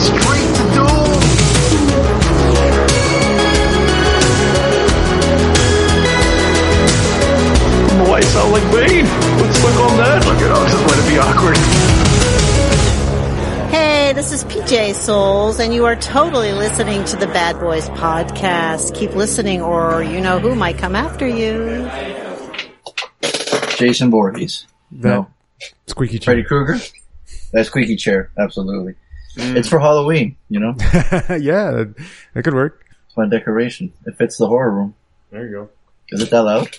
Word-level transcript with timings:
straight 0.00 0.54
to 0.56 0.74
doom. 0.74 2.20
Why 8.08 8.20
sound 8.22 8.52
like 8.52 8.62
Bane? 8.72 9.04
Let's 9.04 9.62
look 9.62 9.76
on 9.90 9.96
that. 9.98 10.24
Look 10.26 10.38
at 10.38 10.50
us. 10.50 10.72
Just 10.72 10.86
let 10.86 10.98
it 10.98 11.08
be 11.08 11.18
awkward. 11.18 11.56
Hey, 13.70 14.12
this 14.14 14.32
is 14.32 14.42
PJ 14.44 14.94
Soles, 14.94 15.60
and 15.60 15.72
you 15.72 15.84
are 15.84 15.94
totally 15.96 16.52
listening 16.52 17.04
to 17.04 17.16
the 17.16 17.26
Bad 17.28 17.60
Boys 17.60 17.88
podcast. 17.90 18.94
Keep 18.96 19.14
listening, 19.14 19.60
or 19.60 20.02
you 20.02 20.20
know 20.20 20.38
who 20.40 20.54
might 20.56 20.78
come 20.78 20.96
after 20.96 21.28
you. 21.28 21.88
Jason 23.76 24.10
Voorhees. 24.10 24.66
That 24.90 25.08
No. 25.08 25.26
squeaky 25.86 26.18
chair. 26.18 26.34
Freddy 26.34 26.42
chair. 26.42 26.48
Krueger. 26.48 26.84
That 27.52 27.66
squeaky 27.66 27.96
chair. 27.96 28.30
Absolutely. 28.38 28.94
It's 29.42 29.68
for 29.68 29.78
Halloween, 29.78 30.36
you 30.48 30.60
know? 30.60 30.74
yeah, 30.82 31.70
that, 31.70 31.94
that 32.34 32.42
could 32.42 32.54
work. 32.54 32.84
It's 33.06 33.16
my 33.16 33.26
decoration. 33.28 33.92
It 34.06 34.16
fits 34.16 34.36
the 34.36 34.46
horror 34.46 34.70
room. 34.70 34.94
There 35.30 35.46
you 35.46 35.52
go. 35.52 35.68
Is 36.10 36.22
it 36.22 36.30
that 36.30 36.42
loud? 36.42 36.76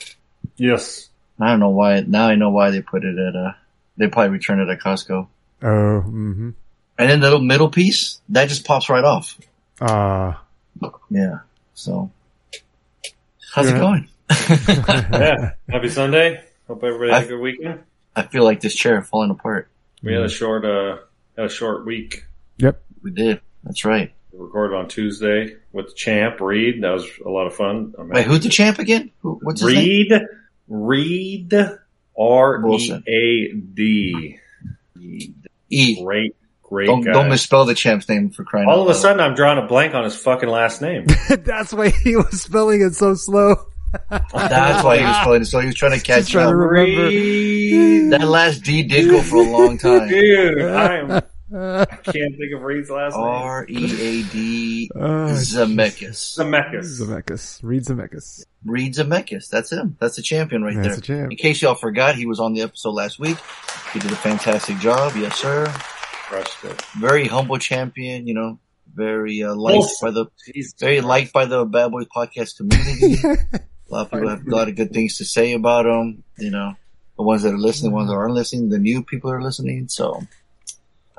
Yes. 0.57 1.09
I 1.39 1.49
don't 1.49 1.59
know 1.59 1.69
why. 1.69 2.01
Now 2.01 2.27
I 2.27 2.35
know 2.35 2.49
why 2.49 2.69
they 2.71 2.81
put 2.81 3.03
it 3.03 3.17
at, 3.17 3.35
uh, 3.35 3.53
they 3.97 4.07
probably 4.07 4.31
returned 4.31 4.61
it 4.61 4.69
at 4.69 4.79
Costco. 4.79 5.27
Oh, 5.63 5.65
mm-hmm. 5.65 6.49
And 6.97 7.09
then 7.09 7.19
the 7.19 7.27
little 7.27 7.45
middle 7.45 7.69
piece, 7.69 8.21
that 8.29 8.49
just 8.49 8.65
pops 8.65 8.89
right 8.89 9.03
off. 9.03 9.39
Ah, 9.79 10.43
Yeah. 11.09 11.39
So, 11.73 12.11
how's 13.53 13.67
it 13.67 13.73
going? 13.77 14.07
Yeah. 14.29 15.51
Happy 15.69 15.89
Sunday. 15.89 16.43
Hope 16.67 16.83
everybody 16.83 17.11
had 17.11 17.23
a 17.23 17.27
good 17.27 17.39
weekend. 17.41 17.83
I 18.15 18.23
feel 18.23 18.43
like 18.43 18.61
this 18.61 18.75
chair 18.75 19.01
falling 19.01 19.31
apart. 19.31 19.69
We 20.03 20.13
had 20.13 20.23
a 20.23 20.29
short, 20.29 20.63
uh, 20.65 20.97
a 21.37 21.49
short 21.49 21.85
week. 21.85 22.25
Yep. 22.61 22.81
We 23.03 23.11
did. 23.11 23.41
That's 23.63 23.83
right. 23.85 24.13
We 24.31 24.39
recorded 24.39 24.75
on 24.77 24.87
Tuesday 24.87 25.55
with 25.73 25.87
the 25.87 25.93
champ 25.93 26.39
Reed. 26.39 26.81
That 26.83 26.91
was 26.91 27.05
a 27.25 27.29
lot 27.29 27.47
of 27.47 27.55
fun. 27.55 27.93
I'm 27.97 28.09
Wait, 28.09 28.25
who's 28.25 28.41
the 28.43 28.49
champ 28.49 28.79
again? 28.79 29.11
Who, 29.21 29.39
what's 29.43 29.61
his 29.61 29.73
name? 29.73 29.83
Reed. 29.87 30.13
Reed. 30.67 31.53
R 32.17 32.55
E 32.57 32.61
Bullshit. 32.61 33.03
A 33.07 33.53
D. 33.53 34.39
E. 35.69 36.03
Great, 36.03 36.35
great 36.63 36.85
Don't, 36.87 37.01
guy. 37.01 37.13
don't 37.13 37.29
misspell 37.29 37.65
the 37.65 37.73
champ's 37.73 38.07
name 38.09 38.29
for 38.29 38.43
crying 38.43 38.67
All 38.67 38.81
out 38.81 38.89
of 38.89 38.89
a 38.89 38.93
sudden, 38.95 39.19
I'm 39.21 39.35
drawing 39.35 39.57
a 39.57 39.65
blank 39.67 39.95
on 39.95 40.03
his 40.03 40.15
fucking 40.15 40.49
last 40.49 40.81
name. 40.81 41.05
That's 41.29 41.73
why 41.73 41.89
he 41.89 42.15
was 42.17 42.41
spelling 42.41 42.81
it 42.81 42.93
so 42.95 43.13
slow. 43.15 43.55
That's 44.09 44.83
why 44.83 44.97
he 44.97 45.03
was 45.05 45.15
spelling 45.21 45.41
it. 45.41 45.45
So 45.45 45.59
he 45.59 45.67
was 45.67 45.75
trying 45.75 45.97
to 45.97 46.05
catch 46.05 46.19
Just 46.19 46.31
trying 46.31 46.47
up. 46.47 46.51
to 46.51 46.57
remember. 46.57 48.17
That 48.17 48.27
last 48.27 48.63
D 48.63 48.83
did 48.83 49.09
go 49.09 49.21
for 49.21 49.37
a 49.37 49.49
long 49.49 49.77
time. 49.77 50.09
Dude, 50.09 50.61
I 50.61 50.97
am. 50.97 51.21
I 51.53 51.85
can't 52.03 52.35
think 52.37 52.53
of 52.55 52.61
Reed's 52.61 52.89
last 52.89 53.15
name. 53.15 53.23
R 53.23 53.65
E 53.69 53.85
A 53.85 54.23
D 54.23 54.91
Uh, 54.95 55.29
Zemeckis. 55.35 56.37
Zemeckis. 56.37 56.99
Zemeckis. 57.01 57.59
Reed 57.63 57.83
Zemeckis. 57.83 58.45
Reed 58.65 58.93
Zemeckis. 58.93 59.49
That's 59.49 59.71
him. 59.71 59.97
That's 59.99 60.15
the 60.15 60.21
champion 60.21 60.63
right 60.63 60.75
That's 60.75 60.87
there. 60.87 60.95
the 60.95 61.01
champ. 61.01 61.31
In 61.31 61.37
case 61.37 61.61
y'all 61.61 61.75
forgot, 61.75 62.15
he 62.15 62.25
was 62.25 62.39
on 62.39 62.53
the 62.53 62.61
episode 62.61 62.91
last 62.91 63.19
week. 63.19 63.37
He 63.93 63.99
did 63.99 64.11
a 64.11 64.15
fantastic 64.15 64.77
job. 64.79 65.13
Yes, 65.15 65.35
sir. 65.37 65.65
Crushed 65.67 66.63
it. 66.63 66.81
Very 66.99 67.25
humble 67.27 67.57
champion. 67.57 68.27
You 68.27 68.33
know, 68.33 68.59
very 68.93 69.43
uh, 69.43 69.53
liked 69.55 69.77
Well, 69.77 69.89
by 70.01 70.11
the 70.11 70.25
Jesus 70.53 70.73
very 70.79 70.95
Christ. 70.97 71.07
liked 71.07 71.33
by 71.33 71.45
the 71.45 71.65
Bad 71.65 71.91
Boys 71.91 72.07
podcast 72.15 72.57
community. 72.57 73.21
a 73.53 73.59
lot 73.89 74.05
of 74.05 74.11
people 74.11 74.29
have 74.29 74.45
a 74.47 74.49
lot 74.55 74.67
of 74.69 74.75
good 74.75 74.93
things 74.93 75.17
to 75.17 75.25
say 75.25 75.53
about 75.53 75.85
him. 75.85 76.23
You 76.37 76.51
know, 76.51 76.73
the 77.17 77.23
ones 77.23 77.43
that 77.43 77.53
are 77.53 77.57
listening, 77.57 77.91
the 77.91 77.95
ones 77.95 78.09
that 78.09 78.15
aren't 78.15 78.33
listening, 78.33 78.69
the 78.69 78.79
new 78.79 79.03
people 79.03 79.29
are 79.31 79.41
listening. 79.41 79.87
So, 79.89 80.21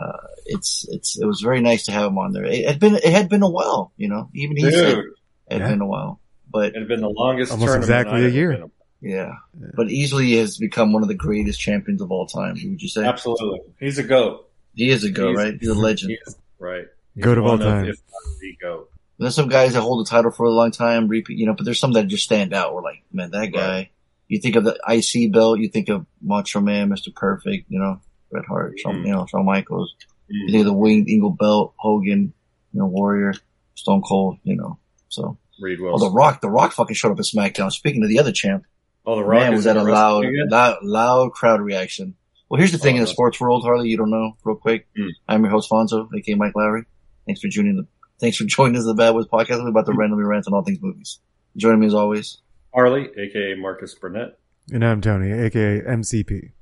uh, 0.02 0.26
it's, 0.46 0.86
it's, 0.90 1.18
it 1.20 1.24
was 1.26 1.40
very 1.40 1.60
nice 1.60 1.84
to 1.86 1.92
have 1.92 2.06
him 2.08 2.18
on 2.18 2.32
there. 2.32 2.44
It 2.44 2.66
had 2.66 2.80
been, 2.80 2.96
it 2.96 3.04
had 3.04 3.28
been 3.28 3.42
a 3.42 3.48
while, 3.50 3.92
you 3.96 4.08
know, 4.08 4.30
even 4.34 4.56
he 4.56 4.70
said 4.70 4.98
it 4.98 5.04
had 5.50 5.60
Yeah. 5.60 5.68
been 5.68 5.80
a 5.80 5.86
while, 5.86 6.20
but 6.50 6.66
it 6.74 6.76
had 6.76 6.88
been 6.88 7.00
the 7.00 7.08
longest 7.08 7.52
Almost 7.52 7.66
tournament 7.66 7.84
exactly 7.84 8.24
a 8.24 8.28
year. 8.28 8.52
been 8.52 8.70
yeah, 9.00 9.32
but 9.74 9.90
easily 9.90 10.36
has 10.36 10.58
become 10.58 10.92
one 10.92 11.02
of 11.02 11.08
the 11.08 11.14
greatest 11.14 11.58
champions 11.60 12.00
of 12.00 12.12
all 12.12 12.26
time. 12.26 12.54
Would 12.54 12.80
you 12.80 12.88
say? 12.88 13.04
Absolutely. 13.04 13.58
He's 13.80 13.98
a 13.98 14.04
goat. 14.04 14.48
He 14.74 14.90
is 14.90 15.02
a 15.02 15.10
goat, 15.10 15.30
He's- 15.30 15.44
right? 15.44 15.54
He's 15.58 15.68
a 15.68 15.74
legend. 15.74 16.10
He 16.12 16.18
is, 16.24 16.36
right. 16.60 16.86
He's 17.14 17.24
Goat 17.24 17.36
of 17.38 17.44
all 17.44 17.58
time. 17.58 17.86
If 17.86 17.96
not 18.10 18.38
the 18.40 18.56
goat. 18.62 18.90
There's 19.18 19.34
some 19.34 19.48
guys 19.48 19.72
that 19.74 19.80
hold 19.82 20.06
the 20.06 20.08
title 20.08 20.30
for 20.30 20.46
a 20.46 20.50
long 20.50 20.70
time, 20.70 21.08
repeat, 21.08 21.36
you 21.36 21.46
know, 21.46 21.54
but 21.54 21.64
there's 21.64 21.78
some 21.80 21.92
that 21.94 22.06
just 22.06 22.24
stand 22.24 22.54
out. 22.54 22.74
We're 22.74 22.82
like, 22.82 23.02
man, 23.12 23.32
that 23.32 23.52
guy. 23.52 23.68
Right. 23.74 23.88
You 24.28 24.40
think 24.40 24.56
of 24.56 24.64
the 24.64 24.78
IC 24.88 25.30
belt, 25.32 25.58
you 25.58 25.68
think 25.68 25.88
of 25.90 26.06
Macho 26.22 26.60
Man, 26.60 26.88
Mr. 26.88 27.14
Perfect, 27.14 27.66
you 27.70 27.78
know, 27.80 28.00
Bret 28.32 28.44
Hart, 28.46 28.78
Shawn, 28.80 28.96
Mm. 29.02 29.06
you 29.06 29.12
know, 29.12 29.26
Shawn 29.26 29.44
Michaels. 29.44 29.94
You 30.28 30.46
Mm. 30.48 30.50
think 30.50 30.60
of 30.62 30.66
the 30.66 30.72
Winged 30.72 31.08
Eagle 31.08 31.30
belt, 31.30 31.74
Hogan, 31.76 32.32
you 32.72 32.80
know, 32.80 32.86
Warrior, 32.86 33.34
Stone 33.74 34.02
Cold, 34.02 34.38
you 34.42 34.56
know. 34.56 34.78
So, 35.08 35.36
Reed 35.60 35.78
oh, 35.82 35.98
The 35.98 36.10
Rock, 36.10 36.40
The 36.40 36.48
Rock 36.50 36.72
fucking 36.72 36.96
showed 36.96 37.12
up 37.12 37.18
at 37.18 37.24
SmackDown. 37.26 37.70
Speaking 37.70 38.02
of 38.02 38.08
the 38.08 38.18
other 38.18 38.32
champ, 38.32 38.64
Oh, 39.04 39.16
the 39.16 39.24
Rock 39.24 39.40
man, 39.42 39.52
was 39.54 39.64
that 39.64 39.76
a 39.76 39.82
loud, 39.82 40.24
loud, 40.48 40.78
loud 40.82 41.32
crowd 41.32 41.60
reaction. 41.60 42.14
Well, 42.48 42.58
here's 42.58 42.72
the 42.72 42.78
thing 42.78 42.94
Oh, 42.94 42.98
in 42.98 43.02
the 43.02 43.06
sports 43.08 43.40
world, 43.40 43.62
Harley, 43.62 43.88
you 43.88 43.96
don't 43.96 44.10
know, 44.10 44.32
real 44.44 44.56
quick. 44.56 44.86
Mm. 44.98 45.08
I'm 45.28 45.42
your 45.42 45.50
host, 45.50 45.70
Fonso, 45.70 46.08
aka 46.16 46.34
Mike 46.34 46.54
Lowry. 46.56 46.84
Thanks 47.26 47.40
for 47.40 47.48
joining 47.48 47.76
the, 47.76 47.86
thanks 48.20 48.36
for 48.36 48.44
joining 48.46 48.76
us, 48.76 48.84
the 48.84 48.94
Bad 48.94 49.12
Boys 49.12 49.26
podcast. 49.26 49.62
We're 49.62 49.68
about 49.70 49.86
to 49.86 49.92
randomly 49.92 50.24
rant 50.24 50.46
on 50.46 50.54
all 50.54 50.62
things 50.62 50.78
movies. 50.80 51.18
Joining 51.56 51.80
me 51.80 51.86
as 51.86 51.94
always. 51.94 52.38
Harley, 52.74 53.08
aka 53.18 53.54
Marcus 53.56 53.94
Burnett. 53.94 54.38
And 54.72 54.84
I'm 54.84 55.00
Tony, 55.02 55.30
aka 55.32 55.80
MCP. 55.82 56.52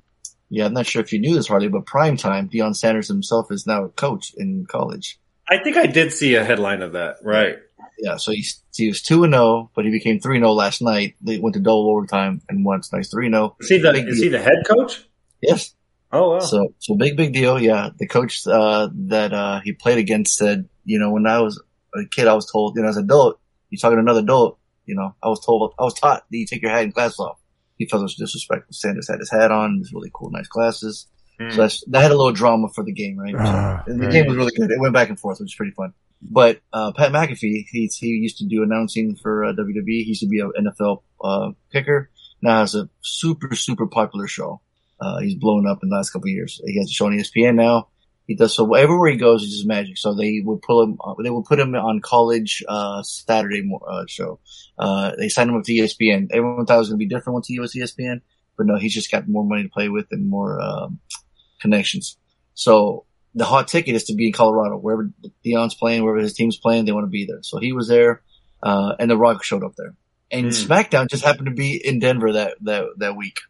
Yeah, 0.51 0.67
I'm 0.67 0.75
not 0.75 0.87
sure 0.87 1.01
if 1.01 1.13
you 1.13 1.21
knew 1.21 1.35
this, 1.35 1.47
Harley, 1.47 1.69
but 1.69 1.87
prime 1.87 2.17
time, 2.17 2.49
Deion 2.49 2.75
Sanders 2.75 3.07
himself 3.07 3.53
is 3.53 3.67
now 3.67 3.85
a 3.85 3.89
coach 3.89 4.35
in 4.37 4.67
college. 4.67 5.19
I 5.49 5.63
think 5.63 5.77
I 5.77 5.87
did 5.87 6.13
see 6.13 6.35
a 6.35 6.45
headline 6.45 6.83
of 6.83 6.93
that. 6.93 7.17
Right. 7.23 7.57
Yeah, 7.99 8.17
so 8.17 8.33
he's, 8.33 8.63
he 8.75 8.89
was 8.89 9.01
2 9.03 9.25
and 9.25 9.33
0, 9.33 9.71
but 9.75 9.85
he 9.85 9.91
became 9.91 10.19
3 10.19 10.39
0 10.39 10.53
last 10.53 10.83
night. 10.83 11.15
They 11.21 11.39
went 11.39 11.55
to 11.55 11.61
double 11.61 11.89
overtime 11.91 12.41
and 12.49 12.65
won. 12.65 12.81
It's 12.81 12.93
nice 12.93 13.11
3 13.11 13.31
0. 13.31 13.57
Is 13.61 13.69
he 13.69 13.79
the 13.79 13.93
Big 13.93 14.09
is 14.09 14.17
deal. 14.17 14.25
he 14.25 14.29
the 14.31 14.43
head 14.43 14.65
coach? 14.67 15.05
Yes. 15.41 15.75
Oh 16.13 16.33
wow. 16.33 16.39
So, 16.41 16.75
so 16.79 16.97
big, 16.97 17.17
big 17.17 17.33
deal. 17.33 17.61
Yeah. 17.61 17.91
The 17.97 18.09
coach, 18.09 18.45
uh, 18.47 18.89
that, 18.93 19.33
uh, 19.33 19.61
he 19.61 19.73
played 19.73 19.99
against 19.99 20.37
said, 20.37 20.69
you 20.85 20.99
know, 20.99 21.11
when 21.11 21.27
I 21.27 21.41
was 21.41 21.63
a 21.95 22.05
kid, 22.07 22.27
I 22.27 22.35
was 22.35 22.51
told, 22.51 22.77
you 22.77 22.83
know, 22.83 22.89
as 22.89 22.97
an 22.97 23.05
adult, 23.05 23.39
you're 23.69 23.79
talking 23.79 23.97
to 23.97 24.01
another 24.01 24.21
adult, 24.21 24.59
you 24.87 24.97
know, 24.97 25.15
I 25.23 25.29
was 25.29 25.45
told, 25.45 25.75
I 25.79 25.85
was 25.85 25.95
taught 25.95 26.25
that 26.29 26.37
you 26.37 26.47
take 26.47 26.63
your 26.63 26.73
hat 26.73 26.83
and 26.83 26.93
glasses 26.95 27.21
off. 27.21 27.39
He 27.81 27.87
felt 27.87 28.01
it 28.01 28.05
was 28.05 28.15
disrespectful. 28.15 28.75
Sanders 28.75 29.09
had 29.09 29.21
his 29.21 29.31
hat 29.31 29.51
on, 29.51 29.79
his 29.79 29.91
really 29.91 30.11
cool, 30.13 30.31
nice 30.31 30.49
glasses. 30.49 31.07
Hmm. 31.41 31.49
So 31.49 31.57
that's, 31.57 31.83
that 31.87 32.03
had 32.03 32.11
a 32.11 32.15
little 32.15 32.31
drama 32.31 32.69
for 32.69 32.85
the 32.85 32.93
game, 32.93 33.19
right? 33.19 33.35
Ah, 33.39 33.83
So, 33.87 33.93
and 33.93 34.03
the 34.03 34.05
right. 34.05 34.13
game 34.13 34.27
was 34.27 34.37
really 34.37 34.53
good. 34.55 34.71
It 34.71 34.79
went 34.79 34.93
back 34.93 35.09
and 35.09 35.19
forth, 35.19 35.41
which 35.41 35.47
was 35.47 35.55
pretty 35.55 35.73
fun. 35.73 35.95
But, 36.21 36.61
uh, 36.75 36.93
Pat 36.93 37.11
McAfee, 37.11 37.65
he's, 37.71 37.97
he 37.97 38.09
used 38.09 38.37
to 38.37 38.45
do 38.47 38.63
announcing 38.63 39.17
for 39.17 39.47
uh, 39.47 39.55
WWE. 39.55 39.87
He 39.87 40.09
used 40.09 40.21
to 40.21 40.29
be 40.29 40.41
an 40.41 40.53
NFL, 40.61 41.01
uh, 41.25 41.53
kicker. 41.73 42.11
Now 42.43 42.61
has 42.61 42.75
a 42.75 42.91
super, 43.01 43.55
super 43.57 43.87
popular 43.87 44.27
show. 44.27 44.61
Uh, 45.01 45.21
he's 45.21 45.37
blown 45.37 45.67
up 45.67 45.79
in 45.83 45.89
the 45.89 45.97
last 45.97 46.11
couple 46.11 46.29
of 46.29 46.33
years. 46.33 46.61
He 46.67 46.79
has 46.79 46.91
a 46.91 46.93
show 46.93 47.07
on 47.07 47.13
ESPN 47.13 47.55
now. 47.55 47.89
He 48.31 48.37
does 48.37 48.55
so 48.55 48.75
everywhere 48.75 49.11
he 49.11 49.17
goes, 49.17 49.43
it's 49.43 49.51
just 49.51 49.67
magic. 49.67 49.99
So 49.99 50.15
they 50.15 50.41
would 50.45 50.63
pull 50.63 50.85
him, 50.85 50.99
uh, 51.03 51.15
they 51.21 51.31
would 51.31 51.47
put 51.47 51.59
him 51.59 51.75
on 51.75 51.99
college, 51.99 52.63
uh, 52.69 53.03
Saturday, 53.03 53.69
uh, 53.85 54.05
show. 54.07 54.39
Uh, 54.79 55.11
they 55.19 55.29
signed 55.29 55.51
him 55.51 55.57
up 55.57 55.65
to 55.65 55.73
ESPN. 55.73 56.29
Everyone 56.31 56.65
thought 56.65 56.77
it 56.77 56.79
was 56.79 56.91
going 56.91 57.01
to 57.01 57.05
be 57.05 57.13
different 57.13 57.35
once 57.35 57.49
he 57.49 57.59
was 57.59 57.75
ESPN, 57.75 58.21
but 58.57 58.67
no, 58.67 58.77
he's 58.77 58.95
just 58.95 59.11
got 59.11 59.27
more 59.27 59.45
money 59.45 59.65
to 59.65 59.69
play 59.69 59.89
with 59.89 60.07
and 60.13 60.31
more, 60.31 60.61
um, 60.61 61.01
connections. 61.61 62.19
So 62.55 63.05
the 63.35 63.45
hot 63.45 63.67
ticket 63.67 63.97
is 63.97 64.05
to 64.05 64.15
be 64.15 64.29
in 64.29 64.33
Colorado, 64.33 64.77
wherever 64.77 65.11
Deion's 65.45 65.75
playing, 65.75 66.05
wherever 66.05 66.23
his 66.23 66.35
team's 66.35 66.57
playing, 66.57 66.85
they 66.85 66.93
want 66.93 67.07
to 67.07 67.11
be 67.11 67.27
there. 67.27 67.43
So 67.43 67.59
he 67.59 67.73
was 67.73 67.89
there, 67.89 68.23
uh, 68.63 68.95
and 69.01 69.11
The 69.11 69.17
Rock 69.17 69.43
showed 69.43 69.65
up 69.65 69.75
there. 69.77 69.97
And 70.31 70.47
Hmm. 70.47 70.51
SmackDown 70.53 71.11
just 71.11 71.25
happened 71.25 71.47
to 71.47 71.55
be 71.55 71.85
in 71.85 71.99
Denver 71.99 72.35
that, 72.35 72.59
that, 72.61 72.85
that 72.99 73.17
week. 73.17 73.41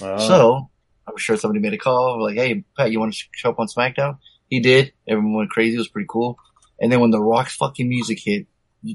Oh. 0.00 0.28
So 0.28 0.70
I'm 1.08 1.16
sure 1.16 1.36
somebody 1.36 1.60
made 1.60 1.72
a 1.72 1.78
call 1.78 2.22
like, 2.22 2.36
Hey, 2.36 2.64
Pat, 2.76 2.92
you 2.92 3.00
want 3.00 3.14
to 3.14 3.24
show 3.32 3.50
up 3.50 3.58
on 3.58 3.66
SmackDown? 3.66 4.18
He 4.48 4.60
did. 4.60 4.92
Everyone 5.08 5.34
went 5.34 5.50
crazy. 5.50 5.74
It 5.74 5.78
was 5.78 5.88
pretty 5.88 6.06
cool. 6.08 6.38
And 6.80 6.92
then 6.92 7.00
when 7.00 7.10
the 7.10 7.20
Rock's 7.20 7.56
fucking 7.56 7.88
music 7.88 8.18
hit, 8.24 8.46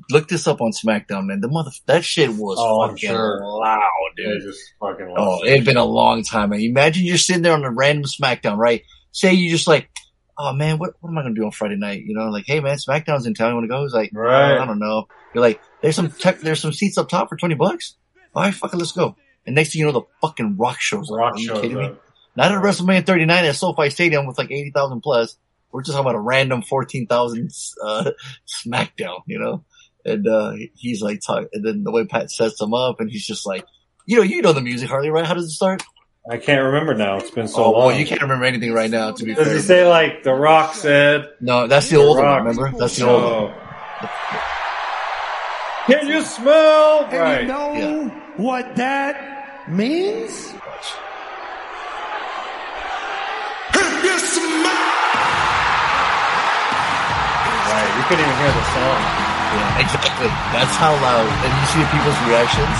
look 0.09 0.27
this 0.29 0.47
up 0.47 0.61
on 0.61 0.71
SmackDown, 0.71 1.25
man. 1.25 1.41
The 1.41 1.49
mother, 1.49 1.71
that 1.87 2.03
shit 2.05 2.29
was 2.29 2.57
Oh, 2.59 2.87
fucking 2.87 3.09
sure. 3.09 3.41
loud, 3.43 3.81
dude. 4.15 4.41
just 4.41 4.61
fucking 4.79 5.13
Oh, 5.17 5.43
it 5.43 5.55
had 5.57 5.65
been 5.65 5.77
a 5.77 5.83
long 5.85 6.23
time. 6.23 6.49
Man. 6.51 6.61
Imagine 6.61 7.03
you're 7.05 7.17
sitting 7.17 7.41
there 7.41 7.53
on 7.53 7.63
a 7.65 7.71
random 7.71 8.05
SmackDown, 8.05 8.57
right? 8.57 8.83
Say 9.11 9.33
you 9.33 9.49
just 9.49 9.67
like, 9.67 9.89
oh 10.37 10.53
man, 10.53 10.77
what, 10.79 10.93
what 11.01 11.09
am 11.11 11.17
I 11.17 11.21
gonna 11.23 11.35
do 11.35 11.43
on 11.45 11.51
Friday 11.51 11.75
night? 11.75 12.03
You 12.05 12.15
know, 12.15 12.29
like, 12.29 12.45
hey 12.47 12.59
man, 12.61 12.77
SmackDown's 12.77 13.25
in 13.27 13.33
town. 13.33 13.49
You 13.49 13.55
want 13.55 13.65
to 13.65 13.67
go? 13.67 13.83
He's 13.83 13.93
like, 13.93 14.11
Right. 14.13 14.57
"Uh, 14.57 14.63
I 14.63 14.65
don't 14.65 14.79
know. 14.79 15.07
You're 15.35 15.41
like, 15.43 15.61
there's 15.81 15.95
some 15.95 16.09
tech, 16.09 16.39
there's 16.39 16.61
some 16.61 16.71
seats 16.73 16.97
up 16.97 17.09
top 17.09 17.29
for 17.29 17.35
twenty 17.37 17.55
bucks. 17.55 17.95
All 18.33 18.41
right, 18.43 18.53
fucking 18.53 18.79
let's 18.79 18.93
go. 18.93 19.15
And 19.45 19.55
next 19.55 19.73
thing 19.73 19.79
you 19.81 19.85
know, 19.87 19.91
the 19.91 20.01
fucking 20.21 20.57
Rock 20.57 20.79
shows 20.79 21.11
up. 21.11 21.17
Rock 21.17 21.33
Are 21.35 21.39
you 21.39 21.47
shows 21.47 21.61
kidding 21.61 21.77
me? 21.77 21.91
Not 22.35 22.51
at 22.51 22.61
WrestleMania 22.61 23.05
39 23.05 23.45
at 23.45 23.55
SoFi 23.55 23.89
Stadium 23.89 24.25
with 24.25 24.37
like 24.37 24.51
80,000 24.51 25.01
plus. 25.01 25.37
We're 25.71 25.81
just 25.81 25.95
talking 25.95 26.05
about 26.09 26.15
a 26.17 26.21
random 26.21 26.61
14,000 26.61 27.51
uh, 27.83 28.11
SmackDown, 28.65 29.21
you 29.27 29.39
know. 29.39 29.63
And 30.05 30.27
uh, 30.27 30.53
he's 30.75 31.01
like, 31.01 31.21
talk, 31.25 31.45
and 31.53 31.65
then 31.65 31.83
the 31.83 31.91
way 31.91 32.05
Pat 32.05 32.29
sets 32.29 32.59
him 32.61 32.73
up, 32.73 32.99
and 32.99 33.09
he's 33.09 33.25
just 33.25 33.45
like, 33.45 33.65
you 34.05 34.17
know, 34.17 34.23
you 34.23 34.41
know 34.41 34.51
the 34.53 34.61
music, 34.61 34.89
Harley, 34.89 35.09
right? 35.09 35.25
How 35.25 35.33
does 35.33 35.45
it 35.45 35.51
start? 35.51 35.81
I 36.29 36.37
can't 36.37 36.63
remember 36.63 36.93
now. 36.93 37.17
It's 37.17 37.31
been 37.31 37.47
so 37.47 37.63
oh, 37.63 37.71
long. 37.71 37.87
well, 37.87 37.97
you 37.97 38.05
can't 38.05 38.21
remember 38.21 38.45
anything 38.45 38.71
right 38.73 38.89
now. 38.89 39.11
To 39.11 39.23
be 39.23 39.33
fair. 39.33 39.43
Does 39.43 39.53
fair, 39.53 39.61
he 39.61 39.61
say 39.63 39.87
like 39.87 40.23
The 40.23 40.33
Rock 40.33 40.73
said? 40.73 41.29
no, 41.41 41.67
that's 41.67 41.89
the 41.89 41.97
old 41.97 42.17
one. 42.17 42.43
Remember? 42.45 42.71
That's 42.77 42.97
the 42.97 43.07
old 43.09 43.23
one. 43.51 43.53
Can 45.87 46.07
you 46.07 46.21
smell? 46.21 47.05
And 47.05 47.13
Right. 47.19 47.41
you 47.41 47.47
know 47.47 47.73
Yeah. 47.73 48.09
what 48.37 48.75
that 48.77 49.32
means? 49.67 50.53
Right. 56.53 57.89
You 57.97 58.03
couldn't 58.05 58.23
even 58.25 58.37
hear 58.37 58.53
the 58.53 58.65
song. 58.75 58.99
Yeah, 59.53 59.83
exactly. 59.85 60.29
That's 60.53 60.75
how 60.77 60.93
loud. 60.99 61.25
And 61.25 61.49
you 61.49 61.65
see 61.71 61.83
people's 61.89 62.19
reactions. 62.27 62.75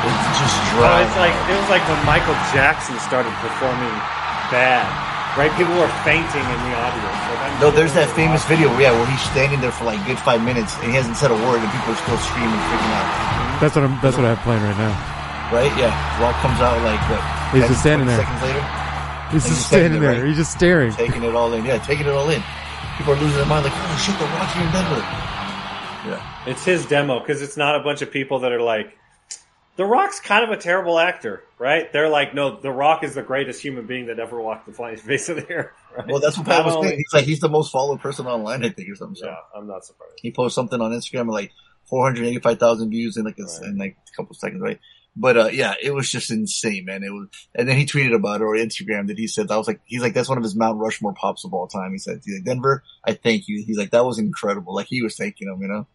It's 0.00 0.40
just 0.40 0.56
Oh, 0.80 0.96
it's 1.04 1.18
like 1.20 1.36
it 1.50 1.56
was 1.60 1.68
like 1.68 1.84
when 1.84 2.00
Michael 2.08 2.36
Jackson 2.56 2.96
started 3.04 3.32
performing 3.44 3.92
bad. 4.48 4.88
Right? 5.36 5.52
People 5.54 5.76
were 5.76 5.92
fainting 6.02 6.42
in 6.42 6.60
the 6.66 6.72
audience. 6.74 7.20
Like, 7.36 7.60
No, 7.60 7.70
there's 7.70 7.94
that 7.94 8.10
famous 8.16 8.42
video, 8.46 8.72
yeah, 8.80 8.90
where 8.90 9.06
he's 9.06 9.22
standing 9.30 9.60
there 9.60 9.70
for 9.70 9.84
like 9.84 10.00
good 10.06 10.18
five 10.18 10.42
minutes 10.42 10.74
and 10.80 10.90
he 10.90 10.96
hasn't 10.96 11.16
said 11.16 11.30
a 11.30 11.38
word 11.46 11.60
and 11.60 11.70
people 11.70 11.92
are 11.94 12.00
still 12.02 12.18
screaming, 12.18 12.58
freaking 12.70 12.92
out. 12.96 13.60
That's 13.60 13.74
what 13.76 13.84
I'm. 13.84 13.94
That's 14.00 14.16
what 14.16 14.24
I 14.24 14.32
have 14.34 14.42
playing 14.42 14.62
right 14.64 14.78
now. 14.78 15.19
Right? 15.52 15.70
Yeah. 15.78 15.90
Rock 16.22 16.36
comes 16.42 16.60
out 16.60 16.80
like 16.82 17.00
what? 17.10 17.20
He's 17.52 17.62
10, 17.62 17.68
just 17.68 17.80
standing 17.80 18.06
there. 18.06 18.18
Seconds 18.18 18.42
later, 18.42 18.62
He's 19.32 19.42
he's 19.44 19.52
just 19.52 19.66
standing 19.66 19.92
standing 19.98 20.00
there, 20.00 20.10
there. 20.12 20.20
right? 20.22 20.28
He's 20.28 20.36
just 20.38 20.52
staring. 20.52 20.92
taking 20.92 21.22
it 21.22 21.34
all 21.34 21.52
in. 21.52 21.64
Yeah, 21.64 21.78
taking 21.78 22.06
it 22.06 22.12
all 22.12 22.28
in. 22.30 22.42
People 22.98 23.14
are 23.14 23.16
losing 23.16 23.36
their 23.38 23.46
mind 23.46 23.64
like, 23.64 23.74
oh 23.74 24.02
shit, 24.04 24.18
the 24.18 24.24
Rock's 24.26 24.52
here 24.54 24.64
in 24.66 24.72
Denver. 24.72 25.00
Yeah. 26.10 26.44
It's 26.46 26.64
his 26.64 26.86
demo 26.86 27.20
because 27.20 27.42
it's 27.42 27.56
not 27.56 27.74
a 27.78 27.82
bunch 27.82 28.02
of 28.02 28.10
people 28.10 28.40
that 28.40 28.52
are 28.52 28.60
like, 28.62 28.96
The 29.76 29.84
Rock's 29.84 30.20
kind 30.20 30.44
of 30.44 30.50
a 30.50 30.56
terrible 30.60 30.98
actor, 30.98 31.42
right? 31.58 31.92
They're 31.92 32.08
like, 32.08 32.34
no, 32.34 32.60
The 32.60 32.70
Rock 32.70 33.02
is 33.04 33.14
the 33.14 33.22
greatest 33.22 33.60
human 33.62 33.86
being 33.86 34.06
that 34.06 34.18
ever 34.18 34.40
walked 34.40 34.66
the 34.66 34.72
flying 34.72 34.96
face 34.96 35.28
of 35.28 35.36
the 35.36 35.50
earth. 35.52 35.70
Right? 35.96 36.06
Well, 36.06 36.20
that's 36.20 36.36
what 36.38 36.46
Pat 36.46 36.64
was 36.64 36.74
saying. 36.84 36.96
He's 36.96 37.12
like, 37.12 37.24
he's 37.24 37.40
the 37.40 37.48
most 37.48 37.70
followed 37.72 38.00
person 38.00 38.26
online, 38.26 38.64
I 38.64 38.68
think, 38.70 38.88
or 38.90 38.94
something. 38.94 39.16
So 39.16 39.26
Yeah, 39.26 39.36
I'm 39.56 39.66
not 39.66 39.84
surprised. 39.84 40.14
he 40.22 40.30
posts 40.32 40.54
something 40.54 40.80
on 40.80 40.92
Instagram 40.92 41.26
with 41.26 41.34
like 41.34 41.52
485,000 41.88 42.90
views 42.90 43.16
in 43.16 43.24
like 43.24 43.38
a, 43.38 43.42
Right. 43.44 43.62
in 43.64 43.76
like 43.78 43.96
a 44.12 44.16
couple 44.16 44.34
seconds, 44.34 44.60
right? 44.62 44.78
But 45.16 45.36
uh, 45.36 45.48
yeah, 45.52 45.74
it 45.82 45.92
was 45.92 46.08
just 46.10 46.30
insane, 46.30 46.84
man. 46.84 47.02
It 47.02 47.10
was, 47.10 47.28
and 47.54 47.68
then 47.68 47.76
he 47.76 47.84
tweeted 47.84 48.14
about 48.14 48.40
it 48.40 48.44
or 48.44 48.54
Instagram 48.54 49.08
that 49.08 49.18
he 49.18 49.26
said 49.26 49.48
that 49.48 49.56
was 49.56 49.66
like 49.66 49.80
he's 49.84 50.00
like 50.02 50.14
that's 50.14 50.28
one 50.28 50.38
of 50.38 50.44
his 50.44 50.54
Mount 50.54 50.78
Rushmore 50.78 51.12
pops 51.14 51.44
of 51.44 51.52
all 51.52 51.66
time. 51.66 51.92
He 51.92 51.98
said, 51.98 52.20
he's 52.24 52.36
like, 52.36 52.44
Denver, 52.44 52.82
I 53.04 53.14
thank 53.14 53.48
you. 53.48 53.62
He's 53.66 53.76
like 53.76 53.90
that 53.90 54.04
was 54.04 54.18
incredible. 54.18 54.74
Like 54.74 54.86
he 54.86 55.02
was 55.02 55.16
thanking 55.16 55.48
him, 55.48 55.60
you 55.60 55.68
know. 55.68 55.86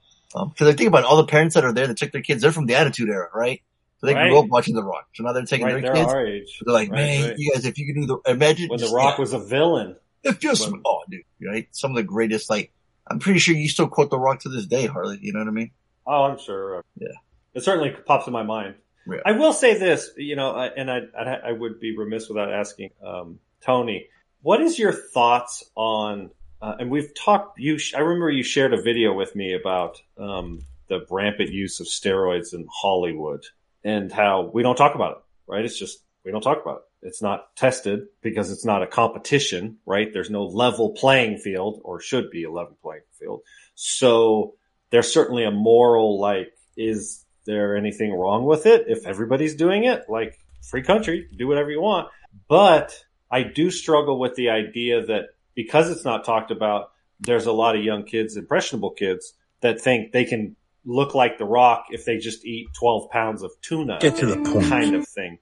Because 0.50 0.67
I 0.67 0.73
think 0.73 0.89
about 0.89 1.06
all 1.06 1.15
the 1.17 1.25
parents 1.27 1.56
that 1.56 1.63
are 1.63 1.71
there 1.71 1.88
that 1.88 1.95
took 1.97 2.12
their 2.12 2.21
kids, 2.21 2.41
they're 2.41 2.51
from 2.51 2.65
the 2.65 2.75
Attitude 2.75 3.07
Era, 3.09 3.29
right? 3.33 3.62
So 4.00 4.07
they 4.07 4.13
Right. 4.13 4.27
grew 4.29 4.39
up 4.39 4.47
watching 4.50 4.75
The 4.75 4.83
Rock. 4.83 5.07
So 5.13 5.23
now 5.23 5.31
they're 5.31 5.45
taking 5.45 5.65
Right, 5.65 5.81
their 5.81 5.94
they're 5.94 5.94
kids. 6.03 6.13
our 6.13 6.25
age. 6.27 6.59
They're 6.65 6.73
like, 6.73 6.91
Right, 6.91 6.97
man, 6.97 7.29
right. 7.29 7.35
you 7.38 7.53
guys, 7.53 7.65
if 7.65 7.77
you 7.79 7.85
could 7.85 8.01
do 8.01 8.06
the 8.25 8.31
imagine 8.31 8.67
when 8.67 8.77
The 8.77 8.83
just- 8.83 8.94
Rock 8.94 9.15
yeah. 9.17 9.21
was 9.21 9.33
a 9.33 9.39
villain. 9.39 9.95
If 10.25 10.39
just, 10.39 10.69
When- 10.69 10.81
oh, 10.85 11.03
dude, 11.09 11.21
right? 11.47 11.67
Some 11.71 11.91
of 11.91 11.95
the 11.95 12.03
greatest, 12.03 12.50
like, 12.50 12.73
I'm 13.07 13.19
pretty 13.19 13.39
sure 13.39 13.56
you 13.56 13.69
still 13.69 13.88
quote 13.88 14.09
The 14.09 14.17
Rock 14.19 14.41
to 14.41 14.50
this 14.50 14.65
day, 14.65 14.88
Harley. 14.88 15.19
You 15.21 15.31
know 15.31 15.39
what 15.39 15.47
I 15.47 15.51
mean? 15.51 15.71
Oh, 16.06 16.23
I'm 16.23 16.38
sure. 16.39 16.83
Yeah. 16.97 17.07
It 17.53 17.63
certainly 17.63 17.91
pops 17.91 18.27
in 18.27 18.33
my 18.33 18.44
mind. 18.44 18.75
Yeah. 19.07 19.19
I 19.25 19.33
will 19.33 19.53
say 19.53 19.77
this, 19.77 20.09
you 20.17 20.35
know, 20.35 20.55
and 20.55 20.89
I, 20.89 21.01
I, 21.17 21.49
I 21.49 21.51
would 21.51 21.79
be 21.79 21.95
remiss 21.95 22.27
without 22.27 22.51
asking 22.51 22.89
um, 23.05 23.39
Tony, 23.61 24.07
what 24.41 24.61
is 24.61 24.77
your 24.77 24.93
thoughts 24.93 25.63
on? 25.75 26.29
Uh, 26.61 26.75
and 26.79 26.91
we've 26.91 27.13
talked. 27.15 27.59
You, 27.59 27.79
I 27.95 27.99
remember 27.99 28.29
you 28.29 28.43
shared 28.43 28.73
a 28.73 28.81
video 28.81 29.13
with 29.13 29.35
me 29.35 29.53
about 29.53 30.01
um, 30.17 30.63
the 30.87 31.05
rampant 31.09 31.51
use 31.51 31.79
of 31.79 31.87
steroids 31.87 32.53
in 32.53 32.67
Hollywood 32.71 33.43
and 33.83 34.11
how 34.11 34.49
we 34.53 34.63
don't 34.63 34.75
talk 34.75 34.95
about 34.95 35.11
it. 35.17 35.23
Right? 35.47 35.65
It's 35.65 35.77
just 35.77 35.99
we 36.23 36.31
don't 36.31 36.41
talk 36.41 36.61
about 36.61 36.77
it. 36.77 37.07
It's 37.07 37.21
not 37.21 37.55
tested 37.55 38.07
because 38.21 38.51
it's 38.51 38.65
not 38.65 38.83
a 38.83 38.87
competition. 38.87 39.77
Right? 39.85 40.13
There's 40.13 40.29
no 40.29 40.45
level 40.45 40.91
playing 40.91 41.39
field, 41.39 41.81
or 41.83 41.99
should 41.99 42.29
be 42.29 42.43
a 42.43 42.51
level 42.51 42.77
playing 42.81 43.03
field. 43.19 43.41
So 43.73 44.55
there's 44.91 45.11
certainly 45.11 45.43
a 45.43 45.51
moral 45.51 46.19
like 46.19 46.53
is 46.77 47.25
there 47.45 47.75
anything 47.75 48.13
wrong 48.13 48.45
with 48.45 48.65
it 48.65 48.86
if 48.88 49.06
everybody's 49.06 49.56
doing 49.56 49.83
it 49.86 50.03
like 50.09 50.39
free 50.69 50.83
country 50.83 51.27
do 51.38 51.47
whatever 51.47 51.71
you 51.71 51.81
want 51.81 52.07
but 52.47 53.03
i 53.31 53.44
do 53.44 53.69
struggle 53.71 54.19
with 54.19 54.36
the 54.36 54.50
idea 54.50 55.06
that 55.06 55.25
because 55.56 55.89
it's 55.89 56.06
not 56.06 56.25
talked 56.25 56.51
about 56.51 56.92
there's 57.19 57.45
a 57.45 57.51
lot 57.51 57.75
of 57.75 57.83
young 57.83 58.03
kids 58.03 58.36
impressionable 58.36 58.92
kids 58.92 59.33
that 59.62 59.80
think 59.80 60.12
they 60.12 60.25
can 60.25 60.56
look 60.86 61.15
like 61.15 61.38
the 61.38 61.45
rock 61.45 61.86
if 61.92 62.03
they 62.06 62.18
just 62.18 62.45
eat 62.45 62.68
12 62.77 63.09
pounds 63.09 63.42
of 63.44 63.51
tuna 63.62 63.98
Get 64.01 64.15
to 64.18 64.25
the 64.25 64.38
point. 64.38 64.65
kind 64.68 64.95
of 64.95 65.07
thing 65.07 65.38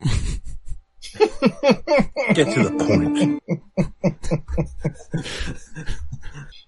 Get 2.34 2.54
to 2.54 2.68
the 2.68 2.76
point. 2.78 3.42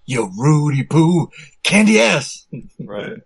You 0.05 0.29
Rudy 0.37 0.83
Poo, 0.83 1.29
candy 1.63 2.01
ass. 2.01 2.45
right 2.81 3.19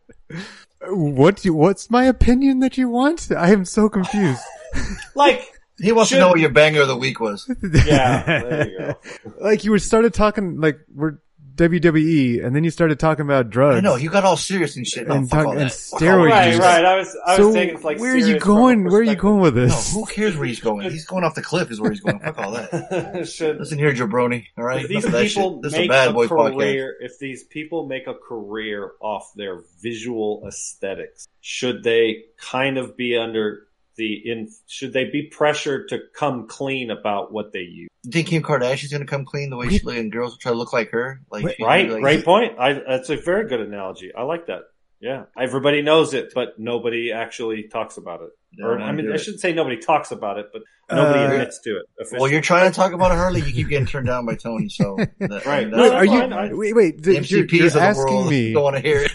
What? 0.86 1.38
Do 1.38 1.48
you, 1.50 1.54
what's 1.54 1.90
my 1.90 2.06
opinion 2.06 2.60
that 2.60 2.78
you 2.78 2.90
want? 2.90 3.32
I 3.32 3.52
am 3.52 3.66
so 3.66 3.90
confused. 3.90 4.42
like 5.16 5.42
He 5.80 5.92
wants 5.92 6.10
Should- 6.10 6.16
to 6.18 6.22
know 6.22 6.30
what 6.30 6.40
your 6.40 6.50
banger 6.52 6.82
of 6.82 6.88
the 6.88 6.98
week 6.98 7.20
was. 7.20 7.50
yeah 7.86 8.24
there 8.24 8.70
you 8.70 8.78
go 8.78 8.96
like 9.42 9.64
you 9.64 9.72
were 9.72 9.80
started 9.80 10.14
talking 10.14 10.60
like 10.60 10.80
we're 10.94 11.18
WWE, 11.58 12.46
and 12.46 12.56
then 12.56 12.64
you 12.64 12.70
started 12.70 13.00
talking 13.00 13.26
about 13.26 13.50
drugs. 13.50 13.78
I 13.78 13.80
know, 13.82 13.96
you 13.96 14.10
got 14.10 14.24
all 14.24 14.38
serious 14.38 14.76
and 14.78 14.86
shit. 14.88 15.08
No, 15.08 15.16
And 15.16 15.30
fuck 15.30 15.40
talk- 15.40 15.46
all 15.48 15.52
and 15.54 15.62
that. 15.70 15.74
Fuck 15.74 15.94
all 16.02 16.08
steroid 16.08 16.30
that. 16.30 16.36
right 16.36 16.50
use. 16.52 16.60
right 16.60 16.86
i 16.86 16.96
was 16.96 17.18
i 17.26 17.38
was 17.40 17.48
so 17.48 17.54
taking 17.54 17.82
like 17.82 18.00
where 18.00 18.14
are 18.14 18.16
you 18.16 18.24
serious 18.24 18.44
from 18.44 18.52
a 18.52 18.56
going? 18.56 18.84
Where 18.86 19.00
are 19.00 19.04
you 19.04 19.16
going 19.16 19.40
with 19.42 19.56
this? 19.56 19.94
No, 19.94 20.02
who 20.02 20.06
cares 20.08 20.38
where 20.38 20.46
he's 20.48 20.60
going? 20.60 20.90
He's 20.92 21.06
going 21.06 21.24
off 21.24 21.36
the 21.36 21.42
cliff 21.42 21.72
is 21.72 21.82
where 21.82 21.92
he's 21.92 22.00
going. 22.02 22.20
Fuck 22.20 22.38
all 22.38 22.52
that. 22.52 23.28
should 23.32 23.58
Listen 23.60 23.78
here, 23.78 23.94
jabroni. 23.94 24.46
All 24.58 24.64
right? 24.64 24.84
if 24.84 24.88
these 24.90 25.04
Enough 25.04 25.06
of 25.06 25.12
that 25.14 25.28
people 25.28 25.54
shit. 25.56 25.62
This 25.64 25.74
is 25.74 25.80
a 25.80 25.88
bad 25.88 26.10
a 26.10 26.14
boy 26.14 26.28
podcast. 26.28 26.92
if 27.02 27.20
these 27.20 27.44
people 27.44 27.86
make 27.88 28.08
a 28.08 28.14
career 28.14 28.92
off 29.02 29.32
their 29.36 29.62
visual 29.82 30.44
aesthetics, 30.48 31.28
should 31.42 31.84
they 31.84 32.24
kind 32.38 32.78
of 32.78 32.96
be 32.98 33.18
under 33.18 33.67
the 33.98 34.30
in? 34.30 34.50
Should 34.68 34.94
they 34.94 35.06
be 35.06 35.24
pressured 35.24 35.90
to 35.90 36.00
come 36.16 36.48
clean 36.48 36.92
about 36.92 37.32
what 37.32 37.52
they 37.52 37.60
use? 37.60 37.90
You 38.04 38.12
think 38.12 38.28
Kim 38.28 38.42
Kardashian's 38.44 38.92
gonna 38.92 39.06
come 39.06 39.26
clean 39.26 39.50
the 39.50 39.58
way 39.58 39.70
she 39.70 39.82
and 39.88 40.12
girls 40.12 40.32
will 40.32 40.38
try 40.38 40.54
to 40.54 40.58
look 40.58 40.72
like 40.72 40.92
her? 40.92 41.22
Like, 41.30 41.58
Right, 41.60 41.90
like- 41.90 42.02
great 42.02 42.24
point. 42.26 42.58
I, 42.58 42.74
that's 42.74 43.10
a 43.10 43.18
very 43.18 43.48
good 43.50 43.60
analogy. 43.60 44.14
I 44.16 44.24
like 44.24 44.48
that. 44.48 44.62
Yeah, 45.00 45.26
everybody 45.40 45.82
knows 45.84 46.14
it, 46.16 46.32
but 46.34 46.58
nobody 46.58 47.12
actually 47.12 47.68
talks 47.68 47.98
about 47.98 48.22
it. 48.22 48.30
Yeah, 48.58 48.66
or 48.66 48.80
I 48.80 48.86
I 48.88 48.92
mean, 48.94 49.12
I 49.12 49.16
it. 49.16 49.20
shouldn't 49.20 49.42
say 49.42 49.54
nobody 49.54 49.78
talks 49.78 50.10
about 50.12 50.40
it, 50.40 50.48
but 50.52 50.64
nobody 50.90 51.20
Uh, 51.20 51.32
admits 51.34 51.60
to 51.66 51.78
it. 51.78 51.86
Officially. 52.00 52.20
Well, 52.22 52.32
you're 52.32 52.42
trying 52.42 52.72
to 52.72 52.76
talk 52.76 52.94
about 52.94 53.12
it, 53.12 53.16
Harley. 53.16 53.42
You 53.42 53.54
keep 53.54 53.68
getting 53.70 53.86
turned 53.86 54.08
down 54.08 54.26
by 54.26 54.34
Tony. 54.34 54.70
So 54.70 54.96
that, 55.20 55.46
Right. 55.46 55.70
that- 55.70 55.80
Wait, 55.80 55.90
that's 55.90 55.94
are 55.94 56.06
you? 56.06 56.20
fine. 56.20 56.34
I- 56.34 56.54
wait, 56.54 56.74
wait. 56.76 57.04
the 57.04 57.14
th- 57.20 57.30
you're, 57.32 57.46
you're 57.46 57.68
of 57.68 57.74
the 57.74 57.82
asking 57.82 58.06
world 58.16 58.30
me. 58.32 58.54
don't 58.54 58.64
want 58.64 58.76
to 58.78 58.82
hear 58.82 59.02
it. 59.04 59.12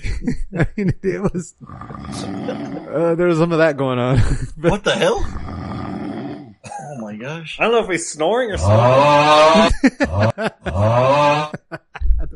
I 0.57 0.67
mean, 0.77 0.93
it 1.03 1.21
was. 1.33 1.55
Uh, 1.63 3.15
there 3.17 3.27
was 3.27 3.39
some 3.39 3.51
of 3.51 3.59
that 3.59 3.77
going 3.77 3.99
on. 3.99 4.19
But 4.57 4.71
What 4.71 4.85
the 4.85 4.93
hell? 4.93 5.19
Oh 6.95 6.97
my 7.01 7.17
gosh! 7.17 7.57
I 7.59 7.65
don't 7.65 7.73
know 7.73 7.83
if 7.83 7.89
he's 7.91 8.09
snoring 8.09 8.53
or 8.53 8.59
something. 8.59 9.73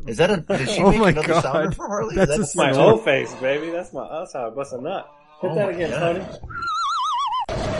Is 0.06 0.16
that 0.18 0.30
a? 0.30 0.36
Did 0.38 0.68
she 0.68 0.80
Oh 0.82 0.90
make 0.90 1.00
my 1.00 1.08
another 1.10 1.28
God. 1.28 1.42
sounder 1.42 1.70
for 1.72 1.86
Harley? 1.86 2.16
That's 2.16 2.32
Is 2.32 2.54
a 2.54 2.56
that 2.58 2.64
my 2.66 2.72
snore. 2.72 2.92
O 2.94 2.96
face, 2.98 3.34
baby. 3.36 3.70
That's 3.70 3.92
my. 3.92 4.08
That's 4.10 4.32
how 4.32 4.48
I 4.48 4.50
bust 4.50 4.72
a 4.72 4.80
nut. 4.80 5.08
Hit 5.42 5.50
Oh 5.50 5.54
that 5.54 5.68
again, 5.70 5.90
God. 5.90 6.16
Tony. 6.16 7.76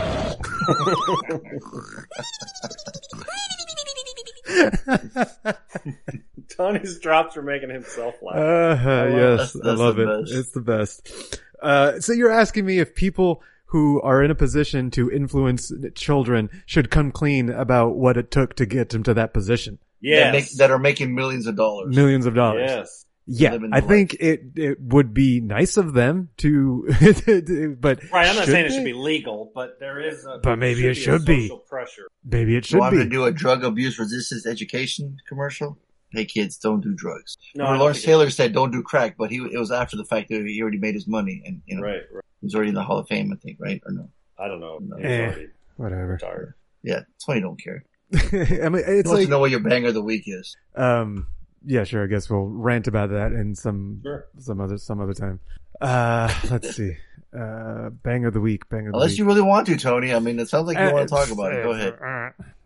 Tony's 6.55 6.99
drops 6.99 7.37
are 7.37 7.41
making 7.41 7.69
himself 7.69 8.15
laugh. 8.21 8.35
Uh, 8.35 9.07
yes, 9.09 9.53
That's- 9.53 9.65
I 9.65 9.73
love 9.83 9.99
it. 9.99 10.07
best. 10.07 10.33
It's 10.33 10.51
the 10.51 10.61
best. 10.61 11.41
Uh, 11.61 11.99
so 11.99 12.13
you're 12.13 12.31
asking 12.31 12.65
me 12.65 12.79
if 12.79 12.95
people 12.95 13.41
who 13.65 14.01
are 14.01 14.23
in 14.23 14.31
a 14.31 14.35
position 14.35 14.89
to 14.91 15.11
influence 15.11 15.71
children 15.95 16.49
should 16.65 16.89
come 16.89 17.11
clean 17.11 17.49
about 17.49 17.95
what 17.95 18.15
it 18.15 18.31
took 18.31 18.55
to 18.55 18.65
get 18.65 18.89
them 18.89 19.03
to 19.03 19.13
that 19.13 19.33
position. 19.33 19.77
That, 20.01 20.31
make, 20.33 20.49
that 20.57 20.71
are 20.71 20.79
making 20.79 21.13
millions 21.15 21.47
of 21.47 21.55
dollars? 21.55 21.95
Millions 21.95 22.25
of 22.25 22.35
dollars. 22.35 22.69
yes. 22.69 23.03
Yeah, 23.29 23.57
I 23.73 23.81
the 23.81 23.87
think 23.87 24.13
it 24.21 24.41
it 24.55 24.79
would 24.79 25.13
be 25.13 25.41
nice 25.41 25.75
of 25.75 25.93
them 25.93 26.29
to, 26.37 26.85
but 27.77 27.99
Right, 28.09 28.29
I'm 28.29 28.35
not 28.37 28.45
should 28.45 28.51
saying 28.53 28.65
it 28.67 28.71
should 28.71 28.85
be 28.85 28.93
legal, 28.93 29.51
but 29.53 29.81
there 29.81 29.99
is 29.99 30.25
a 30.25 30.39
But 30.41 30.55
maybe 30.57 30.83
there 30.83 30.91
it 30.91 30.95
should 30.95 31.21
a 31.21 31.25
be. 31.25 31.47
social 31.49 31.57
pressure. 31.59 32.07
Maybe 32.23 32.55
it 32.55 32.63
should. 32.65 32.75
You 32.75 32.77
should 32.77 32.79
want 32.79 32.95
me 32.95 33.03
to 33.03 33.09
do 33.09 33.25
a 33.25 33.31
drug 33.33 33.65
abuse 33.65 33.99
resistance 33.99 34.45
education 34.45 35.17
commercial? 35.27 35.77
Hey 36.13 36.23
kids, 36.23 36.57
don't 36.57 36.79
do 36.79 36.93
drugs. 36.93 37.35
No, 37.53 37.65
Or 37.65 37.77
Lawrence 37.77 38.01
Taylor 38.01 38.29
said 38.29 38.53
don't 38.53 38.71
do 38.71 38.81
crack, 38.81 39.15
but 39.17 39.29
he 39.29 39.39
it 39.51 39.57
was 39.59 39.73
after 39.73 39.97
the 39.97 40.05
fact 40.05 40.29
that 40.29 40.45
he 40.47 40.61
already 40.61 40.77
made 40.79 40.95
his 40.95 41.05
money 41.05 41.41
and 41.45 41.61
you 41.65 41.75
know 41.75 41.81
Right, 41.83 42.03
right. 42.13 42.23
he's 42.41 42.55
already 42.55 42.69
in 42.69 42.75
the 42.75 42.83
Hall 42.83 42.97
of 42.99 43.09
Fame, 43.09 43.33
I 43.33 43.35
think, 43.43 43.57
right? 43.59 43.81
Or 43.85 43.91
no? 43.91 44.09
I 44.39 44.47
don't 44.47 44.61
know. 44.61 44.79
He's 44.95 45.05
Eh. 45.05 45.25
already 45.25 45.47
Whatever. 45.75 46.13
retired. 46.13 46.53
Yeah, 46.81 47.01
Tony 47.25 47.41
don't 47.41 47.61
care. 47.61 47.83
I 48.13 48.69
mean, 48.69 48.83
He 48.85 48.91
it's 48.99 49.07
wants 49.07 49.09
like 49.11 49.23
to 49.25 49.29
know 49.29 49.39
what 49.39 49.51
your 49.51 49.59
banger 49.59 49.89
of 49.89 49.93
the 49.93 50.01
week 50.01 50.23
is. 50.27 50.55
Um, 50.75 51.27
yeah, 51.65 51.83
sure. 51.83 52.03
I 52.03 52.07
guess 52.07 52.29
we'll 52.29 52.45
rant 52.45 52.87
about 52.87 53.09
that 53.09 53.33
in 53.33 53.53
some 53.55 53.99
Sure. 54.03 54.25
some 54.37 54.61
other 54.61 54.77
some 54.77 55.01
other 55.01 55.13
time. 55.13 55.39
Uh, 55.81 56.33
let's 56.49 56.75
see. 56.75 56.95
Uh, 57.37 57.89
bang 57.89 58.25
of 58.25 58.33
the 58.33 58.39
week. 58.39 58.69
Bang 58.69 58.87
of 58.87 58.93
the 58.93 58.97
Unless 58.97 59.11
week. 59.11 59.19
you 59.19 59.25
really 59.25 59.41
want 59.41 59.67
to, 59.67 59.77
Tony. 59.77 60.13
I 60.13 60.19
mean, 60.19 60.39
it 60.39 60.47
sounds 60.49 60.67
like 60.67 60.77
you 60.77 60.83
Uh, 60.85 60.91
want 60.93 61.07
to 61.09 61.13
talk 61.13 61.23
it's- 61.29 61.33
about 61.37 61.53
it. 61.53 61.63
Go 61.63 61.71
ahead. 61.71 61.97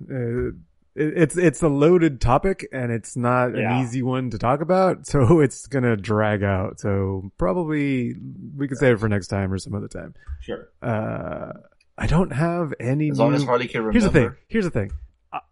Uh, 0.10 0.52
it's 0.94 1.38
it's 1.38 1.62
a 1.64 1.70
loaded 1.70 2.20
topic 2.20 2.68
and 2.74 2.92
it's 2.92 3.16
not 3.16 3.56
Yeah. 3.56 3.78
an 3.78 3.84
easy 3.84 4.02
one 4.04 4.30
to 4.32 4.38
talk 4.38 4.60
about, 4.62 5.08
so 5.08 5.40
it's 5.40 5.66
gonna 5.68 5.96
drag 5.98 6.44
out. 6.44 6.80
So 6.80 7.32
probably 7.38 8.14
we 8.58 8.68
could 8.68 8.78
save 8.78 8.96
it 8.96 9.00
for 9.00 9.10
next 9.10 9.28
time 9.28 9.52
or 9.54 9.58
some 9.58 9.74
other 9.74 9.88
time. 9.88 10.14
Sure. 10.42 10.68
Uh, 10.82 11.54
I 11.98 12.08
don't 12.08 12.32
have 12.34 12.74
any. 12.80 13.10
As 13.10 13.20
long 13.20 13.30
new- 13.32 13.38
as 13.38 13.44
Harley 13.44 13.68
can 13.68 13.82
remember. 13.84 13.94
Here's 14.00 14.04
the 14.14 14.20
thing. 14.20 14.36
Here's 14.48 14.66
the 14.66 14.72
thing. 14.72 14.92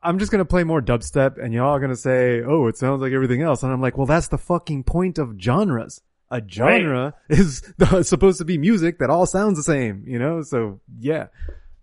I'm 0.04 0.20
just 0.20 0.32
gonna 0.32 0.46
play 0.46 0.64
more 0.64 0.82
dubstep, 0.82 1.42
and 1.42 1.54
y'all 1.54 1.76
are 1.76 1.80
gonna 1.80 1.96
say, 1.96 2.42
"Oh, 2.42 2.68
it 2.68 2.78
sounds 2.78 3.02
like 3.02 3.14
everything 3.14 3.42
else," 3.42 3.64
and 3.64 3.72
I'm 3.72 3.82
like, 3.82 3.98
"Well, 3.98 4.08
that's 4.08 4.28
the 4.28 4.38
fucking 4.38 4.84
point 4.84 5.18
of 5.18 5.36
genres. 5.40 6.02
A 6.32 6.42
genre 6.48 7.16
is 7.30 7.64
supposed 8.02 8.40
to 8.40 8.46
be 8.46 8.58
music 8.58 9.00
that 9.00 9.10
all 9.10 9.26
sounds 9.26 9.58
the 9.58 9.64
same, 9.64 10.04
you 10.06 10.20
know." 10.20 10.42
So 10.42 10.82
yeah, 11.00 11.28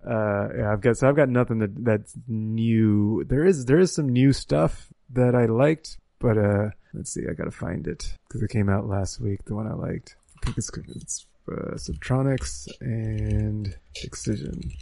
uh, 0.06 0.48
yeah, 0.56 0.72
I've 0.72 0.80
got 0.82 0.98
so 0.98 1.08
I've 1.08 1.16
got 1.16 1.28
nothing 1.28 1.58
that 1.60 1.84
that's 1.84 2.14
new. 2.28 3.24
There 3.24 3.44
is 3.44 3.64
there 3.64 3.78
is 3.78 3.94
some 3.94 4.08
new 4.10 4.32
stuff 4.32 4.88
that 5.10 5.34
I 5.34 5.46
liked, 5.46 5.96
but 6.18 6.36
uh, 6.36 6.70
let's 6.92 7.12
see, 7.12 7.22
I 7.28 7.32
gotta 7.32 7.50
find 7.50 7.86
it 7.86 8.12
because 8.28 8.42
it 8.42 8.50
came 8.50 8.68
out 8.68 8.86
last 8.86 9.20
week. 9.20 9.44
The 9.46 9.54
one 9.54 9.66
I 9.66 9.74
liked, 9.74 10.16
I 10.42 10.46
think 10.46 10.58
it's 10.58 10.70
it's 10.96 11.26
uh, 11.50 11.74
Subtronics 11.76 12.68
and 12.80 13.74
Excision. 14.02 14.72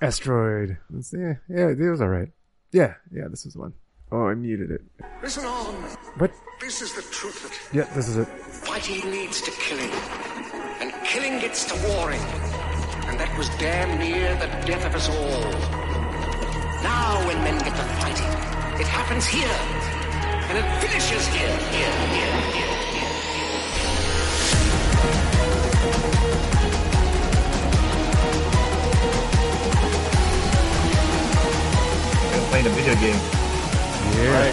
Asteroid. 0.00 0.78
Let's 0.90 1.10
see. 1.10 1.18
Yeah, 1.48 1.68
it 1.70 1.90
was 1.90 2.00
alright. 2.00 2.30
Yeah, 2.72 2.94
yeah, 3.10 3.28
this 3.28 3.46
is 3.46 3.54
the 3.54 3.60
one. 3.60 3.72
Oh, 4.12 4.26
I 4.26 4.34
muted 4.34 4.70
it. 4.70 4.82
Listen 5.22 5.44
on. 5.44 5.74
What? 6.18 6.32
This 6.60 6.82
is 6.82 6.92
the 6.94 7.02
truth. 7.02 7.70
Yeah, 7.72 7.84
this 7.94 8.08
is 8.08 8.16
it. 8.18 8.28
Fighting 8.28 9.10
leads 9.10 9.40
to 9.42 9.50
killing, 9.52 9.90
and 10.80 10.92
killing 11.04 11.38
gets 11.38 11.64
to 11.66 11.74
warring, 11.88 12.20
and 13.08 13.18
that 13.18 13.32
was 13.38 13.48
damn 13.58 13.98
near 13.98 14.34
the 14.34 14.48
death 14.66 14.84
of 14.84 14.94
us 14.94 15.08
all. 15.08 15.52
Now, 16.82 17.26
when 17.26 17.38
men 17.42 17.58
get 17.58 17.74
to 17.76 17.84
fighting, 18.00 18.80
it 18.80 18.86
happens 18.86 19.26
here, 19.26 19.58
and 20.48 20.58
it 20.58 20.66
finishes 20.80 21.26
here, 21.28 21.56
here, 21.72 21.92
here, 22.12 22.40
here, 22.52 22.77
playing 32.58 32.66
a 32.66 32.76
video 32.76 32.94
game. 32.94 33.20
Yeah. 34.14 34.50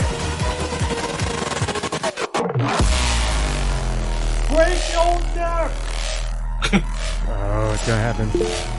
Break 4.49 4.81
your 4.93 5.19
neck! 5.35 5.71
Oh, 7.27 7.71
it's 7.73 7.87
gonna 7.87 8.01
happen. 8.01 8.74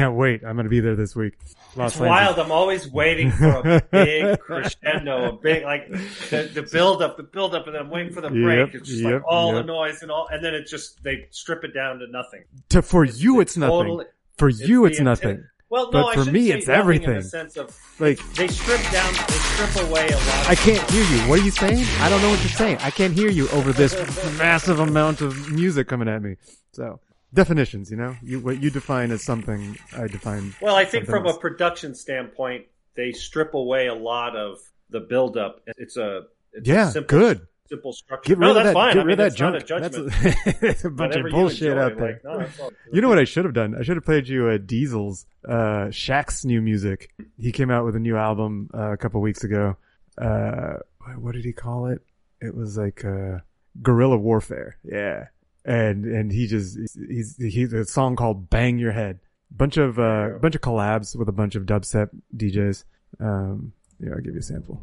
Can't 0.00 0.14
wait. 0.14 0.42
I'm 0.44 0.56
gonna 0.56 0.68
be 0.68 0.80
there 0.80 0.96
this 0.96 1.14
week. 1.14 1.34
Los 1.76 1.92
It's 1.92 2.00
wild. 2.00 2.38
I'm 2.38 2.50
always 2.50 2.90
waiting 2.90 3.30
for 3.30 3.48
a 3.48 3.82
big 3.90 4.40
crescendo, 4.40 5.28
a 5.28 5.32
big 5.32 5.62
like 5.62 5.88
the, 5.88 6.50
the 6.52 6.68
build 6.70 7.02
up, 7.02 7.16
the 7.16 7.22
build 7.22 7.54
up, 7.54 7.66
and 7.66 7.74
then 7.74 7.82
I'm 7.82 7.90
waiting 7.90 8.12
for 8.12 8.20
the 8.20 8.30
break. 8.30 8.72
Yep, 8.72 8.74
it's 8.74 8.88
just 8.88 9.02
yep, 9.02 9.12
like 9.12 9.22
all 9.26 9.54
yep. 9.54 9.62
the 9.62 9.72
noise 9.72 10.02
and 10.02 10.10
all, 10.10 10.26
and 10.30 10.44
then 10.44 10.54
it 10.54 10.66
just 10.66 11.02
they 11.02 11.26
strip 11.30 11.64
it 11.64 11.74
down 11.74 11.98
to 11.98 12.06
nothing. 12.08 12.44
To, 12.70 12.82
for 12.82 13.04
you, 13.04 13.40
it's 13.40 13.56
nothing. 13.56 13.76
Totally- 13.76 14.06
For 14.38 14.48
you, 14.48 14.86
it's 14.86 14.98
intent- 14.98 15.22
nothing. 15.22 15.44
Well, 15.68 15.92
no, 15.92 16.02
But 16.02 16.24
for 16.24 16.30
me, 16.32 16.50
it's 16.50 16.68
everything. 16.68 17.10
In 17.10 17.16
the 17.18 17.22
sense 17.22 17.56
of 17.56 17.78
Like, 18.00 18.18
they 18.34 18.48
strip 18.48 18.82
down, 18.90 19.12
they 19.12 19.34
strip 19.34 19.88
away 19.88 20.08
a 20.08 20.16
lot. 20.16 20.48
I 20.48 20.56
can't 20.56 20.90
hear 20.90 21.04
you. 21.04 21.28
What 21.28 21.38
are 21.38 21.44
you 21.44 21.52
saying? 21.52 21.86
I 22.00 22.08
don't 22.08 22.20
know 22.22 22.30
what 22.30 22.40
you're 22.40 22.48
saying. 22.48 22.78
I 22.80 22.90
can't 22.90 23.14
hear 23.14 23.30
you 23.30 23.48
over 23.50 23.72
this 23.72 23.94
massive 24.36 24.80
amount 24.80 25.20
of 25.20 25.48
music 25.52 25.86
coming 25.86 26.08
at 26.08 26.22
me. 26.22 26.34
So, 26.72 26.98
definitions, 27.34 27.90
you 27.90 27.96
know? 27.96 28.16
You, 28.22 28.40
what 28.40 28.62
you 28.62 28.70
define 28.70 29.10
as 29.10 29.22
something, 29.22 29.76
I 29.96 30.06
define. 30.06 30.54
well, 30.60 30.74
I 30.76 30.84
think 30.84 31.06
from 31.06 31.26
a 31.26 31.36
production 31.38 31.94
standpoint, 31.94 32.66
they 32.96 33.12
strip 33.12 33.54
away 33.54 33.86
a 33.86 33.94
lot 33.94 34.36
of 34.36 34.58
the 34.90 35.00
buildup. 35.00 35.60
It's 35.78 35.96
a 35.96 36.22
it's 36.52 36.68
Yeah, 36.68 36.88
a 36.88 36.92
simple, 36.92 37.18
good. 37.18 37.46
simple 37.68 37.92
structure. 37.92 38.28
Get 38.34 38.38
rid 38.38 38.46
no, 38.46 38.50
of 38.50 38.54
that's 38.56 38.66
that. 38.68 38.74
fine. 38.74 38.94
Get 38.94 39.00
I 39.00 39.02
mean, 39.02 39.06
rid 39.06 39.20
of 39.20 39.32
that 39.32 39.38
junk. 39.38 39.66
That's 39.68 40.82
a, 40.82 40.86
a 40.88 40.90
bunch 40.90 41.10
Whatever 41.10 41.28
of 41.28 41.32
bullshit 41.32 41.68
enjoy, 41.68 41.80
out 41.80 41.96
there. 41.96 42.06
like, 42.12 42.24
no, 42.24 42.64
all- 42.64 42.72
You 42.92 43.00
know 43.00 43.08
what 43.08 43.18
I 43.20 43.24
should 43.24 43.44
have 43.44 43.54
done? 43.54 43.76
I 43.78 43.82
should 43.82 43.96
have 43.96 44.04
played 44.04 44.26
you 44.26 44.48
a 44.48 44.58
Diesel's 44.58 45.26
uh, 45.48 45.86
Shaq's 45.90 46.44
new 46.44 46.60
music. 46.60 47.10
He 47.38 47.52
came 47.52 47.70
out 47.70 47.84
with 47.84 47.94
a 47.94 48.00
new 48.00 48.16
album 48.16 48.68
uh, 48.74 48.90
a 48.92 48.96
couple 48.96 49.20
weeks 49.20 49.44
ago. 49.44 49.76
Uh, 50.18 50.78
what 51.16 51.32
did 51.34 51.44
he 51.44 51.52
call 51.52 51.86
it? 51.86 52.02
It 52.40 52.54
was 52.56 52.76
like 52.76 53.04
uh, 53.04 53.38
Gorilla 53.80 54.16
Warfare. 54.18 54.76
Yeah, 54.82 55.26
and 55.64 56.04
and 56.04 56.32
he 56.32 56.46
just 56.46 56.78
he's 57.08 57.36
he's 57.38 57.72
a 57.72 57.84
song 57.84 58.16
called 58.16 58.50
"Bang 58.50 58.78
Your 58.78 58.92
Head." 58.92 59.20
Bunch 59.50 59.76
of 59.76 59.98
uh, 59.98 60.36
a 60.36 60.38
bunch 60.38 60.54
of 60.54 60.60
collabs 60.60 61.16
with 61.16 61.28
a 61.28 61.32
bunch 61.32 61.54
of 61.56 61.64
dubstep 61.64 62.10
DJs. 62.36 62.84
Um, 63.18 63.72
yeah, 63.98 64.10
I'll 64.14 64.20
give 64.20 64.34
you 64.34 64.40
a 64.40 64.42
sample. 64.42 64.80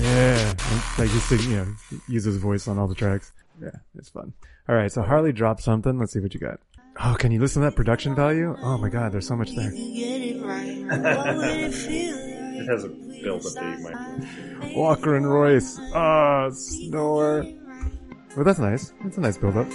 Yeah, 0.00 0.54
like 0.96 1.10
he's 1.10 1.24
sing- 1.24 1.50
you 1.50 1.56
know, 1.56 1.66
use 2.08 2.24
his 2.24 2.36
voice 2.36 2.68
on 2.68 2.78
all 2.78 2.86
the 2.86 2.94
tracks. 2.94 3.32
Yeah, 3.60 3.70
it's 3.96 4.08
fun. 4.08 4.32
All 4.68 4.76
right, 4.76 4.92
so 4.92 5.02
Harley 5.02 5.32
dropped 5.32 5.62
something. 5.62 5.98
Let's 5.98 6.12
see 6.12 6.20
what 6.20 6.34
you 6.34 6.40
got. 6.40 6.60
Oh, 7.04 7.16
can 7.18 7.32
you 7.32 7.40
listen 7.40 7.62
to 7.62 7.68
that 7.70 7.76
production 7.76 8.14
value? 8.14 8.56
Oh 8.62 8.78
my 8.78 8.88
God, 8.90 9.12
there's 9.12 9.26
so 9.26 9.36
much 9.36 9.50
there. 9.56 9.70
Has 12.68 12.84
a 12.84 12.88
build 12.88 13.46
up 13.46 13.54
that. 13.54 14.28
Walker 14.76 15.16
and 15.16 15.30
Royce. 15.30 15.78
Ah, 15.94 16.50
snore. 16.50 17.46
Well, 18.36 18.44
that's 18.44 18.58
nice. 18.58 18.92
That's 19.02 19.16
a 19.16 19.20
nice 19.22 19.38
build 19.38 19.56
up. 19.56 19.66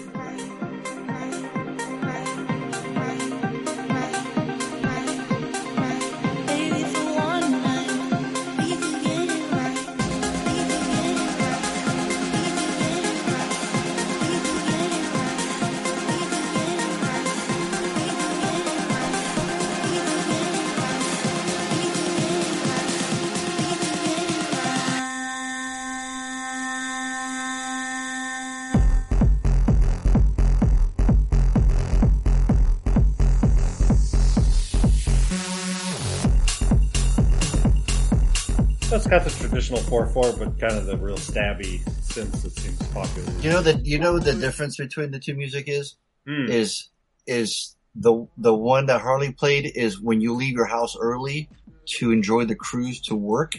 That's 39.13 39.37
the 39.37 39.47
traditional 39.47 39.79
four 39.81 40.07
four, 40.07 40.33
but 40.33 40.59
kind 40.59 40.73
of 40.75 40.87
the 40.87 40.97
real 40.97 41.17
stabby 41.17 41.81
synths 42.01 42.41
that 42.41 42.51
seems 42.51 42.81
popular. 42.87 43.29
You 43.41 43.51
know 43.51 43.61
that 43.61 43.85
you 43.85 43.99
know 43.99 44.17
the 44.17 44.33
difference 44.33 44.77
between 44.77 45.11
the 45.11 45.19
two 45.19 45.35
music 45.35 45.65
is 45.67 45.97
Hmm. 46.25 46.49
is 46.49 46.89
is 47.27 47.75
the 47.93 48.27
the 48.37 48.55
one 48.55 48.87
that 48.87 49.01
Harley 49.01 49.31
played 49.31 49.71
is 49.75 50.01
when 50.01 50.19
you 50.19 50.33
leave 50.33 50.55
your 50.55 50.65
house 50.65 50.95
early 50.99 51.47
to 51.99 52.11
enjoy 52.11 52.45
the 52.45 52.55
cruise 52.55 53.01
to 53.01 53.15
work. 53.15 53.53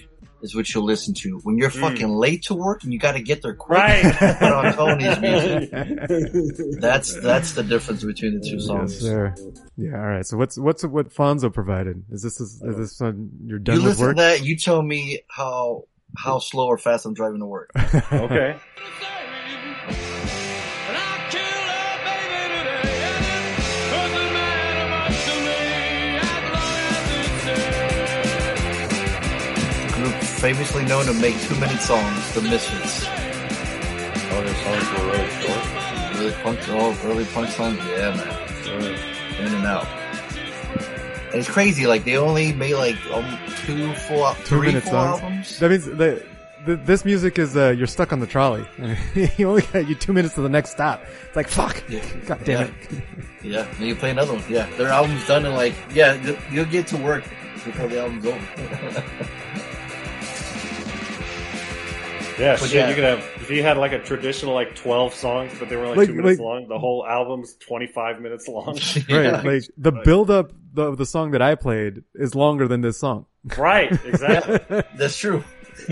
Is 0.44 0.54
what 0.54 0.72
you'll 0.74 0.84
listen 0.84 1.14
to. 1.14 1.40
When 1.42 1.56
you're 1.58 1.70
Mm. 1.70 1.80
fucking 1.80 2.08
late 2.14 2.42
to 2.44 2.54
work 2.54 2.84
and 2.84 2.92
you 2.92 2.98
got 2.98 3.12
to 3.12 3.22
get 3.22 3.40
there 3.42 3.54
quick, 3.54 3.78
Right. 3.78 4.14
put 4.38 4.52
on 4.52 4.72
Tony's 4.74 5.18
music. 5.20 5.70
That's 6.80 7.14
that's 7.20 7.52
the 7.52 7.62
difference 7.62 8.04
between 8.04 8.38
the 8.38 8.46
two 8.46 8.60
songs. 8.60 8.92
Yes, 8.92 9.00
songs. 9.00 9.40
sir. 9.40 9.52
Yeah. 9.76 9.94
All 9.96 10.06
right. 10.06 10.26
So 10.26 10.36
what's 10.36 10.58
what's 10.58 10.84
what 10.84 11.12
Fonso 11.12 11.52
provided? 11.52 12.04
Is 12.10 12.22
this 12.22 12.40
is, 12.40 12.62
is 12.62 12.76
this 12.76 13.00
uh, 13.00 13.12
you're 13.44 13.58
done 13.58 13.76
you 13.76 13.82
with 13.82 13.92
listen 13.92 14.06
work? 14.06 14.16
to 14.16 14.22
that, 14.22 14.44
you 14.44 14.56
tell 14.56 14.82
me 14.82 15.20
how 15.28 15.84
how 16.16 16.38
slow 16.38 16.66
or 16.66 16.78
fast 16.78 17.06
I'm 17.06 17.14
driving 17.14 17.40
to 17.40 17.46
work. 17.46 17.70
Okay. 18.12 18.56
Famously 30.44 30.84
known 30.84 31.06
to 31.06 31.14
make 31.14 31.40
two 31.40 31.54
minute 31.54 31.80
songs, 31.80 32.34
the 32.34 32.42
Misfits. 32.42 33.06
Oh, 33.06 34.42
their 34.44 34.54
songs 34.56 34.90
were 34.92 35.06
really 35.10 35.30
short. 35.40 36.18
Really 36.18 36.32
punk, 36.42 36.58
oh, 36.68 37.00
early 37.04 37.24
punk 37.24 37.48
songs, 37.48 37.78
yeah, 37.88 38.10
man. 38.14 38.98
In 39.40 39.54
and 39.54 39.64
out. 39.66 39.86
And 39.86 41.34
it's 41.36 41.48
crazy, 41.48 41.86
like 41.86 42.04
they 42.04 42.18
only 42.18 42.52
made 42.52 42.74
like 42.74 42.96
um, 43.10 43.38
two 43.64 43.94
full, 43.94 44.26
al- 44.26 44.34
two 44.44 44.60
minute 44.60 44.82
full 44.82 44.92
songs. 44.92 45.22
albums. 45.22 45.58
That 45.60 45.70
means 45.70 45.86
the, 45.86 46.22
the 46.66 46.76
this 46.76 47.06
music 47.06 47.38
is 47.38 47.56
uh, 47.56 47.70
you're 47.70 47.86
stuck 47.86 48.12
on 48.12 48.20
the 48.20 48.26
trolley. 48.26 48.66
you 49.38 49.48
only 49.48 49.62
got 49.62 49.88
you 49.88 49.94
two 49.94 50.12
minutes 50.12 50.34
to 50.34 50.42
the 50.42 50.50
next 50.50 50.72
stop. 50.72 51.02
It's 51.26 51.36
like 51.36 51.48
fuck. 51.48 51.82
Yeah. 51.88 52.04
God 52.26 52.44
damn 52.44 52.62
it. 52.64 52.74
Yeah, 53.42 53.66
and 53.78 53.86
you 53.88 53.94
play 53.96 54.10
another 54.10 54.34
one. 54.34 54.44
Yeah, 54.50 54.66
their 54.76 54.88
album's 54.88 55.26
done 55.26 55.46
in 55.46 55.54
like, 55.54 55.74
yeah, 55.94 56.12
you'll- 56.22 56.36
you'll 56.52 56.64
get 56.66 56.86
to 56.88 56.98
work 56.98 57.24
before 57.64 57.88
the 57.88 58.00
album's 58.02 58.26
over. 58.26 59.04
Yeah, 62.38 62.56
But 62.58 62.66
shit, 62.68 62.72
yeah. 62.74 62.88
you 62.88 62.94
could 62.94 63.04
have 63.04 63.18
if 63.36 63.50
you 63.50 63.62
had 63.62 63.76
like 63.76 63.92
a 63.92 63.98
traditional 64.00 64.54
like 64.54 64.74
twelve 64.74 65.14
songs, 65.14 65.52
but 65.58 65.68
they 65.68 65.76
were 65.76 65.86
like, 65.88 65.96
Like- 65.98 66.08
two 66.08 66.14
minutes 66.14 66.38
like- 66.40 66.44
long. 66.44 66.68
The 66.68 66.78
whole 66.78 67.06
album's 67.06 67.54
twenty 67.56 67.86
five 67.86 68.20
minutes 68.20 68.48
long. 68.48 68.78
Yeah. 69.08 69.16
Right. 69.16 69.44
Like 69.44 69.62
the 69.76 69.92
build 69.92 70.30
up 70.30 70.52
the 70.72 70.94
the 70.96 71.06
song 71.06 71.30
that 71.32 71.42
I 71.42 71.54
played 71.54 72.02
is 72.14 72.34
longer 72.34 72.66
than 72.68 72.80
this 72.80 72.98
song. 72.98 73.26
right, 73.56 73.92
exactly. 74.04 74.82
That's 74.96 75.16
true. 75.16 75.44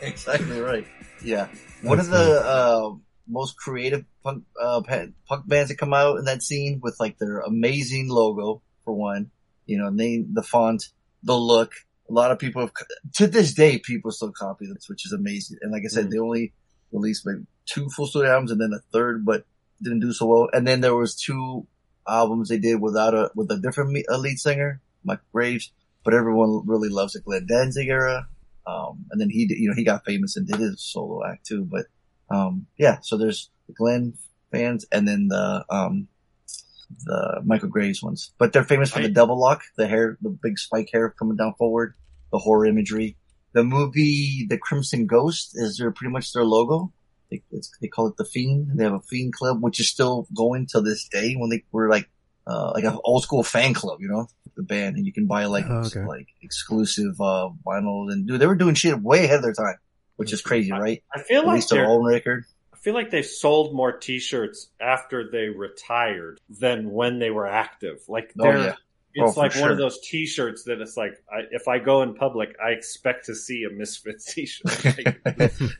exactly 0.00 0.60
right. 0.60 0.86
Yeah. 1.22 1.48
One 1.82 2.00
of 2.00 2.08
the 2.08 2.16
uh, 2.44 2.90
most 3.28 3.56
creative 3.56 4.04
punk 4.22 4.44
uh, 4.60 4.80
punk 5.28 5.46
bands 5.48 5.68
that 5.68 5.76
come 5.76 5.92
out 5.94 6.18
in 6.18 6.24
that 6.24 6.42
scene 6.42 6.80
with 6.82 6.96
like 7.00 7.18
their 7.18 7.40
amazing 7.40 8.08
logo 8.08 8.62
for 8.84 8.94
one, 8.94 9.30
you 9.66 9.78
know, 9.78 9.90
name 9.90 10.28
the 10.32 10.42
font, 10.42 10.84
the 11.22 11.36
look. 11.36 11.72
A 12.08 12.12
lot 12.12 12.30
of 12.30 12.38
people 12.38 12.62
have, 12.62 12.72
to 13.14 13.26
this 13.26 13.52
day, 13.54 13.78
people 13.78 14.10
still 14.12 14.32
copy 14.32 14.66
this, 14.66 14.88
which 14.88 15.04
is 15.06 15.12
amazing. 15.12 15.58
And 15.62 15.72
like 15.72 15.82
I 15.84 15.88
said, 15.88 16.06
Mhm. 16.06 16.10
they 16.10 16.18
only 16.18 16.52
released 16.92 17.26
like 17.26 17.36
two 17.66 17.88
full 17.90 18.06
studio 18.06 18.30
albums 18.32 18.52
and 18.52 18.60
then 18.60 18.72
a 18.72 18.80
third, 18.92 19.24
but 19.24 19.44
didn't 19.82 20.00
do 20.00 20.12
so 20.12 20.26
well. 20.26 20.48
And 20.52 20.66
then 20.66 20.80
there 20.80 20.94
was 20.94 21.14
two 21.16 21.66
albums 22.08 22.48
they 22.48 22.58
did 22.58 22.80
without 22.80 23.14
a 23.14 23.30
with 23.34 23.50
a 23.50 23.58
different 23.58 23.90
me- 23.90 24.04
lead 24.08 24.38
singer, 24.38 24.80
Mike 25.04 25.20
Graves. 25.32 25.72
But 26.04 26.14
everyone 26.14 26.62
really 26.66 26.88
loves 26.88 27.14
the 27.14 27.20
Glenn 27.20 27.46
Danzig 27.46 27.88
era. 27.88 28.28
Um, 28.64 29.06
and 29.10 29.20
then 29.20 29.28
he, 29.30 29.46
did, 29.46 29.58
you 29.58 29.68
know, 29.68 29.74
he 29.74 29.84
got 29.84 30.04
famous 30.04 30.36
and 30.36 30.46
did 30.46 30.60
his 30.60 30.80
solo 30.80 31.24
act 31.26 31.46
too. 31.46 31.64
But, 31.64 31.86
um, 32.30 32.66
yeah, 32.78 32.98
so 33.02 33.16
there's 33.16 33.50
the 33.66 33.74
Glenn 33.74 34.14
fans 34.52 34.84
and 34.92 35.06
then 35.06 35.26
the, 35.28 35.64
um, 35.68 36.06
the 37.04 37.42
Michael 37.44 37.68
Graves 37.68 38.02
ones. 38.02 38.32
But 38.38 38.52
they're 38.52 38.64
famous 38.64 38.90
for 38.90 39.00
the 39.00 39.08
double 39.08 39.38
lock, 39.40 39.62
the 39.76 39.86
hair, 39.86 40.16
the 40.20 40.30
big 40.30 40.58
spike 40.58 40.88
hair 40.92 41.10
coming 41.18 41.36
down 41.36 41.54
forward, 41.58 41.94
the 42.32 42.38
horror 42.38 42.66
imagery. 42.66 43.16
The 43.52 43.64
movie, 43.64 44.46
The 44.48 44.58
Crimson 44.58 45.06
Ghost 45.06 45.52
is 45.54 45.78
their 45.78 45.90
pretty 45.90 46.12
much 46.12 46.32
their 46.32 46.44
logo. 46.44 46.92
They, 47.30 47.42
it's, 47.50 47.70
they 47.80 47.88
call 47.88 48.06
it 48.08 48.16
the 48.18 48.24
Fiend. 48.24 48.72
They 48.78 48.84
have 48.84 48.92
a 48.92 49.00
Fiend 49.00 49.32
club, 49.32 49.62
which 49.62 49.80
is 49.80 49.88
still 49.88 50.26
going 50.36 50.66
till 50.66 50.82
this 50.82 51.08
day 51.08 51.34
when 51.34 51.48
they 51.50 51.64
were 51.72 51.88
like, 51.88 52.08
uh, 52.46 52.72
like 52.74 52.84
an 52.84 52.98
old 53.02 53.22
school 53.22 53.42
fan 53.42 53.72
club, 53.74 53.98
you 54.00 54.08
know, 54.08 54.28
the 54.56 54.62
band 54.62 54.96
and 54.96 55.06
you 55.06 55.12
can 55.12 55.26
buy 55.26 55.46
like, 55.46 55.64
Oh, 55.68 55.84
okay. 55.86 56.04
like 56.04 56.28
exclusive, 56.42 57.20
uh, 57.20 57.48
vinyl 57.66 58.12
and 58.12 58.26
dude, 58.28 58.40
they 58.40 58.46
were 58.46 58.54
doing 58.54 58.74
shit 58.74 59.00
way 59.00 59.24
ahead 59.24 59.38
of 59.38 59.42
their 59.42 59.52
time, 59.54 59.76
which 60.16 60.32
is 60.32 60.42
crazy, 60.42 60.70
right? 60.70 61.02
I 61.12 61.22
feel 61.22 61.40
At 61.40 61.46
like 61.46 61.54
least 61.56 61.70
their 61.70 61.80
they're, 61.82 61.88
own 61.90 62.04
record. 62.06 62.44
I 62.86 62.88
feel 62.88 62.94
like 62.94 63.10
they 63.10 63.22
sold 63.22 63.74
more 63.74 63.90
T-shirts 63.98 64.68
after 64.80 65.28
they 65.28 65.48
retired 65.48 66.40
than 66.48 66.92
when 66.92 67.18
they 67.18 67.30
were 67.30 67.48
active. 67.48 67.98
Like 68.06 68.32
Oh, 68.38 68.44
they're, 68.44 68.58
yeah. 68.58 68.74
it's 69.12 69.36
Oh, 69.36 69.40
like 69.40 69.56
one 69.56 69.72
of 69.72 69.76
those 69.76 69.98
T-shirts 70.00 70.62
that 70.64 70.80
it's 70.80 70.96
like, 70.96 71.20
I, 71.28 71.40
if 71.50 71.66
I 71.66 71.80
go 71.80 72.02
in 72.02 72.14
public, 72.14 72.54
I 72.64 72.70
expect 72.70 73.26
to 73.26 73.34
see 73.34 73.64
a 73.64 73.70
Misfits 73.74 74.24
T-shirt. 74.34 74.84
Like, 74.84 75.20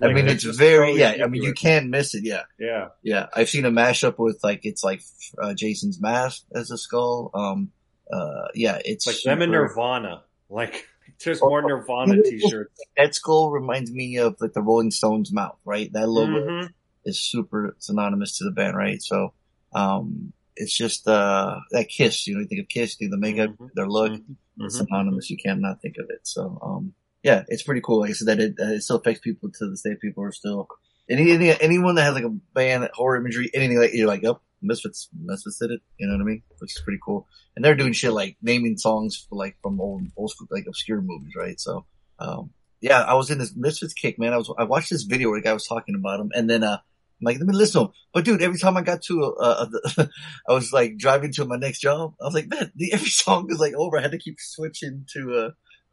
I 0.03 0.13
mean, 0.13 0.27
it's 0.27 0.43
very, 0.43 0.95
yeah, 0.99 1.19
I 1.23 1.29
mean, 1.29 1.45
you 1.45 1.51
it. 1.51 1.57
can't 1.57 1.91
miss 1.91 2.17
it. 2.17 2.25
Yeah. 2.25 2.43
yeah. 2.59 2.89
Yeah. 3.05 3.27
I've 3.33 3.49
seen 3.49 3.67
a 3.67 3.71
mashup 3.71 4.19
with 4.19 4.41
like, 4.43 4.65
it's 4.65 4.83
like, 4.83 5.01
uh, 5.41 5.55
Jason's 5.55 6.01
mask 6.01 6.43
as 6.53 6.73
a 6.73 6.77
skull. 6.79 7.31
Um, 7.35 7.71
uh, 8.13 8.49
yeah, 8.57 8.81
it's 8.85 9.07
like 9.07 9.23
them 9.25 9.43
and 9.43 9.53
Nirvana. 9.53 10.25
Like 10.51 10.87
there's 11.25 11.41
more 11.41 11.63
Nirvana 11.63 12.21
T-shirts. 12.23 12.81
That 12.97 13.15
skull 13.15 13.51
reminds 13.53 13.93
me 13.93 14.17
of 14.19 14.37
like 14.41 14.55
the 14.55 14.63
Rolling 14.63 14.91
Stones 14.91 15.33
mouth, 15.33 15.59
right? 15.65 15.93
That 15.93 16.09
logo 16.09 16.33
Mhm. 16.33 16.73
Is 17.07 17.19
super 17.21 17.75
synonymous 17.79 18.37
to 18.39 18.45
the 18.45 18.51
band, 18.51 18.77
right? 18.77 19.01
So, 19.01 19.33
um, 19.75 20.33
it's 20.57 20.77
just, 20.77 21.07
uh, 21.09 21.59
that 21.71 21.89
kiss, 21.89 22.27
you 22.27 22.35
know, 22.35 22.41
you 22.41 22.47
think 22.47 22.61
of 22.63 22.69
kiss, 22.69 22.97
think 22.97 23.13
of 23.13 23.21
the 23.21 23.27
makeup, 23.27 23.51
Mhm. 23.59 23.71
their 23.75 23.89
look, 23.89 24.21
it's 24.59 24.79
synonymous. 24.79 25.29
You 25.31 25.37
can't 25.37 25.61
not 25.61 25.83
think 25.83 25.97
of 25.99 26.07
it. 26.11 26.21
So, 26.23 26.59
um, 26.63 26.95
yeah, 27.23 27.45
it's 27.49 27.63
pretty 27.63 27.83
cool. 27.83 28.01
Like 28.01 28.11
I 28.11 28.13
said, 28.15 28.29
that 28.29 28.41
it, 28.41 28.55
uh, 28.61 28.73
it 28.73 28.81
still 28.83 28.97
affects 28.97 29.21
people 29.21 29.51
to 29.51 29.71
this 29.71 29.83
day. 29.83 29.97
People 30.01 30.25
are 30.25 30.33
still, 30.33 30.69
any, 31.11 31.31
any, 31.33 31.61
anyone 31.61 31.95
that 31.97 32.05
has 32.05 32.15
like 32.15 32.25
a 32.25 32.31
band, 32.55 32.89
horror 32.95 33.19
imagery, 33.19 33.51
anything 33.53 33.79
like, 33.79 33.93
you're 33.93 34.09
like, 34.09 34.25
oh, 34.25 34.41
Misfits, 34.63 35.09
Misfits 35.13 35.59
did 35.59 35.73
it. 35.73 35.83
You 35.99 36.07
know 36.07 36.15
what 36.15 36.23
I 36.23 36.25
mean? 36.25 36.43
Which 36.59 36.75
is 36.75 36.83
pretty 36.83 37.01
cool. 37.05 37.29
And 37.55 37.63
they're 37.65 37.75
doing 37.75 37.93
shit 37.93 38.13
like 38.13 38.37
naming 38.41 38.79
songs 38.79 39.27
for 39.29 39.37
like 39.37 39.57
from 39.63 39.79
old, 39.81 40.05
old 40.17 40.31
school, 40.31 40.49
like 40.51 40.65
obscure 40.67 41.03
movies, 41.03 41.35
right? 41.37 41.61
So, 41.61 41.85
um, 42.19 42.51
yeah, 42.81 43.03
I 43.03 43.15
was 43.15 43.31
in 43.31 43.39
this 43.39 43.55
Misfits 43.55 43.93
kick, 43.93 44.19
man. 44.19 44.33
I 44.33 44.39
was, 44.39 44.51
I 44.59 44.65
watched 44.65 44.89
this 44.91 45.03
video 45.03 45.29
where 45.29 45.39
the 45.39 45.45
guy 45.45 45.53
was 45.53 45.67
talking 45.67 45.95
about 45.95 46.21
him 46.21 46.31
and 46.35 46.49
then, 46.49 46.65
uh, 46.65 46.79
like, 47.23 47.39
let 47.39 47.47
me 47.47 47.55
listen 47.55 47.81
to 47.83 47.87
him. 47.89 47.93
But 48.13 48.25
dude, 48.25 48.43
every 48.43 48.59
time 48.59 48.77
I 48.77 48.83
got 48.83 49.03
to, 49.03 49.23
uh, 49.41 49.67
uh, 49.99 50.07
I 50.49 50.53
was 50.53 50.73
like 50.73 50.97
driving 50.99 51.33
to 51.35 51.45
my 51.45 51.57
next 51.57 51.81
job. 51.81 52.15
I 52.21 52.25
was 52.25 52.35
like, 52.35 52.49
man, 52.49 52.73
the, 52.77 52.93
every 52.93 53.09
song 53.11 53.47
is 53.51 53.59
like 53.59 53.75
over. 53.75 53.99
I 53.99 54.03
had 54.03 54.11
to 54.13 54.19
keep 54.19 54.37
switching 54.39 55.07
to, 55.15 55.35
uh, 55.35 55.51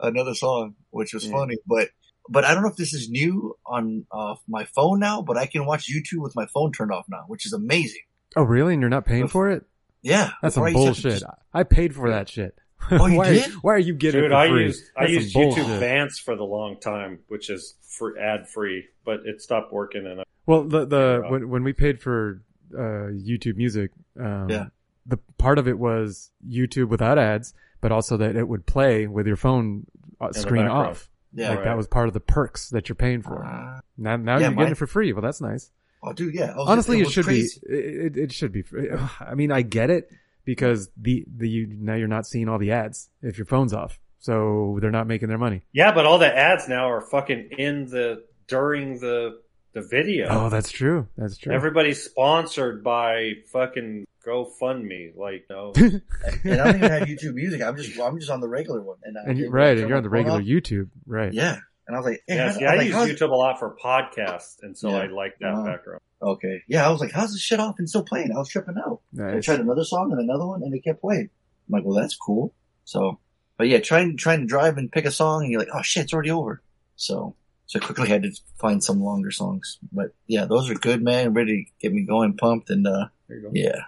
another 0.08 0.34
song, 0.36 0.76
which 0.90 1.14
was 1.14 1.26
Mm. 1.28 1.32
funny, 1.32 1.56
but, 1.66 1.90
but 2.30 2.44
I 2.46 2.54
don't 2.54 2.64
know 2.64 2.70
if 2.70 2.76
this 2.78 2.94
is 2.94 3.10
new 3.10 3.56
on, 3.66 4.06
uh, 4.12 4.36
my 4.48 4.66
phone 4.66 5.00
now, 5.00 5.22
but 5.22 5.38
I 5.38 5.46
can 5.46 5.66
watch 5.66 5.88
YouTube 5.92 6.22
with 6.22 6.36
my 6.36 6.46
phone 6.54 6.72
turned 6.72 6.92
off 6.92 7.06
now, 7.10 7.24
which 7.28 7.46
is 7.46 7.54
amazing. 7.54 8.02
Oh 8.36 8.44
really? 8.44 8.74
And 8.74 8.82
you're 8.82 8.90
not 8.90 9.06
paying 9.06 9.28
for 9.28 9.52
it? 9.52 9.64
Yeah. 10.02 10.32
That's 10.42 10.56
some 10.56 10.64
I 10.64 10.74
bullshit. 10.74 11.12
just- 11.14 11.26
I 11.54 11.64
paid 11.64 11.94
for 11.96 12.10
that 12.10 12.28
shit. 12.30 12.56
Oh, 12.92 13.06
you 13.06 13.18
why, 13.20 13.30
did? 13.34 13.52
why 13.62 13.74
are 13.76 13.80
you 13.80 13.94
getting 13.94 14.22
Dude, 14.22 14.32
it 14.32 14.34
for 14.34 14.38
I 14.38 14.50
free? 14.50 14.64
used 14.64 14.84
I 14.98 15.02
That's 15.02 15.14
some 15.14 15.22
used 15.22 15.36
YouTube 15.36 15.56
bullshit. 15.56 15.80
Vanced 15.80 16.22
for 16.22 16.36
the 16.36 16.44
long 16.44 16.80
time, 16.82 17.20
which 17.30 17.50
is 17.50 17.76
for 17.98 18.18
ad 18.20 18.50
free, 18.50 18.86
but 19.06 19.22
it 19.26 19.42
stopped 19.42 19.72
working 19.72 20.06
and 20.06 20.20
I, 20.22 20.24
Well, 20.46 20.64
the 20.64 20.86
the 20.86 21.24
when 21.30 21.50
when 21.50 21.64
we 21.64 21.74
paid 21.74 22.02
for 22.02 22.42
uh, 22.74 23.12
YouTube 23.14 23.56
Music, 23.56 23.92
um, 24.20 24.50
Yeah. 24.50 24.66
the 25.06 25.18
part 25.38 25.58
of 25.60 25.68
it 25.68 25.78
was 25.80 26.32
YouTube 26.48 26.90
without 26.90 27.18
ads, 27.18 27.54
but 27.82 27.92
also 27.92 28.18
that 28.18 28.36
it 28.36 28.48
would 28.48 28.66
play 28.66 29.08
with 29.08 29.28
your 29.28 29.36
phone 29.36 29.86
uh, 30.20 30.30
the 30.30 30.40
screen 30.40 30.68
off. 30.68 31.10
Yeah. 31.36 31.50
like 31.50 31.60
Right. 31.60 31.66
that 31.66 31.78
was 31.78 31.88
part 31.88 32.08
of 32.08 32.14
the 32.14 32.20
perks 32.20 32.70
that 32.70 32.90
you're 32.90 32.96
paying 32.96 33.22
for. 33.22 33.44
Uh, 33.44 33.80
now 33.98 34.16
now 34.18 34.34
yeah, 34.36 34.40
you're 34.42 34.50
mine- 34.52 34.58
getting 34.58 34.72
it 34.74 34.78
for 34.78 34.88
free. 34.88 35.14
Well, 35.14 35.22
that's 35.22 35.42
nice. 35.42 35.72
oh, 36.04 36.14
dude, 36.14 36.34
yeah. 36.36 36.52
I 36.54 36.58
was- 36.58 36.68
Honestly, 36.70 37.00
it, 37.00 37.06
was 37.06 37.14
should 37.14 37.26
crazy. 37.26 37.60
be. 37.68 37.74
It, 37.76 37.86
it, 38.06 38.18
it 38.26 38.32
should 38.34 38.52
be. 38.52 38.62
free. 38.62 38.90
I 39.20 39.34
mean, 39.36 39.52
I 39.52 39.62
get 39.62 39.90
it 39.90 40.10
because 40.46 40.90
the 40.98 41.26
the 41.38 41.48
you 41.50 41.68
now 41.80 41.96
you're 41.96 42.08
not 42.08 42.26
seeing 42.28 42.50
all 42.50 42.60
the 42.60 42.72
ads 42.72 43.10
if 43.22 43.38
your 43.38 43.46
phone's 43.46 43.74
off, 43.74 44.00
so 44.20 44.78
they're 44.82 44.92
not 44.92 45.08
making 45.08 45.30
their 45.30 45.38
money. 45.38 45.64
Yeah, 45.72 45.94
but 45.94 46.06
all 46.06 46.18
the 46.20 46.36
ads 46.36 46.68
now 46.68 46.90
are 46.92 47.02
fucking 47.02 47.50
in 47.58 47.86
the 47.86 48.26
during 48.48 49.00
the 49.00 49.42
the 49.74 49.82
video. 49.82 50.28
Oh, 50.30 50.50
that's 50.50 50.72
true. 50.72 51.08
That's 51.18 51.38
true. 51.38 51.54
Everybody's 51.54 52.02
sponsored 52.04 52.84
by 52.84 53.32
fucking 53.52 54.06
GoFundMe. 54.26 55.16
Like, 55.16 55.46
no. 55.50 55.74
and 55.76 56.02
I 56.46 56.56
don't 56.56 56.76
even 56.78 56.92
have 56.92 57.08
YouTube 57.08 57.34
music. 57.34 57.62
I'm 57.62 57.76
just, 57.78 58.00
I'm 58.00 58.20
just 58.20 58.32
on 58.32 58.40
the 58.42 58.48
regular 58.48 58.82
one. 58.82 58.98
And, 59.04 59.18
I 59.18 59.22
and 59.30 59.38
you, 59.38 59.46
did- 59.46 59.52
right, 59.54 59.78
and 59.78 59.88
you're 59.88 59.98
on 59.98 60.04
the 60.04 60.10
regular 60.10 60.40
off. 60.40 60.46
YouTube, 60.46 60.90
right? 61.06 61.34
Yeah. 61.34 61.58
And 61.88 61.96
I 61.98 62.00
was 62.00 62.06
like, 62.08 62.24
hey, 62.28 62.36
yeah, 62.36 62.52
see, 62.54 62.66
I 62.66 62.74
I 62.74 62.76
was 62.78 62.86
use 62.86 62.94
like, 62.96 63.08
how's- 63.10 63.20
YouTube 63.20 63.32
a 63.32 63.36
lot 63.36 63.60
for 63.60 63.76
podcasts, 63.84 64.56
and 64.62 64.78
so 64.78 64.90
Yeah. 64.90 64.96
I 64.98 65.08
like 65.08 65.38
that 65.40 65.64
background. 65.66 66.02
Okay. 66.22 66.62
Yeah, 66.68 66.88
I 66.88 66.92
was 66.92 67.02
like, 67.02 67.12
how's 67.12 67.32
this 67.34 67.42
shit 67.42 67.60
off 67.60 67.76
and 67.80 67.90
still 67.90 68.04
playing? 68.04 68.32
I 68.34 68.38
was 68.40 68.48
tripping 68.48 68.76
out. 68.78 69.02
I 69.22 69.40
tried 69.42 69.60
another 69.60 69.84
song 69.84 70.12
and 70.14 70.22
another 70.22 70.46
one 70.48 70.64
and 70.64 70.74
it 70.74 70.80
kept 70.84 71.02
playing. 71.02 71.30
I'm 71.68 71.72
like, 71.74 71.84
well, 71.84 71.96
that's 72.00 72.16
cool. 72.16 72.54
So, 72.86 73.20
but 73.58 73.68
yeah, 73.68 73.80
trying, 73.80 74.16
trying 74.16 74.40
to 74.40 74.46
drive 74.46 74.78
and 74.78 74.90
pick 74.90 75.04
a 75.04 75.12
song 75.12 75.44
and 75.44 75.52
you're 75.52 75.60
like, 75.60 75.68
oh 75.74 75.82
shit, 75.82 76.04
it's 76.06 76.14
already 76.14 76.32
over. 76.32 76.62
So, 76.96 77.36
so 77.74 77.80
I 77.80 77.86
quickly 77.86 78.08
had 78.10 78.24
to 78.24 78.32
find 78.60 78.84
some 78.84 79.02
longer 79.02 79.32
songs. 79.32 79.80
But 79.92 80.14
yeah, 80.28 80.46
those 80.46 80.70
are 80.70 80.76
good, 80.76 81.02
man. 81.02 81.34
Ready 81.34 81.66
to 81.66 81.72
get 81.82 81.94
me 81.94 82.04
going, 82.04 82.38
pumped. 82.38 82.70
And, 82.70 82.86
uh, 82.88 83.08
There 83.28 83.38
you 83.38 83.44
go. 83.44 83.50
yeah. 83.54 83.82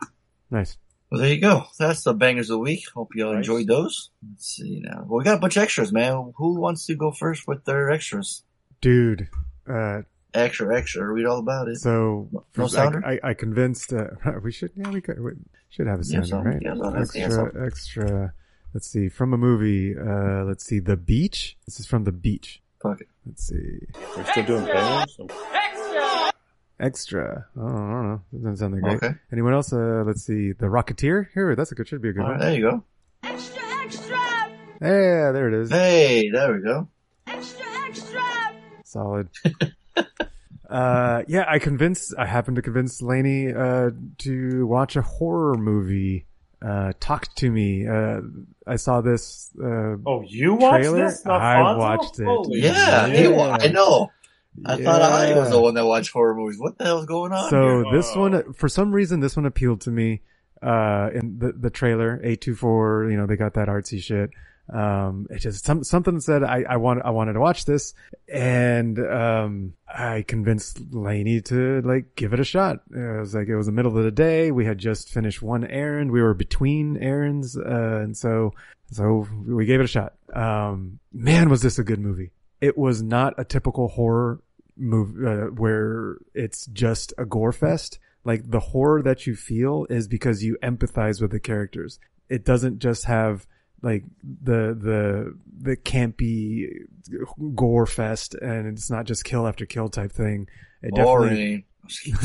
Nice. 0.50 0.78
Well, 1.12 1.21
there 1.21 1.32
you 1.34 1.39
go. 1.39 1.65
That's 1.78 2.04
the 2.04 2.13
bangers 2.13 2.50
of 2.50 2.56
the 2.56 2.60
week. 2.60 2.84
Hope 2.93 3.10
you 3.15 3.26
all 3.28 3.34
Nice. 3.34 3.41
enjoyed 3.41 3.67
those. 3.67 4.10
Let's 4.28 4.48
see 4.56 4.82
now. 4.84 5.06
Well, 5.08 5.19
we 5.19 5.24
got 5.24 5.38
a 5.38 5.39
bunch 5.39 5.56
of 5.58 5.63
extras, 5.63 5.91
man. 5.91 6.34
Who 6.38 6.60
wants 6.60 6.88
to 6.88 6.95
go 6.95 7.12
first 7.12 7.48
with 7.48 7.63
their 7.65 7.91
extras? 7.91 8.43
Dude, 8.82 9.30
uh, 9.69 10.02
Extra, 10.34 10.76
extra. 10.78 11.08
Read 11.08 11.26
all 11.26 11.39
about 11.39 11.69
it. 11.69 11.78
so 11.78 12.28
No 12.58 12.67
sounder? 12.67 13.02
I, 13.06 13.19
I 13.24 13.34
convinced, 13.34 13.93
uh, 13.93 14.08
we 14.43 14.52
should, 14.52 14.71
yeah, 14.76 14.89
we 14.89 15.00
could, 15.00 15.17
we 15.24 15.32
should 15.69 15.88
have 15.88 16.00
a 16.02 16.04
sounder, 16.04 16.28
something. 16.28 16.52
right? 16.54 16.62
Yeah, 16.62 16.76
something. 16.76 17.02
Extra, 17.02 17.32
something. 17.32 17.63
extra. 17.65 18.34
Let's 18.74 18.88
see, 18.91 19.08
from 19.08 19.34
a 19.34 19.38
movie, 19.38 19.95
uh, 19.98 20.43
let's 20.43 20.65
see, 20.65 20.80
The 20.80 20.98
Beach. 20.98 21.56
This 21.65 21.80
is 21.80 21.86
from 21.86 22.04
The 22.04 22.12
Beach. 22.12 22.62
Fuck 22.86 23.02
it. 23.02 23.08
Let's 23.26 23.48
see. 23.48 23.80
We're 24.15 24.26
still 24.26 24.45
doing 24.45 24.65
bangers. 24.65 25.17
Extra. 26.80 27.48
Oh, 27.58 27.65
I 27.65 27.69
don't 27.69 28.08
know. 28.08 28.21
Doesn't 28.34 28.58
sound 28.58 28.74
that 28.76 28.82
great. 28.82 28.98
Okay. 28.98 29.15
Anyone 29.32 29.54
else? 29.54 29.74
Uh, 29.74 30.04
let's 30.06 30.24
see. 30.24 30.52
The 30.52 30.67
Rocketeer. 30.67 31.28
Here, 31.34 31.56
that's 31.56 31.71
a 31.71 31.76
good. 31.76 31.88
Should 31.88 32.02
be 32.02 32.10
a 32.10 32.13
good 32.13 32.24
All 32.24 32.32
right, 32.32 32.39
one. 32.39 32.48
there 32.48 32.56
you 32.56 32.69
go. 32.69 32.84
Extra, 33.24 33.63
extra! 33.84 34.17
Yeah, 34.82 35.32
there 35.32 35.48
it 35.48 35.54
is. 35.54 35.71
Hey, 35.71 36.30
there 36.30 36.54
we 36.54 36.62
go. 36.62 36.88
Extra, 37.26 37.65
extra! 37.88 38.21
Solid. 38.84 39.30
uh, 40.69 41.24
yeah, 41.28 41.45
I 41.48 41.58
convinced. 41.58 42.13
I 42.19 42.26
happened 42.28 42.58
to 42.58 42.62
convince 42.62 43.02
Lainey 43.02 43.52
uh, 43.52 43.91
to 44.19 44.67
watch 44.67 44.95
a 44.95 45.02
horror 45.02 45.56
movie. 45.56 46.28
Uh, 46.65 46.93
talk 46.99 47.34
to 47.36 47.51
me. 47.51 47.88
Uh, 47.88 48.21
I 48.65 48.78
saw 48.78 49.01
this. 49.01 49.51
Uh, 49.62 49.97
Oh, 50.06 50.23
you 50.28 50.56
watched 50.56 50.84
Trailer? 50.84 51.06
this? 51.06 51.25
Not 51.25 51.41
I 51.41 51.56
Fonso? 51.58 51.78
watched 51.78 52.19
it. 52.19 52.25
Holy 52.25 52.60
Yeah, 52.62 53.06
shit. 53.08 53.19
he 53.19 53.28
wa- 53.28 53.58
I 53.62 53.67
know. 53.67 54.12
I 54.65 54.82
thought 54.82 55.01
I 55.01 55.36
was 55.36 55.49
the 55.51 55.60
one 55.62 55.73
that 55.75 55.86
watched 55.86 56.12
horror 56.12 56.34
movies. 56.34 56.58
What 56.60 56.78
the 56.78 56.86
hell's 56.86 57.06
going 57.06 57.34
on? 57.34 57.49
So 57.49 57.84
here? 57.84 57.86
this 57.91 58.15
one, 58.15 58.54
for 58.54 58.69
some 58.69 58.91
reason, 58.93 59.19
this 59.19 59.36
one 59.36 59.45
appealed 59.45 59.82
to 59.82 59.91
me. 59.91 60.21
Uh, 60.63 61.10
in 61.13 61.38
the 61.38 61.51
the 61.51 61.69
trailer, 61.69 62.19
eight 62.23 62.39
two 62.41 62.56
four, 62.56 63.08
you 63.12 63.17
know, 63.17 63.28
they 63.28 63.36
got 63.36 63.54
that 63.56 63.67
artsy 63.67 64.01
shit. 64.01 64.30
Um, 64.67 65.28
it 65.30 65.39
just 65.39 65.63
some 65.63 65.84
something 65.84 66.19
said 66.19 66.43
I 66.43 66.63
I 66.67 66.78
want 66.78 67.01
I 67.06 67.12
wanted 67.12 67.34
to 67.34 67.39
watch 67.39 67.65
this, 67.65 67.93
and 68.28 68.97
um, 68.99 69.73
I 69.88 70.23
convinced 70.28 70.82
Lainey 70.91 71.41
to 71.41 71.82
like 71.82 72.15
give 72.15 72.34
it 72.34 72.39
a 72.39 72.43
shot. 72.43 72.80
It 72.91 73.19
was 73.19 73.36
like 73.36 73.47
it 73.47 73.56
was 73.56 73.67
the 73.67 73.71
middle 73.71 73.95
of 73.95 74.04
the 74.04 74.12
day. 74.12 74.51
We 74.51 74.65
had 74.65 74.80
just 74.80 75.10
finished 75.10 75.41
one 75.41 75.65
errand. 75.65 76.12
We 76.12 76.21
were 76.21 76.34
between 76.34 76.97
errands, 76.97 77.56
uh, 77.58 78.01
and 78.04 78.17
so 78.17 78.54
so 78.91 79.28
we 79.45 79.65
gave 79.65 79.80
it 79.80 79.86
a 79.86 79.88
shot. 79.88 80.13
Um, 80.34 80.99
man, 81.13 81.49
was 81.49 81.62
this 81.62 81.78
a 81.78 81.84
good 81.84 81.99
movie? 81.99 82.32
It 82.60 82.78
was 82.78 83.04
not 83.04 83.36
a 83.38 83.45
typical 83.45 83.89
horror 83.89 84.41
movie 84.75 85.28
uh, 85.28 85.51
where 85.51 86.17
it's 86.34 86.65
just 86.67 87.13
a 87.17 87.25
gore 87.25 87.51
fest. 87.51 87.99
Like 88.23 88.49
the 88.49 88.60
horror 88.60 89.04
that 89.04 89.28
you 89.28 89.36
feel 89.36 89.86
is 89.89 90.08
because 90.08 90.43
you 90.43 90.58
empathize 90.63 91.21
with 91.21 91.32
the 91.32 91.39
characters. 91.39 91.99
It 92.30 92.43
doesn't 92.43 92.80
just 92.80 93.06
have 93.06 93.45
like 93.86 94.04
the 94.24 94.76
the 94.80 95.38
the 95.62 95.78
campy 95.78 96.67
gore 97.56 97.86
fest, 97.86 98.34
and 98.36 98.67
it's 98.67 98.89
not 98.89 99.06
just 99.06 99.24
kill 99.24 99.48
after 99.48 99.65
kill 99.65 99.88
type 99.89 100.12
thing. 100.12 100.48
It 100.82 100.93
definitely 100.95 101.30
Boring. 101.30 101.63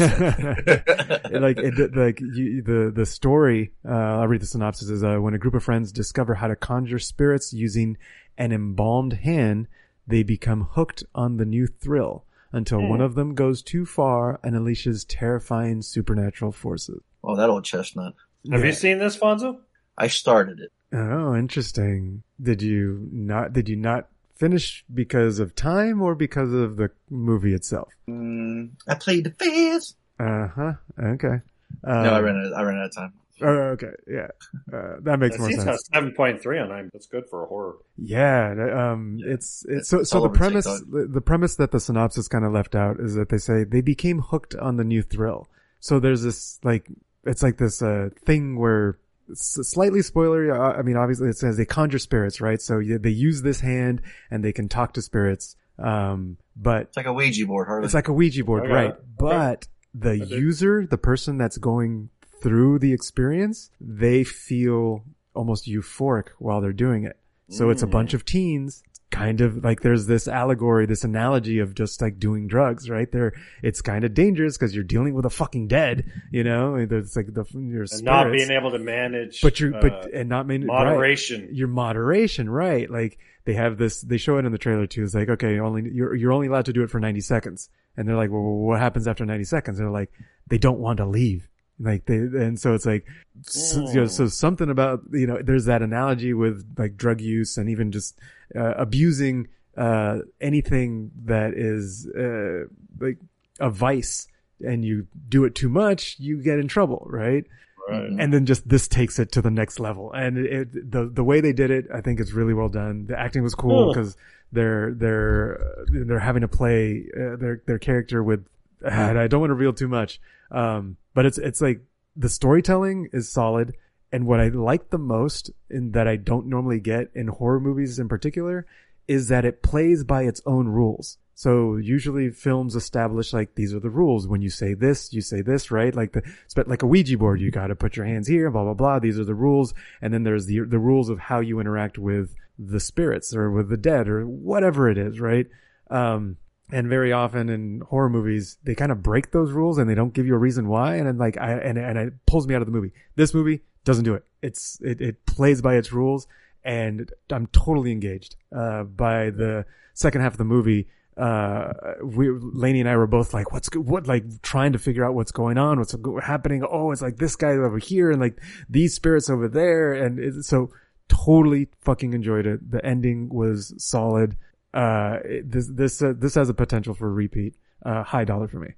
like 1.40 1.58
it, 1.58 1.94
like 1.94 2.20
you, 2.20 2.62
the 2.62 2.90
the 2.94 3.06
story. 3.06 3.72
Uh, 3.86 3.92
I'll 3.92 4.28
read 4.28 4.40
the 4.40 4.46
synopsis: 4.46 4.88
is 4.88 5.04
uh, 5.04 5.18
when 5.18 5.34
a 5.34 5.38
group 5.38 5.54
of 5.54 5.62
friends 5.62 5.92
discover 5.92 6.34
how 6.34 6.48
to 6.48 6.56
conjure 6.56 6.98
spirits 6.98 7.52
using 7.52 7.96
an 8.38 8.52
embalmed 8.52 9.12
hand, 9.14 9.68
they 10.06 10.22
become 10.22 10.68
hooked 10.72 11.04
on 11.14 11.36
the 11.36 11.44
new 11.44 11.66
thrill 11.66 12.24
until 12.52 12.80
one 12.88 13.00
of 13.00 13.14
them 13.14 13.34
goes 13.34 13.62
too 13.62 13.84
far 13.86 14.40
and 14.42 14.56
unleashes 14.56 15.04
terrifying 15.08 15.82
supernatural 15.82 16.50
forces. 16.52 17.00
oh, 17.22 17.36
that 17.36 17.48
old 17.50 17.64
chestnut. 17.64 18.14
Have 18.50 18.60
Yeah. 18.62 18.66
you 18.68 18.72
seen 18.72 18.98
this, 18.98 19.16
Fonso? 19.18 19.58
I 19.98 20.06
started 20.08 20.58
it. 20.58 20.72
Oh, 20.92 21.34
interesting. 21.34 22.22
Did 22.42 22.62
you 22.62 23.08
not? 23.12 23.52
Did 23.52 23.68
you 23.68 23.76
not 23.76 24.08
finish 24.34 24.84
because 24.92 25.38
of 25.38 25.54
time 25.54 26.00
or 26.02 26.14
because 26.14 26.52
of 26.52 26.76
the 26.76 26.90
movie 27.10 27.54
itself? 27.54 27.92
Mm, 28.08 28.70
I 28.88 28.94
played 28.94 29.24
the 29.24 29.30
fans. 29.32 29.96
Uh 30.18 30.48
huh. 30.48 30.72
Okay. 30.98 31.40
Um, 31.84 32.02
no, 32.02 32.14
I 32.14 32.20
ran 32.20 32.36
out. 32.36 32.52
I 32.58 32.62
ran 32.62 32.78
out 32.78 32.86
of 32.86 32.94
time. 32.94 33.12
Oh, 33.42 33.46
okay. 33.46 33.92
Yeah. 34.06 34.26
Uh, 34.70 34.96
that 35.00 35.18
makes 35.18 35.36
That 35.36 35.40
more 35.40 35.50
seems 35.50 35.62
sense. 35.62 35.88
seven 35.94 36.12
point 36.12 36.42
three 36.42 36.58
on 36.58 36.68
nine. 36.68 36.90
That's 36.92 37.06
good 37.06 37.24
for 37.30 37.44
a 37.44 37.46
horror. 37.46 37.76
Yeah, 37.96 38.50
um, 38.92 39.18
it's 39.24 39.64
it's 39.68 39.88
so 39.88 40.00
It's 40.00 40.10
so 40.10 40.18
all 40.18 40.22
the 40.24 40.28
premise 40.36 40.66
TikTok. 40.66 40.82
the, 40.90 41.06
the 41.06 41.20
premise 41.22 41.56
that 41.56 41.70
the 41.70 41.80
synopsis 41.80 42.28
kind 42.28 42.44
of 42.44 42.52
left 42.52 42.74
out 42.74 43.00
is 43.00 43.14
that 43.14 43.28
they 43.30 43.38
say 43.38 43.64
they 43.64 43.80
became 43.80 44.18
hooked 44.18 44.54
on 44.56 44.76
the 44.76 44.84
new 44.84 45.02
thrill. 45.02 45.48
So 45.78 46.00
there's 46.00 46.22
this 46.22 46.58
like 46.64 46.88
it's 47.24 47.42
like 47.42 47.56
this 47.56 47.80
uh 47.80 48.10
thing 48.26 48.58
where 48.58 48.90
it's 48.90 48.98
slightly 49.34 50.00
spoilery. 50.00 50.52
uh, 50.54 50.78
I 50.78 50.82
mean, 50.82 50.96
obviously 50.96 51.28
it 51.28 51.38
says 51.38 51.56
they 51.56 51.64
conjure 51.64 51.98
spirits, 51.98 52.40
right? 52.40 52.60
So 52.60 52.80
they 52.82 53.10
use 53.10 53.42
this 53.42 53.60
hand 53.60 54.02
and 54.30 54.44
they 54.44 54.52
can 54.52 54.68
talk 54.68 54.92
to 54.94 55.02
spirits. 55.02 55.56
Um, 55.78 56.36
but 56.56 56.82
It's 56.88 56.96
like 56.96 57.06
a 57.06 57.12
Ouija 57.12 57.46
board, 57.46 57.66
Harley. 57.66 57.84
it's 57.86 57.94
like 57.94 58.08
a 58.08 58.12
Ouija 58.12 58.44
board, 58.44 58.64
I 58.70 58.74
right? 58.74 58.90
it. 58.90 59.04
But 59.18 59.68
the 59.94 60.10
I 60.10 60.14
user, 60.14 60.86
the 60.86 60.98
person 60.98 61.38
that's 61.38 61.56
going 61.58 62.10
through 62.42 62.78
the 62.80 62.92
experience, 62.92 63.70
they 63.80 64.24
feel 64.24 65.04
almost 65.34 65.66
euphoric 65.66 66.28
while 66.38 66.60
they're 66.60 66.72
doing 66.72 67.04
it. 67.04 67.18
So 67.48 67.70
it's 67.70 67.82
a 67.82 67.86
Mm. 67.86 67.90
bunch 67.92 68.14
of 68.14 68.24
teens, 68.24 68.82
kind 69.10 69.40
of 69.40 69.64
like 69.64 69.80
there's 69.80 70.06
this 70.06 70.28
allegory, 70.28 70.86
this 70.86 71.04
analogy 71.04 71.58
of 71.58 71.74
just 71.74 72.00
like 72.00 72.18
doing 72.18 72.46
drugs, 72.46 72.88
right? 72.88 73.10
There, 73.10 73.32
it's 73.62 73.82
kind 73.82 74.04
of 74.04 74.14
dangerous 74.14 74.56
because 74.56 74.74
you're 74.74 74.84
dealing 74.84 75.14
with 75.14 75.26
a 75.26 75.30
fucking 75.30 75.68
dead, 75.68 76.10
you 76.30 76.44
know. 76.44 76.76
It's 76.76 77.16
like 77.16 77.34
the 77.34 77.44
your 77.54 77.86
And 77.90 78.02
not 78.02 78.30
being 78.30 78.50
able 78.50 78.70
to 78.70 78.78
manage, 78.78 79.40
but 79.40 79.58
you're 79.58 79.74
uh, 79.74 79.80
but 79.80 80.12
and 80.12 80.28
not 80.28 80.46
main, 80.46 80.66
right 80.66 81.50
your 81.52 81.68
moderation, 81.68 82.48
right? 82.48 82.90
Like 82.90 83.18
they 83.44 83.54
have 83.54 83.78
this, 83.78 84.00
they 84.02 84.16
show 84.16 84.38
it 84.38 84.44
in 84.44 84.52
the 84.52 84.58
trailer 84.58 84.86
too. 84.86 85.02
It's 85.02 85.14
like, 85.14 85.28
okay, 85.28 85.54
you're 85.54 85.64
only, 85.64 85.90
you're, 85.92 86.14
you're 86.14 86.32
only 86.32 86.46
allowed 86.46 86.66
to 86.66 86.72
do 86.72 86.82
it 86.82 86.90
for 86.90 87.00
90 87.00 87.20
seconds. 87.20 87.68
And 87.96 88.06
they're 88.08 88.16
like, 88.16 88.30
well, 88.30 88.42
what 88.42 88.78
happens 88.78 89.08
after 89.08 89.26
90 89.26 89.44
seconds? 89.44 89.78
And 89.78 89.86
they're 89.86 89.92
like, 89.92 90.12
they 90.48 90.58
don't 90.58 90.78
want 90.78 90.98
to 90.98 91.06
leave. 91.06 91.48
Like 91.78 92.04
they, 92.04 92.16
and 92.16 92.60
so 92.60 92.74
it's 92.74 92.84
like, 92.84 93.06
so, 93.42 93.80
you 93.88 93.94
know, 93.94 94.06
so 94.06 94.28
something 94.28 94.68
about, 94.68 95.00
you 95.12 95.26
know, 95.26 95.40
there's 95.42 95.64
that 95.64 95.80
analogy 95.82 96.34
with 96.34 96.74
like 96.76 96.96
drug 96.96 97.20
use 97.20 97.56
and 97.56 97.70
even 97.70 97.90
just, 97.90 98.18
uh, 98.56 98.74
abusing, 98.76 99.48
uh, 99.76 100.18
anything 100.40 101.10
that 101.24 101.54
is, 101.54 102.06
uh, 102.08 102.64
like 102.98 103.18
a 103.60 103.70
vice 103.70 104.26
and 104.60 104.84
you 104.84 105.06
do 105.28 105.44
it 105.44 105.54
too 105.54 105.68
much, 105.68 106.16
you 106.18 106.42
get 106.42 106.58
in 106.58 106.68
trouble, 106.68 107.06
right? 107.10 107.44
Right. 107.88 108.10
and 108.20 108.32
then 108.32 108.46
just 108.46 108.68
this 108.68 108.86
takes 108.86 109.18
it 109.18 109.32
to 109.32 109.42
the 109.42 109.50
next 109.50 109.80
level. 109.80 110.12
And 110.12 110.38
it, 110.38 110.52
it, 110.52 110.90
the 110.92 111.06
the 111.06 111.24
way 111.24 111.40
they 111.40 111.52
did 111.52 111.70
it, 111.72 111.86
I 111.92 112.00
think, 112.02 112.20
is 112.20 112.32
really 112.32 112.54
well 112.54 112.68
done. 112.68 113.06
The 113.06 113.18
acting 113.18 113.42
was 113.42 113.54
cool 113.56 113.86
Cool. 113.86 113.92
because 113.94 114.16
they're 114.52 114.92
they're 114.94 115.60
uh, 115.60 115.84
they're 115.88 116.18
having 116.20 116.42
to 116.42 116.48
play 116.48 117.06
uh, 117.16 117.34
their 117.36 117.62
their 117.66 117.78
character 117.78 118.22
with. 118.22 118.46
And 118.84 119.18
I 119.18 119.26
don't 119.26 119.40
want 119.40 119.50
to 119.50 119.54
reveal 119.54 119.72
too 119.72 119.88
much, 119.88 120.20
um, 120.52 120.98
but 121.14 121.26
it's 121.26 121.36
it's 121.38 121.60
like 121.60 121.80
the 122.16 122.28
storytelling 122.28 123.08
is 123.12 123.28
solid. 123.28 123.74
And 124.12 124.26
what 124.26 124.40
I 124.40 124.48
like 124.48 124.90
the 124.90 124.98
most, 124.98 125.50
in 125.68 125.92
that 125.92 126.08
I 126.08 126.16
don't 126.16 126.46
normally 126.46 126.80
get 126.80 127.10
in 127.14 127.28
horror 127.28 127.60
movies 127.60 127.98
in 127.98 128.08
particular, 128.08 128.66
is 129.06 129.28
that 129.28 129.44
it 129.44 129.62
plays 129.62 130.04
by 130.04 130.22
its 130.22 130.40
own 130.46 130.68
rules. 130.68 131.18
So 131.34 131.76
usually 131.76 132.28
films 132.30 132.76
establish 132.76 133.32
like 133.32 133.54
these 133.54 133.72
are 133.72 133.80
the 133.80 133.88
rules. 133.88 134.28
When 134.28 134.42
you 134.42 134.50
say 134.50 134.74
this, 134.74 135.12
you 135.12 135.22
say 135.22 135.40
this, 135.40 135.70
right? 135.70 135.94
Like 135.94 136.12
the 136.12 136.22
like 136.66 136.82
a 136.82 136.86
Ouija 136.86 137.16
board, 137.16 137.40
you 137.40 137.50
got 137.50 137.68
to 137.68 137.74
put 137.74 137.96
your 137.96 138.04
hands 138.04 138.28
here, 138.28 138.50
blah 138.50 138.64
blah 138.64 138.74
blah. 138.74 138.98
These 138.98 139.18
are 139.18 139.24
the 139.24 139.34
rules, 139.34 139.72
and 140.02 140.12
then 140.12 140.22
there's 140.22 140.44
the 140.46 140.60
the 140.60 140.78
rules 140.78 141.08
of 141.08 141.18
how 141.18 141.40
you 141.40 141.58
interact 141.58 141.96
with 141.96 142.34
the 142.58 142.78
spirits 142.78 143.34
or 143.34 143.50
with 143.50 143.70
the 143.70 143.78
dead 143.78 144.06
or 144.06 144.26
whatever 144.26 144.90
it 144.90 144.98
is, 144.98 145.18
right? 145.18 145.46
Um, 145.90 146.36
and 146.72 146.88
very 146.88 147.12
often 147.12 147.48
in 147.48 147.82
horror 147.88 148.08
movies, 148.08 148.58
they 148.64 148.74
kind 148.74 148.92
of 148.92 149.02
break 149.02 149.32
those 149.32 149.52
rules 149.52 149.78
and 149.78 149.88
they 149.88 149.94
don't 149.94 150.14
give 150.14 150.26
you 150.26 150.34
a 150.34 150.38
reason 150.38 150.68
why, 150.68 150.96
and 150.96 151.06
then 151.06 151.18
like 151.18 151.38
I 151.38 151.52
and 151.52 151.78
and 151.78 151.98
it 151.98 152.14
pulls 152.26 152.46
me 152.46 152.54
out 152.54 152.62
of 152.62 152.66
the 152.66 152.72
movie. 152.72 152.92
This 153.16 153.34
movie 153.34 153.62
doesn't 153.84 154.04
do 154.04 154.14
it. 154.14 154.24
It's 154.42 154.78
it 154.80 155.00
it 155.00 155.26
plays 155.26 155.62
by 155.62 155.76
its 155.76 155.92
rules, 155.92 156.26
and 156.64 157.10
I'm 157.30 157.46
totally 157.48 157.92
engaged. 157.92 158.36
Uh, 158.54 158.84
by 158.84 159.30
the 159.30 159.64
second 159.94 160.22
half 160.22 160.32
of 160.32 160.38
the 160.38 160.44
movie, 160.44 160.88
uh, 161.16 161.72
we, 162.02 162.30
Lainey 162.30 162.80
and 162.80 162.88
I 162.88 162.96
were 162.96 163.06
both 163.06 163.34
like, 163.34 163.52
what's, 163.52 163.68
what, 163.76 164.06
like 164.06 164.40
trying 164.42 164.72
to 164.72 164.78
figure 164.78 165.04
out 165.04 165.14
what's 165.14 165.32
going 165.32 165.58
on, 165.58 165.78
what's 165.78 165.94
happening. 166.22 166.64
Oh, 166.68 166.92
it's 166.92 167.02
like 167.02 167.16
this 167.16 167.36
guy 167.36 167.50
over 167.50 167.78
here 167.78 168.10
and 168.10 168.20
like 168.20 168.40
these 168.70 168.94
spirits 168.94 169.28
over 169.28 169.46
there. 169.46 169.92
And 169.92 170.18
it, 170.18 170.44
so 170.44 170.70
totally 171.08 171.68
fucking 171.82 172.14
enjoyed 172.14 172.46
it. 172.46 172.70
The 172.70 172.84
ending 172.84 173.28
was 173.28 173.74
solid. 173.76 174.36
Uh, 174.72 175.18
this, 175.44 175.68
this, 175.68 176.00
uh, 176.02 176.12
this 176.16 176.34
has 176.36 176.48
a 176.48 176.54
potential 176.54 176.94
for 176.94 177.08
a 177.08 177.12
repeat. 177.12 177.56
Uh, 177.84 178.02
high 178.02 178.24
dollar 178.24 178.46
for 178.48 178.58
me. 178.60 178.68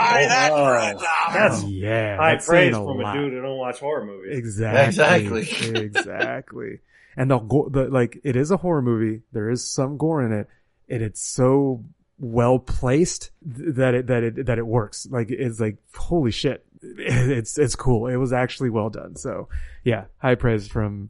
Wow. 0.00 0.98
That's 1.32 1.64
Yeah. 1.64 2.16
high 2.16 2.32
that's 2.32 2.46
saying 2.46 2.72
praise 2.72 2.76
a 2.76 2.84
from 2.84 2.98
lot. 2.98 3.16
a 3.16 3.20
dude 3.20 3.32
who 3.32 3.42
don't 3.42 3.58
watch 3.58 3.80
horror 3.80 4.04
movies. 4.04 4.36
Exactly. 4.38 5.40
Exactly. 5.40 5.80
exactly. 5.84 6.78
And 7.16 7.30
the 7.30 7.38
go- 7.38 7.68
the 7.70 7.84
like 7.88 8.18
it 8.24 8.36
is 8.36 8.50
a 8.50 8.56
horror 8.58 8.82
movie. 8.82 9.22
There 9.32 9.48
is 9.50 9.68
some 9.68 9.96
gore 9.96 10.22
in 10.22 10.32
it, 10.32 10.48
and 10.88 11.02
it's 11.02 11.26
so 11.26 11.84
well 12.18 12.58
placed 12.58 13.30
that 13.42 13.94
it 13.94 14.06
that 14.08 14.22
it 14.22 14.46
that 14.46 14.58
it 14.58 14.66
works. 14.66 15.06
Like 15.10 15.30
it's 15.30 15.58
like 15.58 15.78
holy 15.94 16.30
shit. 16.30 16.64
It's 16.98 17.58
it's 17.58 17.74
cool. 17.74 18.06
It 18.06 18.16
was 18.16 18.32
actually 18.32 18.70
well 18.70 18.90
done. 18.90 19.16
So 19.16 19.48
yeah, 19.84 20.04
high 20.18 20.34
praise 20.34 20.68
from 20.68 21.08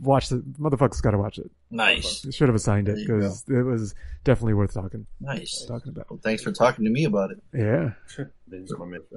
watch 0.00 0.28
the 0.28 0.36
motherfuckers. 0.60 1.02
Got 1.02 1.12
to 1.12 1.18
watch 1.18 1.38
it. 1.38 1.50
Nice. 1.70 2.26
Should 2.34 2.48
have 2.48 2.54
assigned 2.54 2.88
it 2.88 2.96
because 2.96 3.44
it 3.48 3.62
was 3.62 3.94
definitely 4.24 4.54
worth 4.54 4.74
talking 4.74 5.06
Nice. 5.20 5.64
talking 5.66 5.90
about. 5.90 6.10
Well, 6.10 6.20
thanks 6.22 6.42
for 6.42 6.52
talking 6.52 6.84
to 6.84 6.90
me 6.90 7.04
about 7.04 7.30
it. 7.30 7.42
Yeah. 7.52 7.90
Binge 8.48 8.70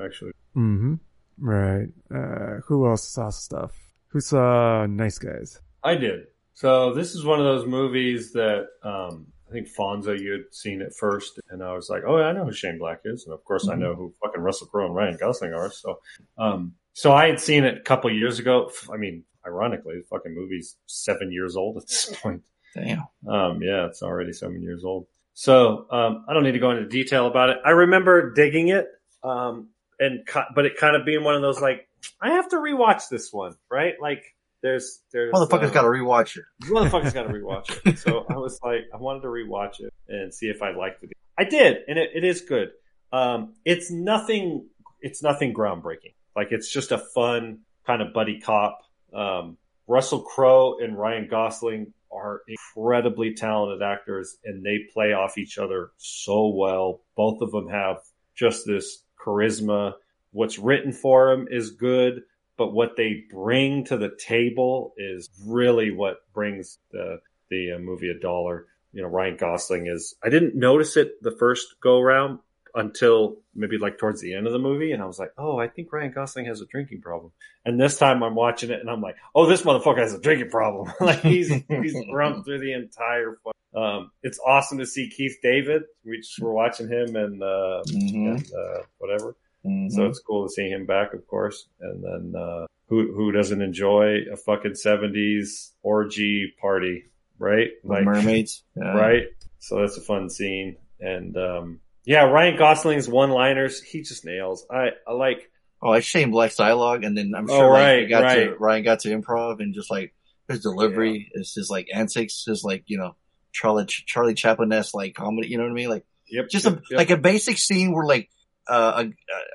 actually. 0.03 0.31
Mm-hmm. 0.55 0.95
Right. 1.39 1.89
Uh, 2.13 2.61
who 2.65 2.87
else 2.87 3.07
saw 3.07 3.29
stuff? 3.29 3.71
Who 4.09 4.19
saw 4.19 4.85
Nice 4.85 5.17
Guys? 5.19 5.61
I 5.83 5.95
did. 5.95 6.27
So 6.53 6.93
this 6.93 7.13
is 7.13 7.23
one 7.23 7.39
of 7.39 7.45
those 7.45 7.67
movies 7.67 8.31
that 8.33 8.67
um, 8.83 9.27
I 9.47 9.53
think 9.53 9.67
Fonso, 9.69 10.19
you 10.19 10.31
had 10.33 10.41
seen 10.51 10.81
it 10.81 10.93
first, 10.93 11.39
and 11.49 11.63
I 11.63 11.73
was 11.73 11.89
like, 11.89 12.03
"Oh, 12.05 12.17
I 12.17 12.33
know 12.33 12.45
who 12.45 12.51
Shane 12.51 12.77
Black 12.77 13.01
is," 13.05 13.25
and 13.25 13.33
of 13.33 13.43
course, 13.45 13.69
I 13.69 13.75
know 13.75 13.95
who 13.95 14.13
fucking 14.21 14.41
Russell 14.41 14.67
Crowe 14.67 14.85
and 14.85 14.95
Ryan 14.95 15.17
Gosling 15.17 15.53
are. 15.53 15.71
So, 15.71 15.99
um, 16.37 16.73
so 16.93 17.13
I 17.13 17.27
had 17.27 17.39
seen 17.39 17.63
it 17.63 17.77
a 17.77 17.81
couple 17.81 18.11
years 18.11 18.39
ago. 18.39 18.71
I 18.91 18.97
mean, 18.97 19.23
ironically, 19.45 19.99
the 19.99 20.05
fucking 20.09 20.35
movie's 20.35 20.75
seven 20.85 21.31
years 21.31 21.55
old 21.55 21.77
at 21.77 21.87
this 21.87 22.13
point. 22.21 22.41
Damn. 22.75 23.07
Um, 23.27 23.61
yeah, 23.61 23.85
it's 23.87 24.03
already 24.03 24.33
seven 24.33 24.61
years 24.61 24.83
old. 24.83 25.07
So 25.33 25.85
um, 25.91 26.25
I 26.27 26.33
don't 26.33 26.43
need 26.43 26.53
to 26.53 26.59
go 26.59 26.71
into 26.71 26.87
detail 26.87 27.27
about 27.27 27.49
it. 27.49 27.57
I 27.63 27.69
remember 27.69 28.33
digging 28.33 28.69
it, 28.69 28.87
um, 29.23 29.69
and 29.99 30.27
but 30.53 30.65
it 30.65 30.77
kind 30.77 30.95
of 30.95 31.05
being 31.05 31.23
one 31.23 31.35
of 31.35 31.41
those 31.41 31.61
like 31.61 31.87
I 32.21 32.31
have 32.31 32.49
to 32.49 32.57
rewatch 32.57 33.09
this 33.09 33.31
one, 33.31 33.55
right? 33.69 33.93
Like 34.01 34.23
there's 34.67 35.01
there's 35.11 35.33
Motherfuckers 35.33 35.67
um, 35.67 35.73
got 35.73 35.81
to 35.81 35.87
rewatch 35.87 36.37
it. 36.37 36.43
motherfuckers 36.63 37.13
got 37.13 37.23
to 37.23 37.33
rewatch 37.33 37.79
it. 37.85 37.99
So 37.99 38.25
I 38.29 38.35
was 38.35 38.59
like, 38.63 38.81
I 38.93 38.97
wanted 38.97 39.21
to 39.21 39.27
rewatch 39.27 39.79
it 39.79 39.93
and 40.07 40.33
see 40.33 40.47
if 40.47 40.61
I 40.61 40.71
liked 40.71 41.03
it. 41.03 41.11
I 41.37 41.43
did, 41.43 41.77
and 41.87 41.97
it, 41.97 42.11
it 42.13 42.23
is 42.23 42.41
good. 42.41 42.71
Um, 43.13 43.53
it's 43.63 43.91
nothing. 43.91 44.67
It's 45.01 45.23
nothing 45.23 45.53
groundbreaking. 45.53 46.13
Like 46.35 46.49
it's 46.51 46.71
just 46.71 46.91
a 46.91 46.97
fun 46.97 47.59
kind 47.85 48.01
of 48.01 48.13
buddy 48.13 48.39
cop. 48.39 48.79
Um, 49.13 49.57
Russell 49.87 50.21
Crowe 50.21 50.77
and 50.79 50.97
Ryan 50.97 51.27
Gosling 51.29 51.93
are 52.11 52.41
incredibly 52.47 53.33
talented 53.33 53.81
actors, 53.81 54.37
and 54.43 54.65
they 54.65 54.79
play 54.93 55.13
off 55.13 55.37
each 55.37 55.57
other 55.57 55.91
so 55.97 56.49
well. 56.49 57.01
Both 57.15 57.41
of 57.41 57.51
them 57.51 57.69
have 57.69 57.97
just 58.35 58.65
this 58.65 59.03
charisma. 59.23 59.93
What's 60.31 60.59
written 60.59 60.91
for 60.91 61.29
them 61.31 61.47
is 61.49 61.71
good 61.71 62.21
but 62.57 62.73
what 62.73 62.95
they 62.97 63.23
bring 63.31 63.85
to 63.85 63.97
the 63.97 64.15
table 64.17 64.93
is 64.97 65.29
really 65.45 65.91
what 65.91 66.17
brings 66.33 66.79
the 66.91 67.19
the 67.49 67.73
uh, 67.73 67.79
movie 67.79 68.09
a 68.09 68.19
dollar. 68.19 68.65
You 68.93 69.03
know, 69.03 69.09
Ryan 69.09 69.37
Gosling 69.37 69.87
is. 69.87 70.15
I 70.23 70.29
didn't 70.29 70.55
notice 70.55 70.97
it 70.97 71.21
the 71.21 71.31
first 71.37 71.75
go 71.81 71.99
around 71.99 72.39
until 72.75 73.37
maybe 73.55 73.77
like 73.77 73.97
towards 73.97 74.21
the 74.21 74.33
end 74.33 74.45
of 74.47 74.53
the 74.53 74.59
movie, 74.59 74.91
and 74.91 75.01
I 75.01 75.05
was 75.05 75.17
like, 75.19 75.31
oh, 75.37 75.57
I 75.57 75.67
think 75.67 75.91
Ryan 75.91 76.11
Gosling 76.11 76.45
has 76.45 76.61
a 76.61 76.65
drinking 76.65 77.01
problem. 77.01 77.31
And 77.65 77.79
this 77.79 77.97
time 77.97 78.21
I'm 78.23 78.35
watching 78.35 78.69
it, 78.69 78.79
and 78.79 78.89
I'm 78.89 79.01
like, 79.01 79.15
oh, 79.35 79.45
this 79.45 79.61
motherfucker 79.63 79.99
has 79.99 80.13
a 80.13 80.19
drinking 80.21 80.49
problem. 80.49 80.91
like 80.99 81.21
he's 81.21 81.49
he's 81.69 81.95
drunk 82.11 82.45
through 82.45 82.59
the 82.59 82.73
entire. 82.73 83.37
Um, 83.75 84.11
it's 84.23 84.39
awesome 84.45 84.77
to 84.79 84.85
see 84.85 85.09
Keith 85.09 85.37
David. 85.43 85.83
We 86.05 86.17
just 86.17 86.39
were 86.39 86.53
watching 86.53 86.87
him 86.87 87.15
and 87.15 87.43
uh, 87.43 87.83
Mhm. 87.87 88.29
and 88.31 88.45
uh, 88.53 88.83
whatever. 88.97 89.35
Mhm. 89.67 89.91
So 89.91 90.05
it's 90.05 90.19
cool 90.19 90.47
to 90.47 90.53
see 90.53 90.69
him 90.69 90.85
back, 90.85 91.13
of 91.13 91.27
course. 91.27 91.67
And 91.81 92.03
then 92.03 92.41
uh, 92.41 92.67
who 92.87 93.13
who 93.13 93.31
doesn't 93.31 93.61
enjoy 93.61 94.21
a 94.31 94.37
fucking 94.37 94.75
seventies 94.75 95.73
orgy 95.83 96.53
party, 96.61 97.05
right? 97.39 97.69
The 97.83 98.01
mermaids. 98.01 98.63
Yeah. 98.75 98.93
right? 98.93 99.23
So 99.59 99.81
that's 99.81 99.97
a 99.97 100.01
fun 100.01 100.29
scene. 100.29 100.77
And 100.99 101.35
um, 101.37 101.79
yeah, 102.05 102.23
Ryan 102.23 102.57
Gosling's 102.57 103.09
one 103.09 103.31
liners, 103.31 103.81
he 103.81 104.01
just 104.01 104.25
nails. 104.25 104.65
I, 104.71 104.91
I 105.07 105.13
like 105.13 105.49
Oh, 105.81 105.91
I 105.91 105.99
Shane 105.99 106.31
Black's 106.31 106.55
dialogue, 106.55 107.03
and 107.03 107.15
then 107.15 107.33
I'm 107.35 107.49
Oh, 107.49 107.57
sure 107.57 107.69
right, 107.71 107.97
Ryan 107.97 108.09
got 108.09 108.33
to. 108.33 108.55
Ryan 108.57 108.83
got 108.83 108.99
to 109.01 109.09
improv 109.09 109.59
and 109.59 109.75
just 109.75 109.91
like 109.91 110.13
his 110.47 110.61
delivery 110.61 111.29
is 111.33 111.53
his 111.53 111.69
like 111.69 111.87
antics, 111.93 112.45
his 112.47 112.63
like 112.63 112.83
you 112.87 112.97
know 112.97 113.15
Charlie 113.53 113.85
Charlie 113.85 114.33
Chaplin 114.33 114.71
esque 114.71 114.95
like 114.95 115.13
comedy. 115.13 115.49
You 115.49 115.57
know 115.57 115.63
what 115.63 115.71
I 115.71 115.75
mean? 115.75 115.89
Like 115.89 116.05
yep, 116.27 116.49
just 116.49 116.65
yep, 116.65 116.77
a 116.77 116.81
yep. 116.89 116.97
like 116.97 117.09
a 117.11 117.17
basic 117.17 117.59
scene 117.59 117.93
where 117.93 118.05
like 118.05 118.29
uh, 118.69 119.03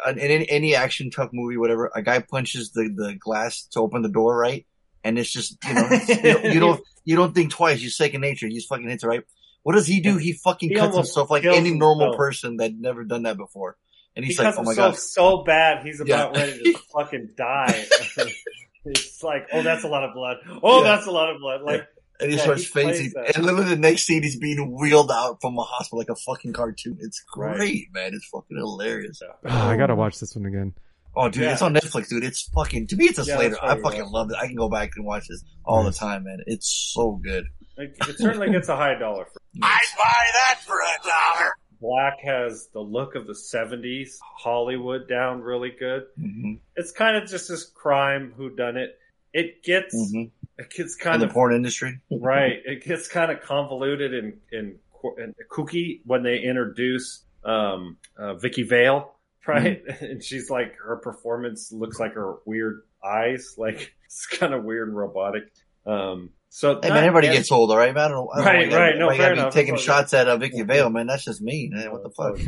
a, 0.07 0.09
a, 0.09 0.13
in 0.13 0.43
any, 0.45 0.75
action 0.75 1.11
tough 1.11 1.31
movie, 1.33 1.57
whatever, 1.57 1.91
a 1.95 2.03
guy 2.03 2.21
punches 2.21 2.73
the, 2.73 2.91
the 2.95 3.15
glass 3.19 3.65
to 3.73 3.81
open 3.81 4.03
the 4.03 4.09
door, 4.09 4.37
right? 4.37 4.67
And 5.05 5.19
it's 5.19 5.31
just 5.31 5.57
you 5.67 5.75
know 5.75 5.89
you, 5.91 6.07
don't, 6.23 6.45
you 6.55 6.61
don't 6.61 6.81
you 7.05 7.17
don't 7.17 7.35
think 7.35 7.51
twice. 7.51 7.81
You 7.81 7.91
second 7.91 8.21
nature. 8.21 8.47
You 8.47 8.55
just 8.55 8.69
fucking 8.69 8.89
hits 8.89 9.03
it 9.05 9.07
right. 9.07 9.23
What 9.65 9.75
does 9.75 9.87
he 9.87 10.01
do? 10.01 10.17
He 10.17 10.33
fucking 10.33 10.71
He 10.71 10.75
cuts 10.77 10.97
himself 10.97 11.31
like 11.31 11.45
any 11.45 11.73
normal 11.73 12.07
himself. 12.07 12.19
person 12.19 12.57
that 12.59 12.73
never 12.75 13.05
done 13.05 13.25
that 13.25 13.37
before. 13.37 13.77
And 14.15 14.25
he's 14.25 14.39
he 14.39 14.45
like, 14.45 14.55
oh 14.59 14.63
my 14.63 14.75
god, 14.75 14.97
so 14.97 15.43
bad, 15.45 15.85
he's 15.87 16.01
about 16.01 16.35
Yeah. 16.37 16.41
ready 16.43 16.73
to 16.73 16.79
fucking 16.93 17.31
die. 17.37 17.87
it's 18.85 19.23
like, 19.23 19.49
oh, 19.53 19.63
that's 19.63 19.85
a 19.85 19.89
lot 19.89 20.05
of 20.05 20.15
blood. 20.15 20.39
Oh, 20.63 20.83
Yeah. 20.83 20.91
that's 20.97 21.07
a 21.07 21.11
lot 21.11 21.31
of 21.31 21.41
blood. 21.41 21.63
Like, 21.63 21.87
and 22.23 22.31
he 22.31 22.37
Yeah, 22.37 22.43
starts 22.45 22.63
he 22.63 22.69
fainting. 22.69 23.13
And 23.35 23.45
literally 23.45 23.71
the 23.71 23.77
next 23.77 24.03
scene, 24.05 24.23
he's 24.23 24.39
being 24.39 24.75
wheeled 24.79 25.11
out 25.11 25.39
from 25.41 25.59
a 25.59 25.63
hospital 25.63 25.99
like 25.99 26.09
a 26.09 26.17
fucking 26.17 26.53
cartoon. 26.53 26.97
It's 27.01 27.23
Right. 27.37 27.57
great, 27.57 27.87
man. 27.93 28.15
It's 28.15 28.27
fucking 28.29 28.57
hilarious. 28.57 29.21
Oh, 29.25 29.49
I 29.51 29.77
gotta 29.77 29.95
watch 29.95 30.19
this 30.21 30.35
one 30.35 30.47
again. 30.47 30.73
Oh, 31.15 31.29
dude, 31.29 31.43
Yeah. 31.43 31.53
it's 31.53 31.61
on 31.63 31.75
Netflix, 31.75 32.09
dude. 32.09 32.25
It's 32.25 32.49
fucking, 32.55 32.87
to 32.87 32.97
me, 32.97 33.05
it's 33.05 33.19
a 33.19 33.25
Yeah, 33.25 33.37
Slater. 33.37 33.57
I 33.63 33.77
fucking 33.77 34.01
right. 34.01 34.09
love 34.11 34.31
it. 34.31 34.37
I 34.41 34.47
can 34.47 34.57
go 34.57 34.71
back 34.71 34.93
and 34.97 35.05
watch 35.05 35.29
this 35.29 35.45
all 35.65 35.85
Nice. 35.85 35.93
the 35.99 35.99
time, 36.07 36.25
man. 36.25 36.39
It's 36.47 36.91
so 36.95 37.21
good. 37.23 37.45
it, 37.77 37.95
it 38.09 38.19
certainly 38.19 38.51
gets 38.51 38.69
a 38.69 38.77
high 38.77 38.95
dollar. 38.99 39.25
For 39.27 39.41
I'd 39.63 39.81
buy 39.99 40.25
that 40.35 40.61
for 40.67 40.79
a 40.79 41.07
dollar. 41.07 41.53
Black 41.81 42.21
has 42.23 42.69
the 42.73 42.81
look 42.81 43.15
of 43.17 43.27
the 43.27 43.33
70s, 43.35 44.19
Hollywood 44.39 45.09
down 45.09 45.41
really 45.43 45.71
good. 45.79 46.05
hmm 46.17 46.55
It's 46.77 46.93
kind 46.93 47.17
of 47.17 47.29
just 47.29 47.49
this 47.49 47.65
crime 47.65 48.33
who 48.37 48.55
done 48.55 48.77
it. 48.77 48.99
It 49.35 49.63
gets, 49.65 49.95
hmm 50.13 50.25
it 50.59 50.71
gets 50.71 50.97
kind 50.97 51.15
In 51.17 51.21
kind 51.21 51.23
the 51.23 51.27
of 51.27 51.33
porn 51.33 51.55
industry. 51.55 52.01
right. 52.11 52.59
It 52.65 52.85
gets 52.85 53.09
kind 53.09 53.31
of 53.33 53.41
convoluted 53.43 54.15
and 54.15 54.35
and, 54.53 54.77
and 55.19 55.35
kooky 55.51 56.01
when 56.05 56.23
they 56.23 56.39
introduce 56.41 57.25
um, 57.45 57.97
uh, 58.17 58.35
Vicky 58.35 58.63
Vale, 58.63 59.13
right? 59.47 59.83
And 60.01 60.23
she's 60.23 60.49
like 60.51 60.75
her 60.85 60.97
performance 60.97 61.73
looks 61.73 61.99
like 61.99 62.15
her 62.15 62.37
weird 62.47 62.83
eyes, 63.05 63.55
like 63.59 63.93
it's 64.05 64.27
kind 64.27 64.55
of 64.55 64.65
weird 64.65 64.89
and 64.89 64.97
robotic. 64.97 65.45
Um, 65.87 66.31
so 66.51 66.79
Hey, 66.83 66.91
man, 66.91 66.99
everybody 66.99 67.29
and- 67.29 67.37
gets 67.37 67.51
old, 67.51 67.71
all 67.71 67.77
right, 67.79 67.95
man? 67.95 68.05
I 68.05 68.09
don't, 68.09 68.29
I 68.33 68.37
don't 68.37 68.47
Right, 68.47 68.55
know 68.55 68.67
why 68.67 68.71
gotta- 68.71 68.83
right. 68.85 68.99
No, 68.99 69.09
fair 69.09 69.19
gotta 69.19 69.35
be 69.35 69.41
enough. 69.41 69.55
taking 69.55 69.77
shots 69.79 70.15
at 70.15 70.29
uh, 70.29 70.37
Vicky 70.37 70.63
Vale, 70.63 70.91
man. 70.91 71.07
That's 71.09 71.25
just 71.25 71.41
me, 71.43 71.71
man. 71.73 71.91
What 71.91 72.03
the 72.05 72.11
fuck? 72.11 72.39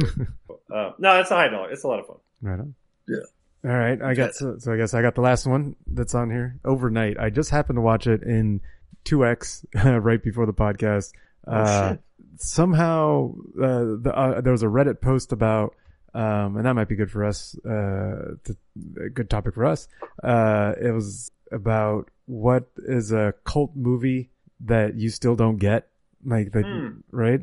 Uh, 0.72 0.90
no, 0.98 1.20
it's 1.20 1.30
a 1.30 1.34
high 1.34 1.48
dollar. 1.48 1.70
It's 1.72 1.82
a 1.84 1.88
lot 1.88 2.00
of 2.00 2.06
fun. 2.06 2.16
Right 2.42 2.60
on. 2.60 2.74
Yeah. 3.08 3.16
All 3.64 3.70
right. 3.70 4.00
I 4.02 4.14
got 4.14 4.34
so, 4.34 4.56
so 4.58 4.72
I 4.72 4.76
guess 4.76 4.92
I 4.94 5.00
got 5.02 5.14
the 5.14 5.20
last 5.22 5.46
one 5.46 5.74
that's 5.86 6.14
on 6.14 6.30
here. 6.30 6.58
Overnight. 6.64 7.18
I 7.18 7.30
just 7.30 7.50
happened 7.50 7.76
to 7.78 7.80
watch 7.80 8.06
it 8.06 8.22
in 8.22 8.60
2x 9.06 9.64
right 10.04 10.22
before 10.22 10.46
the 10.46 10.52
podcast. 10.52 11.12
Oh, 11.46 11.52
uh, 11.52 11.96
somehow 12.36 13.34
uh, 13.60 13.84
the, 14.02 14.12
uh, 14.14 14.40
there 14.40 14.52
was 14.52 14.62
a 14.62 14.66
Reddit 14.66 15.00
post 15.00 15.32
about, 15.32 15.74
um, 16.14 16.56
and 16.56 16.66
that 16.66 16.74
might 16.74 16.88
be 16.88 16.96
good 16.96 17.10
for 17.10 17.24
us. 17.24 17.56
Uh, 17.64 18.36
to, 18.44 18.56
a 19.04 19.08
good 19.08 19.28
topic 19.30 19.54
for 19.54 19.64
us. 19.64 19.88
Uh, 20.22 20.72
it 20.80 20.90
was 20.90 21.30
about 21.52 22.10
what 22.26 22.66
is 22.78 23.12
a 23.12 23.34
cult 23.44 23.72
movie 23.74 24.30
that 24.60 24.94
you 24.94 25.08
still 25.10 25.36
don't 25.36 25.56
get, 25.58 25.88
like 26.24 26.52
that, 26.52 26.64
Hmm. 26.64 27.00
right? 27.10 27.40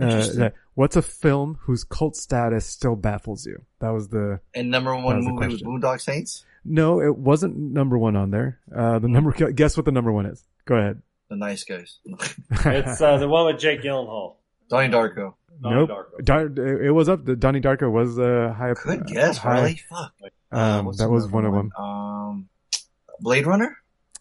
Uh, 0.00 0.26
that, 0.34 0.54
what's 0.74 0.96
a 0.96 1.02
film 1.02 1.58
whose 1.62 1.84
cult 1.84 2.16
status 2.16 2.66
still 2.66 2.96
baffles 2.96 3.46
you? 3.46 3.62
That 3.80 3.90
was 3.90 4.08
the 4.08 4.40
And 4.54 4.70
number 4.70 4.94
one 4.96 5.20
movie 5.24 5.48
was. 5.48 5.62
Boondock 5.62 6.00
Saints? 6.00 6.44
no. 6.64 7.00
It 7.00 7.16
wasn't 7.16 7.56
number 7.56 7.98
one 7.98 8.16
on 8.16 8.30
there. 8.30 8.58
Uh, 8.74 8.98
the 8.98 9.08
number. 9.08 9.32
Guess 9.32 9.76
what 9.76 9.84
the 9.86 9.92
number 9.92 10.12
one 10.12 10.26
is? 10.26 10.44
Go 10.64 10.76
ahead. 10.76 11.02
The 11.28 11.36
Nice 11.36 11.64
Guys. 11.64 11.98
It's 12.66 13.00
uh, 13.00 13.16
the 13.16 13.28
one 13.28 13.46
with 13.46 13.60
Jake 13.60 13.82
Gyllenhaal. 13.82 14.34
Donnie 14.68 14.92
Darko. 14.92 15.34
Donnie 15.62 15.76
nope. 15.86 15.90
Darko. 15.90 16.24
Dar- 16.24 16.82
it 16.84 16.90
was 16.90 17.08
up. 17.08 17.24
Donnie 17.38 17.60
Darko 17.60 17.90
was 17.90 18.18
uh, 18.18 18.54
high 18.56 18.70
up. 18.72 18.78
Good 18.84 19.06
guess, 19.06 19.38
high- 19.38 19.54
really? 19.60 19.80
Fuck. 19.88 20.12
Uh, 20.52 20.56
Um, 20.56 20.86
what's 20.86 20.98
that 20.98 21.08
was 21.10 21.24
another 21.24 21.34
one 21.34 21.44
of 21.46 21.52
them. 21.76 21.84
Um, 21.84 22.48
Blade 23.20 23.46
Runner? 23.46 23.76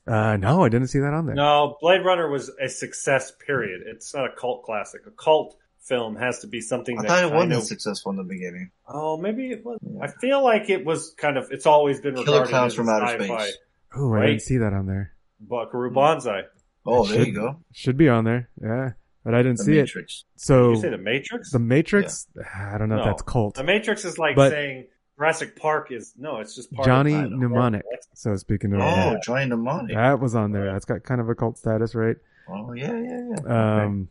Uh, 0.08 0.38
no, 0.38 0.64
I 0.64 0.70
didn't 0.70 0.88
see 0.88 1.00
that 1.00 1.14
on 1.14 1.26
there. 1.26 1.36
No, 1.36 1.78
Blade 1.82 2.04
Runner 2.06 2.30
was 2.30 2.50
a 2.62 2.68
success. 2.70 3.32
Period. 3.46 3.82
It's 3.86 4.14
not 4.16 4.26
a 4.26 4.34
cult 4.36 4.64
classic. 4.64 5.02
A 5.06 5.12
cult 5.12 5.58
film 5.84 6.16
has 6.16 6.40
to 6.40 6.48
be 6.48 6.62
something 6.62 6.98
I 6.98 7.02
that 7.04 7.08
thought 7.08 7.18
it 7.20 7.22
kind 7.30 7.36
wasn't 7.36 7.54
of. 7.54 7.64
successful 7.64 8.12
in 8.12 8.18
the 8.18 8.24
beginning. 8.24 8.72
Oh, 8.88 9.18
maybe 9.18 9.52
it 9.52 9.66
was. 9.66 9.80
Yeah. 9.82 10.04
I 10.04 10.08
feel 10.08 10.44
like 10.44 10.70
it 10.70 10.86
was 10.86 11.14
kind 11.18 11.38
of. 11.38 11.48
It's 11.52 11.66
always 11.66 12.00
been 12.02 12.14
Killer 12.16 12.26
regarded 12.42 12.50
Clowns 12.50 12.74
as 12.74 12.76
from 12.76 12.90
Outer. 12.90 13.24
Space. 13.24 13.58
Oh, 13.96 14.08
I 14.14 14.18
Right. 14.18 14.26
didn't 14.28 14.42
see 14.44 14.58
that 14.58 14.74
on 14.74 14.86
there. 14.86 15.14
Buckaroo 15.40 15.92
Banzai. 15.92 16.44
Oh, 16.86 17.06
there 17.06 17.18
Should- 17.20 17.28
you 17.28 17.34
go. 17.34 17.56
Should 17.74 17.98
be 17.98 18.10
on 18.10 18.24
there. 18.26 18.50
Yeah, 18.62 18.92
but 19.24 19.34
I 19.34 19.42
didn't 19.44 19.58
The 19.58 19.64
see 19.66 19.78
it. 19.78 19.82
Matrix. 19.82 20.24
So 20.36 20.72
you 20.72 20.76
say 20.78 20.90
the 20.90 20.98
Matrix? 20.98 21.52
the 21.52 21.60
Matrix. 21.60 22.28
I 22.56 22.78
don't 22.78 22.90
know 22.90 23.00
if 23.00 23.06
that's 23.06 23.22
cult. 23.24 23.56
The 23.56 23.64
Matrix 23.64 24.06
is 24.06 24.18
like 24.18 24.36
But- 24.36 24.52
saying 24.52 24.88
Jurassic 25.18 25.56
Park 25.56 25.92
is 25.92 26.14
no. 26.18 26.38
It's 26.38 26.56
just 26.56 26.72
part 26.72 26.86
Johnny 26.88 27.14
of 27.14 27.32
Mnemonic. 27.32 27.84
So 28.16 28.36
speaking 28.38 28.74
of 28.74 28.82
Oh, 28.82 29.18
Johnny 29.24 29.46
Mnemonic. 29.46 29.96
that 29.96 30.20
was 30.20 30.36
on 30.36 30.52
there. 30.52 30.66
That's 30.72 30.86
got 30.86 31.04
kind 31.04 31.22
of 31.22 31.30
a 31.30 31.36
cult 31.36 31.58
status, 31.58 31.94
right? 31.96 32.16
Oh, 32.50 32.74
yeah, 32.74 32.98
yeah, 32.98 33.30
yeah. 33.46 33.84
Um, 33.84 34.10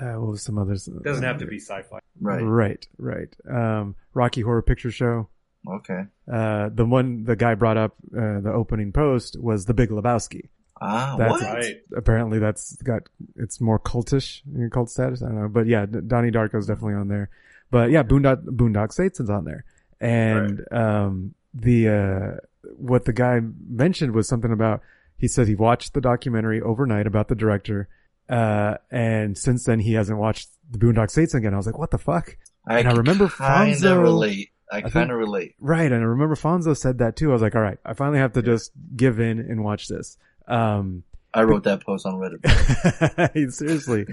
uh, 0.00 0.14
what 0.20 0.30
was 0.30 0.42
some 0.42 0.58
others? 0.58 0.88
It 0.88 1.02
doesn't 1.02 1.24
have 1.24 1.38
to 1.38 1.46
be 1.46 1.58
sci-fi. 1.58 1.98
Right. 2.20 2.42
Right, 2.42 2.86
right. 2.98 3.34
Um, 3.48 3.94
Rocky 4.14 4.40
Horror 4.42 4.62
Picture 4.62 4.90
Show. 4.90 5.28
Okay. 5.68 6.02
Uh, 6.30 6.70
the 6.72 6.84
one 6.84 7.24
the 7.24 7.36
guy 7.36 7.54
brought 7.54 7.76
up 7.76 7.94
uh, 8.16 8.40
the 8.40 8.52
opening 8.54 8.92
post 8.92 9.38
was 9.40 9.64
the 9.66 9.74
Big 9.74 9.90
Lebowski. 9.90 10.48
Ah, 10.80 11.16
That's 11.18 11.32
what? 11.32 11.42
Right. 11.42 11.76
apparently 11.96 12.38
that's 12.38 12.76
got 12.82 13.02
it's 13.34 13.60
more 13.60 13.80
cultish 13.80 14.42
you 14.52 14.62
know, 14.64 14.68
cult 14.70 14.88
status. 14.90 15.22
I 15.22 15.26
don't 15.26 15.40
know, 15.42 15.48
but 15.48 15.66
yeah, 15.66 15.86
D- 15.86 15.98
Donnie 16.06 16.30
Darko's 16.30 16.66
definitely 16.68 16.94
on 16.94 17.08
there. 17.08 17.30
But 17.70 17.90
yeah, 17.90 18.04
Boondock 18.04 18.44
Boondock 18.44 18.92
Saints 18.92 19.18
on 19.20 19.44
there, 19.44 19.64
and 20.00 20.64
um 20.70 21.34
the 21.52 21.88
uh 21.88 22.36
what 22.76 23.06
the 23.06 23.12
guy 23.12 23.40
mentioned 23.68 24.14
was 24.14 24.28
something 24.28 24.52
about 24.52 24.80
he 25.16 25.26
said 25.26 25.48
he 25.48 25.56
watched 25.56 25.94
the 25.94 26.00
documentary 26.00 26.60
overnight 26.60 27.08
about 27.08 27.26
the 27.26 27.34
director, 27.34 27.88
uh, 28.28 28.74
and 28.90 29.36
since 29.36 29.64
then 29.64 29.80
he 29.80 29.94
hasn't 29.94 30.18
watched 30.18 30.48
the 30.70 30.78
Boondock 30.78 31.10
Saints 31.10 31.34
again. 31.34 31.54
I 31.54 31.56
was 31.56 31.66
like, 31.66 31.78
what 31.78 31.90
the 31.90 31.98
fuck? 31.98 32.36
I, 32.66 32.80
And 32.80 32.88
I 32.88 32.92
remember 32.92 33.26
Fonso- 33.28 34.00
relate. 34.00 34.50
I 34.70 34.82
think- 34.82 34.92
kind 34.92 35.10
of 35.10 35.16
relate. 35.18 35.54
Right, 35.58 35.90
and 35.90 36.02
I 36.02 36.06
remember 36.06 36.34
Fonso 36.34 36.76
said 36.76 36.98
that 36.98 37.16
too. 37.16 37.30
I 37.30 37.32
was 37.32 37.40
like, 37.42 37.54
all 37.56 37.62
right, 37.62 37.78
I 37.86 37.94
finally 37.94 38.18
have 38.18 38.34
to 38.34 38.42
just 38.42 38.70
give 38.94 39.18
in 39.18 39.38
and 39.38 39.64
watch 39.64 39.88
this. 39.88 40.18
Um, 40.46 41.04
I 41.32 41.42
wrote 41.44 41.64
that 41.64 41.82
post 41.84 42.04
on 42.06 42.14
Reddit. 42.14 43.52
seriously, 43.52 44.06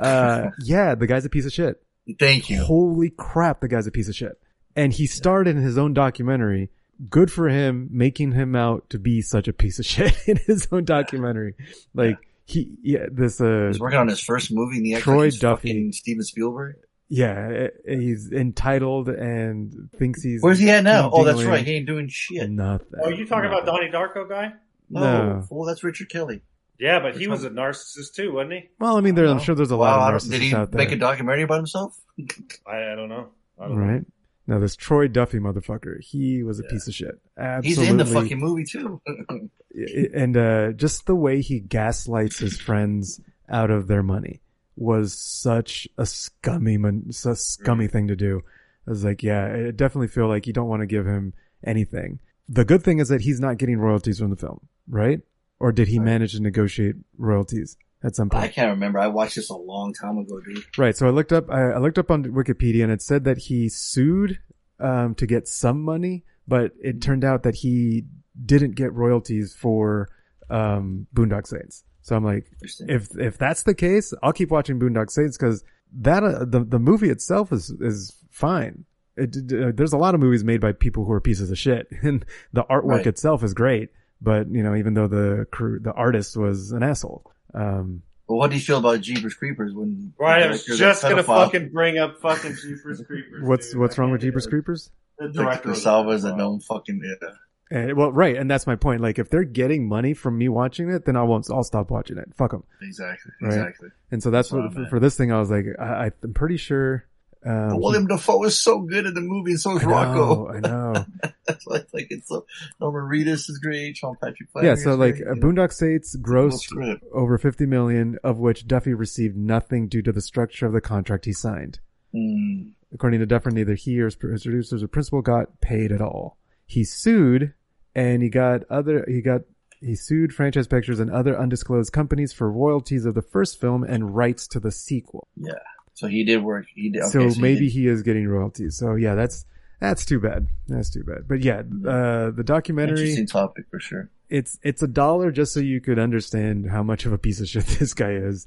uh, 0.00 0.48
yeah, 0.64 0.94
the 0.94 1.06
guy's 1.06 1.24
a 1.24 1.28
piece 1.30 1.46
of 1.46 1.52
shit. 1.52 1.82
Thank 2.18 2.48
you. 2.50 2.62
Holy 2.62 3.10
crap, 3.10 3.60
the 3.60 3.68
guy's 3.68 3.86
a 3.86 3.90
piece 3.90 4.08
of 4.08 4.14
shit. 4.14 4.40
And 4.76 4.92
he 4.92 5.06
starred 5.06 5.48
in 5.48 5.56
his 5.56 5.76
own 5.76 5.92
documentary. 5.92 6.70
Good 7.10 7.30
for 7.30 7.48
him 7.48 7.88
making 7.92 8.32
him 8.32 8.56
out 8.56 8.88
to 8.90 8.98
be 8.98 9.20
such 9.22 9.46
a 9.48 9.52
piece 9.52 9.78
of 9.78 9.84
shit 9.92 10.16
in 10.26 10.36
his 10.46 10.68
own 10.72 10.84
documentary. 10.84 11.54
Like 11.94 12.16
he, 12.48 12.76
yeah, 12.82 13.06
this, 13.12 13.40
uh, 13.40 13.66
He's 13.68 13.78
working 13.78 13.98
on 13.98 14.08
his 14.08 14.20
first 14.20 14.50
movie 14.52 14.78
and 14.78 14.86
he 14.86 14.94
acts 14.94 15.04
Troy 15.04 15.26
like 15.26 15.38
Duffy. 15.38 15.68
fucking 15.68 15.92
Steven 15.92 16.22
Spielberg. 16.24 16.76
yeah, 17.08 17.68
uh, 17.68 17.92
he's 17.94 18.32
entitled 18.32 19.08
and 19.08 19.72
thinks 19.98 20.22
he's. 20.22 20.42
Where's 20.42 20.58
he 20.58 20.70
at 20.70 20.82
now? 20.84 21.10
Oh, 21.12 21.24
that's 21.24 21.44
right. 21.44 21.64
He 21.64 21.74
ain't 21.74 21.86
doing 21.86 22.08
shit. 22.10 22.50
Nothing. 22.50 22.86
Oh, 23.02 23.08
are 23.08 23.12
you 23.12 23.26
talking 23.26 23.48
about 23.50 23.66
Donnie 23.66 23.90
Darko 23.90 24.28
guy? 24.28 24.52
No, 24.90 25.00
No. 25.36 25.42
fool, 25.42 25.64
that's 25.66 25.84
Richard 25.84 26.08
Kelly. 26.08 26.40
Yeah, 26.80 27.00
but 27.00 27.16
he 27.16 27.26
was 27.28 27.44
a 27.44 27.50
narcissist 27.50 28.14
too, 28.14 28.32
wasn't 28.32 28.52
he? 28.52 28.68
Well, 28.78 28.96
I 28.96 29.00
mean, 29.00 29.14
there, 29.16 29.26
I'm 29.26 29.40
sure 29.40 29.54
there's 29.54 29.70
a 29.72 29.76
Wow, 29.76 29.98
lot 29.98 30.10
don't- 30.12 30.24
of 30.24 30.30
did 30.30 30.40
narcissists 30.40 30.44
he 30.44 30.54
out 30.54 30.70
there. 30.70 30.78
make 30.78 30.92
a 30.92 30.96
documentary 30.96 31.42
about 31.42 31.56
himself? 31.56 32.00
I, 32.66 32.92
I 32.92 32.94
don't 32.94 33.08
know. 33.08 33.28
I 33.60 33.66
don't 33.68 33.78
know. 33.78 33.92
right? 33.92 34.04
Now 34.46 34.58
this 34.60 34.76
Troy 34.76 35.08
Duffy 35.08 35.38
motherfucker, 35.40 36.00
he 36.02 36.42
was 36.42 36.58
a 36.60 36.62
piece 36.62 36.88
of 36.88 36.94
shit. 36.94 37.20
Absolutely. 37.36 37.82
He's 37.84 37.90
in 37.90 37.96
the 37.98 38.06
fucking 38.06 38.38
movie 38.38 38.64
too. 38.64 39.02
and 40.14 40.36
uh, 40.36 40.72
just 40.72 41.06
the 41.06 41.14
way 41.14 41.40
he 41.40 41.60
gaslights 41.60 42.38
his 42.38 42.58
friends 42.58 43.20
out 43.48 43.70
of 43.70 43.88
their 43.88 44.02
money 44.02 44.40
was 44.76 45.12
such 45.12 45.88
a 45.98 46.06
scummy, 46.06 46.76
a 46.76 47.12
scummy 47.12 47.88
thing 47.88 48.08
to 48.08 48.16
do. 48.16 48.42
I 48.86 48.90
was 48.90 49.04
like, 49.04 49.22
yeah, 49.22 49.66
I 49.68 49.70
definitely 49.70 50.08
feel 50.08 50.28
like 50.28 50.46
you 50.46 50.52
don't 50.52 50.68
want 50.68 50.80
to 50.80 50.86
give 50.86 51.06
him 51.06 51.34
anything. 51.64 52.20
The 52.48 52.64
good 52.64 52.82
thing 52.82 53.00
is 53.00 53.08
that 53.08 53.20
he's 53.20 53.40
not 53.40 53.58
getting 53.58 53.78
royalties 53.78 54.18
from 54.20 54.30
the 54.30 54.36
film, 54.36 54.66
right? 54.88 55.20
Or 55.60 55.72
did 55.72 55.88
he 55.88 55.98
manage 55.98 56.32
to 56.32 56.40
negotiate 56.40 56.94
royalties 57.18 57.76
at 58.02 58.16
some 58.16 58.30
point? 58.30 58.44
I 58.44 58.48
can't 58.48 58.70
remember. 58.70 58.98
I 58.98 59.08
watched 59.08 59.36
this 59.36 59.50
a 59.50 59.56
long 59.56 59.92
time 59.92 60.16
ago, 60.18 60.40
dude. 60.40 60.64
Right. 60.78 60.96
So 60.96 61.06
I 61.06 61.10
looked 61.10 61.32
up, 61.32 61.50
I, 61.50 61.72
I 61.72 61.78
looked 61.78 61.98
up 61.98 62.10
on 62.10 62.24
Wikipedia 62.24 62.84
and 62.84 62.92
it 62.92 63.02
said 63.02 63.24
that 63.24 63.38
he 63.38 63.68
sued, 63.68 64.38
um, 64.80 65.14
to 65.16 65.26
get 65.26 65.48
some 65.48 65.82
money, 65.82 66.24
but 66.46 66.72
it 66.80 67.02
turned 67.02 67.24
out 67.24 67.42
that 67.42 67.56
he 67.56 68.04
didn't 68.44 68.72
get 68.76 68.92
royalties 68.92 69.54
for, 69.54 70.08
um, 70.50 71.06
Boondock 71.14 71.46
Saints. 71.46 71.84
So 72.02 72.16
I'm 72.16 72.24
like, 72.24 72.46
if, 72.88 73.08
if 73.18 73.36
that's 73.38 73.64
the 73.64 73.74
case, 73.74 74.14
I'll 74.22 74.32
keep 74.32 74.50
watching 74.50 74.78
Boondock 74.80 75.10
Saints 75.10 75.36
because 75.36 75.62
that, 76.00 76.22
uh, 76.24 76.44
the, 76.44 76.64
the 76.64 76.78
movie 76.78 77.10
itself 77.10 77.52
is, 77.52 77.70
is 77.80 78.16
fine. 78.30 78.84
It, 79.16 79.36
uh, 79.52 79.72
there's 79.74 79.92
a 79.92 79.98
lot 79.98 80.14
of 80.14 80.20
movies 80.20 80.44
made 80.44 80.60
by 80.60 80.72
people 80.72 81.04
who 81.04 81.12
are 81.12 81.20
pieces 81.20 81.50
of 81.50 81.58
shit 81.58 81.88
and 82.02 82.24
the 82.52 82.64
artwork 82.64 82.84
Right. 82.98 83.06
itself 83.06 83.42
is 83.42 83.52
great. 83.54 83.90
But, 84.20 84.50
you 84.50 84.62
know, 84.62 84.74
even 84.74 84.94
though 84.94 85.06
the 85.06 85.46
crew, 85.52 85.78
the 85.80 85.92
artist 85.92 86.36
was 86.36 86.72
an 86.72 86.82
asshole. 86.82 87.30
Um, 87.54 88.02
But 88.26 88.34
what 88.36 88.50
do 88.50 88.56
you 88.56 88.62
feel 88.62 88.78
about 88.78 89.00
Jeepers 89.00 89.34
Creepers 89.34 89.72
when 89.74 90.12
Right, 90.18 90.42
I 90.42 90.48
was 90.48 90.64
just 90.64 91.02
gonna 91.02 91.22
fucking 91.22 91.70
bring 91.70 91.98
up 91.98 92.20
fucking 92.20 92.56
Jeepers 92.60 93.00
Creepers. 93.06 93.42
what's, 93.44 93.70
dude. 93.70 93.80
what's 93.80 93.96
wrong 93.98 94.10
with 94.10 94.20
do 94.20 94.26
Jeepers. 94.28 94.46
Creepers? 94.46 94.90
The 95.18 95.28
Director 95.28 95.68
director 95.68 95.74
Salva 95.74 96.10
is 96.10 96.24
a 96.24 96.34
known 96.34 96.58
fucking 96.60 97.00
yeah. 97.04 97.28
And, 97.70 97.96
well, 97.96 98.10
right, 98.12 98.36
and 98.36 98.50
that's 98.50 98.66
my 98.66 98.76
point. 98.76 99.00
Like, 99.02 99.18
if 99.18 99.28
they're 99.28 99.44
getting 99.44 99.86
money 99.88 100.14
from 100.14 100.38
me 100.38 100.48
watching 100.48 100.88
it, 100.90 101.04
then 101.04 101.16
I 101.16 101.22
won't. 101.22 101.46
I'll 101.50 101.64
stop 101.64 101.90
watching 101.90 102.16
it. 102.16 102.28
Fuck 102.34 102.52
them. 102.52 102.64
Exactly, 102.80 103.32
Right. 103.42 103.48
exactly. 103.48 103.88
And 104.10 104.22
so 104.22 104.30
that's 104.30 104.48
That's 104.50 104.62
what 104.62 104.72
for, 104.74 104.86
for 104.90 105.00
this 105.00 105.16
thing. 105.16 105.32
I 105.32 105.38
was 105.38 105.50
like, 105.50 105.66
I, 105.78 106.10
I'm 106.22 106.32
pretty 106.34 106.56
sure. 106.56 107.04
Um, 107.46 107.78
Willem 107.78 108.06
Dafoe 108.08 108.42
is 108.44 108.60
so 108.60 108.80
good 108.80 109.06
in 109.06 109.14
the 109.14 109.20
movie, 109.20 109.52
and 109.52 109.60
so 109.60 109.76
is 109.76 109.84
I 109.84 109.86
know, 109.86 109.90
Rocco. 109.92 110.48
I 110.48 110.60
know. 110.60 111.04
That's 111.46 111.64
why 111.66 111.76
it's 111.76 111.94
like 111.94 112.06
it's 112.10 112.28
so. 112.28 112.44
Norman 112.80 113.02
Reedus 113.02 113.48
is 113.48 113.58
great. 113.62 113.96
Sean 113.98 114.16
Patrick. 114.20 114.48
yeah. 114.62 114.74
So 114.74 114.94
like, 114.96 115.16
great, 115.16 115.28
uh. 115.28 115.34
Boondock 115.34 115.72
Saints 115.72 116.16
grossed 116.16 117.00
over 117.12 117.38
50 117.38 117.66
million, 117.66 118.18
of 118.24 118.38
which 118.38 118.66
Duffy 118.66 118.92
received 118.94 119.36
nothing 119.36 119.86
due 119.88 120.02
to 120.02 120.10
the 120.10 120.20
structure 120.20 120.66
of 120.66 120.72
the 120.72 120.80
contract 120.80 121.26
he 121.26 121.32
signed. 121.32 121.78
Mm. 122.14 122.72
According 122.92 123.20
to 123.20 123.26
Duffy, 123.26 123.50
neither 123.50 123.74
he 123.74 124.00
or 124.00 124.06
his 124.06 124.16
producers 124.16 124.82
or 124.82 124.88
principal 124.88 125.20
got 125.22 125.60
paid 125.60 125.92
at 125.92 126.00
all. 126.00 126.38
He 126.66 126.82
sued, 126.84 127.54
and 127.98 128.22
he 128.22 128.28
got 128.28 128.62
other. 128.70 129.04
He 129.08 129.20
got. 129.22 129.42
He 129.80 129.94
sued 129.94 130.32
Franchise 130.34 130.66
Pictures 130.66 130.98
and 130.98 131.08
other 131.10 131.38
undisclosed 131.38 131.92
companies 131.92 132.32
for 132.32 132.50
royalties 132.50 133.04
of 133.06 133.14
the 133.14 133.22
first 133.22 133.60
film 133.60 133.84
and 133.84 134.14
rights 134.14 134.48
to 134.48 134.58
the 134.60 134.72
sequel. 134.72 135.28
Yeah. 135.36 135.52
So 135.94 136.08
he 136.08 136.24
did 136.24 136.42
work. 136.42 136.66
He 136.74 136.90
did. 136.90 137.04
so 137.04 137.20
okay, 137.20 137.34
he 137.34 137.40
maybe 137.40 137.60
did- 137.66 137.72
he 137.72 137.86
is 137.86 138.02
getting 138.02 138.26
royalties. 138.26 138.76
So 138.76 138.94
yeah, 138.96 139.14
that's 139.14 139.44
that's 139.80 140.04
too 140.04 140.18
bad. 140.20 140.48
That's 140.66 140.90
too 140.90 141.04
bad. 141.04 141.28
But 141.28 141.40
yeah, 141.40 141.60
uh, 141.60 142.30
the 142.30 142.42
documentary 142.44 143.00
interesting 143.00 143.26
topic 143.26 143.66
for 143.70 143.78
sure. 143.78 144.10
it's 144.28 144.58
it's 144.62 144.82
a 144.82 144.88
dollar 144.88 145.30
just 145.30 145.52
so 145.52 145.60
you 145.60 145.80
could 145.80 145.98
understand 146.00 146.68
how 146.68 146.82
much 146.82 147.06
of 147.06 147.12
a 147.12 147.18
piece 147.18 147.40
of 147.40 147.48
shit 147.48 147.64
this 147.78 147.94
guy 147.94 148.12
is, 148.12 148.46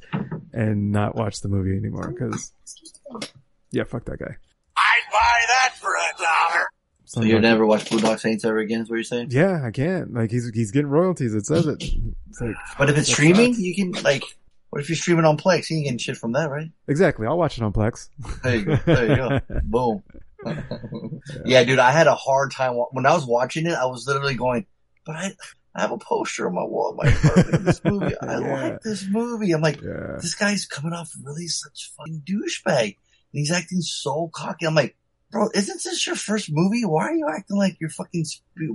and 0.51 0.91
not 0.91 1.15
watch 1.15 1.39
the 1.41 1.47
movie 1.49 1.77
anymore. 1.77 2.11
Because 2.11 2.51
yeah, 3.71 3.83
fuck 3.85 4.03
that 4.05 4.19
guy. 4.19 4.35
I'd 4.77 5.07
buy 5.11 5.39
that 5.47 5.75
for 5.79 5.93
a 5.93 6.11
dollar. 6.17 6.65
So 7.13 7.23
you'll 7.23 7.41
never 7.41 7.65
watch 7.65 7.89
Boondock 7.89 8.21
Saints 8.21 8.45
ever 8.45 8.59
again? 8.59 8.81
Is 8.83 8.89
what 8.89 8.95
you're 8.95 9.03
saying? 9.03 9.27
Yeah, 9.31 9.61
I 9.65 9.71
can't. 9.71 10.13
Like 10.13 10.31
he's 10.31 10.49
he's 10.53 10.71
getting 10.71 10.89
royalties. 10.89 11.33
It 11.33 11.45
says 11.45 11.67
it. 11.67 11.83
Like, 12.39 12.55
But 12.77 12.89
if 12.89 12.97
it's 12.97 13.11
streaming, 13.11 13.53
you 13.55 13.75
can 13.75 13.91
like. 14.03 14.23
What 14.69 14.81
if 14.81 14.87
you're 14.87 14.95
streaming 14.95 15.25
on 15.25 15.35
Plex? 15.35 15.69
You 15.69 15.83
can 15.83 15.91
get 15.91 15.99
shit 15.99 16.15
from 16.15 16.31
that, 16.31 16.49
right? 16.49 16.71
exactly. 16.87 17.27
I'll 17.27 17.37
watch 17.37 17.57
it 17.57 17.63
on 17.65 17.73
Plex. 17.73 18.07
There 18.41 18.55
you 18.55 18.63
go. 18.63 18.75
There 18.85 19.09
you 19.09 19.15
go. 19.17 19.39
Boom. 19.65 20.03
yeah, 21.45 21.65
dude, 21.65 21.79
I 21.79 21.91
had 21.91 22.07
a 22.07 22.15
hard 22.15 22.51
time 22.53 22.75
when 22.91 23.05
I 23.05 23.13
was 23.13 23.25
watching 23.25 23.65
it. 23.65 23.73
I 23.73 23.83
was 23.85 24.07
literally 24.07 24.35
going, 24.35 24.65
but 25.05 25.17
I, 25.17 25.33
I 25.75 25.81
have 25.81 25.91
a 25.91 25.97
poster 25.97 26.47
on 26.47 26.55
my 26.55 26.63
wall, 26.63 26.91
of 26.91 26.95
my 27.03 27.11
apartment. 27.11 27.53
of 27.53 27.63
This 27.65 27.81
movie, 27.85 28.15
I 28.21 28.39
Yeah. 28.39 28.61
like 28.63 28.81
this 28.81 29.05
movie. 29.09 29.51
I'm 29.51 29.61
like, 29.61 29.81
Yeah. 29.81 30.15
this 30.21 30.35
guy's 30.35 30.65
coming 30.65 30.93
off 30.93 31.11
really 31.21 31.47
such 31.47 31.91
fucking 31.97 32.23
douchebag, 32.25 32.83
and 32.85 32.95
he's 33.33 33.51
acting 33.51 33.81
so 33.81 34.29
cocky. 34.33 34.65
I'm 34.65 34.75
like, 34.75 34.95
bro, 35.31 35.49
isn't 35.53 35.83
this 35.83 36.05
your 36.05 36.15
first 36.15 36.49
movie? 36.51 36.83
Why 36.85 37.05
are 37.09 37.15
you 37.15 37.27
acting 37.29 37.57
like 37.57 37.77
you're 37.79 37.89
fucking 37.89 38.25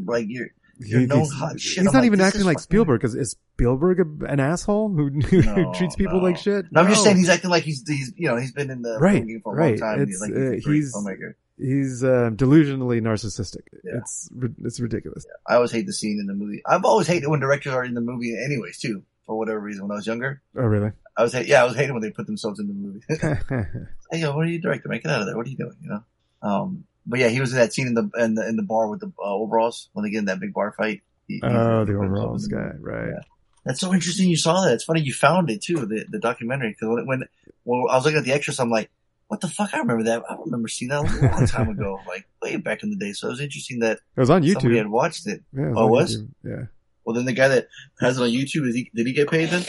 like 0.05 0.27
you're 0.29 0.49
you're 0.79 1.01
He- 1.01 1.07
no 1.07 1.21
he's, 1.21 1.33
hot 1.33 1.61
shit? 1.61 1.71
he's 1.71 1.79
I'm 1.79 1.85
not 1.87 1.95
like, 2.01 2.05
even 2.07 2.21
acting 2.21 2.45
like 2.45 2.59
Spielberg. 2.59 3.01
Because 3.01 3.15
is 3.15 3.37
Spielberg 3.55 4.01
a, 4.01 4.25
an 4.27 4.41
asshole 4.41 4.89
who, 4.91 5.09
who 5.21 5.43
No, 5.43 5.73
treats 5.75 5.97
people 5.97 6.19
no. 6.19 6.23
like 6.25 6.37
shit? 6.37 6.67
No, 6.71 6.83
I'm 6.83 6.89
just 6.89 7.05
saying 7.05 7.17
he's 7.17 7.29
acting 7.29 7.51
like 7.51 7.63
he's 7.65 7.83
he's 7.89 8.13
you 8.17 8.29
know 8.29 8.37
he's 8.37 8.53
been 8.53 8.71
in 8.71 8.83
the 8.83 8.99
Right, 8.99 9.25
for 9.43 9.55
a 9.55 9.57
right. 9.57 9.81
long 9.81 9.97
time. 9.97 10.03
It's, 10.03 10.21
like 10.21 10.33
uh, 10.33 10.35
he's, 10.53 10.65
a 10.65 10.69
great 10.69 10.75
he's- 10.77 10.93
filmmaker. 10.97 11.35
He's 11.59 12.05
uh, 12.05 12.29
delusionally 12.35 13.01
narcissistic. 13.01 13.63
Yeah. 13.83 13.93
It's 14.01 14.29
it's 14.63 14.79
ridiculous. 14.79 15.25
I 15.47 15.55
always 15.55 15.71
hate 15.73 15.87
the 15.87 15.93
scene 15.95 16.19
in 16.21 16.27
the 16.27 16.35
movie. 16.35 16.61
I've 16.67 16.85
always 16.85 17.07
hated 17.07 17.29
when 17.29 17.41
directors 17.41 17.73
are 17.73 17.83
in 17.83 17.95
the 17.95 18.03
movie, 18.03 18.37
anyways, 18.37 18.79
too. 18.79 19.05
For 19.25 19.39
whatever 19.39 19.59
reason, 19.59 19.83
when 19.85 19.91
I 19.93 19.95
was 19.95 20.07
younger, 20.07 20.43
Oh, 20.55 20.65
really? 20.65 20.93
I 21.17 21.23
was 21.23 21.33
yeah, 21.35 21.63
I 21.63 21.65
was 21.65 21.75
hating 21.75 21.95
when 21.95 22.03
they 22.03 22.11
put 22.11 22.27
themselves 22.27 22.61
in 22.61 22.67
the 22.69 22.75
movie. 22.75 23.01
hey, 24.11 24.21
yo, 24.21 24.37
what 24.37 24.45
are 24.47 24.51
you 24.51 24.61
directing? 24.61 24.91
Make 24.91 25.07
it 25.07 25.11
out 25.11 25.21
of 25.23 25.27
there. 25.27 25.35
What 25.37 25.47
are 25.47 25.49
you 25.49 25.57
doing? 25.57 25.77
You 25.83 25.89
know. 25.89 26.05
Um, 26.47 26.85
but 27.07 27.19
yeah, 27.21 27.29
he 27.29 27.41
was 27.41 27.53
in 27.53 27.59
that 27.59 27.73
scene 27.73 27.87
in 27.87 27.95
the 27.95 28.09
in 28.19 28.35
the 28.35 28.47
in 28.49 28.57
the 28.57 28.63
bar 28.63 28.89
with 28.89 29.01
the 29.01 29.13
uh, 29.19 29.35
overalls 29.35 29.89
when 29.93 30.05
they 30.05 30.11
get 30.11 30.19
in 30.19 30.25
that 30.27 30.41
big 30.41 30.53
bar 30.55 30.73
fight. 30.73 31.03
He- 31.29 31.41
oh, 31.43 31.85
the 31.85 31.95
overalls 31.95 32.47
guy, 32.47 32.71
right? 32.81 33.09
Yeah. 33.09 33.21
That's 33.65 33.81
so 33.81 33.93
interesting. 33.93 34.29
You 34.29 34.37
saw 34.37 34.65
that. 34.65 34.75
It's 34.75 34.85
funny 34.85 35.01
you 35.01 35.13
found 35.13 35.51
it 35.51 35.61
too. 35.63 35.87
The 35.87 36.05
the 36.09 36.19
documentary 36.21 36.71
because 36.71 36.89
when, 37.07 37.23
when 37.65 37.89
I 37.91 37.97
was 37.97 38.05
looking 38.05 38.19
at 38.19 38.25
the 38.25 38.33
extras, 38.33 38.61
I'm 38.61 38.71
like, 38.71 38.91
what 39.29 39.41
the 39.41 39.49
fuck? 39.49 39.75
I 39.75 39.79
remember 39.79 40.05
that. 40.05 40.23
I 40.31 40.37
remember 40.45 40.69
seeing 40.69 40.91
that 40.91 41.01
a 41.01 41.27
long 41.37 41.47
time 41.57 41.69
ago, 41.71 41.99
like 42.07 42.27
way 42.43 42.57
back 42.57 42.83
in 42.85 42.91
the 42.91 42.97
day. 42.97 43.13
So 43.13 43.27
it 43.29 43.31
was 43.33 43.41
interesting 43.41 43.81
that 43.81 43.99
It 44.17 44.21
was 44.21 44.31
on 44.31 44.43
somebody 44.45 44.75
YouTube. 44.75 44.79
had 44.79 44.89
watched 44.89 45.27
it. 45.27 45.43
Yeah, 45.53 45.73
Oh, 45.75 45.85
on 45.87 45.91
was? 45.91 46.17
YouTube. 46.17 46.29
Yeah. 46.45 46.63
Well, 47.05 47.15
then 47.17 47.25
the 47.25 47.33
guy 47.33 47.49
that 47.49 47.69
has 48.01 48.19
it 48.19 48.23
on 48.23 48.29
YouTube, 48.31 48.69
is 48.69 48.75
he, 48.75 48.91
did 48.95 49.07
he 49.07 49.13
get 49.13 49.31
paid 49.31 49.49
then? 49.51 49.65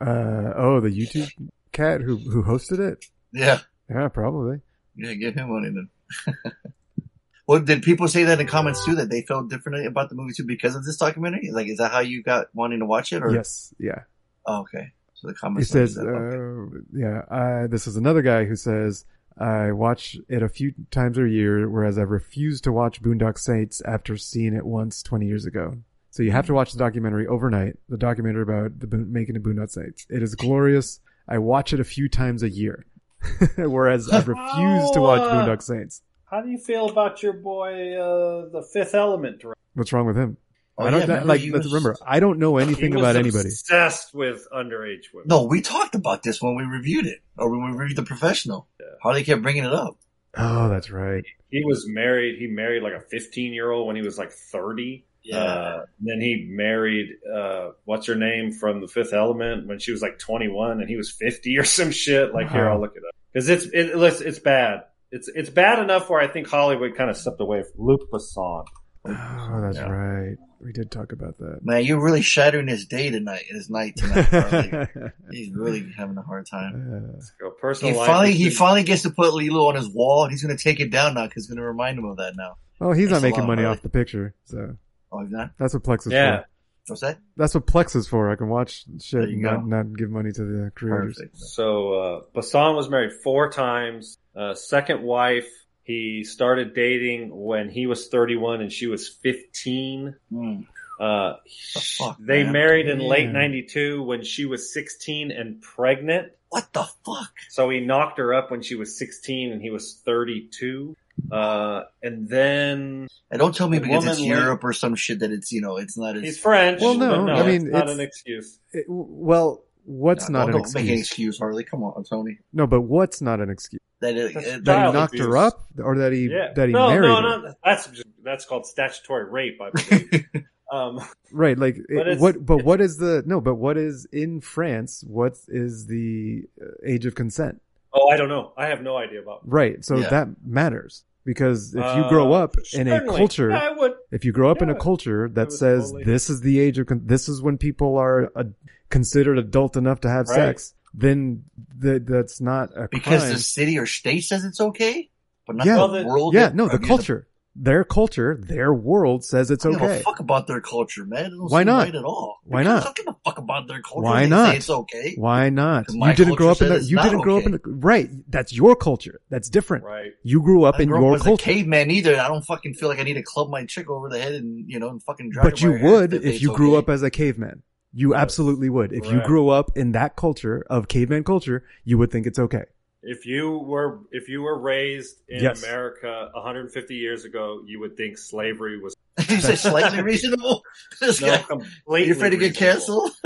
Uh, 0.00 0.52
oh, 0.56 0.80
the 0.80 0.88
YouTube 0.90 1.30
cat 1.72 2.00
who 2.00 2.16
who 2.16 2.42
hosted 2.42 2.78
it. 2.80 3.04
Yeah. 3.32 3.60
Yeah, 3.88 4.08
probably. 4.08 4.60
Yeah, 5.00 5.14
give 5.14 5.34
him 5.34 5.50
money 5.50 5.70
then. 5.70 6.34
well, 7.46 7.60
did 7.60 7.82
people 7.82 8.08
say 8.08 8.24
that 8.24 8.40
in 8.40 8.46
comments 8.46 8.84
too, 8.84 8.96
that 8.96 9.10
they 9.10 9.22
felt 9.22 9.48
differently 9.48 9.86
about 9.86 10.08
the 10.08 10.14
movie 10.14 10.32
too 10.34 10.44
because 10.44 10.76
of 10.76 10.84
this 10.84 10.96
documentary? 10.96 11.50
Like, 11.50 11.68
is 11.68 11.78
that 11.78 11.90
how 11.90 12.00
you 12.00 12.22
got 12.22 12.46
wanting 12.54 12.80
to 12.80 12.86
watch 12.86 13.12
it? 13.12 13.22
Or? 13.22 13.34
Yes. 13.34 13.74
Yeah. 13.78 14.00
Oh, 14.46 14.60
okay. 14.60 14.92
So 15.14 15.28
the 15.28 15.34
comments. 15.34 15.68
He 15.68 15.72
says, 15.72 15.98
okay. 15.98 16.08
uh, 16.08 16.80
yeah, 16.92 17.18
uh, 17.30 17.66
this 17.66 17.86
is 17.86 17.96
another 17.96 18.22
guy 18.22 18.44
who 18.44 18.56
says, 18.56 19.04
I 19.38 19.72
watch 19.72 20.16
it 20.28 20.42
a 20.42 20.48
few 20.48 20.72
times 20.90 21.18
a 21.18 21.28
year, 21.28 21.68
whereas 21.68 21.98
I 21.98 22.02
refuse 22.02 22.60
to 22.62 22.72
watch 22.72 23.02
Boondock 23.02 23.38
Saints 23.38 23.80
after 23.86 24.16
seeing 24.16 24.54
it 24.54 24.66
once 24.66 25.02
20 25.02 25.26
years 25.26 25.46
ago. 25.46 25.78
So 26.10 26.22
you 26.22 26.32
have 26.32 26.46
to 26.46 26.54
watch 26.54 26.72
the 26.72 26.78
documentary 26.78 27.26
overnight, 27.26 27.76
the 27.88 27.96
documentary 27.96 28.42
about 28.42 28.78
the 28.78 28.86
making 28.96 29.36
of 29.36 29.42
Boondock 29.42 29.70
Saints. 29.70 30.06
It 30.10 30.22
is 30.22 30.34
glorious. 30.34 31.00
I 31.28 31.38
watch 31.38 31.72
it 31.72 31.80
a 31.80 31.84
few 31.84 32.08
times 32.08 32.42
a 32.42 32.50
year, 32.50 32.84
whereas 33.56 34.08
I 34.10 34.18
refuse 34.18 34.90
to 34.92 35.00
watch 35.00 35.20
Oh, 35.22 35.28
uh, 35.28 35.46
Boondock 35.46 35.62
Saints. 35.62 36.02
How 36.30 36.40
do 36.42 36.48
you 36.48 36.58
feel 36.58 36.88
about 36.88 37.22
your 37.22 37.32
boy, 37.32 37.94
uh, 37.96 38.48
the 38.50 38.62
Fifth 38.72 38.94
Element? 38.94 39.40
director? 39.40 39.60
What's 39.74 39.92
wrong 39.92 40.06
with 40.06 40.16
him? 40.16 40.36
Oh, 40.78 40.84
I 40.84 40.90
don't 40.90 41.00
yeah, 41.00 41.06
remember 41.06 41.26
like. 41.26 41.40
let's 41.42 41.64
was- 41.64 41.72
remember, 41.72 41.96
I 42.06 42.20
don't 42.20 42.38
know 42.38 42.56
anything 42.56 42.92
He 42.92 42.96
was 42.96 43.02
about 43.02 43.16
anybody. 43.16 43.48
Obsessed 43.48 44.14
with 44.14 44.46
underage 44.54 45.12
women. 45.12 45.26
No, 45.26 45.44
we 45.44 45.60
talked 45.60 45.94
about 45.94 46.22
this 46.22 46.40
when 46.40 46.54
we 46.56 46.62
reviewed 46.64 47.06
it, 47.06 47.18
or 47.36 47.50
when 47.50 47.70
we 47.70 47.76
reviewed 47.76 47.98
the 47.98 48.02
professional. 48.04 48.68
Harley 49.02 49.24
kept 49.24 49.42
bringing 49.42 49.64
it 49.64 49.72
up. 49.72 49.98
Oh, 50.36 50.68
that's 50.68 50.90
right. 50.90 51.24
He 51.50 51.64
was 51.64 51.84
married. 51.88 52.38
He 52.38 52.46
married 52.46 52.82
like 52.82 52.92
a 52.92 53.00
15 53.00 53.52
year 53.52 53.70
old 53.70 53.86
when 53.88 53.96
he 53.96 54.02
was 54.02 54.16
like 54.16 54.30
30. 54.30 55.04
Yeah. 55.22 55.36
Uh, 55.38 55.84
then 56.00 56.20
he 56.20 56.46
married, 56.50 57.08
uh, 57.32 57.70
what's 57.84 58.06
her 58.06 58.14
name 58.14 58.52
from 58.52 58.80
the 58.80 58.88
Fifth 58.88 59.12
Element 59.12 59.66
when 59.68 59.78
she 59.78 59.92
was 59.92 60.00
like 60.02 60.18
21 60.18 60.80
and 60.80 60.88
he 60.88 60.96
was 60.96 61.10
50 61.10 61.58
or 61.58 61.64
some 61.64 61.90
shit. 61.90 62.32
Like, 62.32 62.50
here, 62.50 62.68
I'll 62.68 62.80
look 62.80 62.94
it 62.96 63.02
up. 63.06 63.14
Cause 63.34 63.48
it's, 63.48 63.64
it, 63.66 63.90
it's, 63.94 64.20
it's 64.20 64.38
bad. 64.38 64.84
It's, 65.12 65.28
it's 65.28 65.50
bad 65.50 65.78
enough 65.78 66.08
where 66.08 66.20
I 66.20 66.26
think 66.28 66.48
Hollywood 66.48 66.96
kind 66.96 67.10
of 67.10 67.16
stepped 67.16 67.40
away 67.40 67.62
from 67.62 67.84
Luc 67.86 68.00
Besson. 68.12 68.64
Oh, 69.06 69.60
that's 69.62 69.76
Yeah. 69.76 69.88
right. 69.90 70.36
We 70.62 70.72
did 70.72 70.90
talk 70.90 71.12
about 71.12 71.38
that. 71.38 71.60
Man, 71.64 71.84
you're 71.84 72.02
really 72.02 72.20
shattering 72.20 72.68
his 72.68 72.84
day 72.84 73.08
tonight, 73.08 73.44
his 73.48 73.70
night 73.70 73.96
tonight. 73.96 74.88
He's 75.30 75.54
really 75.54 75.90
having 75.96 76.18
a 76.18 76.22
hard 76.22 76.46
time. 76.50 77.18
Go 77.40 77.50
personal 77.50 77.94
He 77.94 77.98
life. 77.98 78.06
finally, 78.06 78.32
he 78.34 78.50
finally 78.50 78.82
gets 78.82 79.02
to 79.02 79.10
put 79.10 79.32
Leeloo 79.32 79.68
on 79.68 79.74
his 79.74 79.88
wall, 79.88 80.24
and 80.24 80.30
he's 80.30 80.42
going 80.42 80.54
to 80.54 80.62
take 80.62 80.78
it 80.80 80.90
down 80.90 81.14
now 81.14 81.24
because 81.26 81.44
it's 81.44 81.48
going 81.50 81.56
to 81.56 81.64
remind 81.66 81.98
him 81.98 82.04
of 82.04 82.18
that 82.18 82.34
now. 82.36 82.56
well, 82.78 82.92
he's 82.92 83.08
not 83.10 83.22
making 83.22 83.40
lot, 83.40 83.46
money 83.46 83.64
off 83.64 83.80
the 83.80 83.88
picture, 83.88 84.34
so 84.44 84.76
Oh, 85.12 85.20
he's 85.22 85.30
not. 85.30 85.50
that's 85.58 85.74
what 85.74 85.82
Plex 85.82 86.06
is 86.06 86.12
Yeah. 86.12 86.38
for. 86.40 86.46
What's 86.88 87.02
that? 87.02 87.18
That's 87.36 87.54
what 87.54 87.66
Plex 87.66 87.94
is 87.94 88.08
for. 88.08 88.30
I 88.30 88.36
can 88.36 88.48
watch 88.48 88.84
shit 89.00 89.22
and 89.28 89.42
not, 89.42 89.66
not 89.66 89.96
give 89.96 90.10
money 90.10 90.32
to 90.32 90.42
the 90.44 90.72
creators. 90.74 91.16
Perfect. 91.18 91.36
So 91.38 91.92
uh, 91.94 92.20
Besson 92.34 92.74
was 92.74 92.88
married 92.88 93.12
four 93.22 93.50
times. 93.50 94.18
Uh, 94.34 94.54
second 94.54 95.02
wife, 95.02 95.48
he 95.82 96.24
started 96.24 96.74
dating 96.74 97.30
when 97.32 97.68
he 97.68 97.86
was 97.86 98.08
31 98.08 98.60
and 98.62 98.72
she 98.72 98.86
was 98.88 99.08
15. 99.08 100.16
Hmm. 100.32 100.60
Uh, 100.98 101.34
The 101.74 101.80
fuck, 101.80 102.16
they 102.20 102.42
man? 102.44 102.52
married 102.52 102.88
in 102.88 102.98
late 102.98 103.30
92 103.30 104.02
when 104.02 104.22
she 104.24 104.44
was 104.46 104.72
16 104.74 105.30
and 105.30 105.62
pregnant. 105.62 106.32
What 106.48 106.72
the 106.72 106.82
fuck? 107.06 107.30
So 107.50 107.70
he 107.70 107.80
knocked 107.80 108.18
her 108.18 108.34
up 108.34 108.50
when 108.50 108.62
she 108.62 108.74
was 108.74 108.98
16 108.98 109.52
and 109.52 109.62
he 109.62 109.70
was 109.70 110.00
32. 110.04 110.96
Uh, 111.30 111.82
and 112.02 112.28
then 112.28 113.08
And 113.30 113.38
don't 113.38 113.54
tell 113.54 113.68
me 113.68 113.78
because 113.78 114.04
it's 114.06 114.20
Europe 114.20 114.62
or 114.64 114.72
some 114.72 114.94
shit 114.94 115.20
that 115.20 115.30
it's 115.30 115.52
you 115.52 115.60
know 115.60 115.76
it's 115.76 115.96
not 115.98 116.16
as. 116.16 116.22
he's 116.22 116.38
French. 116.38 116.80
Well, 116.80 116.94
no, 116.94 117.24
no 117.24 117.32
I 117.34 117.46
mean, 117.46 117.62
it's 117.62 117.64
not 117.72 117.82
it's- 117.84 117.94
an 117.94 118.00
excuse. 118.00 118.58
It- 118.72 118.86
well, 118.88 119.64
what's 119.84 120.28
No, 120.28 120.40
not 120.40 120.46
don't, 120.46 120.54
an 120.56 120.62
don't 120.62 120.74
make 120.74 120.82
any 120.84 120.92
excuse? 121.00 121.08
excuse, 121.08 121.38
Harley. 121.38 121.64
Come 121.64 121.82
on, 121.84 122.04
Tony. 122.04 122.38
No, 122.52 122.66
but 122.66 122.82
what's 122.82 123.20
not 123.20 123.40
an 123.40 123.50
excuse? 123.50 123.80
That 124.00 124.16
it, 124.16 124.64
That 124.64 124.86
he 124.86 124.92
knocked 124.92 125.14
abuse. 125.14 125.26
her 125.26 125.36
up, 125.36 125.66
or 125.78 125.98
that 125.98 126.12
he 126.12 126.28
Yeah. 126.30 126.52
that 126.54 126.68
he 126.68 126.72
no, 126.72 126.88
married 126.88 127.08
no, 127.08 127.16
her? 127.16 127.38
no. 127.42 127.54
That's 127.64 127.88
that's 128.24 128.44
called 128.46 128.66
statutory 128.66 129.30
rape, 129.30 129.60
I 129.60 129.70
believe. 129.70 130.26
um, 130.72 131.00
Right, 131.32 131.58
like 131.58 131.76
But 131.88 132.08
it- 132.08 132.18
what? 132.18 132.44
But 132.46 132.64
what 132.64 132.80
is 132.80 132.96
the 132.96 133.22
no? 133.26 133.40
But 133.40 133.56
what 133.56 133.76
is 133.76 134.06
in 134.12 134.40
France? 134.40 135.04
What 135.06 135.36
is 135.48 135.86
the 135.86 136.44
uh, 136.60 136.66
age 136.86 137.04
of 137.06 137.14
consent? 137.14 137.60
Oh, 137.92 138.08
I 138.08 138.16
don't 138.16 138.28
know. 138.28 138.52
I 138.56 138.66
have 138.66 138.82
no 138.82 138.96
idea 138.96 139.20
about. 139.22 139.40
Right, 139.44 139.84
so 139.84 139.96
Yeah. 139.96 140.08
that 140.10 140.28
matters 140.44 141.04
because 141.24 141.74
if 141.74 141.96
you 141.96 142.08
grow 142.08 142.32
Uh, 142.32 142.44
up 142.44 142.56
in 142.72 142.88
a 142.88 142.92
certainly. 142.98 143.16
culture, 143.16 143.52
I 143.52 143.70
would. 143.72 143.92
if 144.10 144.24
you 144.24 144.32
grow 144.32 144.50
up 144.50 144.62
in 144.62 144.70
a 144.70 144.74
culture 144.74 145.28
that 145.34 145.52
says 145.52 145.86
totally- 145.86 146.04
this 146.04 146.30
is 146.30 146.40
the 146.40 146.58
age 146.60 146.78
of 146.78 146.86
con- 146.86 147.02
this 147.04 147.28
is 147.28 147.42
when 147.42 147.58
people 147.58 147.96
are 147.98 148.30
uh, 148.36 148.44
considered 148.88 149.38
adult 149.38 149.76
enough 149.76 150.00
to 150.00 150.08
have 150.08 150.28
Right. 150.28 150.34
sex, 150.36 150.74
then 150.94 151.44
th- 151.80 152.02
that's 152.04 152.40
not 152.40 152.70
a 152.76 152.88
because 152.90 153.22
crime. 153.22 153.32
the 153.34 153.38
city 153.38 153.78
or 153.78 153.86
state 153.86 154.20
says 154.24 154.44
it's 154.44 154.60
okay, 154.60 155.10
but 155.46 155.56
not 155.56 155.66
Yeah. 155.66 155.74
the 155.74 155.78
Well, 155.78 155.88
the- 155.88 156.04
world. 156.06 156.34
yeah, 156.34 156.50
no, 156.54 156.66
the 156.68 156.78
culture, 156.78 157.26
their 157.56 157.84
culture, 157.84 158.40
their 158.46 158.72
world 158.72 159.24
says 159.24 159.50
it's 159.50 159.66
I 159.66 159.70
don't 159.70 159.78
give 159.78 159.90
okay. 159.90 160.00
a 160.00 160.02
fuck 160.02 160.20
about 160.20 160.46
their 160.46 160.60
culture, 160.60 161.04
man. 161.04 161.32
Why 161.36 161.64
not? 161.64 161.84
right 161.84 161.94
at 161.94 162.04
all. 162.04 162.38
Why 162.44 162.62
Because 162.62 162.72
not? 162.72 162.80
I 162.80 162.84
don't 162.84 162.96
give 162.96 163.06
a 163.08 163.16
fuck 163.24 163.38
about 163.38 163.68
their 163.68 163.82
culture. 163.82 164.02
Why 164.04 164.26
not? 164.26 164.54
it's 164.54 164.70
okay. 164.70 165.14
Why 165.16 165.50
not? 165.50 165.86
You 165.92 166.12
didn't 166.14 166.36
grow 166.36 166.50
up 166.50 166.62
in 166.62 166.68
the. 166.68 166.82
You 166.82 167.00
didn't 167.02 167.20
grow 167.20 167.38
up 167.38 167.44
in 167.44 167.52
the. 167.52 167.60
Right, 167.64 168.08
that's 168.28 168.52
your 168.52 168.76
culture. 168.76 169.20
That's 169.30 169.48
different. 169.50 169.84
Right. 169.84 170.12
You 170.22 170.40
grew 170.42 170.64
up 170.64 170.76
I 170.78 170.82
in 170.82 170.88
grew 170.88 171.00
your 171.00 171.16
up 171.16 171.22
culture. 171.22 171.42
a 171.42 171.44
caveman 171.44 171.90
either. 171.90 172.18
I 172.18 172.28
don't 172.28 172.42
fucking 172.42 172.74
feel 172.74 172.88
like 172.88 172.98
I 172.98 173.02
need 173.02 173.14
to 173.14 173.22
club 173.22 173.50
my 173.50 173.64
chick 173.66 173.90
over 173.90 174.08
the 174.08 174.20
head 174.20 174.34
and 174.34 174.64
you 174.70 174.78
know 174.78 174.88
and 174.88 175.02
fucking 175.02 175.30
drag 175.30 175.44
But 175.44 175.60
you 175.60 175.70
by 175.72 175.78
her 175.78 175.78
hair 175.78 175.90
would 176.00 176.14
if 176.14 176.42
you 176.42 176.54
grew 176.54 176.72
okay. 176.76 176.78
up 176.78 176.88
as 176.88 177.02
a 177.02 177.10
caveman. 177.10 177.62
You 177.92 178.14
absolutely 178.14 178.70
would. 178.70 178.92
If 178.92 179.10
you 179.10 179.20
grew 179.22 179.48
up 179.48 179.76
in 179.76 179.92
that 179.92 180.14
culture 180.14 180.64
of 180.70 180.86
caveman 180.86 181.24
culture, 181.24 181.64
you 181.84 181.98
would 181.98 182.12
think 182.12 182.24
it's 182.26 182.38
okay. 182.38 182.64
If 183.02 183.24
you 183.26 183.58
were 183.58 184.00
if 184.12 184.28
you 184.28 184.42
were 184.42 184.58
raised 184.58 185.20
in 185.28 185.42
Yes. 185.42 185.62
America 185.62 186.28
150 186.34 186.94
years 186.94 187.24
ago, 187.24 187.62
you 187.66 187.80
would 187.80 187.96
think 187.96 188.18
slavery 188.18 188.78
was 188.80 188.94
you 189.28 189.40
say 189.40 189.54
slightly 189.56 190.02
reasonable. 190.02 190.62
This 191.00 191.20
no, 191.20 191.28
guy, 191.28 191.38
completely. 191.42 192.08
you 192.08 192.12
afraid 192.12 192.30
to 192.30 192.36
get 192.36 192.54
canceled? 192.56 193.10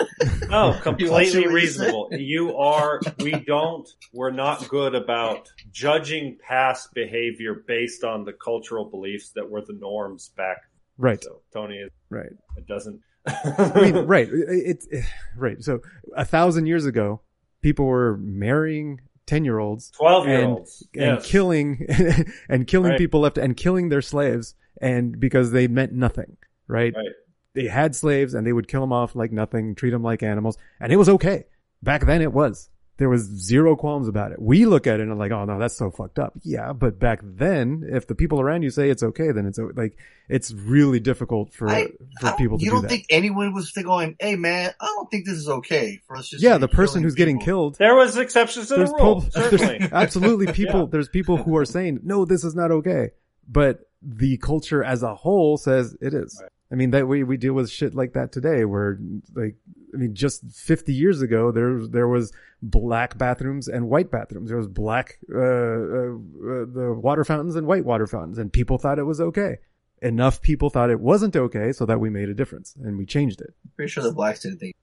No, 0.48 0.66
You 0.66 0.70
want 0.70 0.76
to 0.76 0.82
completely 0.82 1.26
see 1.26 1.38
what 1.40 1.44
you 1.48 1.54
reasonable. 1.54 2.08
You 2.12 2.56
are. 2.56 3.00
We 3.18 3.32
don't. 3.32 3.88
We're 4.12 4.30
not 4.30 4.68
good 4.68 4.94
about 4.94 5.50
judging 5.72 6.38
past 6.46 6.94
behavior 6.94 7.64
based 7.66 8.04
on 8.04 8.24
the 8.24 8.32
cultural 8.32 8.84
beliefs 8.84 9.30
that 9.34 9.50
were 9.50 9.62
the 9.62 9.72
norms 9.72 10.30
back. 10.36 10.58
Right. 10.98 11.22
So 11.22 11.40
Tony, 11.52 11.78
it, 11.78 11.92
Right. 12.10 12.30
it 12.56 12.66
doesn't. 12.68 13.00
I 13.26 13.80
mean, 13.90 13.96
right. 14.06 14.28
It's 14.30 14.86
it, 14.88 15.04
right. 15.36 15.60
So 15.62 15.80
a 16.16 16.24
thousand 16.24 16.66
years 16.66 16.84
ago, 16.86 17.22
people 17.62 17.86
were 17.86 18.16
marrying 18.18 19.00
ten 19.26 19.44
year 19.44 19.58
olds, 19.58 19.90
Twelve 19.90 20.26
year 20.26 20.44
olds 20.44 20.86
and 20.94 21.02
yes. 21.16 21.26
killing 21.26 21.86
and 22.48 22.66
killing 22.66 22.90
Right. 22.90 22.98
people 22.98 23.20
left 23.20 23.38
and 23.38 23.56
killing 23.56 23.88
their 23.88 24.02
slaves, 24.02 24.54
and 24.80 25.18
because 25.18 25.50
they 25.52 25.66
meant 25.68 25.92
nothing. 25.92 26.36
Right. 26.68 26.94
Right. 26.94 27.12
They 27.54 27.66
had 27.68 27.94
slaves, 27.94 28.34
and 28.34 28.46
they 28.46 28.52
would 28.52 28.66
kill 28.68 28.80
them 28.80 28.92
off 28.92 29.14
like 29.14 29.30
nothing, 29.30 29.74
treat 29.76 29.90
them 29.90 30.02
like 30.02 30.22
animals, 30.22 30.58
and 30.80 30.92
it 30.92 30.96
was 30.96 31.08
okay. 31.08 31.46
Back 31.82 32.04
then, 32.06 32.20
it 32.22 32.32
was. 32.32 32.70
There 32.96 33.08
was 33.08 33.22
zero 33.22 33.74
qualms 33.74 34.06
about 34.06 34.30
it. 34.30 34.40
We 34.40 34.66
look 34.66 34.86
at 34.86 35.00
it 35.00 35.02
and 35.02 35.10
are 35.10 35.16
like, 35.16 35.32
oh 35.32 35.44
no, 35.44 35.58
that's 35.58 35.76
so 35.76 35.90
fucked 35.90 36.20
up. 36.20 36.34
Yeah, 36.44 36.72
but 36.72 37.00
back 37.00 37.20
then, 37.24 37.82
if 37.90 38.06
the 38.06 38.14
people 38.14 38.40
around 38.40 38.62
you 38.62 38.70
say 38.70 38.88
it's 38.88 39.02
okay, 39.02 39.32
then 39.32 39.46
it's 39.46 39.58
like 39.58 39.98
it's 40.28 40.52
really 40.52 41.00
difficult 41.00 41.52
for 41.52 41.68
I- 41.68 41.88
for 42.20 42.28
I- 42.28 42.36
people 42.36 42.56
to 42.58 42.64
you 42.64 42.70
do 42.70 42.74
don't 42.76 42.82
that. 42.82 42.88
think 42.90 43.06
anyone 43.10 43.52
was 43.52 43.72
going, 43.72 44.14
"Hey 44.20 44.36
man, 44.36 44.70
I 44.80 44.84
don't 44.86 45.10
think 45.10 45.26
this 45.26 45.34
is 45.38 45.48
okay 45.48 46.00
for 46.06 46.16
us." 46.16 46.28
Just 46.28 46.42
yeah, 46.44 46.56
the 46.56 46.68
person 46.68 46.94
killing 46.94 47.02
who's 47.04 47.14
getting 47.16 47.40
killed. 47.40 47.76
There 47.78 47.96
was 47.96 48.16
exceptions 48.16 48.68
to 48.68 48.74
the 48.74 48.78
There's, 48.78 48.90
rule. 48.90 49.22
po- 49.22 49.28
certainly. 49.30 49.88
absolutely 49.92 50.52
people. 50.52 50.80
Yeah. 50.82 50.86
There's 50.92 51.08
people 51.08 51.36
who 51.36 51.56
are 51.56 51.64
saying 51.64 51.98
no, 52.04 52.24
this 52.24 52.44
is 52.44 52.54
not 52.54 52.70
okay, 52.70 53.10
but 53.48 53.88
the 54.02 54.36
culture 54.36 54.84
as 54.84 55.02
a 55.02 55.14
whole 55.16 55.56
says 55.56 55.96
it 56.00 56.14
is. 56.14 56.40
I 56.74 56.76
mean 56.76 56.90
that 56.90 57.06
we 57.06 57.22
we 57.22 57.36
deal 57.36 57.52
with 57.52 57.70
shit 57.70 57.94
like 57.94 58.14
that 58.14 58.32
today, 58.32 58.64
where 58.64 58.98
like 59.32 59.54
I 59.94 59.96
mean, 59.96 60.12
just 60.12 60.42
50 60.52 60.92
years 60.92 61.22
ago 61.22 61.52
there 61.52 61.86
there 61.86 62.08
was 62.08 62.32
black 62.60 63.16
bathrooms 63.16 63.68
and 63.68 63.88
white 63.88 64.10
bathrooms. 64.10 64.48
There 64.48 64.58
was 64.58 64.66
black 64.66 65.20
uh, 65.32 65.38
uh, 65.38 65.40
uh, 65.40 66.64
the 66.66 66.98
water 67.00 67.22
fountains 67.22 67.54
and 67.54 67.68
white 67.68 67.84
water 67.84 68.08
fountains, 68.08 68.38
and 68.38 68.52
people 68.52 68.78
thought 68.78 68.98
it 68.98 69.04
was 69.04 69.20
okay. 69.20 69.58
Enough 70.02 70.42
people 70.42 70.68
thought 70.68 70.90
it 70.90 70.98
wasn't 70.98 71.36
okay, 71.36 71.70
so 71.70 71.86
that 71.86 72.00
we 72.00 72.10
made 72.10 72.28
a 72.28 72.34
difference 72.34 72.74
and 72.82 72.98
we 72.98 73.06
changed 73.06 73.40
it. 73.40 73.54
Pretty 73.76 73.90
sure 73.92 74.02
the 74.02 74.10
blacks 74.12 74.40
didn't 74.40 74.58
think. 74.58 74.74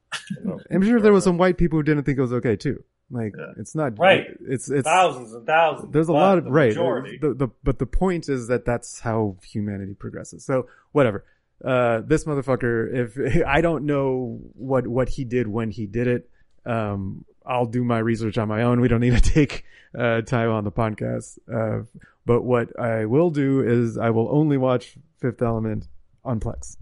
I'm 0.71 0.81
sure 0.83 1.01
there 1.01 1.11
was 1.11 1.25
some 1.25 1.37
white 1.37 1.57
people 1.57 1.77
who 1.77 1.83
didn't 1.83 2.05
think 2.05 2.17
it 2.17 2.21
was 2.21 2.31
okay 2.31 2.55
too. 2.55 2.81
Like 3.09 3.33
Yeah. 3.37 3.51
it's 3.57 3.75
not 3.75 3.99
Right. 3.99 4.27
It's 4.47 4.71
it's 4.71 4.87
thousands 4.87 5.33
and 5.33 5.45
thousands. 5.45 5.91
there's 5.91 6.07
a 6.07 6.13
lot 6.13 6.37
of 6.37 6.45
the 6.45 6.51
right. 6.51 6.69
Majority. 6.69 7.17
The, 7.21 7.33
the 7.33 7.47
but 7.65 7.79
the 7.79 7.85
point 7.85 8.29
is 8.29 8.47
that 8.47 8.63
that's 8.63 9.01
how 9.01 9.35
humanity 9.43 9.93
progresses. 9.93 10.45
So 10.45 10.67
whatever. 10.93 11.25
Uh, 11.63 12.01
this 12.01 12.25
motherfucker. 12.25 12.93
If 12.93 13.45
I 13.47 13.61
don't 13.61 13.85
know 13.85 14.39
what 14.53 14.87
what 14.87 15.09
he 15.09 15.23
did 15.25 15.47
when 15.47 15.71
he 15.71 15.85
did 15.85 16.07
it, 16.07 16.29
um, 16.65 17.25
I'll 17.45 17.65
do 17.65 17.83
my 17.83 17.99
research 17.99 18.37
on 18.37 18.47
my 18.47 18.63
own. 18.63 18.81
We 18.81 18.87
don't 18.87 19.01
need 19.01 19.15
to 19.15 19.21
take 19.33 19.65
uh, 19.97 20.21
time 20.21 20.49
on 20.49 20.63
the 20.63 20.71
podcast. 20.71 21.39
Uh, 21.51 21.85
but 22.25 22.43
what 22.43 22.79
I 22.79 23.05
will 23.05 23.29
do 23.29 23.61
is 23.61 23.97
I 23.97 24.09
will 24.11 24.29
only 24.31 24.57
watch 24.57 24.97
Fifth 25.19 25.41
Element 25.41 25.87
on 26.23 26.39
Plex 26.39 26.75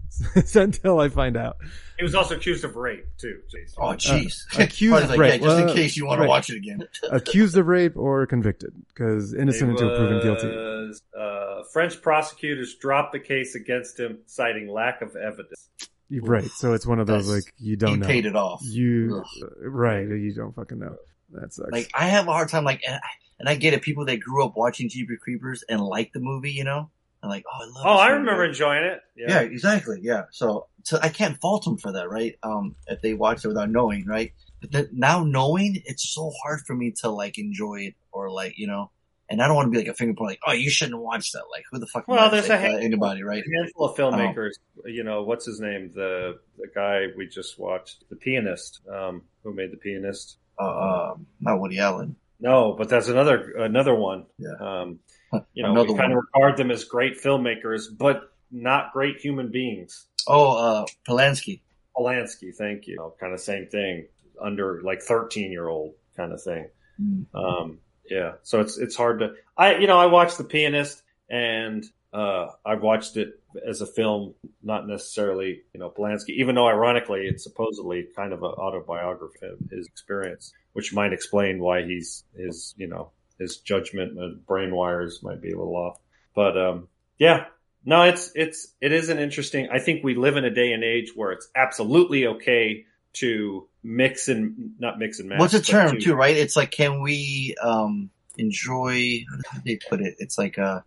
until 0.56 1.00
I 1.00 1.08
find 1.08 1.36
out. 1.36 1.56
he 1.96 2.02
was 2.02 2.14
also 2.14 2.36
accused 2.36 2.64
of 2.64 2.76
rape 2.76 3.06
too. 3.18 3.40
Jason. 3.50 3.74
Oh 3.78 3.92
jeez. 3.92 4.42
Uh, 4.58 4.64
accused 4.64 5.04
of 5.04 5.10
like, 5.10 5.18
rape. 5.18 5.40
yeah, 5.40 5.46
just 5.46 5.60
in 5.60 5.74
case 5.74 5.96
you 5.96 6.06
want 6.06 6.20
to 6.20 6.26
watch 6.28 6.50
it 6.50 6.56
again. 6.56 6.86
Accused 7.10 7.56
of 7.56 7.66
rape 7.66 7.96
or 7.96 8.26
convicted 8.26 8.72
because 8.88 9.32
innocent 9.34 9.70
It 9.70 9.80
until 9.80 9.96
proven 9.96 10.20
guilty. 10.22 10.98
Uh, 11.18 11.62
French 11.72 12.00
prosecutors 12.02 12.74
dropped 12.76 13.12
the 13.12 13.20
case 13.20 13.54
against 13.54 13.98
him, 13.98 14.18
citing 14.26 14.68
lack 14.68 15.02
of 15.02 15.16
evidence. 15.16 15.68
You're 16.08 16.24
right. 16.24 16.50
So 16.50 16.72
it's 16.74 16.86
one 16.86 16.98
of 16.98 17.06
those 17.06 17.26
That's- 17.28 17.44
like 17.46 17.54
you 17.58 17.76
don't 17.76 17.90
he 17.92 17.96
know. 17.98 18.06
paid 18.06 18.26
it 18.26 18.36
off. 18.36 18.60
You 18.64 19.22
Ugh. 19.24 19.52
right? 19.62 20.06
You 20.06 20.34
don't 20.34 20.54
fucking 20.54 20.78
know. 20.78 20.96
That 21.32 21.52
sucks. 21.54 21.70
Like 21.70 21.90
I 21.94 22.08
have 22.08 22.26
a 22.28 22.32
hard 22.32 22.48
time. 22.48 22.64
Like, 22.64 22.82
and 22.86 22.96
I, 22.96 23.00
and 23.38 23.48
I 23.48 23.54
get 23.54 23.72
it. 23.72 23.82
People 23.82 24.04
that 24.06 24.18
grew 24.20 24.44
up 24.44 24.56
watching 24.56 24.88
Jeepers 24.88 25.18
Creepers 25.22 25.62
and 25.68 25.80
like 25.80 26.12
the 26.12 26.18
movie, 26.20 26.50
you 26.50 26.64
know, 26.64 26.90
and 27.22 27.30
like, 27.30 27.44
oh, 27.46 27.62
I 27.62 27.66
love. 27.66 27.84
Oh, 27.86 27.98
I 27.98 28.08
remember 28.10 28.42
right? 28.42 28.50
enjoying 28.50 28.84
it. 28.84 29.00
Yeah. 29.16 29.40
exactly. 29.40 30.00
Yeah. 30.02 30.24
So, 30.30 30.68
so 30.84 30.98
I 31.02 31.08
can't 31.08 31.40
fault 31.40 31.64
them 31.64 31.76
for 31.76 31.92
that, 31.92 32.10
right? 32.10 32.36
Um, 32.42 32.76
if 32.86 33.00
they 33.02 33.14
watch 33.14 33.44
it 33.44 33.48
without 33.48 33.70
knowing, 33.70 34.06
right? 34.06 34.32
But 34.60 34.72
then 34.72 34.88
now 34.92 35.24
knowing, 35.24 35.82
it's 35.84 36.12
so 36.12 36.32
hard 36.42 36.60
for 36.66 36.74
me 36.74 36.92
to 37.02 37.10
like 37.10 37.38
enjoy 37.38 37.80
it 37.80 37.94
or 38.12 38.30
like, 38.30 38.58
you 38.58 38.66
know, 38.66 38.90
and 39.30 39.40
I 39.40 39.46
don't 39.46 39.54
want 39.54 39.66
to 39.66 39.70
be 39.70 39.78
like 39.78 39.86
a 39.86 39.94
finger 39.94 40.14
point, 40.14 40.30
like, 40.30 40.40
oh, 40.46 40.52
you 40.52 40.68
shouldn't 40.68 41.00
watch 41.00 41.30
that. 41.32 41.44
Like, 41.52 41.62
who 41.70 41.78
the 41.78 41.86
fuck? 41.86 42.08
Well, 42.08 42.30
there's 42.30 42.46
say 42.46 42.74
a 42.74 42.80
anybody, 42.80 43.22
right? 43.22 43.44
A 43.46 43.56
handful 43.62 43.88
of 43.88 43.96
filmmakers. 43.96 44.54
You 44.84 45.04
know, 45.04 45.22
what's 45.22 45.46
his 45.46 45.60
name? 45.60 45.92
The 45.94 46.40
the 46.58 46.66
guy 46.74 47.06
we 47.16 47.28
just 47.28 47.56
watched, 47.56 48.04
the 48.10 48.16
pianist, 48.16 48.80
um, 48.92 49.22
who 49.44 49.54
made 49.54 49.70
the 49.70 49.76
pianist. 49.76 50.38
Uh, 50.58 51.12
um, 51.12 51.26
not 51.40 51.60
Woody 51.60 51.78
Allen. 51.78 52.16
No, 52.40 52.74
but 52.76 52.88
that's 52.88 53.06
another 53.06 53.52
another 53.58 53.94
one. 53.94 54.26
Yeah. 54.36 54.54
Um, 54.58 54.98
you 55.54 55.62
know, 55.62 55.72
Another 55.72 55.92
we 55.92 55.98
kind 55.98 56.12
one. 56.12 56.18
of 56.18 56.24
regard 56.34 56.56
them 56.56 56.70
as 56.70 56.84
great 56.84 57.22
filmmakers, 57.22 57.84
but 57.96 58.32
not 58.50 58.92
great 58.92 59.18
human 59.18 59.50
beings. 59.50 60.06
Oh, 60.26 60.56
uh, 60.56 60.86
Polanski. 61.08 61.60
Polanski, 61.96 62.54
thank 62.54 62.86
you. 62.86 63.12
kind 63.20 63.32
of 63.32 63.40
same 63.40 63.66
thing, 63.66 64.06
under 64.40 64.80
like 64.82 65.02
thirteen 65.02 65.52
year 65.52 65.68
old 65.68 65.94
kind 66.16 66.32
of 66.32 66.42
thing. 66.42 66.68
Mm. 67.00 67.26
Um, 67.34 67.78
yeah, 68.08 68.32
so 68.42 68.60
it's 68.60 68.78
it's 68.78 68.96
hard 68.96 69.20
to. 69.20 69.34
I 69.56 69.76
you 69.76 69.86
know 69.86 69.98
I 69.98 70.06
watched 70.06 70.38
The 70.38 70.44
Pianist 70.44 71.02
and 71.28 71.84
uh, 72.12 72.48
I've 72.66 72.82
watched 72.82 73.16
it 73.16 73.40
as 73.66 73.80
a 73.80 73.86
film, 73.86 74.34
not 74.62 74.86
necessarily 74.86 75.62
you 75.72 75.80
know 75.80 75.90
Polanski, 75.90 76.30
even 76.30 76.54
though 76.54 76.66
ironically 76.66 77.26
it's 77.26 77.44
supposedly 77.44 78.06
kind 78.16 78.32
of 78.32 78.42
an 78.42 78.50
autobiography 78.50 79.46
of 79.46 79.58
his 79.70 79.86
experience, 79.86 80.52
which 80.72 80.92
might 80.92 81.12
explain 81.12 81.60
why 81.60 81.82
he's 81.82 82.24
his 82.36 82.74
you 82.76 82.88
know 82.88 83.10
his 83.40 83.56
judgment 83.56 84.16
and 84.18 84.46
brain 84.46 84.72
wires 84.74 85.20
might 85.22 85.40
be 85.40 85.50
a 85.50 85.58
little 85.58 85.74
off. 85.74 85.98
But 86.34 86.56
um, 86.56 86.88
yeah, 87.18 87.46
no, 87.84 88.02
it's 88.02 88.30
it's 88.36 88.68
it 88.80 88.92
is 88.92 89.08
an 89.08 89.18
interesting. 89.18 89.68
I 89.72 89.80
think 89.80 90.04
we 90.04 90.14
live 90.14 90.36
in 90.36 90.44
a 90.44 90.50
day 90.54 90.72
and 90.72 90.84
age 90.84 91.12
where 91.16 91.32
it's 91.32 91.48
absolutely 91.56 92.26
okay 92.26 92.84
to 93.14 93.66
mix 93.82 94.28
and 94.28 94.74
not 94.78 94.98
mix 94.98 95.18
and 95.18 95.28
match. 95.28 95.40
What's 95.40 95.54
the 95.54 95.60
term 95.60 95.92
to- 95.96 96.00
too, 96.00 96.14
right? 96.14 96.36
It's 96.36 96.54
like, 96.54 96.70
can 96.70 97.00
we, 97.02 97.56
um, 97.60 98.10
enjoy, 98.38 99.24
how 99.50 99.58
do 99.58 99.62
they 99.66 99.80
put 99.88 100.00
it? 100.00 100.14
It's 100.18 100.38
like, 100.38 100.58
uh, 100.58 100.82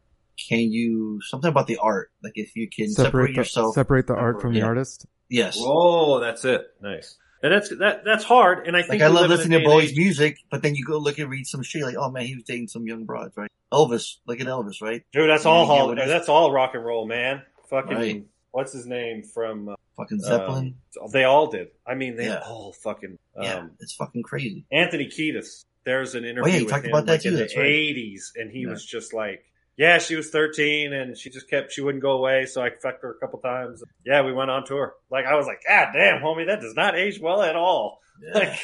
can 0.50 0.72
you, 0.72 1.20
something 1.22 1.50
about 1.50 1.68
the 1.68 1.78
art. 1.78 2.12
Like 2.24 2.34
if 2.36 2.56
you 2.56 2.70
can 2.70 2.90
separate, 2.90 3.06
Separate 3.08 3.28
the, 3.28 3.34
yourself. 3.36 3.76
separate 3.76 4.08
the 4.08 4.16
art 4.16 4.42
from 4.42 4.54
the 4.54 4.62
artist. 4.62 5.06
yes. 5.30 5.58
Whoa, 5.60 6.20
that's 6.22 6.46
it. 6.46 6.66
Nice. 6.82 7.18
And 7.44 7.52
that's 7.52 7.70
that 7.78 8.04
that's 8.06 8.24
hard. 8.24 8.66
And 8.68 8.76
I 8.76 8.82
think 8.82 9.02
Like 9.02 9.02
I 9.02 9.08
love 9.08 9.30
live 9.30 9.32
in 9.32 9.32
a 9.32 9.36
listening 9.38 9.60
to 9.60 9.66
Bowie's 9.66 9.92
age- 9.92 9.98
music, 9.98 10.38
but 10.50 10.62
then 10.64 10.76
you 10.76 10.86
go 10.86 10.98
look 10.98 11.20
and 11.20 11.30
read 11.30 11.46
some 11.46 11.62
shit 11.62 11.84
like, 11.84 11.96
oh 11.98 12.10
man, 12.10 12.26
he 12.26 12.36
was 12.36 12.44
dating 12.46 12.70
some 12.70 12.88
young 12.88 13.04
broads, 13.04 13.36
right? 13.38 13.52
Elvis, 13.72 14.18
look 14.26 14.40
at 14.40 14.48
Elvis, 14.48 14.82
right? 14.82 15.04
Dude, 15.12 15.30
that's 15.30 15.46
all 15.46 15.62
yeah, 15.68 15.82
hol- 15.82 15.96
that's 15.96 16.30
all 16.30 16.52
rock 16.52 16.72
and 16.74 16.86
roll, 16.86 17.06
man. 17.06 17.42
Fucking 17.70 17.98
Right. 17.98 18.24
what's 18.52 18.72
his 18.72 18.86
name 18.86 19.24
from 19.24 19.70
uh, 19.70 19.76
Fucking 19.98 20.22
Zeppelin. 20.22 20.76
um, 21.04 21.10
they 21.12 21.26
all 21.26 21.48
did. 21.48 21.68
I 21.86 21.96
mean, 21.96 22.16
they 22.16 22.28
Yeah. 22.28 22.42
all 22.48 22.72
fucking 22.82 23.18
um, 23.36 23.44
yeah, 23.44 23.66
it's 23.82 23.94
fucking 23.96 24.24
crazy. 24.24 24.66
Anthony 24.72 25.08
Kiedis. 25.08 25.66
There's 25.86 26.16
an 26.16 26.24
interview 26.24 26.44
Oh, 26.50 26.56
yeah, 26.56 26.62
with 26.62 26.70
talked 26.70 26.86
him 26.86 26.92
about 26.92 27.08
that 27.08 27.12
like, 27.14 27.22
too, 27.24 27.28
in 27.30 27.34
the 27.34 27.40
that's 27.42 27.58
right. 27.58 27.66
80s, 27.66 28.32
and 28.38 28.50
he 28.50 28.60
Yeah. 28.62 28.70
was 28.70 28.86
just 28.86 29.14
like, 29.14 29.44
"Yeah, 29.78 29.98
she 29.98 30.16
was 30.16 30.30
13, 30.30 30.94
and 30.94 31.18
she 31.18 31.30
just 31.30 31.50
kept 31.50 31.72
she 31.72 31.82
wouldn't 31.82 32.02
go 32.04 32.12
away, 32.12 32.46
so 32.46 32.62
I 32.62 32.70
fucked 32.82 33.02
her 33.04 33.12
a 33.12 33.20
couple 33.20 33.40
times. 33.40 33.84
Yeah, 34.06 34.24
we 34.24 34.34
went 34.34 34.50
on 34.52 34.66
tour. 34.66 34.94
Like 35.10 35.26
I 35.26 35.36
was 35.36 35.46
like, 35.48 35.62
God 35.68 35.88
damn, 35.94 36.22
homie, 36.22 36.48
that 36.48 36.62
does 36.62 36.76
not 36.76 36.96
age 36.98 37.20
well 37.20 37.42
at 37.42 37.56
all. 37.56 38.00
Yeah. 38.22 38.40
Like, 38.40 38.60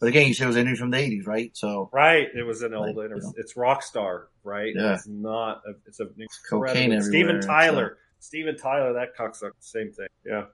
But 0.00 0.06
again, 0.08 0.28
you 0.28 0.34
said 0.34 0.44
it 0.44 0.46
was 0.48 0.56
an 0.56 0.62
interview 0.62 0.76
from 0.78 0.90
the 0.90 0.96
80s, 0.96 1.26
right? 1.26 1.50
So 1.54 1.90
right? 1.92 2.28
It 2.34 2.44
was 2.44 2.62
an 2.62 2.72
old. 2.72 2.96
Like, 2.96 3.10
it 3.10 3.14
was, 3.14 3.24
you 3.24 3.28
know. 3.30 3.34
it's 3.36 3.54
Rockstar, 3.54 4.24
right? 4.42 4.72
Yeah. 4.74 4.94
It's 4.94 5.06
not. 5.06 5.60
A, 5.66 5.72
it's 5.86 6.00
a 6.00 6.06
Cocaine 6.48 6.92
incredible- 6.92 7.02
Steven 7.02 7.36
everywhere, 7.36 7.42
Tyler. 7.42 7.98
Steven 8.20 8.56
Tyler, 8.56 8.92
that 8.94 9.16
cocksucker. 9.18 9.50
Same 9.58 9.92
thing. 9.92 10.06
Yeah. 10.24 10.44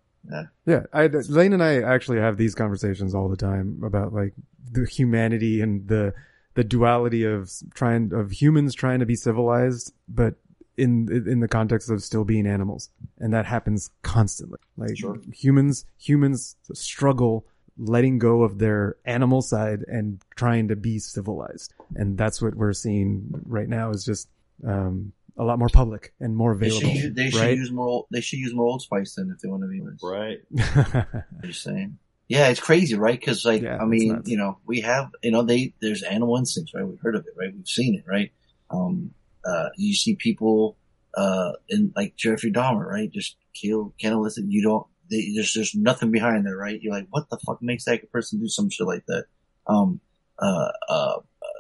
Yeah, 0.67 0.83
I, 0.93 1.07
Lane 1.07 1.53
and 1.53 1.63
I 1.63 1.81
actually 1.83 2.19
have 2.19 2.37
these 2.37 2.55
conversations 2.55 3.15
all 3.15 3.29
the 3.29 3.37
time 3.37 3.81
about 3.85 4.13
like 4.13 4.35
the 4.71 4.85
humanity 4.85 5.61
and 5.63 5.87
the 5.89 6.13
the 6.55 6.65
duality 6.65 7.25
of 7.25 7.51
trying 7.75 8.13
of 8.13 8.33
humans 8.33 8.75
trying 8.75 9.01
to 9.01 9.07
be 9.07 9.17
civilized, 9.17 9.93
but 10.09 10.35
in 10.77 11.09
in 11.29 11.41
the 11.41 11.49
context 11.49 11.91
of 11.91 12.03
still 12.03 12.25
being 12.25 12.47
animals, 12.47 12.91
and 13.19 13.33
that 13.35 13.47
happens 13.47 13.91
constantly. 14.03 14.59
Like 14.77 14.97
humans 15.33 15.85
humans 15.99 16.57
struggle 16.75 17.47
letting 17.79 18.19
go 18.19 18.43
of 18.43 18.59
their 18.59 18.97
animal 19.05 19.41
side 19.43 19.85
and 19.89 20.21
trying 20.37 20.69
to 20.69 20.77
be 20.77 20.99
civilized, 20.99 21.73
and 21.95 22.17
that's 22.19 22.41
what 22.43 22.55
we're 22.55 22.73
seeing 22.73 23.29
right 23.47 23.69
now. 23.69 23.91
Is 23.91 24.05
just 24.05 24.29
um, 24.67 25.13
a 25.37 25.45
lot 25.45 25.59
more 25.59 25.69
public 25.69 26.13
and 26.21 26.37
more 26.37 26.55
they 26.57 26.67
available, 26.67 26.89
should, 26.89 27.03
use, 27.03 27.15
they 27.15 27.31
should 27.31 27.41
right? 27.41 27.57
use 27.57 27.71
more. 27.71 27.87
Old- 27.89 28.07
They 28.11 28.21
should 28.21 28.39
use 28.41 28.53
more 28.55 28.67
Old 28.67 28.83
Spice 28.83 29.15
then 29.15 29.31
if 29.35 29.41
they 29.41 29.49
want 29.49 29.63
to 29.63 29.69
be 29.69 29.81
honest. 29.81 30.03
Right. 30.05 30.41
I'm 30.85 31.25
just 31.45 31.63
saying. 31.63 31.99
Yeah, 32.31 32.47
it's 32.47 32.61
crazy, 32.61 32.95
right? 32.95 33.19
Because 33.19 33.45
like, 33.45 33.61
Yeah, 33.61 33.77
I 33.81 33.85
mean, 33.87 34.23
you 34.25 34.37
know, 34.37 34.59
we 34.65 34.83
have, 34.83 35.11
you 35.21 35.33
know, 35.33 35.43
they 35.43 35.75
there's 35.81 36.05
animal 36.05 36.37
instincts, 36.37 36.73
right? 36.73 36.87
We've 36.87 37.01
heard 37.01 37.17
of 37.17 37.27
it, 37.27 37.35
right? 37.37 37.53
We've 37.53 37.67
seen 37.67 37.97
it, 37.97 38.05
right? 38.07 38.31
Um, 38.71 39.11
uh, 39.45 39.71
you 39.77 39.93
see 39.95 40.15
people, 40.15 40.77
uh, 41.17 41.55
in 41.69 41.93
like 41.97 42.15
Jeffrey 42.15 42.53
Dahmer, 42.53 42.87
right? 42.87 43.11
Just 43.11 43.35
kill, 43.53 43.95
cannibalistic. 44.01 44.45
You 44.47 44.63
don't. 44.63 44.87
They, 45.11 45.33
there's 45.35 45.55
there's 45.55 45.75
nothing 45.75 46.13
behind 46.13 46.47
there, 46.47 46.57
right? 46.57 46.81
You're 46.81 46.95
like, 46.95 47.09
what 47.11 47.29
the 47.31 47.39
fuck 47.45 47.61
makes 47.63 47.85
that 47.87 48.13
person 48.13 48.39
do 48.39 48.47
some 48.47 48.71
shit 48.71 48.87
like 48.87 49.05
that? 49.07 49.25
Um, 49.67 50.01
uh, 50.39 50.69
uh, 50.89 51.15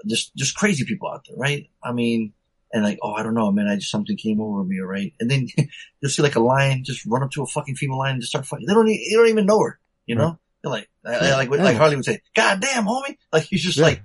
just 0.07 0.37
just 0.37 0.55
crazy 0.55 0.85
people 0.85 1.11
out 1.11 1.25
there, 1.27 1.37
right? 1.37 1.69
I 1.83 1.91
mean, 1.91 2.33
and 2.73 2.85
like, 2.85 3.01
oh, 3.03 3.15
I 3.15 3.25
don't 3.25 3.35
know, 3.35 3.51
man. 3.51 3.67
I 3.67 3.75
just 3.75 3.91
something 3.91 4.17
came 4.17 4.41
over 4.41 4.63
me, 4.63 4.79
right? 4.79 5.13
And 5.19 5.29
then 5.29 5.49
you'll 6.01 6.11
see 6.11 6.23
like 6.23 6.37
a 6.37 6.41
lion 6.41 6.85
just 6.85 7.05
run 7.07 7.25
up 7.25 7.33
to 7.33 7.43
a 7.43 7.47
fucking 7.47 7.75
female 7.75 7.99
lion 7.99 8.13
and 8.13 8.23
just 8.23 8.31
start 8.31 8.47
fighting. 8.47 8.67
They 8.69 8.75
don't, 8.75 8.87
e- 8.87 9.09
they 9.11 9.17
don't 9.17 9.29
even 9.31 9.47
know 9.47 9.61
her, 9.65 9.81
you 10.07 10.15
know? 10.15 10.39
Like, 10.63 10.89
I- 11.07 11.15
I- 11.15 11.31
like, 11.37 11.51
like 11.51 11.77
Harley 11.77 11.97
would 11.97 12.05
say, 12.05 12.21
God 12.35 12.61
damn, 12.61 12.85
homie. 12.85 13.17
Like, 13.33 13.45
he's 13.45 13.63
just 13.63 13.79
Yeah. 13.79 13.85
like, 13.85 14.03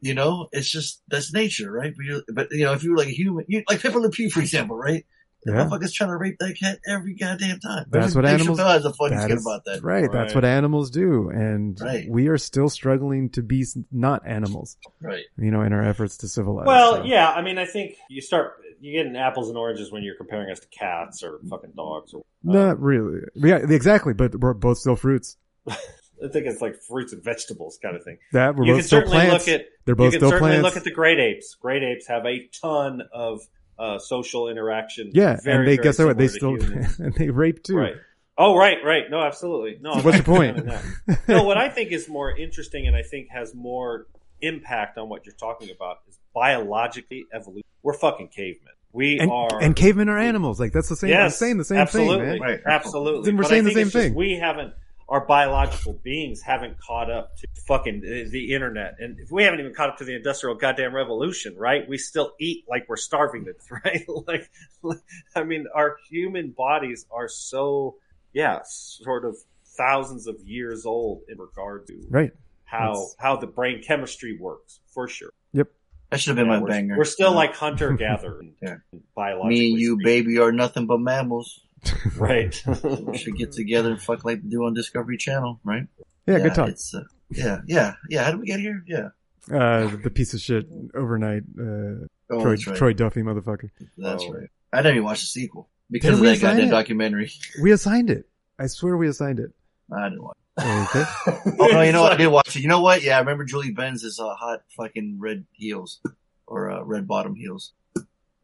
you 0.00 0.14
know, 0.14 0.48
it's 0.52 0.68
just, 0.70 1.02
that's 1.08 1.32
nature, 1.32 1.70
right? 1.70 1.94
But, 1.96 2.04
you 2.04 2.22
but 2.34 2.48
you 2.50 2.64
know, 2.64 2.72
if 2.72 2.82
you 2.82 2.90
were 2.92 2.96
like 2.98 3.08
a 3.08 3.12
human, 3.14 3.44
you, 3.48 3.62
like 3.68 3.80
Pepé 3.80 3.94
Le 4.00 4.10
Pew, 4.10 4.28
for 4.30 4.40
example, 4.40 4.76
right? 4.76 5.04
The 5.44 5.52
Yeah. 5.52 5.58
motherfucker's 5.66 5.92
trying 5.92 6.10
to 6.10 6.16
rape 6.16 6.34
that 6.40 6.56
cat 6.60 6.80
every 6.88 7.14
goddamn 7.14 7.60
time. 7.60 7.86
That's 7.90 8.12
what 8.12 8.26
animals- 8.26 8.58
Chappelle 8.58 8.70
has 8.72 8.84
a 8.84 8.92
funny 8.92 9.14
That 9.14 9.22
skit 9.22 9.36
is- 9.36 9.46
about 9.46 9.64
that. 9.66 9.84
Right, 9.84 10.10
that's 10.10 10.34
what 10.34 10.44
animals 10.44 10.90
do, 10.90 11.28
and 11.30 11.78
Right. 11.80 12.08
we 12.10 12.26
are 12.26 12.38
still 12.38 12.68
struggling 12.68 13.30
to 13.30 13.42
be 13.42 13.64
not 13.92 14.26
animals. 14.26 14.76
Right. 15.00 15.26
You 15.38 15.52
know, 15.52 15.62
in 15.62 15.72
our 15.72 15.84
efforts 15.84 16.16
to 16.18 16.28
civilize. 16.28 16.66
Well, 16.66 16.96
so. 16.96 17.02
yeah. 17.04 17.30
I 17.30 17.40
mean, 17.42 17.56
I 17.56 17.66
think 17.66 17.94
you 18.10 18.20
start 18.20 18.54
you 18.80 18.92
getting 18.92 19.16
apples 19.16 19.48
and 19.48 19.56
oranges 19.58 19.90
when 19.92 20.02
you're 20.04 20.14
comparing 20.16 20.50
us 20.50 20.60
to 20.60 20.68
cats 20.68 21.22
or 21.24 21.38
fucking 21.48 21.72
dogs. 21.76 22.14
Or 22.14 22.22
not 22.42 22.80
really. 22.80 23.20
Yeah, 23.34 23.56
exactly. 23.58 24.14
But 24.14 24.36
we're 24.40 24.54
both 24.54 24.78
still 24.78 24.94
fruits. 24.96 25.36
I 26.24 26.28
think 26.32 26.46
it's 26.46 26.60
like 26.60 26.76
fruits 26.88 27.12
and 27.12 27.22
vegetables 27.22 27.78
kind 27.80 27.94
of 27.96 28.02
thing. 28.02 28.18
That 28.32 28.56
we're 28.56 28.64
you 28.66 28.72
both 28.72 28.80
can 28.80 28.86
still 28.86 28.98
certainly 29.00 29.18
plants. 29.26 29.46
look 29.46 29.60
at 29.60 29.66
They're 29.84 29.94
both 29.94 30.04
you 30.06 30.10
can 30.10 30.20
still 30.20 30.30
certainly 30.30 30.50
plants. 30.52 30.64
look 30.64 30.76
at 30.76 30.84
the 30.84 30.90
great 30.90 31.20
apes. 31.20 31.54
Great 31.54 31.82
apes 31.82 32.06
have 32.08 32.26
a 32.26 32.48
ton 32.60 33.02
of 33.12 33.40
uh, 33.78 33.98
social 33.98 34.48
interaction. 34.48 35.12
yeah, 35.14 35.36
very, 35.42 35.58
and 35.58 35.68
they 35.68 35.76
very 35.76 35.84
guess 35.84 35.98
what? 35.98 36.18
They 36.18 36.28
still 36.28 36.54
and 36.98 37.14
they 37.14 37.30
rape 37.30 37.62
too. 37.62 37.76
Right. 37.76 37.94
Oh, 38.36 38.56
right, 38.56 38.78
right. 38.84 39.04
No, 39.10 39.20
absolutely. 39.20 39.78
No. 39.80 39.96
What's 40.00 40.16
your 40.16 40.24
point? 40.24 40.64
no, 41.28 41.42
what 41.42 41.56
I 41.56 41.68
think 41.68 41.90
is 41.90 42.08
more 42.08 42.36
interesting 42.36 42.86
and 42.86 42.94
I 42.94 43.02
think 43.02 43.28
has 43.30 43.52
more 43.52 44.06
impact 44.40 44.96
on 44.96 45.08
what 45.08 45.26
you're 45.26 45.34
talking 45.34 45.70
about 45.74 45.98
is 46.08 46.18
biologically 46.32 47.26
evolution. 47.32 47.64
We're 47.82 47.94
fucking 47.94 48.28
cavemen. 48.28 48.74
We 48.92 49.18
and, 49.18 49.30
are 49.30 49.60
and 49.60 49.74
cavemen 49.76 50.08
are 50.08 50.18
animals. 50.18 50.58
Like 50.60 50.72
that's 50.72 50.88
the 50.88 50.96
same. 50.96 51.10
I'm 51.10 51.16
Yes, 51.24 51.36
saying 51.38 51.58
the 51.58 51.64
same 51.64 51.78
absolutely, 51.78 52.26
thing, 52.26 52.38
man. 52.38 52.40
Right. 52.40 52.60
Absolutely. 52.64 53.22
Then 53.26 53.36
we're 53.36 53.42
But 53.42 53.48
saying 53.50 53.66
I 53.66 53.68
the 53.70 53.74
same 53.74 53.90
thing. 53.90 54.14
We 54.14 54.34
haven't. 54.34 54.72
Our 55.08 55.24
biological 55.24 55.94
beings 55.94 56.42
haven't 56.42 56.78
caught 56.78 57.10
up 57.10 57.34
to 57.38 57.46
fucking 57.66 58.02
the, 58.02 58.28
the 58.30 58.52
internet, 58.52 58.96
and 58.98 59.18
if 59.18 59.30
we 59.30 59.42
haven't 59.42 59.60
even 59.60 59.72
caught 59.72 59.88
up 59.88 59.96
to 59.98 60.04
the 60.04 60.14
industrial 60.14 60.54
goddamn 60.56 60.94
revolution, 60.94 61.56
right? 61.56 61.88
We 61.88 61.96
still 61.96 62.32
eat 62.38 62.64
like 62.68 62.86
we're 62.90 62.96
starving 62.96 63.46
to 63.46 63.52
death, 63.54 63.70
right? 63.84 64.06
like, 64.26 65.00
I 65.34 65.44
mean, 65.44 65.66
our 65.74 65.96
human 66.10 66.50
bodies 66.50 67.06
are 67.10 67.28
so, 67.28 67.96
yeah, 68.34 68.58
sort 68.66 69.24
of 69.24 69.36
thousands 69.78 70.26
of 70.26 70.36
years 70.44 70.84
old 70.84 71.22
in 71.28 71.38
regard 71.38 71.86
to 71.86 72.04
Right. 72.10 72.32
how 72.64 72.88
That's- 72.92 73.16
how 73.18 73.36
the 73.36 73.46
brain 73.46 73.82
chemistry 73.82 74.36
works, 74.38 74.80
for 74.92 75.08
sure. 75.08 75.30
Yep. 75.52 75.68
That 76.10 76.20
should 76.20 76.30
have 76.30 76.36
been 76.36 76.46
Yeah, 76.52 76.58
my 76.58 76.62
we're, 76.62 76.68
banger. 76.68 76.98
we're 76.98 77.04
still 77.04 77.30
Yeah. 77.30 77.36
like 77.36 77.54
hunter 77.54 77.92
gatherer, 77.94 78.42
Yeah. 78.62 78.76
biologically. 79.14 79.58
me 79.58 79.70
and 79.72 79.80
you, 79.80 79.94
speaking. 79.94 80.04
baby, 80.04 80.38
are 80.38 80.52
nothing 80.52 80.86
but 80.86 80.98
mammals. 81.00 81.62
right? 82.16 82.62
We 82.82 83.18
should 83.18 83.36
get 83.36 83.52
together 83.52 83.90
and 83.92 84.00
fuck 84.00 84.24
like 84.24 84.42
they 84.42 84.48
do 84.48 84.64
on 84.64 84.74
Discovery 84.74 85.16
Channel, 85.16 85.60
right? 85.64 85.86
Yeah, 86.26 86.38
good 86.40 86.54
talk. 86.54 86.68
It's, 86.70 86.94
uh, 86.94 87.02
yeah, 87.30 87.60
yeah, 87.66 87.94
yeah. 88.10 88.24
How 88.24 88.30
did 88.32 88.40
we 88.40 88.46
get 88.46 88.60
here? 88.60 88.84
Yeah. 88.86 89.08
Uh, 89.50 89.96
the 90.02 90.10
piece 90.10 90.34
of 90.34 90.40
shit 90.40 90.66
overnight. 90.94 91.42
Uh, 91.58 92.06
Oh, 92.30 92.42
Troy, 92.42 92.56
right. 92.66 92.76
Troy 92.76 92.92
Duffy, 92.92 93.22
motherfucker. 93.22 93.70
That's 93.96 94.22
Oh. 94.22 94.34
right. 94.34 94.50
I 94.70 94.82
didn't 94.82 94.96
even 94.96 95.04
watch 95.04 95.20
the 95.22 95.26
sequel 95.28 95.70
because 95.90 96.08
Didn't 96.10 96.16
of 96.16 96.20
we 96.20 96.28
that 96.36 96.40
goddamn 96.42 96.68
it? 96.68 96.70
documentary. 96.70 97.30
We 97.62 97.72
assigned 97.72 98.10
it. 98.10 98.28
I 98.58 98.66
swear 98.66 98.98
we 98.98 99.08
assigned 99.08 99.40
it. 99.40 99.50
I 99.90 100.10
didn't 100.10 100.22
watch. 100.24 100.36
Okay. 100.60 101.04
Oh 101.58 101.68
no, 101.68 101.80
you 101.80 101.92
know 101.92 102.02
what? 102.02 102.12
I 102.12 102.16
did 102.16 102.26
watch 102.26 102.54
it. 102.54 102.60
You 102.60 102.68
know 102.68 102.82
what? 102.82 103.02
Yeah, 103.02 103.16
I 103.16 103.20
remember 103.20 103.44
Julie 103.46 103.70
Benz 103.70 104.02
is 104.02 104.20
uh, 104.20 104.34
hot 104.34 104.60
fucking 104.76 105.16
red 105.18 105.46
heels 105.52 106.00
or 106.46 106.70
uh, 106.70 106.82
red 106.82 107.08
bottom 107.08 107.34
heels, 107.34 107.72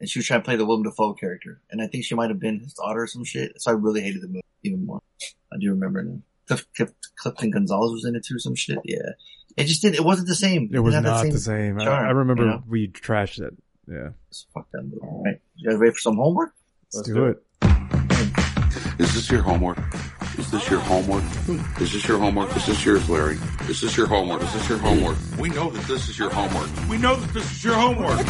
and 0.01 0.09
she 0.09 0.19
was 0.19 0.27
trying 0.27 0.41
to 0.41 0.45
play 0.45 0.57
the 0.57 0.67
Willem 0.67 0.83
Dafoe 0.83 1.15
character, 1.15 1.61
and 1.71 1.81
I 1.81 1.87
think 1.87 2.05
she 2.05 2.15
might 2.15 2.31
have 2.31 2.41
been 2.41 2.61
his 2.61 2.75
daughter 2.75 3.03
or 3.03 3.07
some 3.07 3.25
shit. 3.25 3.61
So 3.61 3.71
I 3.71 3.75
really 3.75 4.01
hated 4.01 4.23
the 4.23 4.29
movie 4.29 4.43
even 4.63 4.87
more. 4.87 5.01
I 5.53 5.57
do 5.59 5.71
remember 5.71 6.03
now. 6.03 6.21
Clif, 6.47 6.67
Clif, 6.77 6.91
Clifton 7.17 7.51
Gonzalez 7.51 7.93
was 7.93 8.05
in 8.05 8.17
it 8.17 8.25
too, 8.25 8.39
some 8.39 8.55
shit. 8.55 8.79
Yeah, 8.85 9.13
it 9.57 9.65
just 9.65 9.83
didn't. 9.83 9.97
It 9.97 10.05
wasn't 10.05 10.29
the 10.29 10.35
same. 10.35 10.71
It 10.73 10.81
was 10.81 10.95
didn't 10.95 11.07
have 11.07 11.25
not 11.25 11.33
the 11.33 11.39
same. 11.39 11.81
I, 11.81 11.85
charm, 11.85 12.07
I 12.07 12.11
remember 12.11 12.43
you 12.43 12.51
know? 12.51 12.63
we 12.69 12.89
trashed 12.89 13.41
it. 13.41 13.55
Yeah. 13.89 14.11
So 14.31 14.47
fuck 14.53 14.69
that 14.73 14.83
movie. 14.83 14.99
All 15.03 15.23
right, 15.25 15.41
you 15.57 15.71
guys 15.71 15.79
ready 15.79 15.93
for 15.93 16.01
some 16.01 16.17
homework? 16.17 16.55
Let's, 16.93 17.09
Let's 17.09 17.09
do 17.09 17.15
do 17.15 17.25
it. 17.27 17.43
Is 18.99 19.15
this 19.15 19.31
your 19.31 19.43
homework? 19.43 19.79
Is 20.39 20.51
this 20.51 20.69
your 20.71 20.81
homework? 20.81 21.25
Is 21.81 21.93
this 21.93 22.07
your 22.07 22.19
homework? 22.19 22.57
Is 22.57 22.67
this 22.67 22.85
yours, 22.85 23.09
Larry? 23.09 23.39
Is 23.69 23.81
this 23.81 23.97
your 23.97 24.07
homework? 24.07 24.43
Is 24.43 24.53
this 24.53 24.69
your 24.69 24.79
homework? 24.79 25.17
We 25.39 25.49
know 25.49 25.71
that 25.71 25.83
this 25.87 26.09
is 26.09 26.19
your 26.19 26.31
homework. 26.31 26.69
We 26.89 26.99
know 26.99 27.17
that 27.17 27.33
this 27.33 27.51
is 27.51 27.65
your 27.65 27.75
homework. 27.75 28.25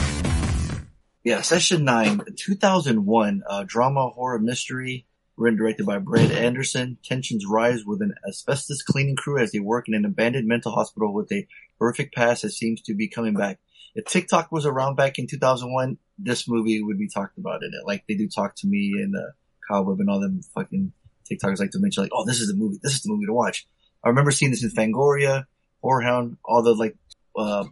Yeah, 1.25 1.41
Session 1.41 1.85
9, 1.87 2.21
2001, 2.37 3.43
uh, 3.49 3.65
drama 3.67 4.11
horror 4.11 4.39
mystery, 4.39 5.07
written 5.39 5.59
directed 5.59 5.87
by 5.87 5.97
Brad 5.97 6.31
Anderson. 6.31 6.99
Tensions 7.03 7.47
rise 7.49 7.83
with 7.83 8.03
an 8.03 8.13
asbestos 8.29 8.83
cleaning 8.83 9.17
crew 9.17 9.39
as 9.39 9.51
they 9.51 9.59
work 9.59 9.89
in 9.89 9.95
an 9.95 10.05
abandoned 10.05 10.47
mental 10.47 10.73
hospital 10.73 11.15
with 11.15 11.33
a 11.33 11.47
horrific 11.79 12.13
past 12.13 12.43
that 12.43 12.51
seems 12.51 12.83
to 12.83 12.95
be 12.95 13.09
coming 13.09 13.33
back. 13.33 13.59
If 13.95 14.05
TikTok 14.05 14.53
was 14.53 14.67
around 14.67 14.97
back 14.97 15.19
in 15.19 15.27
2001, 15.27 15.97
this 16.19 16.47
movie 16.47 16.83
would 16.83 16.99
be 16.99 17.09
talked 17.09 17.39
about 17.39 17.63
in 17.63 17.71
it. 17.73 17.87
Like 17.87 18.05
they 18.07 18.17
do 18.17 18.29
talk 18.29 18.55
to 18.57 18.67
me 18.67 18.93
and, 18.97 19.17
uh, 19.17 19.31
Cobweb 19.67 20.01
and 20.01 20.11
all 20.11 20.21
them 20.21 20.43
fucking 20.55 20.93
TikTokers 21.33 21.59
like 21.59 21.71
to 21.71 21.79
mention 21.79 22.03
like, 22.03 22.13
oh, 22.13 22.27
this 22.27 22.41
is 22.41 22.49
the 22.49 22.55
movie, 22.55 22.81
this 22.83 22.93
is 22.93 23.01
the 23.01 23.11
movie 23.11 23.25
to 23.25 23.33
watch. 23.33 23.67
I 24.05 24.11
remember 24.11 24.31
seeing 24.31 24.51
this 24.51 24.63
in 24.63 24.69
Fangoria, 24.69 25.47
Horrorhound, 25.83 26.37
all 26.45 26.63
the 26.63 26.75
like, 26.75 26.97
uh, 27.35 27.65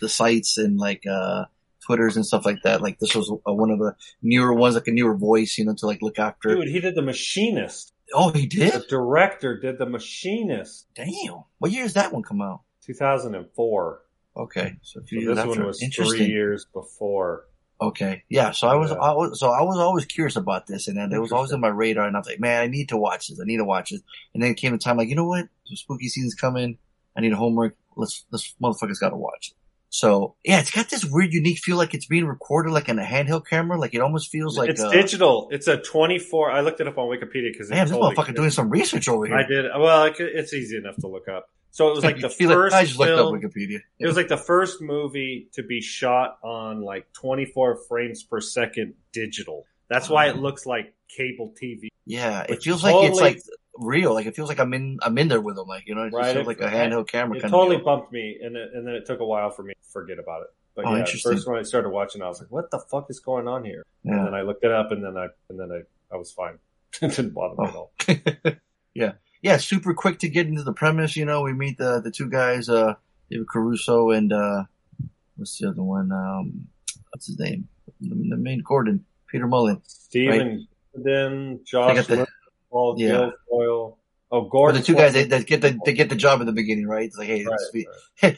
the 0.00 0.08
sites 0.08 0.58
and 0.58 0.76
like, 0.76 1.04
uh, 1.08 1.44
Twitters 1.86 2.16
and 2.16 2.26
stuff 2.26 2.44
like 2.44 2.62
that. 2.64 2.82
Like 2.82 2.98
this 2.98 3.14
was 3.14 3.30
uh, 3.30 3.52
one 3.52 3.70
of 3.70 3.78
the 3.78 3.94
newer 4.22 4.52
ones, 4.52 4.74
like 4.74 4.88
a 4.88 4.92
newer 4.92 5.16
voice, 5.16 5.56
you 5.58 5.64
know, 5.64 5.74
to 5.74 5.86
like 5.86 6.02
look 6.02 6.18
after. 6.18 6.54
Dude, 6.54 6.68
he 6.68 6.80
did 6.80 6.94
The 6.94 7.02
Machinist. 7.02 7.92
Oh, 8.14 8.30
he 8.30 8.46
did? 8.46 8.72
The 8.72 8.86
director 8.88 9.58
did 9.58 9.78
The 9.78 9.86
Machinist. 9.86 10.86
Damn. 10.94 11.44
What 11.58 11.70
year 11.70 11.84
does 11.84 11.94
that 11.94 12.12
one 12.12 12.22
come 12.22 12.40
out? 12.42 12.62
2004. 12.84 14.02
Okay, 14.36 14.76
so 14.82 15.00
So 15.00 15.06
this 15.10 15.38
after. 15.38 15.48
one 15.48 15.64
was 15.66 15.82
three 15.94 16.26
years 16.26 16.66
before. 16.72 17.46
Okay, 17.80 18.22
yeah. 18.28 18.50
So 18.52 18.68
I 18.68 18.74
was, 18.74 18.90
Yeah. 18.90 18.96
I 18.96 19.12
was, 19.12 19.40
so 19.40 19.50
I 19.50 19.62
was 19.62 19.78
always 19.78 20.04
curious 20.04 20.36
about 20.36 20.66
this, 20.66 20.88
and 20.88 20.96
then 20.96 21.10
it 21.12 21.18
was 21.18 21.32
always 21.32 21.52
on 21.52 21.60
my 21.60 21.68
radar, 21.68 22.06
and 22.06 22.16
I 22.16 22.20
was 22.20 22.26
like, 22.26 22.40
man, 22.40 22.62
I 22.62 22.66
need 22.66 22.90
to 22.90 22.96
watch 22.98 23.28
this. 23.28 23.40
I 23.40 23.44
need 23.44 23.58
to 23.58 23.64
watch 23.64 23.90
this. 23.90 24.02
And 24.34 24.42
then 24.42 24.50
it 24.50 24.56
came 24.56 24.74
a 24.74 24.78
time 24.78 24.96
like, 24.98 25.08
you 25.08 25.14
know 25.14 25.26
what? 25.26 25.48
The 25.70 25.76
spooky 25.76 26.08
season's 26.08 26.34
coming. 26.34 26.76
I 27.16 27.22
need 27.22 27.32
a 27.32 27.36
homework. 27.36 27.76
Let's, 27.96 28.26
this 28.30 28.54
motherfucker's 28.62 28.98
got 28.98 29.10
to 29.10 29.16
watch 29.16 29.52
it. 29.52 29.55
So 29.88 30.34
yeah, 30.44 30.60
it's 30.60 30.70
got 30.70 30.90
this 30.90 31.04
weird, 31.04 31.32
unique 31.32 31.58
feel 31.58 31.76
like 31.76 31.94
it's 31.94 32.06
being 32.06 32.26
recorded 32.26 32.72
like 32.72 32.88
in 32.88 32.98
a 32.98 33.04
handheld 33.04 33.46
camera. 33.46 33.78
Like 33.78 33.94
it 33.94 34.00
almost 34.00 34.30
feels 34.30 34.58
like 34.58 34.70
it's 34.70 34.82
uh, 34.82 34.90
digital. 34.90 35.48
It's 35.50 35.68
a 35.68 35.78
24. 35.78 36.50
I 36.50 36.60
looked 36.60 36.80
it 36.80 36.88
up 36.88 36.98
on 36.98 37.08
Wikipedia 37.08 37.52
because 37.52 37.70
Man, 37.70 37.86
this 37.86 37.96
motherfucker 37.96 38.34
doing 38.34 38.50
some 38.50 38.70
research 38.70 39.08
over 39.08 39.26
here. 39.26 39.36
I 39.36 39.46
did. 39.46 39.66
Well, 39.76 40.12
it's 40.18 40.52
easy 40.52 40.76
enough 40.76 40.96
to 40.96 41.08
look 41.08 41.28
up. 41.28 41.48
So 41.70 41.88
it 41.88 41.94
was 41.94 42.04
like 42.04 42.20
the 42.20 42.30
feel 42.30 42.48
like 42.48 42.56
first 42.56 42.74
I 42.74 42.84
just 42.84 42.98
looked 42.98 43.10
up 43.10 43.18
film. 43.18 43.38
Wikipedia. 43.38 43.80
It 43.98 44.06
was 44.06 44.16
like 44.16 44.28
the 44.28 44.38
first 44.38 44.80
movie 44.80 45.50
to 45.52 45.62
be 45.62 45.82
shot 45.82 46.38
on 46.42 46.80
like 46.80 47.12
24 47.12 47.80
frames 47.86 48.22
per 48.22 48.40
second 48.40 48.94
digital. 49.12 49.66
That's 49.88 50.08
why 50.08 50.28
it 50.28 50.36
looks 50.36 50.64
like 50.64 50.94
cable 51.08 51.54
TV. 51.62 51.88
Yeah, 52.06 52.46
it 52.48 52.62
feels 52.62 52.82
like 52.82 53.10
it's 53.10 53.20
like 53.20 53.42
real. 53.78 54.14
Like 54.14 54.26
it 54.26 54.34
feels 54.36 54.48
like 54.48 54.58
I'm 54.58 54.72
in 54.74 54.98
I'm 55.02 55.16
in 55.18 55.28
there 55.28 55.40
with 55.40 55.56
them. 55.56 55.66
Like 55.68 55.86
you 55.86 55.94
know, 55.94 56.02
it 56.02 56.10
just 56.10 56.14
Right, 56.16 56.34
feels 56.34 56.46
like 56.46 56.60
a 56.60 56.68
handheld 56.68 57.08
camera 57.08 57.38
It 57.38 57.42
totally 57.42 57.78
bumped 57.78 58.12
me, 58.12 58.38
and 58.42 58.56
it, 58.56 58.70
and 58.74 58.86
then 58.86 58.94
it 58.94 59.06
took 59.06 59.20
a 59.20 59.24
while 59.24 59.50
for 59.50 59.62
me 59.62 59.74
to 59.74 59.90
forget 59.92 60.18
about 60.18 60.42
it. 60.42 60.48
But 60.74 60.84
Oh, 60.86 60.94
yeah, 60.94 61.04
first 61.22 61.48
when 61.48 61.58
I 61.58 61.62
started 61.62 61.88
watching, 61.88 62.20
I 62.22 62.28
was 62.28 62.40
like, 62.40 62.50
"What 62.50 62.70
the 62.70 62.78
fuck 62.78 63.06
is 63.08 63.18
going 63.20 63.48
on 63.48 63.64
here?" 63.64 63.84
Yeah. 64.04 64.18
And 64.18 64.26
then 64.26 64.34
I 64.34 64.42
looked 64.42 64.62
it 64.64 64.70
up, 64.70 64.92
and 64.92 65.02
then 65.02 65.16
I 65.16 65.28
and 65.48 65.58
then 65.58 65.70
I 65.72 66.14
I 66.14 66.18
was 66.18 66.30
fine. 66.32 66.58
it 67.02 67.08
didn't 67.16 67.30
bother 67.34 67.62
me 67.62 67.68
at 67.68 67.74
all. 67.74 67.92
yeah, 68.94 69.12
yeah, 69.42 69.56
super 69.56 69.94
quick 69.94 70.18
to 70.20 70.28
get 70.28 70.46
into 70.46 70.62
the 70.62 70.72
premise. 70.72 71.16
You 71.16 71.24
know, 71.24 71.42
we 71.42 71.52
meet 71.54 71.78
the 71.78 72.00
the 72.00 72.10
two 72.10 72.28
guys, 72.28 72.68
uh, 72.68 72.94
David 73.30 73.48
Caruso 73.48 74.10
and 74.10 74.32
uh, 74.32 74.64
what's 75.36 75.58
the 75.58 75.68
other 75.68 75.82
one? 75.82 76.12
Um, 76.12 76.68
what's 77.10 77.26
his 77.26 77.38
name? 77.38 77.68
The, 78.00 78.14
the 78.14 78.36
main 78.36 78.60
Gordon, 78.60 79.04
Peter 79.28 79.46
Mullan. 79.46 79.80
Steven, 79.86 80.68
then 80.94 81.56
They 81.56 81.62
Josh, 81.64 82.06
the- 82.06 82.26
Paul 82.70 82.96
yeah. 82.98 83.30
Guilfoyle. 83.50 83.96
Oh, 84.28 84.38
Or 84.38 84.48
Gordon. 84.48 84.80
the 84.80 84.86
two 84.86 84.94
guys 84.94 85.14
that, 85.14 85.28
that 85.30 85.46
get 85.46 85.60
the 85.60 85.78
they 85.84 85.92
get 85.92 86.08
the 86.08 86.16
job 86.16 86.40
in 86.40 86.46
the 86.46 86.52
beginning, 86.52 86.86
right? 86.86 87.04
It's 87.04 87.16
like, 87.16 87.28
hey, 87.28 87.44
Right, 87.44 87.58
be- 87.72 87.86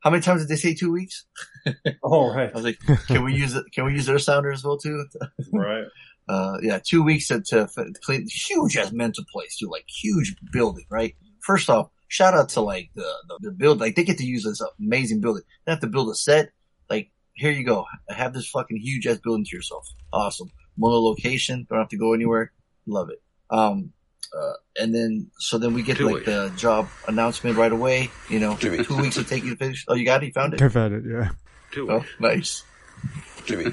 how 0.00 0.10
many 0.10 0.22
times 0.22 0.42
did 0.42 0.48
they 0.50 0.56
say 0.56 0.74
two 0.74 0.92
weeks? 0.92 1.24
Oh, 2.02 2.30
right, 2.34 2.50
I 2.50 2.54
was 2.54 2.62
like, 2.64 2.78
can 3.06 3.24
we 3.24 3.34
use 3.34 3.54
it? 3.56 3.64
Can 3.72 3.86
we 3.86 3.92
use 3.92 4.04
their 4.04 4.18
sounder 4.18 4.52
as 4.52 4.62
well 4.62 4.76
too? 4.76 5.06
right. 5.54 5.86
uh, 6.28 6.58
yeah, 6.60 6.78
two 6.84 7.02
weeks 7.02 7.28
to, 7.28 7.40
to 7.40 7.66
clean, 8.02 8.26
huge 8.30 8.76
as 8.76 8.92
mental 8.92 9.24
place 9.32 9.56
too, 9.56 9.70
like 9.70 9.86
huge 9.88 10.36
building, 10.52 10.84
right? 10.90 11.14
First 11.40 11.70
off, 11.70 11.88
shout 12.08 12.34
out 12.34 12.50
to 12.50 12.60
like 12.60 12.90
the, 12.94 13.10
the, 13.28 13.38
the 13.48 13.50
build, 13.50 13.80
like 13.80 13.94
they 13.96 14.04
get 14.04 14.18
to 14.18 14.26
use 14.26 14.44
this 14.44 14.60
amazing 14.78 15.22
building. 15.22 15.42
They 15.64 15.72
have 15.72 15.80
to 15.80 15.86
build 15.86 16.10
a 16.10 16.14
set. 16.14 16.50
Like, 16.90 17.10
here 17.32 17.50
you 17.50 17.64
go. 17.64 17.86
Have 18.10 18.34
this 18.34 18.46
fucking 18.50 18.76
huge 18.76 19.06
ass 19.06 19.18
building 19.24 19.46
to 19.46 19.56
yourself. 19.56 19.88
Awesome. 20.12 20.50
Mono 20.76 20.98
location. 21.00 21.66
Don't 21.70 21.78
have 21.78 21.88
to 21.88 21.96
go 21.96 22.12
anywhere. 22.12 22.52
Love 22.86 23.08
it. 23.08 23.22
Um, 23.50 23.92
uh, 24.36 24.52
and 24.80 24.94
then, 24.94 25.30
so 25.38 25.58
then 25.58 25.74
we 25.74 25.82
get 25.82 25.98
Do 25.98 26.10
like 26.10 26.22
it. 26.22 26.26
the 26.26 26.52
job 26.56 26.88
announcement 27.06 27.56
right 27.56 27.70
away, 27.70 28.10
you 28.28 28.40
know, 28.40 28.56
Jimmy. 28.56 28.82
two 28.84 28.96
weeks 29.00 29.14
to 29.16 29.24
take 29.24 29.44
you 29.44 29.50
to 29.50 29.56
finish. 29.56 29.84
Oh, 29.86 29.94
you 29.94 30.04
got 30.04 30.22
it? 30.22 30.26
You 30.26 30.32
found 30.32 30.54
it? 30.54 30.62
I've 30.62 30.74
had 30.74 30.92
it. 30.92 31.04
Yeah. 31.08 31.30
Do 31.72 31.90
Oh, 31.90 31.96
it. 31.98 32.06
nice. 32.18 32.64
Jimmy. 33.44 33.72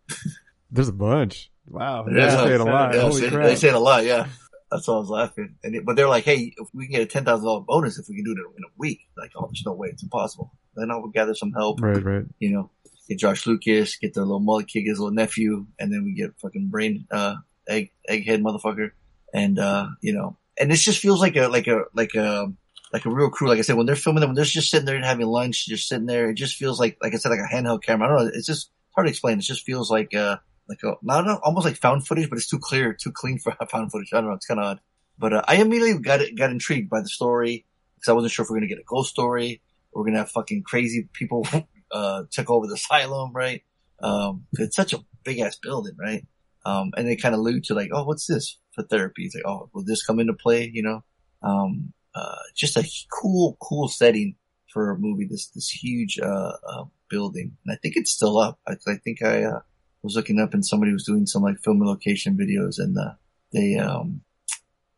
There's 0.70 0.88
a 0.88 0.92
bunch. 0.92 1.50
Wow. 1.66 2.06
Yeah, 2.08 2.14
They 2.14 2.30
say 2.48 2.54
it 2.54 2.60
a 2.60 2.64
lot. 2.64 2.94
Yeah, 2.94 3.00
Holy 3.02 3.20
say- 3.22 3.30
crap. 3.30 3.46
They 3.46 3.54
say 3.56 3.68
it 3.68 3.74
a 3.74 3.78
lot, 3.78 4.04
yeah. 4.04 4.26
That's 4.70 4.86
why 4.86 4.94
I 4.94 4.98
was 4.98 5.08
laughing. 5.08 5.54
And 5.64 5.74
it, 5.74 5.86
but 5.86 5.96
they're 5.96 6.08
like, 6.08 6.24
hey, 6.24 6.52
if 6.54 6.68
we 6.74 6.84
can 6.86 6.92
get 6.92 7.02
a 7.02 7.06
ten 7.06 7.24
thousand 7.24 7.46
dollar 7.46 7.62
bonus 7.66 7.98
if 7.98 8.06
we 8.08 8.16
can 8.16 8.24
do 8.24 8.32
it 8.32 8.38
in 8.58 8.64
a 8.64 8.72
week, 8.76 9.00
like, 9.16 9.30
oh, 9.34 9.46
there's 9.46 9.62
no 9.64 9.72
way, 9.72 9.88
it's 9.88 10.02
impossible. 10.02 10.52
Then 10.74 10.90
I 10.90 10.96
will 10.96 11.08
gather 11.08 11.34
some 11.34 11.52
help, 11.52 11.80
Right, 11.80 12.02
right. 12.04 12.24
you 12.38 12.50
know, 12.50 12.70
get 13.08 13.18
Josh 13.18 13.46
Lucas, 13.46 13.96
get 13.96 14.12
the 14.12 14.20
little 14.20 14.40
mullet 14.40 14.68
kid, 14.68 14.82
his 14.84 14.98
little 14.98 15.14
nephew, 15.14 15.66
and 15.78 15.90
then 15.90 16.04
we 16.04 16.12
get 16.12 16.38
fucking 16.42 16.68
brain, 16.68 17.06
uh, 17.10 17.36
egg, 17.68 17.90
egghead 18.08 18.42
motherfucker. 18.42 18.90
And, 19.32 19.58
uh, 19.58 19.88
you 20.00 20.12
know, 20.12 20.36
and 20.58 20.70
this 20.70 20.82
just 20.82 21.00
feels 21.00 21.20
like 21.20 21.36
a, 21.36 21.48
like 21.48 21.66
a, 21.66 21.84
like 21.94 22.14
a, 22.14 22.52
like 22.92 23.04
a 23.04 23.10
real 23.10 23.30
crew. 23.30 23.48
Like 23.48 23.58
I 23.58 23.62
said, 23.62 23.76
when 23.76 23.86
they're 23.86 23.96
filming 23.96 24.20
them, 24.20 24.30
when 24.30 24.34
they're 24.36 24.44
just 24.44 24.70
sitting 24.70 24.86
there 24.86 24.96
and 24.96 25.04
having 25.04 25.26
lunch, 25.26 25.66
just 25.66 25.88
sitting 25.88 26.06
there, 26.06 26.30
it 26.30 26.34
just 26.34 26.56
feels 26.56 26.80
like, 26.80 26.96
like 27.02 27.14
I 27.14 27.18
said, 27.18 27.28
like 27.28 27.40
a 27.40 27.54
handheld 27.54 27.82
camera. 27.82 28.06
I 28.06 28.10
don't 28.10 28.24
know. 28.24 28.30
It's 28.34 28.46
just 28.46 28.70
hard 28.94 29.06
to 29.06 29.10
explain. 29.10 29.38
It 29.38 29.42
just 29.42 29.64
feels 29.64 29.90
like, 29.90 30.14
uh, 30.14 30.38
like 30.68 30.82
a, 30.82 30.94
not 31.02 31.24
not- 31.26 31.40
almost 31.42 31.66
like 31.66 31.76
found 31.76 32.06
footage, 32.06 32.28
but 32.28 32.36
it's 32.36 32.48
too 32.48 32.58
clear, 32.58 32.92
too 32.92 33.12
clean 33.12 33.38
for 33.38 33.54
found 33.70 33.90
footage. 33.90 34.08
I 34.12 34.20
don't 34.20 34.30
know. 34.30 34.36
It's 34.36 34.46
kind 34.46 34.60
of 34.60 34.66
odd. 34.66 34.80
But 35.18 35.32
uh, 35.32 35.42
I 35.48 35.56
immediately 35.56 36.00
got 36.00 36.20
got 36.36 36.50
intrigued 36.50 36.90
by 36.90 37.00
the 37.00 37.08
story 37.08 37.66
because 37.96 38.08
I 38.08 38.12
wasn't 38.12 38.32
sure 38.32 38.44
if 38.44 38.50
we 38.50 38.56
are 38.56 38.60
gonna 38.60 38.68
get 38.68 38.78
a 38.78 38.84
ghost 38.86 39.10
story. 39.10 39.62
Or 39.90 40.02
we're 40.02 40.06
gonna 40.08 40.18
have 40.18 40.30
fucking 40.30 40.62
crazy 40.64 41.08
people 41.12 41.46
uh 41.90 42.24
take 42.30 42.50
over 42.50 42.66
the 42.66 42.74
asylum, 42.74 43.32
right? 43.32 43.62
Um, 44.00 44.46
it's 44.52 44.76
such 44.76 44.92
a 44.92 45.04
big 45.24 45.40
ass 45.40 45.56
building, 45.56 45.96
right? 45.98 46.24
Um, 46.68 46.92
and 46.96 47.08
they 47.08 47.16
kind 47.16 47.34
of 47.34 47.40
allude 47.40 47.64
to 47.64 47.74
like, 47.74 47.90
oh, 47.94 48.04
what's 48.04 48.26
this 48.26 48.58
for 48.74 48.82
therapy? 48.82 49.24
It's 49.24 49.34
like, 49.34 49.46
oh, 49.46 49.70
will 49.72 49.84
this 49.84 50.04
come 50.04 50.20
into 50.20 50.34
play? 50.34 50.70
You 50.70 50.82
know, 50.82 51.04
um, 51.42 51.94
uh, 52.14 52.36
just 52.54 52.76
a 52.76 52.86
cool, 53.10 53.56
cool 53.60 53.88
setting 53.88 54.36
for 54.70 54.90
a 54.90 54.98
movie. 54.98 55.26
This 55.26 55.48
this 55.48 55.70
huge 55.70 56.18
uh, 56.18 56.52
uh 56.68 56.84
building, 57.08 57.56
and 57.64 57.72
I 57.72 57.78
think 57.80 57.94
it's 57.96 58.10
still 58.10 58.36
up. 58.38 58.58
I, 58.66 58.74
I 58.86 58.96
think 59.02 59.22
I 59.22 59.44
uh, 59.44 59.60
was 60.02 60.14
looking 60.14 60.38
up 60.38 60.52
and 60.52 60.64
somebody 60.64 60.92
was 60.92 61.06
doing 61.06 61.24
some 61.24 61.42
like 61.42 61.58
film 61.64 61.82
location 61.82 62.36
videos, 62.36 62.78
and 62.78 62.98
uh, 62.98 63.14
they 63.50 63.76
um 63.76 64.20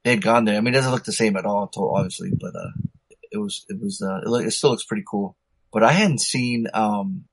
they 0.02 0.10
had 0.10 0.22
gone 0.22 0.46
there. 0.46 0.56
I 0.56 0.60
mean, 0.60 0.74
it 0.74 0.78
doesn't 0.78 0.92
look 0.92 1.04
the 1.04 1.12
same 1.12 1.36
at 1.36 1.46
all, 1.46 1.70
obviously, 1.76 2.32
but 2.32 2.56
uh, 2.56 2.72
it 3.30 3.38
was 3.38 3.64
it 3.68 3.80
was 3.80 4.00
it, 4.00 4.28
look, 4.28 4.44
it 4.44 4.50
still 4.50 4.70
looks 4.70 4.86
pretty 4.86 5.04
cool. 5.08 5.36
But 5.72 5.84
I 5.84 5.92
hadn't 5.92 6.20
seen 6.20 6.66
um 6.74 7.26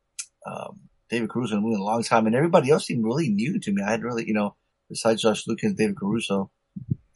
um 0.45 0.86
David 1.09 1.29
Caruso 1.29 1.53
in 1.53 1.59
a 1.59 1.61
movie 1.61 1.75
in 1.75 1.81
a 1.81 1.83
long 1.83 2.03
time, 2.03 2.25
and 2.27 2.35
everybody 2.35 2.69
else 2.71 2.85
seemed 2.85 3.05
really 3.05 3.29
new 3.29 3.59
to 3.59 3.71
me. 3.71 3.81
I 3.85 3.91
had 3.91 4.03
really, 4.03 4.27
you 4.27 4.33
know, 4.33 4.55
besides 4.89 5.21
Josh 5.21 5.47
Lucas, 5.47 5.69
and 5.69 5.77
David 5.77 5.97
Caruso, 5.97 6.51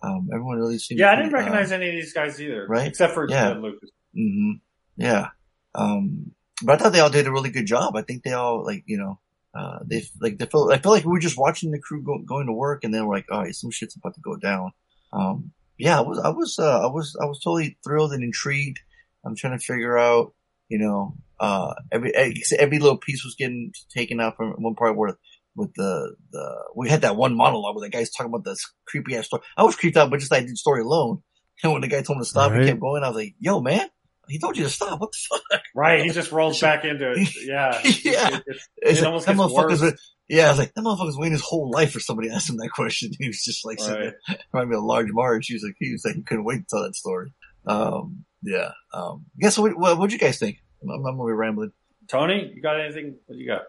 um, 0.04 0.30
everyone 0.34 0.58
really 0.58 0.78
seemed. 0.78 1.00
Yeah, 1.00 1.12
I 1.12 1.16
didn't 1.18 1.34
recognize 1.34 1.72
uh, 1.72 1.76
any 1.76 1.90
of 1.90 1.94
these 1.94 2.14
guys 2.14 2.42
either, 2.42 2.66
right? 2.68 2.88
Except 2.88 3.14
for 3.14 3.30
Yeah. 3.30 3.50
uh, 3.52 3.56
Lucas. 3.56 3.90
hmm 4.14 4.52
Yeah. 4.98 5.28
Um, 5.76 6.32
but 6.64 6.74
I 6.74 6.78
thought 6.84 6.94
they 6.94 7.00
all 7.00 7.10
did 7.10 7.28
a 7.28 7.32
really 7.32 7.50
good 7.50 7.66
job. 7.66 7.96
I 7.96 8.02
think 8.02 8.24
they 8.24 8.34
all 8.34 8.64
like, 8.64 8.84
you 8.86 8.98
know, 8.98 9.20
uh, 9.54 9.80
they 9.86 10.04
like 10.20 10.38
they 10.38 10.46
felt. 10.46 10.72
I 10.72 10.78
feel 10.78 10.92
like 10.92 11.06
we 11.06 11.12
were 11.12 11.20
just 11.20 11.38
watching 11.38 11.72
the 11.72 11.80
crew 11.80 12.02
go, 12.04 12.20
going 12.20 12.48
to 12.48 12.54
work, 12.54 12.84
and 12.84 12.94
then 12.94 13.06
we're 13.06 13.16
like, 13.16 13.26
all 13.32 13.42
right, 13.42 13.54
some 13.56 13.72
shit's 13.72 13.96
about 13.96 14.14
to 14.16 14.22
go 14.22 14.36
down. 14.38 14.72
Um, 15.14 15.52
yeah, 15.78 15.98
I 15.98 16.02
was, 16.02 16.20
I 16.20 16.30
was, 16.30 16.60
uh, 16.60 16.82
I 16.84 16.86
was, 16.92 17.18
I 17.22 17.26
was 17.26 17.40
totally 17.40 17.78
thrilled 17.84 18.14
and 18.14 18.24
intrigued. 18.24 18.80
I'm 19.26 19.36
trying 19.36 19.58
to 19.58 19.64
figure 19.64 19.98
out, 19.98 20.34
you 20.70 20.78
know, 20.78 21.16
uh, 21.42 21.74
every 21.92 22.14
every 22.58 22.80
little 22.80 22.98
piece 22.98 23.26
was 23.26 23.36
getting 23.38 23.74
taken 23.94 24.22
out 24.22 24.38
from 24.38 24.54
one 24.60 24.76
part 24.76 24.96
where 24.96 25.18
with 25.56 25.74
the 25.76 26.16
the 26.32 26.64
we 26.78 26.88
had 26.90 27.02
that 27.02 27.18
one 27.18 27.36
monologue 27.36 27.76
where 27.76 27.86
the 27.86 27.90
guy's 27.92 28.12
talking 28.12 28.32
about 28.32 28.46
this 28.46 28.64
creepy 28.88 29.18
ass 29.18 29.26
story. 29.26 29.42
I 29.58 29.64
was 29.64 29.76
creeped 29.76 29.98
out, 29.98 30.10
but 30.10 30.20
just 30.20 30.32
that 30.32 30.48
story 30.58 30.82
alone. 30.82 31.24
And 31.64 31.74
when 31.74 31.82
the 31.84 31.88
guy 31.90 32.02
told 32.02 32.18
him 32.18 32.24
to 32.24 32.30
stop, 32.30 32.52
Right. 32.52 32.62
he 32.62 32.68
kept 32.70 32.80
going. 32.80 33.04
I 33.04 33.08
was 33.10 33.18
like, 33.18 33.36
"Yo, 33.40 33.62
man, 33.62 33.88
he 34.28 34.40
told 34.40 34.58
you 34.58 34.64
to 34.64 34.70
stop. 34.70 35.00
What 35.00 35.12
the 35.12 35.38
fuck?" 35.52 35.62
Right, 35.76 36.04
he 36.04 36.10
just 36.10 36.32
rolls 36.32 36.60
back 36.68 36.86
into 36.86 37.12
it. 37.12 37.28
Yeah, 37.46 37.80
Yeah. 37.84 38.28
It, 38.38 38.44
it's- 38.48 38.68
It's 38.78 39.00
it 39.00 39.02
like, 39.02 39.06
almost 39.06 39.26
that 39.28 39.36
gets 39.38 39.42
motherfucker's 39.54 39.82
worse. 39.82 39.92
wa- 39.92 39.98
yeah, 40.28 40.48
I 40.48 40.50
was 40.50 40.58
like, 40.58 40.74
that 40.74 40.82
motherfucker's 40.82 41.18
waiting 41.20 41.34
his 41.34 41.42
whole 41.44 41.70
life 41.70 41.92
for 41.92 42.00
somebody 42.00 42.30
to 42.30 42.34
ask 42.36 42.50
him 42.50 42.58
that 42.58 42.70
question. 42.74 43.12
He 43.20 43.28
was 43.28 43.44
just 43.44 43.64
like, 43.64 43.80
sitting 43.80 43.96
Right. 44.06 44.14
there, 44.28 44.38
reminded 44.54 44.72
me 44.72 44.78
of 44.78 44.84
Large 44.86 45.10
Marge. 45.12 45.46
He 45.48 45.54
was 45.54 45.62
like, 45.64 45.76
he 45.80 45.92
was 45.92 46.04
like, 46.04 46.16
he 46.16 46.24
couldn't 46.24 46.46
wait 46.46 46.60
to 46.62 46.66
tell 46.68 46.84
that 46.84 46.96
story. 46.96 47.32
Um, 47.68 48.26
yeah. 48.42 48.72
Um, 48.94 49.26
guess 49.40 49.60
what, 49.60 49.78
what, 49.78 50.00
what'd 50.00 50.14
you 50.14 50.18
guys 50.20 50.40
think? 50.40 50.58
I'm, 50.84 50.90
I'm 50.90 51.04
gonna 51.18 51.26
be 51.26 51.32
rambling. 51.34 51.72
Tony, 52.08 52.52
you 52.56 52.62
got 52.62 52.80
anything? 52.80 53.16
What 53.26 53.36
do 53.36 53.42
you 53.42 53.48
got? 53.48 53.64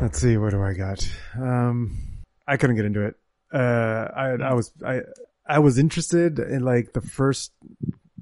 Let's 0.00 0.20
see, 0.20 0.36
what 0.36 0.50
do 0.50 0.62
I 0.62 0.74
got? 0.74 1.08
Um, 1.38 1.96
I 2.46 2.56
couldn't 2.56 2.76
get 2.76 2.84
into 2.84 3.06
it. 3.06 3.14
Uh, 3.52 4.08
I, 4.16 4.28
I 4.42 4.54
was, 4.54 4.72
I, 4.84 5.00
I 5.46 5.58
was 5.58 5.78
interested 5.78 6.38
in 6.38 6.62
like 6.64 6.92
the 6.92 7.00
first 7.00 7.52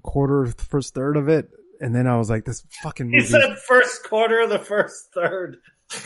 quarter, 0.03 0.47
first 0.47 0.95
third 0.95 1.17
of 1.17 1.29
it. 1.29 1.49
And 1.81 1.95
then 1.95 2.07
I 2.07 2.17
was 2.19 2.31
like, 2.31 2.45
this 2.45 2.65
fucking 2.83 3.09
He 3.11 3.17
movie. 3.17 3.29
said 3.29 3.59
first 3.59 4.05
quarter 4.05 4.41
of 4.41 4.51
the 4.51 4.59
first 4.59 5.09
third. 5.15 5.59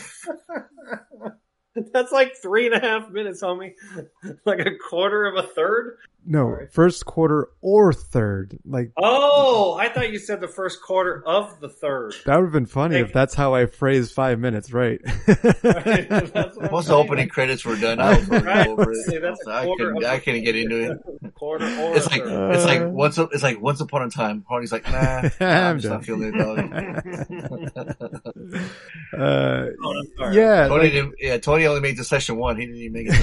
That's 1.93 2.11
like 2.11 2.33
three 2.41 2.65
and 2.65 2.75
a 2.75 2.79
half 2.79 3.09
minutes, 3.09 3.41
homie. 3.41 3.73
Like 4.45 4.59
a 4.59 4.71
quarter 4.89 5.25
of 5.27 5.43
a 5.43 5.47
third. 5.47 5.97
No, 6.25 6.57
first 6.71 7.05
quarter 7.05 7.49
or 7.61 7.91
third. 7.93 8.59
Like, 8.65 8.91
Oh, 8.97 9.75
I 9.79 9.89
thought 9.89 10.11
you 10.11 10.19
said 10.19 10.41
the 10.41 10.47
first 10.47 10.81
quarter 10.81 11.23
of 11.25 11.59
the 11.59 11.69
third. 11.69 12.13
that 12.25 12.35
would 12.35 12.43
have 12.45 12.51
been 12.53 12.65
funny 12.65 12.97
Like- 12.97 13.05
if 13.07 13.13
that's 13.13 13.33
how 13.33 13.55
I 13.55 13.65
phrased 13.65 14.13
five 14.13 14.37
minutes, 14.39 14.71
right? 14.71 14.99
That's 15.25 15.63
what 15.63 16.71
I'm 16.73 16.83
the 16.85 16.93
opening 16.95 17.29
credits 17.29 17.65
were 17.65 17.75
done, 17.77 17.99
I 17.99 18.17
was 18.19 18.29
already 18.29 18.45
Right. 18.45 18.67
over 18.67 18.93
See, 19.07 19.15
it. 19.15 19.21
that's 19.21 19.45
a 19.47 19.51
I 19.51 19.65
quarter 19.65 19.93
couldn't, 19.93 20.03
of 20.09 20.23
couldn't 20.23 20.43
get 20.43 20.55
into 20.55 20.91
it. 20.91 21.33
quarter 21.33 21.65
or 21.65 21.95
It's 21.95 22.09
like, 22.11 22.23
third. 22.23 22.55
it's 22.55 22.65
like 22.65 22.83
once, 22.87 23.17
it's 23.17 23.43
like 23.43 23.61
once 23.61 23.79
upon 23.81 24.03
a 24.03 24.09
time. 24.09 24.43
Hardy's 24.47 24.71
like, 24.71 24.83
nah, 24.91 25.29
I'm 25.39 25.47
I'm 25.69 25.79
just 25.79 25.91
not 25.91 26.05
feeling 26.05 26.33
it, 26.33 26.37
dog. 26.37 26.59
uh, 29.17 29.65
Oh, 29.81 30.31
yeah, 30.31 30.67
Tony 30.67 30.83
like- 30.83 30.91
didn't, 30.91 31.15
yeah, 31.19 31.37
Tony 31.37 31.65
only 31.65 31.81
made 31.81 31.97
the 31.97 32.03
session 32.03 32.37
one. 32.37 32.57
He 32.57 32.65
didn't 32.65 32.81
even 32.81 32.93
make 32.93 33.07
it 33.09 33.13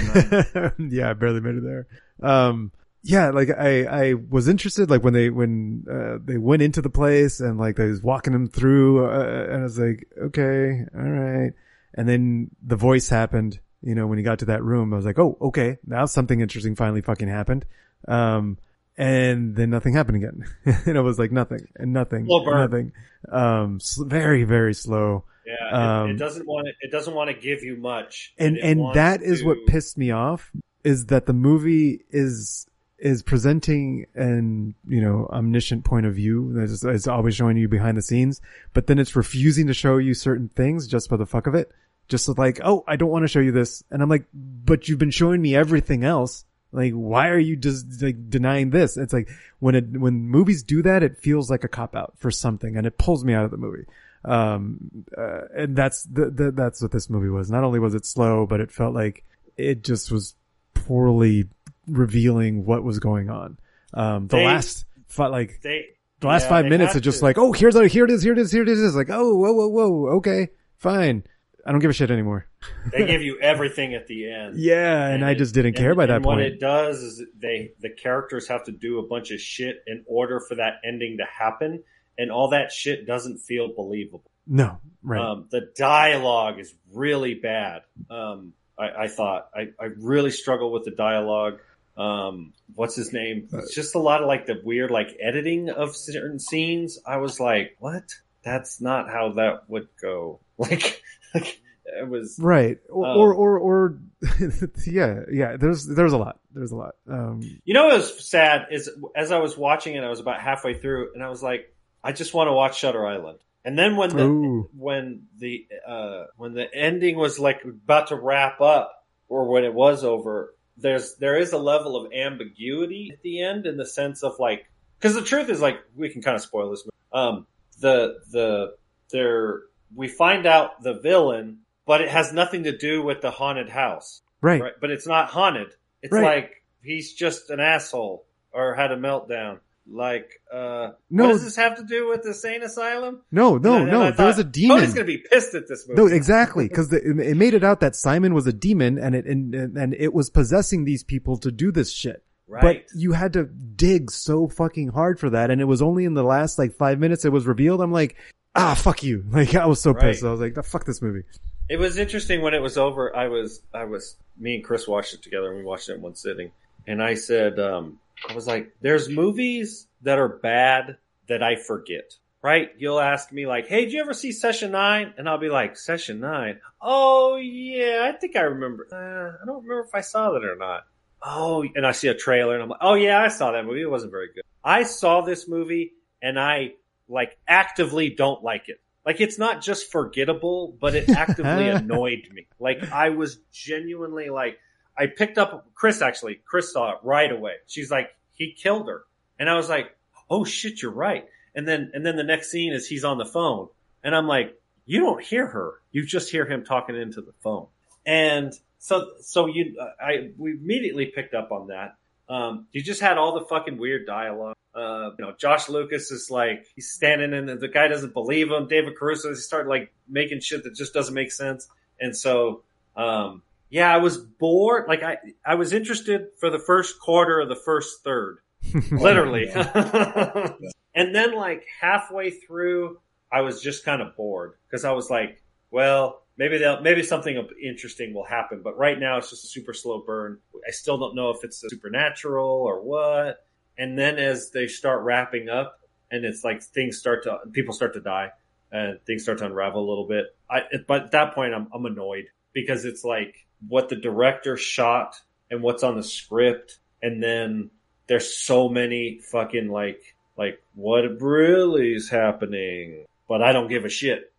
to 0.55 0.73
nine. 0.79 0.91
yeah, 0.91 1.11
I 1.11 1.13
barely 1.13 1.41
made 1.41 1.57
it 1.57 1.63
there. 1.63 1.87
Um, 2.23 2.73
yeah, 3.03 3.31
like 3.31 3.51
I, 3.51 3.85
I 3.85 4.15
was 4.15 4.49
interested, 4.49 4.91
like 4.91 5.05
when 5.05 5.13
they, 5.13 5.31
when, 5.31 5.85
uh, 5.91 6.19
they 6.25 6.39
went 6.39 6.63
into 6.63 6.83
the 6.83 6.91
place 6.91 7.39
and 7.41 7.59
like 7.59 7.77
they 7.77 7.87
was 7.87 8.03
walking 8.03 8.33
them 8.33 8.49
through, 8.49 9.07
uh, 9.07 9.47
and 9.49 9.61
I 9.61 9.63
was 9.63 9.79
like, 9.79 10.09
okay, 10.21 10.85
all 10.95 11.03
right. 11.03 11.53
And 11.95 12.09
then 12.09 12.51
the 12.63 12.77
voice 12.77 13.09
happened, 13.09 13.61
you 13.81 13.95
know, 13.95 14.07
when 14.07 14.19
he 14.19 14.25
got 14.25 14.41
to 14.41 14.47
that 14.47 14.63
room, 14.65 14.93
I 14.93 14.97
was 14.97 15.07
like, 15.07 15.19
oh, 15.19 15.39
okay, 15.41 15.79
now 15.87 16.07
something 16.07 16.41
interesting 16.41 16.75
finally 16.75 17.01
fucking 17.01 17.29
happened. 17.29 17.65
Um, 18.09 18.59
and 18.99 19.55
then 19.55 19.71
nothing 19.71 19.95
happened 19.95 20.17
again. 20.17 20.45
and 20.87 20.97
it 20.97 21.03
was 21.03 21.19
like 21.19 21.31
nothing 21.31 21.69
and 21.77 21.93
nothing, 21.93 22.27
nothing. 22.63 22.93
Um, 23.31 23.79
very, 23.99 24.45
very 24.45 24.75
slow. 24.75 25.25
Yeah, 25.47 25.69
it, 25.69 25.75
Um, 25.75 26.11
it 26.11 26.19
doesn't 26.19 26.47
want 26.47 26.67
to. 26.67 26.73
It 26.81 26.91
doesn't 26.91 27.15
want 27.15 27.31
to 27.31 27.35
give 27.35 27.63
you 27.63 27.77
much, 27.77 28.35
and 28.37 28.57
it 28.57 28.65
and 28.65 28.81
wants 28.81 28.97
that 28.97 29.23
is 29.23 29.45
what 29.45 29.59
pissed 29.67 29.97
me 29.97 30.11
off 30.11 30.51
is 30.87 31.07
that 31.07 31.27
the 31.27 31.33
movie 31.33 32.05
is 32.11 32.69
is 32.99 33.21
presenting 33.23 34.07
an 34.15 34.75
you 34.87 35.01
know 35.01 35.29
omniscient 35.33 35.85
point 35.85 36.07
of 36.07 36.15
view 36.15 36.57
is, 36.61 36.85
is 36.85 37.09
always 37.09 37.35
showing 37.35 37.57
you 37.57 37.69
behind 37.69 37.97
the 37.97 38.03
scenes 38.03 38.41
but 38.73 38.87
then 38.87 38.99
it's 38.99 39.17
refusing 39.17 39.67
to 39.67 39.75
show 39.75 39.99
you 39.99 40.15
certain 40.15 40.49
things 40.49 40.87
just 40.87 41.09
for 41.09 41.17
the 41.17 41.27
fuck 41.27 41.47
of 41.47 41.55
it. 41.55 41.73
Just 42.09 42.29
like 42.39 42.61
oh 42.63 42.85
i 42.87 42.95
don't 42.95 43.11
want 43.11 43.25
to 43.25 43.29
show 43.29 43.41
you 43.41 43.51
this. 43.51 43.83
And 43.91 44.01
i'm 44.01 44.09
like 44.09 44.27
but 44.33 44.89
you've 44.89 45.01
been 45.01 45.11
showing 45.11 45.43
me 45.43 45.57
everything 45.57 46.05
else. 46.05 46.45
Like 46.71 46.93
why 46.93 47.31
are 47.31 47.39
you 47.39 47.57
just 47.57 48.01
like 48.01 48.31
denying 48.31 48.71
this? 48.71 48.97
It's 48.97 49.13
like 49.13 49.29
when 49.59 49.75
it 49.75 49.91
when 49.91 50.29
movies 50.29 50.63
do 50.63 50.83
that 50.83 51.03
it 51.03 51.19
feels 51.19 51.51
like 51.51 51.65
a 51.65 51.69
cop 51.69 51.97
out 51.97 52.15
for 52.17 52.31
something 52.31 52.77
and 52.77 52.87
it 52.87 52.97
pulls 52.97 53.25
me 53.25 53.35
out 53.35 53.45
of 53.45 53.51
the 53.51 53.57
movie. 53.57 53.87
Um 54.25 55.05
uh, 55.19 55.47
and 55.57 55.75
that's 55.75 56.05
the, 56.05 56.31
the 56.31 56.53
that's 56.53 56.81
what 56.81 56.93
this 56.93 57.11
movie 57.11 57.29
was. 57.29 57.51
Not 57.51 57.65
only 57.65 57.81
was 57.81 57.97
it 57.97 58.07
slow 58.07 58.47
but 58.47 58.61
it 58.61 58.71
felt 58.71 58.95
like 58.95 59.25
it 59.57 59.83
just 59.83 60.13
was 60.13 60.37
poorly 60.85 61.45
revealing 61.87 62.65
what 62.65 62.83
was 62.83 62.99
going 62.99 63.31
on 63.31 63.59
um 63.95 64.27
the 64.29 64.37
They- 64.37 64.45
last 64.47 64.85
fi- 65.07 65.29
like 65.29 65.61
They 65.63 65.87
the 66.21 66.27
last 66.29 66.45
yeah, 66.45 66.49
five 66.49 66.67
minutes 66.67 66.97
are 66.97 67.01
just 67.01 67.19
to. 67.21 67.25
like 67.25 67.39
oh 67.39 67.53
here's 67.53 67.77
a, 67.77 67.87
here 67.87 68.05
it 68.05 68.11
is 68.11 68.23
here 68.23 68.33
it 68.33 68.39
is 68.39 68.51
here 68.53 68.63
it 68.63 68.69
is 68.69 68.95
like 68.97 69.09
oh 69.11 69.35
whoa 69.37 69.53
whoa 69.53 69.69
whoa 69.69 70.17
okay 70.17 70.49
fine 70.79 71.23
i 71.65 71.71
don't 71.71 71.81
give 71.81 71.91
a 71.91 71.95
shit 71.95 72.11
anymore 72.11 72.47
they 72.93 73.07
give 73.07 73.23
you 73.23 73.39
everything 73.41 73.95
at 73.95 74.07
the 74.09 74.29
end. 74.31 74.55
yeah 74.59 75.07
and, 75.09 75.25
i 75.25 75.31
it- 75.33 75.37
just 75.39 75.55
didn't 75.55 75.75
care 75.75 75.91
and- 75.91 75.97
by 75.97 76.07
that 76.07 76.17
and 76.17 76.25
point 76.25 76.39
What 76.39 76.47
it 76.47 76.59
does 76.61 76.99
is 76.99 77.23
they 77.41 77.71
the 77.81 77.91
characters 77.91 78.49
have 78.49 78.65
to 78.65 78.73
do 78.73 78.99
a 78.99 79.07
bunch 79.07 79.31
of 79.31 79.41
shit 79.41 79.77
in 79.87 80.05
order 80.07 80.41
for 80.41 80.57
that 80.57 80.75
ending 80.85 81.19
to 81.19 81.25
happen, 81.25 81.83
and 82.19 82.31
all 82.33 82.49
that 82.51 82.73
shit 82.73 83.07
doesn't 83.07 83.39
feel 83.39 83.73
believable. 83.75 84.31
no 84.47 84.79
right 85.03 85.21
Um, 85.21 85.47
the 85.51 85.71
dialogue 85.77 86.59
is 86.59 86.75
really 86.93 87.35
bad. 87.35 87.83
Um, 88.11 88.53
I, 88.79 89.05
I 89.05 89.09
thought 89.09 89.49
I, 89.55 89.69
I 89.81 89.87
really 89.99 90.31
struggle 90.31 90.73
with 90.73 90.85
the 90.85 90.91
dialogue. 90.91 91.61
Um, 91.97 92.53
what's 92.75 92.95
his 92.95 93.13
name? 93.13 93.49
It's 93.53 93.75
just 93.75 93.95
a 93.95 93.99
lot 93.99 94.21
of 94.21 94.29
like 94.29 94.47
the 94.47 94.61
weird 94.63 94.91
like 94.91 95.17
editing 95.21 95.71
of 95.71 95.97
certain 95.97 96.39
scenes. 96.39 96.99
I 97.07 97.17
was 97.17 97.41
like, 97.41 97.77
what? 97.79 98.05
That's 98.43 98.81
not 98.81 99.09
how 99.09 99.33
that 99.33 99.69
would 99.69 99.89
go. 100.01 100.41
Like, 100.59 101.03
like 101.35 101.61
it 101.85 102.09
was 102.09 102.39
right 102.41 102.79
or, 102.89 103.07
um, 103.07 103.19
or 103.19 103.35
or 103.35 103.59
or 103.59 103.99
yeah 104.87 105.21
yeah 105.31 105.57
there's 105.59 105.87
there's 105.87 106.15
a 106.15 106.17
lot 106.17 106.41
there's 106.55 106.73
a 106.73 106.77
lot 106.77 106.95
um 107.09 107.43
You 107.65 107.75
know 107.75 107.87
what 107.87 107.99
was 107.99 108.27
sad 108.27 108.69
is 108.71 108.91
as 109.15 109.33
I 109.33 109.39
was 109.39 109.57
watching 109.57 109.95
it, 109.95 110.03
I 110.03 110.09
was 110.09 110.21
about 110.21 110.41
halfway 110.41 110.75
through, 110.75 111.13
and 111.15 111.23
I 111.23 111.29
was 111.29 111.43
like, 111.43 111.75
I 112.03 112.13
just 112.13 112.35
want 112.35 112.49
to 112.49 112.53
watch 112.53 112.79
Shutter 112.79 113.07
Island. 113.07 113.39
And 113.67 113.77
then 113.77 113.97
when 113.97 114.11
the 114.17 114.23
Ooh. 114.25 114.71
when 114.77 115.25
the 115.39 115.67
uh, 115.87 116.27
when 116.37 116.55
the 116.55 116.73
ending 116.73 117.17
was 117.17 117.41
like 117.41 117.65
about 117.65 118.07
to 118.09 118.17
wrap 118.17 118.61
up, 118.61 119.05
or 119.29 119.49
when 119.51 119.65
it 119.65 119.75
was 119.75 120.05
over, 120.05 120.55
there's 120.77 121.17
there 121.17 121.37
is 121.37 121.53
a 121.53 121.59
level 121.59 121.97
of 121.97 122.13
ambiguity 122.13 123.11
at 123.13 123.21
the 123.23 123.43
end 123.43 123.67
in 123.67 123.77
the 123.77 123.85
sense 123.85 124.23
of 124.23 124.39
like 124.39 124.67
because 124.99 125.17
the 125.17 125.23
truth 125.23 125.51
is 125.51 125.61
like 125.61 125.81
we 125.97 126.09
can 126.09 126.23
kind 126.23 126.37
of 126.37 126.43
spoil 126.43 126.71
this. 126.71 126.87
Um, 127.13 127.49
the 127.81 128.21
the 128.31 128.77
there 129.11 129.63
we 129.95 130.07
find 130.07 130.47
out 130.47 130.81
the 130.85 130.95
villain, 130.95 131.59
but 131.87 132.01
it 132.01 132.09
has 132.09 132.33
nothing 132.33 132.63
to 132.65 132.77
do 132.77 133.03
with 133.03 133.21
the 133.21 133.33
haunted 133.33 133.69
house 133.69 134.23
right 134.41 134.63
right? 134.63 134.73
But 134.81 134.93
it's 134.93 135.09
not 135.09 135.29
haunted. 135.29 135.75
It's 136.03 136.13
Right. 136.13 136.23
like 136.25 136.63
he's 136.85 137.15
just 137.15 137.51
an 137.51 137.59
asshole 137.59 138.25
or 138.53 138.75
had 138.77 138.93
a 138.93 138.97
meltdown. 138.97 139.59
Like, 139.89 140.41
uh, 140.53 140.91
No. 141.11 141.27
what 141.27 141.33
does 141.35 141.45
this 141.45 141.57
have 141.57 141.77
to 141.77 141.85
do 141.85 142.09
with 142.09 142.23
the 142.25 142.35
sane 142.35 142.63
asylum? 142.63 143.23
no 143.31 143.57
no 143.57 143.75
And 143.75 143.77
I- 143.77 143.81
and 143.83 143.91
no 143.91 144.03
I 144.03 144.11
there's 144.11 144.37
thought, 144.37 144.41
a 144.41 144.45
demon 144.45 144.79
Tony's 144.79 144.95
gonna 144.95 145.07
be 145.07 145.19
pissed 145.19 145.55
at 145.55 145.69
this 145.69 145.87
movie. 145.89 146.01
No, 146.01 146.07
exactly, 146.15 146.67
because 146.69 146.93
it 146.93 147.05
made 147.37 147.55
it 147.55 147.63
out 147.63 147.81
that 147.81 147.95
Simon 147.95 148.35
was 148.35 148.47
a 148.47 148.53
demon, 148.53 148.99
and 148.99 149.15
it 149.15 149.27
and, 149.27 149.55
and 149.55 149.95
it 149.95 150.13
was 150.13 150.29
possessing 150.31 150.85
these 150.85 151.05
people 151.05 151.37
to 151.39 151.53
do 151.53 151.71
this 151.71 151.93
shit. 151.93 152.23
Right. 152.49 152.63
But 152.63 152.99
you 152.99 153.13
had 153.13 153.33
to 153.35 153.45
dig 153.45 154.11
so 154.11 154.49
fucking 154.49 154.89
hard 154.89 155.19
for 155.21 155.31
that, 155.31 155.51
and 155.51 155.61
it 155.61 155.65
was 155.65 155.83
only 155.83 156.05
in 156.05 156.15
the 156.15 156.23
last 156.25 156.59
like 156.59 156.73
five 156.75 156.99
minutes 156.99 157.25
it 157.25 157.33
was 157.33 157.47
revealed. 157.47 157.81
I'm 157.81 157.93
like, 157.93 158.17
ah, 158.55 158.75
fuck 158.75 159.03
you! 159.03 159.25
Like 159.31 159.55
I 159.55 159.67
was 159.67 159.81
so 159.81 159.93
Right. 159.93 160.03
pissed. 160.13 160.25
I 160.25 160.31
was 160.33 160.41
like, 160.41 160.57
"Ah, 160.59 160.63
fuck 160.63 160.85
this 160.85 161.01
movie. 161.03 161.23
It 161.69 161.79
was 161.79 161.97
interesting 161.99 162.43
when 162.43 162.55
it 162.55 162.63
was 162.63 162.77
over. 162.79 163.15
I 163.17 163.27
was, 163.29 163.61
I 163.75 163.85
was, 163.85 164.17
me 164.39 164.55
and 164.57 164.65
Chris 164.65 164.87
watched 164.87 165.15
it 165.15 165.23
together, 165.23 165.49
and 165.49 165.59
we 165.59 165.65
watched 165.65 165.89
it 165.89 165.95
in 165.95 166.03
one 166.03 166.15
sitting. 166.15 166.51
And 166.87 167.03
I 167.03 167.15
said, 167.15 167.59
um, 167.59 167.99
I 168.29 168.35
was 168.35 168.47
like, 168.47 168.75
"There's 168.81 169.09
movies 169.09 169.89
that 170.03 170.19
are 170.19 170.29
bad 170.29 170.99
that 171.29 171.43
I 171.43 171.57
forget." 171.57 172.15
Right? 172.43 172.71
You'll 172.79 173.01
ask 173.01 173.33
me 173.33 173.47
like, 173.47 173.67
"Hey, 173.67 173.85
did 173.85 173.93
you 173.93 174.01
ever 174.01 174.15
see 174.15 174.31
Session 174.31 174.71
9? 174.71 175.15
And 175.19 175.29
I'll 175.29 175.39
be 175.39 175.49
like, 175.49 175.77
"Session 175.77 176.21
9? 176.21 176.61
Oh 176.81 177.37
yeah, 177.37 178.09
I 178.09 178.17
think 178.17 178.37
I 178.37 178.43
remember. 178.43 178.87
Uh, 178.93 179.43
I 179.43 179.47
don't 179.47 179.63
remember 179.63 179.81
if 179.81 179.95
I 179.95 180.01
saw 180.01 180.31
that 180.33 180.45
or 180.45 180.57
not." 180.57 180.85
Oh, 181.23 181.65
and 181.75 181.87
I 181.87 181.93
see 181.93 182.09
a 182.09 182.15
trailer, 182.15 182.55
and 182.55 182.63
I'm 182.63 182.69
like, 182.69 182.81
"Oh 182.83 182.95
yeah, 182.95 183.21
I 183.21 183.29
saw 183.29 183.53
that 183.53 183.65
movie. 183.65 183.83
It 183.83 183.91
wasn't 183.91 184.13
very 184.13 184.29
good." 184.33 184.45
I 184.63 184.85
saw 184.85 185.23
this 185.23 185.49
movie, 185.49 185.95
and 186.23 186.39
I 186.39 186.75
like 187.09 187.37
actively 187.49 188.11
don't 188.11 188.43
like 188.43 188.69
it. 188.69 188.81
Like 189.05 189.21
it's 189.21 189.39
not 189.39 189.63
just 189.63 189.93
forgettable, 189.93 190.77
but 190.81 190.95
it 190.97 191.09
actively 191.09 191.69
annoyed 191.69 192.29
me. 192.33 192.49
Like 192.59 192.93
I 192.93 193.11
was 193.11 193.39
genuinely 193.53 194.29
like, 194.31 194.59
I 194.99 195.07
picked 195.07 195.39
up 195.39 195.69
Chris 195.75 196.03
actually. 196.03 196.41
Chris 196.45 196.73
saw 196.73 196.93
it 196.93 196.99
right 197.03 197.31
away. 197.31 197.55
She's 197.67 197.91
like, 197.91 198.11
he 198.33 198.53
killed 198.53 198.89
her, 198.89 199.05
and 199.39 199.49
I 199.49 199.55
was 199.55 199.69
like, 199.69 199.97
oh 200.31 200.45
shit, 200.45 200.83
you're 200.83 200.93
right. 200.93 201.27
And 201.55 201.67
then 201.67 201.91
and 201.95 202.05
then 202.05 202.17
the 202.17 202.25
next 202.25 202.51
scene 202.51 202.73
is 202.73 202.87
he's 202.87 203.05
on 203.05 203.19
the 203.19 203.27
phone, 203.27 203.69
and 204.03 204.15
I'm 204.15 204.27
like, 204.27 204.59
you 204.85 205.01
don't 205.01 205.23
hear 205.23 205.47
her, 205.47 205.81
you 205.91 206.05
just 206.05 206.31
hear 206.31 206.47
him 206.47 206.65
talking 206.65 206.97
into 206.97 207.21
the 207.21 207.33
phone. 207.43 207.67
And 208.05 208.53
so 208.79 209.13
so 209.21 209.47
you, 209.47 209.77
I 210.01 210.31
we 210.37 210.53
immediately 210.53 211.07
picked 211.07 211.35
up 211.35 211.51
on 211.51 211.69
that. 211.69 211.97
Um, 212.29 212.67
you 212.73 212.83
just 212.83 213.01
had 213.01 213.19
all 213.19 213.39
the 213.39 213.47
fucking 213.47 213.79
weird 213.79 214.07
dialogue. 214.07 214.57
Uh, 214.75 215.11
you 215.19 215.25
know, 215.25 215.35
Josh 215.39 215.69
Lucas 215.69 216.11
is 216.11 216.31
like 216.31 216.67
he's 216.75 216.91
standing 216.91 217.33
in, 217.33 217.49
and 217.49 217.61
the 217.61 217.69
guy 217.69 217.89
doesn't 217.89 218.13
believe 218.13 218.51
him. 218.51 218.69
David 218.69 218.97
Caruso, 218.97 219.31
he 219.31 219.37
started 219.37 219.69
like 219.69 219.93
making 220.09 220.41
shit 220.41 220.65
that 220.65 220.75
just 220.75 220.93
doesn't 220.93 221.15
make 221.15 221.33
sense. 221.33 221.69
And 221.99 222.15
so, 222.15 222.63
um, 222.95 223.43
yeah, 223.69 223.93
I 223.93 223.99
was 223.99 224.19
bored. 224.19 224.87
Like 224.89 225.03
I, 225.03 225.19
I 225.45 225.57
was 225.57 225.73
interested 225.73 226.29
for 226.39 226.51
the 226.51 226.59
first 226.59 227.01
quarter 227.01 227.41
of 227.41 227.49
the 227.49 227.57
first 227.57 228.03
third, 228.05 228.39
literally. 228.91 229.49
and 230.95 231.15
then 231.15 231.35
like 231.35 231.65
halfway 231.81 232.31
through, 232.31 233.01
I 233.31 233.41
was 233.41 233.61
just 233.61 233.85
kind 233.85 234.03
of 234.03 234.17
bored 234.17 234.55
because 234.69 234.85
I 234.85 234.93
was 234.93 235.11
like, 235.11 235.43
well, 235.71 236.23
maybe 236.37 236.59
they'll 236.59 236.81
maybe 236.81 237.03
something 237.03 237.49
interesting 237.63 238.15
will 238.15 238.25
happen, 238.25 238.61
but 238.63 238.79
right 238.79 238.99
now 238.99 239.19
it's 239.19 239.31
just 239.31 239.45
a 239.45 239.49
super 239.49 239.73
slow 239.73 240.03
burn. 240.07 240.39
I 240.67 240.71
still 240.71 240.99
don't 240.99 241.15
know 241.15 241.31
if 241.31 241.43
it's 241.43 241.63
supernatural 241.69 242.49
or 242.49 242.83
what. 242.83 243.45
And 243.79 243.99
then 243.99 244.19
as 244.19 244.53
they 244.53 244.69
start 244.69 245.03
wrapping 245.03 245.49
up, 245.49 245.81
and 246.11 246.25
it's 246.25 246.45
like 246.45 246.63
things 246.63 246.99
start 246.99 247.25
to 247.25 247.39
people 247.53 247.75
start 247.75 247.95
to 247.95 248.01
die 248.01 248.31
and 248.71 249.01
things 249.07 249.23
start 249.23 249.39
to 249.39 249.47
unravel 249.47 249.85
a 249.85 249.89
little 249.89 250.07
bit. 250.07 250.27
I 250.49 250.63
but 250.87 251.05
at 251.05 251.11
that 251.13 251.35
point 251.35 251.55
I'm 251.55 251.69
I'm 251.75 251.85
annoyed 251.85 252.27
because 252.53 252.85
it's 252.85 253.05
like 253.05 253.47
what 253.69 253.89
the 253.89 253.97
director 253.97 254.57
shot 254.57 255.21
and 255.51 255.63
what's 255.63 255.83
on 255.83 255.97
the 255.97 256.03
script, 256.03 256.79
and 257.03 257.23
then 257.23 257.71
there's 258.07 258.37
so 258.37 258.69
many 258.69 259.19
fucking 259.19 259.69
like 259.69 260.15
like 260.37 260.63
what 260.75 261.21
really 261.21 261.95
is 261.95 262.09
happening, 262.09 263.07
but 263.29 263.43
I 263.43 263.53
don't 263.53 263.69
give 263.69 263.85
a 263.85 263.89
shit. 263.89 264.33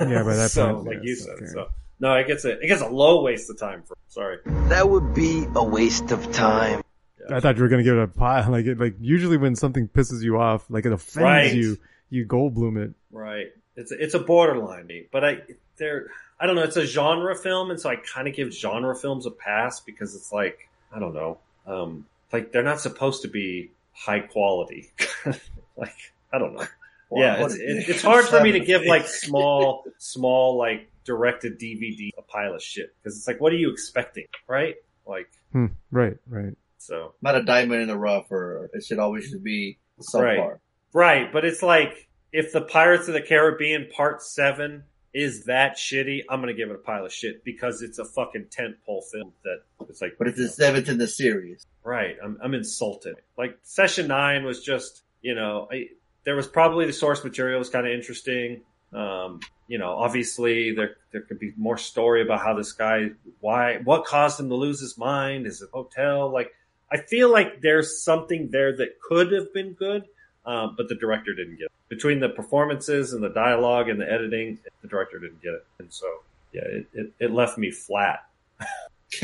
Yeah, 0.00 0.22
but 0.22 0.36
that's 0.36 0.52
so 0.54 0.78
like 0.78 0.98
you 1.02 1.16
said, 1.16 1.36
okay. 1.36 1.46
so 1.46 1.68
no, 2.00 2.14
it 2.14 2.26
gets 2.26 2.44
a 2.44 2.58
it 2.60 2.66
gets 2.66 2.82
a 2.82 2.88
low 2.88 3.22
waste 3.22 3.50
of 3.50 3.58
time 3.58 3.82
for. 3.82 3.96
Sorry. 4.08 4.38
That 4.68 4.88
would 4.88 5.14
be 5.14 5.46
a 5.54 5.64
waste 5.64 6.10
of 6.10 6.32
time. 6.32 6.82
I 7.28 7.40
thought 7.40 7.56
you 7.56 7.62
were 7.62 7.68
gonna 7.68 7.82
give 7.82 7.96
it 7.96 8.02
a 8.02 8.08
pie. 8.08 8.46
Like 8.48 8.66
it, 8.66 8.78
like 8.78 8.96
usually 9.00 9.36
when 9.36 9.56
something 9.56 9.88
pisses 9.88 10.22
you 10.22 10.38
off, 10.38 10.64
like 10.70 10.86
it 10.86 10.92
offends 10.92 11.16
Right. 11.16 11.54
you, 11.54 11.76
you 12.08 12.24
Goldblum 12.24 12.82
it. 12.82 12.94
Right. 13.10 13.48
It's 13.76 13.92
a, 13.92 14.02
it's 14.02 14.14
a 14.14 14.20
borderline, 14.20 15.06
but 15.10 15.24
I 15.24 15.38
they're 15.76 16.06
I 16.38 16.46
don't 16.46 16.54
know. 16.56 16.62
It's 16.62 16.76
a 16.76 16.86
genre 16.86 17.34
film, 17.34 17.70
and 17.70 17.80
so 17.80 17.88
I 17.90 17.96
kind 17.96 18.28
of 18.28 18.34
give 18.34 18.52
genre 18.52 18.94
films 18.94 19.26
a 19.26 19.30
pass 19.30 19.80
because 19.80 20.14
it's 20.14 20.32
like 20.32 20.68
I 20.92 20.98
don't 20.98 21.14
know, 21.14 21.38
um, 21.66 22.06
like 22.32 22.52
they're 22.52 22.62
not 22.62 22.80
supposed 22.80 23.22
to 23.22 23.28
be 23.28 23.70
high 23.92 24.20
quality. 24.20 24.90
like 25.76 25.94
I 26.32 26.38
don't 26.38 26.54
know. 26.54 26.64
Well, 27.08 27.22
yeah, 27.22 27.40
what- 27.42 27.52
it's, 27.52 27.60
it, 27.60 27.88
it's 27.94 28.02
hard 28.02 28.26
for 28.26 28.40
me 28.40 28.52
to 28.52 28.60
give 28.60 28.82
like 28.84 29.06
small 29.06 29.84
small 29.98 30.56
like 30.56 30.88
directed 31.04 31.58
DVD 31.58 32.10
a 32.18 32.22
pile 32.22 32.54
of 32.54 32.62
shit 32.62 32.92
because 33.02 33.16
it's 33.16 33.28
like 33.28 33.40
what 33.40 33.52
are 33.52 33.56
you 33.56 33.70
expecting, 33.70 34.26
right? 34.48 34.76
Like 35.06 35.28
Hmm, 35.52 35.66
right, 35.92 36.16
right. 36.28 36.54
so. 36.78 37.14
Not 37.22 37.36
a 37.36 37.42
diamond 37.44 37.82
in 37.82 37.88
the 37.88 37.96
rough, 37.96 38.30
or 38.32 38.68
it 38.74 38.84
should 38.84 38.98
always 38.98 39.28
should 39.28 39.44
be 39.44 39.78
subpar. 40.00 40.22
Right. 40.22 40.56
Right, 40.92 41.32
but 41.32 41.44
it's 41.44 41.62
like 41.62 42.08
if 42.32 42.52
the 42.52 42.60
Pirates 42.62 43.06
of 43.08 43.14
the 43.14 43.22
Caribbean 43.22 43.88
Part 43.94 44.20
Seven 44.22 44.82
is 45.16 45.44
that 45.44 45.78
shitty, 45.78 46.24
I'm 46.28 46.40
gonna 46.40 46.52
give 46.52 46.68
it 46.68 46.74
a 46.74 46.78
pile 46.78 47.06
of 47.06 47.12
shit 47.12 47.42
because 47.42 47.80
it's 47.80 47.98
a 47.98 48.04
fucking 48.04 48.48
tentpole 48.50 49.02
film 49.10 49.32
that 49.44 49.62
it's 49.88 50.02
like. 50.02 50.16
But 50.18 50.28
it's 50.28 50.36
the 50.36 50.46
seventh 50.46 50.90
in 50.90 50.98
the 50.98 51.08
series. 51.08 51.66
Right, 51.82 52.18
I'm 52.22 52.38
I'm 52.42 52.52
insulted. 52.52 53.16
Like 53.38 53.58
Session 53.62 54.08
Nine 54.08 54.44
was 54.44 54.62
just 54.62 55.04
you 55.22 55.34
know 55.34 55.68
I, 55.72 55.88
there 56.24 56.36
was 56.36 56.46
probably 56.46 56.84
the 56.84 56.92
source 56.92 57.24
material 57.24 57.58
was 57.58 57.70
kind 57.70 57.86
of 57.86 57.94
interesting. 57.94 58.60
Um, 58.92 59.40
you 59.68 59.78
know, 59.78 59.96
obviously 59.96 60.74
there 60.74 60.96
there 61.12 61.22
could 61.22 61.38
be 61.38 61.54
more 61.56 61.78
story 61.78 62.20
about 62.20 62.40
how 62.40 62.52
this 62.52 62.72
guy 62.72 63.12
why 63.40 63.78
what 63.78 64.04
caused 64.04 64.38
him 64.38 64.50
to 64.50 64.54
lose 64.54 64.80
his 64.80 64.98
mind. 64.98 65.46
Is 65.46 65.62
it 65.62 65.70
hotel? 65.72 66.30
Like 66.30 66.52
I 66.92 66.98
feel 66.98 67.32
like 67.32 67.62
there's 67.62 68.02
something 68.04 68.50
there 68.50 68.76
that 68.76 69.00
could 69.00 69.32
have 69.32 69.54
been 69.54 69.72
good, 69.72 70.04
um, 70.44 70.74
but 70.76 70.90
the 70.90 70.94
director 70.94 71.32
didn't 71.34 71.56
get 71.56 71.64
it. 71.64 71.72
Between 71.88 72.20
the 72.20 72.28
performances 72.28 73.12
and 73.12 73.22
the 73.22 73.28
dialogue 73.28 73.88
and 73.88 74.00
the 74.00 74.10
editing, 74.10 74.58
the 74.82 74.88
director 74.88 75.18
didn't 75.18 75.42
get 75.42 75.54
it, 75.54 75.66
and 75.78 75.92
so 75.92 76.06
yeah, 76.52 76.62
it, 76.64 76.86
it, 76.92 77.12
it 77.20 77.30
left 77.30 77.58
me 77.58 77.70
flat. 77.70 78.26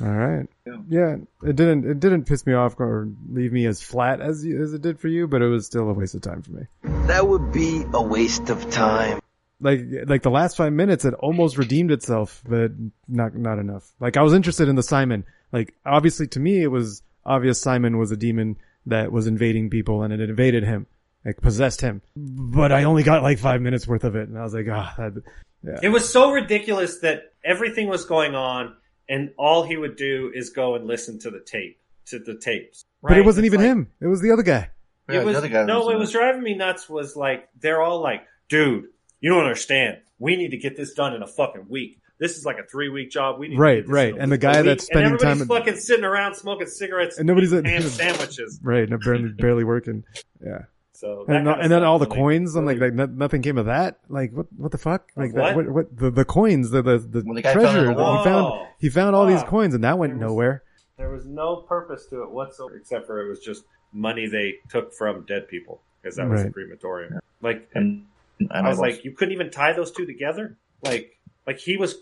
All 0.00 0.08
right. 0.08 0.46
Yeah. 0.66 0.76
Yeah, 0.88 1.16
it 1.42 1.56
didn't 1.56 1.88
it 1.88 2.00
didn't 2.00 2.24
piss 2.24 2.46
me 2.46 2.52
off 2.52 2.80
or 2.80 3.08
leave 3.30 3.52
me 3.52 3.66
as 3.66 3.80
flat 3.80 4.20
as 4.20 4.44
you, 4.44 4.60
as 4.62 4.74
it 4.74 4.82
did 4.82 4.98
for 4.98 5.08
you, 5.08 5.28
but 5.28 5.40
it 5.40 5.46
was 5.46 5.66
still 5.66 5.88
a 5.88 5.92
waste 5.92 6.14
of 6.14 6.22
time 6.22 6.42
for 6.42 6.52
me. 6.52 6.66
That 7.06 7.28
would 7.28 7.52
be 7.52 7.84
a 7.92 8.02
waste 8.02 8.50
of 8.50 8.70
time. 8.70 9.20
Like 9.60 9.82
like 10.06 10.22
the 10.22 10.30
last 10.30 10.56
five 10.56 10.72
minutes, 10.72 11.04
it 11.04 11.14
almost 11.14 11.56
redeemed 11.56 11.92
itself, 11.92 12.42
but 12.46 12.72
not 13.06 13.36
not 13.36 13.58
enough. 13.58 13.88
Like 14.00 14.16
I 14.16 14.22
was 14.22 14.34
interested 14.34 14.68
in 14.68 14.74
the 14.74 14.82
Simon. 14.82 15.24
Like 15.52 15.74
obviously 15.86 16.26
to 16.28 16.40
me, 16.40 16.60
it 16.60 16.72
was 16.72 17.02
obvious 17.24 17.60
Simon 17.60 17.96
was 17.96 18.10
a 18.10 18.16
demon 18.16 18.56
that 18.86 19.12
was 19.12 19.28
invading 19.28 19.70
people, 19.70 20.02
and 20.02 20.12
it 20.12 20.20
invaded 20.20 20.64
him, 20.64 20.86
like 21.24 21.40
possessed 21.40 21.80
him. 21.80 22.02
But 22.16 22.72
I 22.72 22.84
only 22.84 23.02
got 23.02 23.22
like 23.22 23.38
five 23.38 23.60
minutes 23.62 23.86
worth 23.86 24.04
of 24.04 24.16
it, 24.16 24.28
and 24.28 24.38
I 24.38 24.42
was 24.42 24.54
like, 24.54 24.66
ah, 24.70 24.94
that, 24.98 25.22
yeah. 25.62 25.78
It 25.82 25.88
was 25.88 26.10
so 26.10 26.30
ridiculous 26.32 26.98
that 27.00 27.32
everything 27.44 27.88
was 27.88 28.04
going 28.04 28.34
on, 28.34 28.74
and 29.08 29.30
all 29.38 29.62
he 29.64 29.76
would 29.76 29.96
do 29.96 30.30
is 30.34 30.50
go 30.50 30.74
and 30.74 30.86
listen 30.86 31.18
to 31.20 31.30
the 31.30 31.40
tape, 31.40 31.80
to 32.06 32.18
the 32.18 32.36
tapes. 32.38 32.84
But 33.02 33.16
it 33.18 33.24
wasn't 33.24 33.46
It's 33.46 33.54
even 33.54 33.60
like- 33.66 33.70
him. 33.76 33.88
It 34.00 34.06
was 34.06 34.20
the 34.20 34.30
other 34.32 34.42
guy. 34.42 34.70
Yeah, 35.08 35.20
it 35.20 35.24
was, 35.26 35.34
the 35.34 35.38
other 35.38 35.48
guy 35.48 35.64
no, 35.64 35.78
was, 35.80 35.86
what 35.86 35.96
uh, 35.96 35.98
was 35.98 36.12
driving 36.12 36.42
me 36.42 36.54
nuts 36.54 36.88
was 36.88 37.14
like 37.14 37.48
they're 37.60 37.82
all 37.82 38.00
like, 38.00 38.22
"Dude, 38.48 38.86
you 39.20 39.30
don't 39.30 39.42
understand. 39.42 39.98
We 40.18 40.36
need 40.36 40.52
to 40.52 40.56
get 40.56 40.76
this 40.78 40.94
done 40.94 41.14
in 41.14 41.22
a 41.22 41.26
fucking 41.26 41.66
week. 41.68 42.00
This 42.18 42.38
is 42.38 42.46
like 42.46 42.56
a 42.58 42.62
three 42.64 42.88
week 42.88 43.10
job. 43.10 43.38
We 43.38 43.48
need 43.48 43.58
Right, 43.58 43.84
to 43.84 43.90
right. 43.92 44.14
And 44.18 44.32
the 44.32 44.38
guy 44.38 44.56
week." 44.58 44.64
that's 44.66 44.84
spending 44.86 45.12
and 45.12 45.20
everybody's 45.20 45.46
time- 45.46 45.58
fucking 45.58 45.76
sitting 45.76 46.04
around 46.06 46.36
smoking 46.36 46.68
cigarettes 46.68 47.18
And 47.18 47.26
nobody's 47.26 47.52
eating 47.52 47.66
at- 47.74 47.82
sandwiches. 47.82 48.58
Right, 48.62 48.90
and 48.90 48.98
barely 49.04 49.28
barely 49.32 49.64
working. 49.64 50.04
Yeah. 50.42 50.60
So 50.96 51.24
And, 51.26 51.44
kind 51.44 51.48
of 51.48 51.58
and 51.58 51.72
then 51.72 51.82
all 51.84 51.98
the 51.98 52.06
really- 52.06 52.16
coins, 52.16 52.54
I'm 52.54 52.64
like, 52.66 52.78
like 52.78 52.94
nothing 52.94 53.42
came 53.42 53.58
of 53.58 53.66
that. 53.66 53.98
Like, 54.08 54.32
what, 54.32 54.46
what 54.56 54.70
the 54.72 54.78
fuck? 54.78 55.10
Like, 55.16 55.30
Of 55.30 55.36
that, 55.36 55.56
what? 55.56 55.66
what, 55.66 55.74
what, 55.74 55.96
the, 55.96 56.10
the 56.10 56.24
coins, 56.24 56.70
the, 56.70 56.82
the, 56.82 56.98
the 56.98 57.20
When 57.22 57.34
the 57.34 57.42
guy 57.42 57.52
found 57.54 57.64
treasure. 57.64 57.78
it 57.86 57.90
in 57.90 57.96
the 57.96 58.02
wall. 58.02 58.18
he 58.18 58.24
found, 58.24 58.68
he 58.78 58.88
found 58.90 59.16
all 59.16 59.26
these 59.26 59.42
coins, 59.42 59.74
and 59.74 59.82
that 59.84 59.98
went 59.98 60.12
There 60.18 60.26
was- 60.26 60.32
nowhere. 60.32 60.62
There 60.96 61.10
was 61.10 61.26
no 61.26 61.56
purpose 61.56 62.06
to 62.10 62.22
it 62.22 62.30
whatsoever, 62.30 62.76
except 62.76 63.06
for 63.08 63.20
it 63.24 63.28
was 63.28 63.40
just 63.40 63.64
money 63.92 64.28
they 64.28 64.54
took 64.70 64.94
from 64.94 65.24
dead 65.26 65.48
people 65.48 65.82
because 66.00 66.16
that 66.16 66.28
was 66.28 66.42
a 66.42 66.44
Right. 66.44 66.52
crematorium. 66.52 67.18
Like, 67.42 67.68
And, 67.74 68.06
and 68.38 68.52
I 68.52 68.68
was 68.68 68.78
like, 68.78 69.04
you 69.04 69.10
couldn't 69.10 69.34
even 69.34 69.50
tie 69.50 69.72
those 69.72 69.90
two 69.90 70.06
together. 70.06 70.56
Like, 70.82 71.18
like 71.48 71.58
he 71.58 71.76
was, 71.76 71.96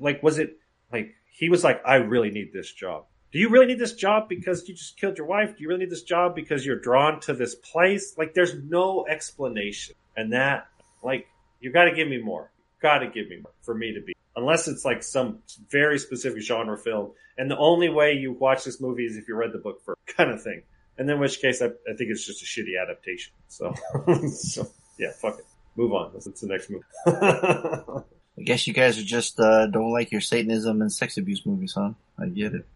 like, 0.00 0.20
was 0.24 0.38
it 0.38 0.56
like 0.92 1.14
he 1.30 1.48
was 1.48 1.62
like, 1.62 1.80
I 1.86 1.96
really 1.96 2.30
need 2.30 2.52
this 2.52 2.72
job. 2.72 3.04
Do 3.32 3.38
you 3.38 3.48
really 3.48 3.66
need 3.66 3.78
this 3.78 3.94
job 3.94 4.28
because 4.28 4.68
you 4.68 4.74
just 4.74 4.98
killed 4.98 5.16
your 5.16 5.26
wife? 5.26 5.56
Do 5.56 5.62
you 5.62 5.68
really 5.68 5.80
need 5.80 5.90
this 5.90 6.02
job 6.02 6.34
because 6.34 6.66
you're 6.66 6.78
drawn 6.78 7.18
to 7.20 7.32
this 7.32 7.54
place? 7.54 8.14
Like, 8.18 8.34
there's 8.34 8.54
no 8.54 9.06
explanation, 9.06 9.94
and 10.14 10.34
that, 10.34 10.66
like, 11.02 11.26
you 11.58 11.72
got 11.72 11.84
to 11.84 11.94
give 11.94 12.08
me 12.08 12.18
more. 12.18 12.50
Got 12.82 12.98
to 12.98 13.06
give 13.06 13.30
me 13.30 13.38
more 13.42 13.52
for 13.62 13.74
me 13.74 13.94
to 13.94 14.02
be. 14.02 14.12
Unless 14.36 14.68
it's 14.68 14.84
like 14.84 15.02
some 15.02 15.38
very 15.70 15.98
specific 15.98 16.42
genre 16.42 16.76
film, 16.76 17.12
and 17.38 17.50
the 17.50 17.56
only 17.56 17.88
way 17.88 18.12
you 18.12 18.32
watch 18.32 18.64
this 18.64 18.82
movie 18.82 19.06
is 19.06 19.16
if 19.16 19.28
you 19.28 19.34
read 19.34 19.52
the 19.52 19.58
book 19.58 19.80
first, 19.82 19.98
kind 20.14 20.30
of 20.30 20.42
thing. 20.42 20.62
And 20.98 21.08
in 21.08 21.18
which 21.18 21.40
case, 21.40 21.62
I, 21.62 21.66
I 21.66 21.96
think 21.96 22.10
it's 22.10 22.26
just 22.26 22.42
a 22.42 22.44
shitty 22.44 22.80
adaptation. 22.82 23.32
So, 23.48 23.74
so 24.28 24.68
yeah, 24.98 25.12
fuck 25.12 25.38
it. 25.38 25.46
Move 25.76 25.94
on. 25.94 26.10
Let's, 26.12 26.26
let's 26.26 26.42
the 26.42 26.48
next 26.48 26.68
movie. 26.68 26.84
I 27.06 28.42
guess 28.42 28.66
you 28.66 28.74
guys 28.74 28.98
are 28.98 29.04
just 29.04 29.40
uh, 29.40 29.66
don't 29.68 29.92
like 29.92 30.12
your 30.12 30.20
Satanism 30.20 30.82
and 30.82 30.92
sex 30.92 31.16
abuse 31.16 31.46
movies, 31.46 31.72
huh? 31.74 31.92
I 32.18 32.26
get 32.26 32.54
it. 32.54 32.66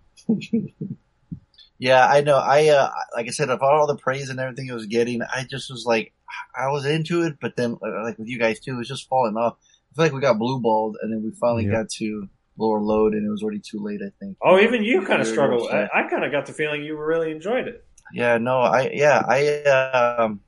Yeah, 1.79 2.07
I 2.07 2.21
know. 2.23 2.37
I 2.37 2.69
uh, 2.69 2.91
like 3.15 3.27
I 3.27 3.31
said, 3.31 3.51
of 3.51 3.63
all 3.63 3.87
the 3.87 3.97
praise 3.97 4.31
and 4.31 4.41
everything 4.41 4.69
it 4.69 4.73
was 4.75 4.87
getting, 4.87 5.23
I 5.23 5.45
just 5.45 5.71
was 5.71 5.85
like, 5.87 6.13
I 6.57 6.69
was 6.69 6.87
into 6.87 7.23
it, 7.23 7.37
but 7.41 7.57
then 7.57 7.77
uh, 7.85 8.03
like 8.03 8.19
with 8.19 8.29
you 8.29 8.39
guys 8.39 8.61
too, 8.61 8.75
it 8.75 8.79
was 8.79 8.89
just 8.89 9.09
falling 9.09 9.37
off. 9.37 9.57
I 9.93 9.97
feel 9.97 10.05
like 10.07 10.13
we 10.13 10.21
got 10.21 10.39
blue 10.39 10.61
balled, 10.61 10.97
and 11.03 11.13
then 11.13 11.23
we 11.23 11.31
finally 11.39 11.67
Yeah. 11.67 11.73
got 11.83 11.91
to 11.99 12.29
lower 12.59 12.81
load, 12.81 13.13
and 13.13 13.27
it 13.27 13.31
was 13.31 13.43
already 13.43 13.61
too 13.61 13.79
late. 13.83 14.01
I 14.03 14.11
think. 14.19 14.37
oh, 14.43 14.59
even 14.59 14.83
you 14.83 15.03
kind 15.03 15.21
of 15.21 15.27
Very 15.27 15.37
struggled. 15.37 15.71
I. 15.71 15.89
I 15.95 16.09
kind 16.09 16.25
of 16.25 16.33
got 16.33 16.47
the 16.47 16.53
feeling 16.53 16.83
you 16.83 16.97
really 16.99 17.31
enjoyed 17.31 17.69
it. 17.69 17.85
Yeah, 18.13 18.39
no, 18.39 18.61
I 18.61 18.91
yeah, 18.95 19.23
I 19.27 19.63
um, 19.65 20.41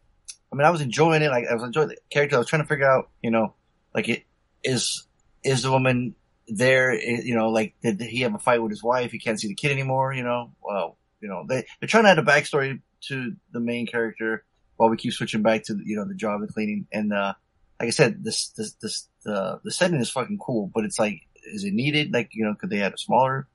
I 0.53 0.57
mean, 0.57 0.65
I 0.65 0.71
was 0.71 0.81
enjoying 0.81 1.23
it. 1.23 1.31
Like 1.31 1.47
I 1.51 1.55
was 1.55 1.63
enjoying 1.65 1.89
the 1.89 1.97
character. 2.11 2.37
I 2.37 2.39
was 2.39 2.49
trying 2.49 2.63
to 2.63 2.69
figure 2.69 2.91
out, 2.91 3.11
you 3.23 3.31
know, 3.31 3.55
like 3.95 4.09
it 4.09 4.25
is 4.65 5.07
is 5.45 5.63
the 5.63 5.71
woman 5.71 6.15
there? 6.49 6.95
You 6.95 7.35
know, 7.35 7.51
like 7.51 7.75
did 7.83 8.01
he 8.01 8.21
have 8.21 8.35
a 8.35 8.39
fight 8.39 8.63
with 8.63 8.71
his 8.71 8.83
wife? 8.83 9.13
He 9.13 9.19
can't 9.19 9.41
see 9.41 9.49
the 9.49 9.55
kid 9.55 9.73
anymore. 9.73 10.13
You 10.13 10.25
know, 10.25 10.53
well, 10.63 10.97
you 11.21 11.29
know, 11.29 11.45
they 11.49 11.67
they're 11.81 11.89
trying 11.89 12.05
to 12.05 12.11
add 12.11 12.19
a 12.19 12.23
backstory 12.23 12.81
to 13.09 13.35
the 13.53 13.61
main 13.61 13.87
character 13.87 14.45
while 14.77 14.89
we 14.89 14.97
keep 14.97 15.13
switching 15.13 15.43
back 15.43 15.65
to 15.65 15.79
you 15.85 15.97
know 15.97 16.07
the 16.07 16.15
job 16.15 16.43
of 16.43 16.53
cleaning. 16.53 16.87
And 16.93 17.13
uh, 17.13 17.35
like 17.81 17.89
I 17.89 17.91
said, 17.91 18.25
this 18.25 18.49
this 18.51 18.73
this 18.75 19.09
the 19.25 19.61
the 19.65 19.71
setting 19.71 20.01
is 20.01 20.11
fucking 20.11 20.39
cool, 20.39 20.71
but 20.73 20.85
it's 20.85 20.99
like, 20.99 21.23
is 21.53 21.65
it 21.65 21.75
needed? 21.75 22.13
Like, 22.13 22.31
you 22.33 22.45
know, 22.45 22.55
could 22.55 22.71
they 22.71 22.83
add 22.83 22.95
a 22.95 22.99
smaller? 22.99 23.47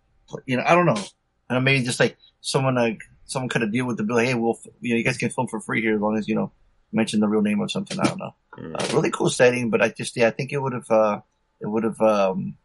You 0.46 0.58
know, 0.58 0.64
I 0.66 0.76
don't 0.76 0.86
know. 0.86 1.02
And 1.50 1.64
maybe 1.66 1.84
just 1.84 2.00
like 2.00 2.18
someone 2.41 2.76
like 2.76 3.00
someone 3.26 3.50
could 3.50 3.62
have 3.62 3.72
deal 3.72 3.86
with 3.86 3.98
the 3.98 4.04
bill. 4.04 4.18
Hey, 4.18 4.34
we'll 4.34 4.60
you 4.82 4.94
know 4.94 4.98
you 4.98 5.04
guys 5.04 5.18
can 5.18 5.30
film 5.30 5.48
for 5.48 5.60
free 5.60 5.82
here 5.82 5.96
as 5.96 6.02
long 6.02 6.18
as 6.18 6.28
you 6.28 6.36
know 6.36 6.52
mention 6.91 7.20
the 7.20 7.28
real 7.28 7.41
name 7.41 7.60
or 7.60 7.70
something. 7.70 8.00
I 8.00 8.04
don't 8.04 8.20
know. 8.20 8.36
Uh, 8.58 8.88
really 8.94 9.12
cool 9.12 9.30
setting, 9.30 9.70
but 9.70 9.82
I 9.82 9.89
just 9.89 10.16
yeah 10.16 10.28
I 10.28 10.32
think 10.32 10.54
it 10.54 10.62
would 10.62 10.74
have 10.74 10.89
uh 10.91 11.22
it 11.60 11.68
would 11.68 11.84
have 11.84 12.00
um 12.02 12.58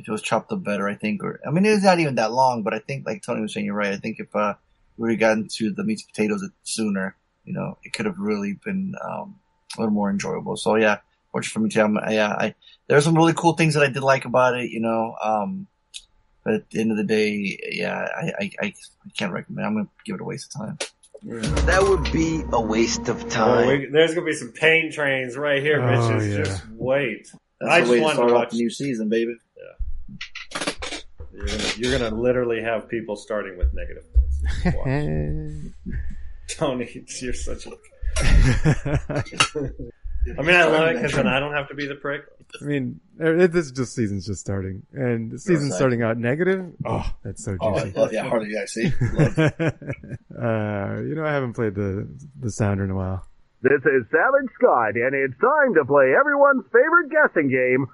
if 0.00 0.08
it 0.08 0.12
was 0.12 0.22
chopped 0.22 0.50
up 0.52 0.62
better. 0.64 0.88
I 0.88 0.94
think 0.94 1.22
or 1.22 1.40
I 1.46 1.50
mean 1.50 1.64
it's 1.66 1.84
not 1.84 2.00
even 2.00 2.16
that 2.16 2.32
long, 2.32 2.62
but 2.62 2.74
I 2.74 2.78
think 2.80 3.06
like 3.06 3.22
Tony 3.22 3.40
was 3.42 3.52
saying, 3.54 3.66
you're 3.66 3.74
right. 3.74 3.92
I 3.92 3.96
think 3.98 4.18
if 4.18 4.34
uh 4.34 4.54
we 4.96 5.02
would 5.02 5.10
have 5.12 5.20
gotten 5.20 5.48
to 5.56 5.70
the 5.72 5.84
meat 5.84 6.00
and 6.00 6.08
potatoes 6.14 6.48
sooner, 6.64 7.16
you 7.44 7.52
know, 7.52 7.78
it 7.84 7.92
could 7.92 8.06
have 8.06 8.18
really 8.18 8.58
been 8.64 8.94
um 9.04 9.36
a 9.76 9.80
little 9.80 9.94
more 9.94 10.10
enjoyable. 10.10 10.56
So 10.56 10.76
yeah, 10.76 10.98
fortunate 11.32 11.52
for 11.52 11.60
me 11.60 11.70
too. 11.70 11.80
I'm, 11.82 11.98
yeah, 12.10 12.28
I 12.32 12.54
there 12.88 12.98
are 12.98 13.00
some 13.02 13.14
really 13.14 13.34
cool 13.34 13.54
things 13.54 13.74
that 13.74 13.82
I 13.82 13.88
did 13.90 14.02
like 14.02 14.24
about 14.24 14.58
it. 14.58 14.70
You 14.70 14.80
know, 14.80 15.14
um. 15.22 15.66
But 16.42 16.54
at 16.54 16.70
the 16.70 16.80
end 16.80 16.90
of 16.90 16.96
the 16.96 17.04
day, 17.04 17.58
yeah, 17.70 17.98
I, 18.16 18.24
I, 18.40 18.50
I, 18.62 18.66
I 18.66 19.08
can't 19.14 19.30
recommend. 19.30 19.66
I'm 19.66 19.74
gonna 19.74 19.88
give 20.06 20.14
it 20.14 20.22
a 20.22 20.24
waste 20.24 20.54
of 20.54 20.62
time. 20.62 20.78
That 21.66 21.82
would 21.82 22.10
be 22.12 22.42
a 22.50 22.58
waste 22.58 23.08
of 23.10 23.22
Oh, 23.24 23.28
time. 23.28 23.66
we, 23.66 23.86
there's 23.92 24.14
gonna 24.14 24.24
be 24.24 24.32
some 24.32 24.52
pain 24.52 24.90
trains 24.90 25.36
right 25.36 25.62
here, 25.62 25.82
Oh, 25.82 25.86
bitches. 25.86 26.30
yeah. 26.30 26.44
Just 26.44 26.62
wait. 26.70 27.30
That's 27.60 27.70
I 27.70 27.80
the 27.80 27.86
just 27.86 27.92
way 27.92 27.98
to 28.00 28.14
start 28.14 28.30
off 28.30 28.34
watch. 28.36 28.50
the 28.52 28.56
new 28.56 28.70
season, 28.70 29.10
baby. 29.10 29.34
You're 31.40 31.48
gonna, 31.58 31.68
you're 31.78 31.98
gonna 31.98 32.14
literally 32.14 32.60
have 32.62 32.88
people 32.88 33.16
starting 33.16 33.56
with 33.56 33.72
negative 33.72 34.04
points. 34.12 35.70
Tony, 36.56 37.04
you're 37.20 37.32
such 37.32 37.66
a. 37.66 37.70
I 40.38 40.42
mean, 40.42 40.54
I 40.54 40.64
love 40.64 40.88
it 40.88 40.96
because 40.96 41.12
then 41.12 41.26
I 41.26 41.40
don't 41.40 41.54
have 41.54 41.68
to 41.68 41.74
be 41.74 41.86
the 41.86 41.94
prick. 41.94 42.22
I 42.60 42.64
mean, 42.64 43.00
it, 43.18 43.52
this 43.52 43.66
is 43.66 43.72
just 43.72 43.94
season's 43.94 44.26
just 44.26 44.40
starting, 44.40 44.82
and 44.92 45.30
the 45.30 45.38
season's 45.38 45.74
starting 45.76 46.02
out 46.02 46.18
negative. 46.18 46.72
Oh, 46.84 47.10
that's 47.24 47.42
so 47.42 47.56
Oh, 47.60 47.78
juicy. 47.80 47.98
love, 47.98 48.12
yeah, 48.12 48.28
hardly 48.28 48.58
I 48.58 48.64
see. 48.66 48.92
Uh, 50.40 51.00
you 51.02 51.14
know, 51.14 51.24
I 51.26 51.32
haven't 51.32 51.52
played 51.52 51.74
the 51.74 52.08
the 52.40 52.50
sounder 52.50 52.84
in 52.84 52.90
a 52.90 52.94
while. 52.94 53.26
This 53.62 53.80
is 53.84 54.04
Savage 54.10 54.48
Scott, 54.58 54.94
and 54.96 55.14
it's 55.14 55.38
time 55.38 55.74
to 55.74 55.84
play 55.84 56.14
everyone's 56.18 56.64
favorite 56.72 57.10
guessing 57.10 57.48
game. 57.50 57.86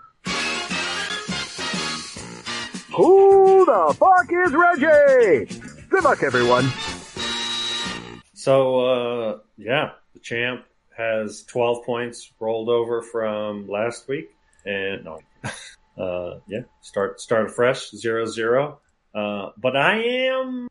Who 2.97 3.67
the 3.67 3.95
fuck 3.99 4.33
is 4.33 4.55
Reggie? 4.55 5.61
Good 5.91 6.03
luck, 6.03 6.23
everyone. 6.23 6.65
So, 8.33 8.87
uh, 8.87 9.39
yeah, 9.59 9.91
the 10.15 10.21
champ 10.21 10.65
has 10.97 11.45
12 11.45 11.85
points 11.85 12.33
rolled 12.41 12.71
over 12.71 13.03
from 13.03 13.69
last 13.69 14.09
week. 14.09 14.31
And 14.65 15.05
no, 15.05 15.21
uh, 15.99 16.39
yeah, 16.49 16.61
start, 16.81 17.21
start 17.21 17.51
fresh, 17.51 17.91
zero, 17.91 18.25
zero. 18.25 18.81
Uh, 19.15 19.51
but 19.59 19.77
I 19.77 20.03
am, 20.03 20.67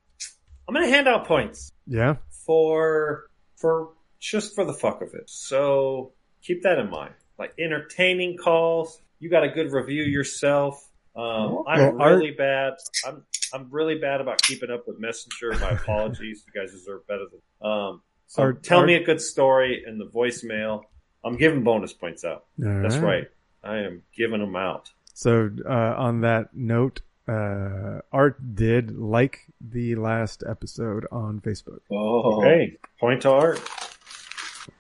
I'm 0.67 0.73
going 0.73 0.83
to 0.83 0.91
hand 0.91 1.07
out 1.07 1.27
points 1.27 1.71
Yeah, 1.85 2.15
for, 2.45 3.27
for 3.55 3.89
just 4.19 4.55
for 4.55 4.65
the 4.65 4.73
fuck 4.73 5.03
of 5.03 5.13
it. 5.13 5.29
So 5.29 6.13
keep 6.41 6.63
that 6.63 6.79
in 6.79 6.89
mind. 6.89 7.13
Like 7.37 7.53
entertaining 7.59 8.37
calls. 8.37 8.99
You 9.19 9.29
got 9.29 9.43
a 9.43 9.49
good 9.49 9.71
review 9.71 10.01
yourself. 10.01 10.89
Um, 11.15 11.63
I'm 11.67 11.79
Well, 11.79 12.01
Art- 12.01 12.17
really 12.17 12.31
bad. 12.31 12.73
I'm 13.05 13.23
I'm 13.53 13.67
really 13.69 13.97
bad 13.97 14.19
about 14.21 14.41
keeping 14.41 14.69
up 14.69 14.87
with 14.87 14.99
Messenger. 14.99 15.53
My 15.61 15.71
apologies. 15.71 16.43
You 16.47 16.61
guys 16.61 16.71
deserve 16.71 17.07
better 17.07 17.25
than. 17.31 17.69
Um, 17.71 18.01
so 18.27 18.41
Art- 18.43 18.63
tell 18.63 18.79
Art- 18.79 18.87
me 18.87 18.95
a 18.95 19.03
good 19.03 19.21
story 19.21 19.83
in 19.87 19.97
the 19.97 20.05
voicemail. 20.05 20.83
I'm 21.23 21.37
giving 21.37 21.63
bonus 21.63 21.93
points 21.93 22.23
out. 22.25 22.45
All 22.63 22.81
That's 22.81 22.97
right. 22.97 23.03
right. 23.03 23.27
I 23.63 23.77
am 23.79 24.03
giving 24.15 24.39
them 24.41 24.55
out. 24.55 24.91
So 25.13 25.49
uh, 25.67 25.69
on 25.97 26.21
that 26.21 26.53
note, 26.55 27.01
uh, 27.27 28.01
Art 28.11 28.55
did 28.55 28.97
like 28.97 29.39
the 29.61 29.95
last 29.95 30.43
episode 30.47 31.07
on 31.11 31.39
Facebook. 31.39 31.79
Oh, 31.91 32.39
Okay, 32.41 32.77
point 32.99 33.21
to 33.23 33.31
art. 33.31 33.61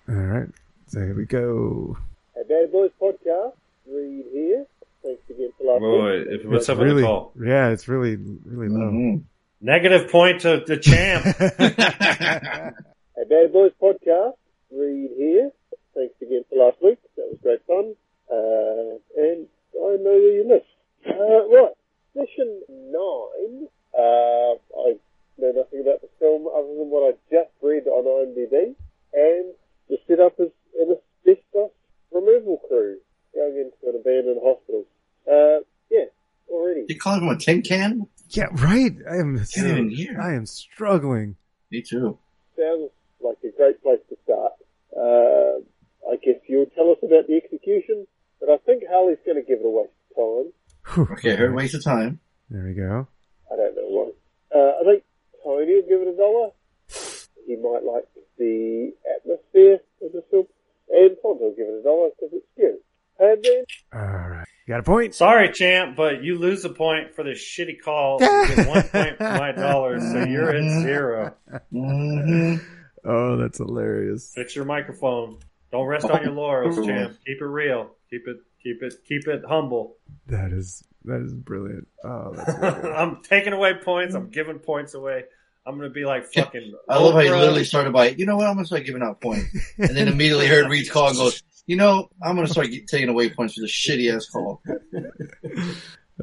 All 0.09 0.15
right, 0.15 0.49
so 0.87 0.99
here 0.99 1.15
we 1.15 1.25
go. 1.25 1.97
Hey, 2.35 2.41
Bad 2.47 2.71
Boys 2.71 2.91
Podcast, 3.01 3.53
Reed 3.87 4.25
here. 4.31 4.65
Thanks 5.05 5.21
again 5.29 5.51
for 5.57 5.63
last 5.65 5.79
Boy, 5.81 6.33
if, 6.33 6.45
what's 6.45 6.67
up 6.69 6.79
with 6.79 6.87
really, 6.87 7.01
the 7.03 7.07
call? 7.07 7.31
yeah, 7.39 7.69
it's 7.69 7.87
really 7.87 8.15
really 8.17 8.69
low. 8.69 8.91
Mhm. 8.91 9.23
Negative 9.61 10.09
point 10.11 10.41
to 10.41 10.63
the 10.65 10.77
champ. 10.77 11.25
Hey, 13.15 13.23
Bad 13.29 13.53
Boys 13.53 13.71
Podcast, 13.81 14.35
Reed 14.71 15.11
here. 15.15 15.49
Thanks 15.93 16.15
again 16.21 16.43
for 16.49 16.57
last 16.65 16.77
week. 16.83 16.99
That 17.15 17.29
was 17.31 17.39
great 17.41 17.65
fun. 17.65 17.95
Uh, 18.29 18.99
and 19.15 19.47
I 19.71 19.95
know 20.03 20.19
where 20.19 20.35
you 20.35 20.43
live. 20.49 20.67
Uh, 21.07 21.47
right, 21.47 21.71
session 22.13 22.61
nine. 22.91 23.67
Uh, 23.97 24.59
I 24.83 24.99
know 25.37 25.51
nothing 25.55 25.79
about 25.79 26.01
the 26.01 26.09
film 26.19 26.47
other 26.47 26.67
than 26.75 26.89
what 26.91 27.07
I 27.07 27.11
just 27.31 27.51
read 27.61 27.87
on 27.87 28.03
IMDb. 28.03 28.75
And 29.13 29.53
the 29.87 29.97
setup 30.07 30.33
is 30.39 30.51
an 30.81 30.97
asbestos 30.97 31.71
removal 32.11 32.57
crew 32.67 32.97
going 33.33 33.55
into 33.55 33.79
an 33.87 33.95
abandoned 34.01 34.41
hospital. 34.43 34.83
Uh, 35.29 35.59
yeah, 35.89 36.05
already. 36.49 36.85
You 36.87 36.97
call 36.99 37.17
him 37.17 37.27
a 37.29 37.37
tin 37.37 37.61
can? 37.61 38.07
Yeah, 38.29 38.47
right. 38.53 38.93
I 39.09 39.15
am. 39.17 39.37
Can't 39.53 39.67
even 39.67 39.89
hear. 39.89 40.19
I 40.19 40.33
am 40.33 40.45
struggling. 40.45 41.35
Me 41.71 41.81
too. 41.81 42.17
sounds 42.57 42.91
like 43.21 43.37
a 43.43 43.55
great 43.55 43.81
place 43.81 43.99
to 44.09 44.17
start. 44.23 44.53
Uh, 44.95 45.61
I 46.11 46.15
guess 46.23 46.41
you'll 46.47 46.67
tell 46.67 46.91
us 46.91 46.97
about 47.03 47.27
the 47.27 47.35
execution, 47.43 48.07
but 48.39 48.49
I 48.49 48.57
think 48.65 48.83
Harley's 48.89 49.17
going 49.25 49.37
to 49.37 49.47
give 49.47 49.59
it 49.59 49.65
a 49.65 49.69
waste 49.69 49.91
of 50.11 50.15
time. 50.17 50.53
Whew. 50.93 51.07
Okay, 51.13 51.35
her 51.35 51.51
waste 51.53 51.73
of 51.75 51.83
time. 51.83 52.19
There 52.49 52.63
we 52.63 52.73
go. 52.73 53.07
I 53.51 53.55
don't 53.55 53.75
know 53.75 53.87
why. 53.89 54.11
Uh, 54.55 54.71
I 54.79 54.83
think 54.85 55.03
Tony 55.43 55.75
will 55.75 55.89
give 55.89 56.01
it 56.01 56.13
a 56.13 56.17
dollar. 56.17 56.49
He 57.47 57.55
might 57.57 57.83
like 57.83 58.05
the 58.37 58.91
atmosphere 59.17 59.79
of 60.01 60.11
the 60.13 60.23
film, 60.31 60.45
and 60.89 61.11
Fonz 61.23 61.39
will 61.41 61.53
give 61.55 61.67
it 61.67 61.79
a 61.79 61.83
dollar 61.83 62.09
because 62.09 62.33
it's 62.33 62.47
good. 62.57 62.77
And 63.19 63.43
then 63.43 63.63
All 63.93 64.01
right, 64.01 64.34
you 64.65 64.73
got 64.73 64.79
a 64.79 64.83
point. 64.83 65.13
Sorry, 65.15 65.51
champ, 65.51 65.95
but 65.95 66.23
you 66.23 66.37
lose 66.39 66.65
a 66.65 66.69
point 66.69 67.13
for 67.15 67.23
this 67.23 67.39
shitty 67.39 67.79
call. 67.83 68.17
You 68.21 68.55
get 68.55 68.67
one 68.67 68.83
point 68.91 69.17
for 69.17 69.23
my 69.37 69.51
dollar, 69.51 69.99
so 69.99 70.23
you're 70.23 70.49
at 70.55 70.81
zero. 70.81 71.33
hmm 71.71 72.55
Oh, 73.07 73.37
that's 73.37 73.59
hilarious. 73.59 74.31
Fix 74.33 74.55
your 74.55 74.65
microphone. 74.65 75.37
Don't 75.71 75.85
rest 75.85 76.05
on 76.05 76.23
your 76.23 76.31
laurels, 76.31 76.83
champ. 76.87 77.17
Keep 77.25 77.41
it 77.41 77.45
real. 77.45 77.91
Keep 78.09 78.27
it, 78.27 78.37
keep 78.63 78.81
it, 78.81 78.93
keep 79.07 79.27
it 79.27 79.43
humble. 79.47 79.97
That 80.27 80.51
is 80.51 80.83
that 81.03 81.21
is 81.21 81.31
brilliant. 81.33 81.87
Oh, 82.03 82.33
that's. 82.33 82.49
I'm 82.85 83.21
taking 83.21 83.53
away 83.53 83.75
points. 83.75 84.15
I'm 84.15 84.29
giving 84.31 84.57
points 84.57 84.95
away. 84.95 85.25
I'm 85.67 85.77
gonna 85.77 85.89
be 85.89 86.05
like 86.05 86.25
fucking. 86.33 86.73
I 86.89 86.97
love 86.97 87.13
how 87.13 87.19
you 87.21 87.31
Oprah. 87.31 87.39
literally 87.39 87.63
started 87.63 87.91
by, 87.93 88.09
you 88.09 88.25
know 88.25 88.37
what, 88.37 88.47
I'm 88.47 88.55
gonna 88.55 88.65
start 88.67 88.85
giving 88.85 89.01
out 89.03 89.19
points. 89.21 89.45
And 89.77 89.89
then 89.97 90.07
immediately 90.07 90.47
heard 90.47 90.69
Reed's 90.69 90.89
call 90.89 91.07
and 91.09 91.17
goes, 91.17 91.41
you 91.65 91.75
know, 91.75 92.09
I'm 92.23 92.35
gonna 92.35 92.47
start 92.47 92.69
get, 92.71 92.87
taking 92.87 93.09
away 93.09 93.29
points 93.29 93.55
for 93.55 93.61
this 93.61 93.71
shitty 93.71 94.13
ass 94.15 94.27
call. 94.29 94.61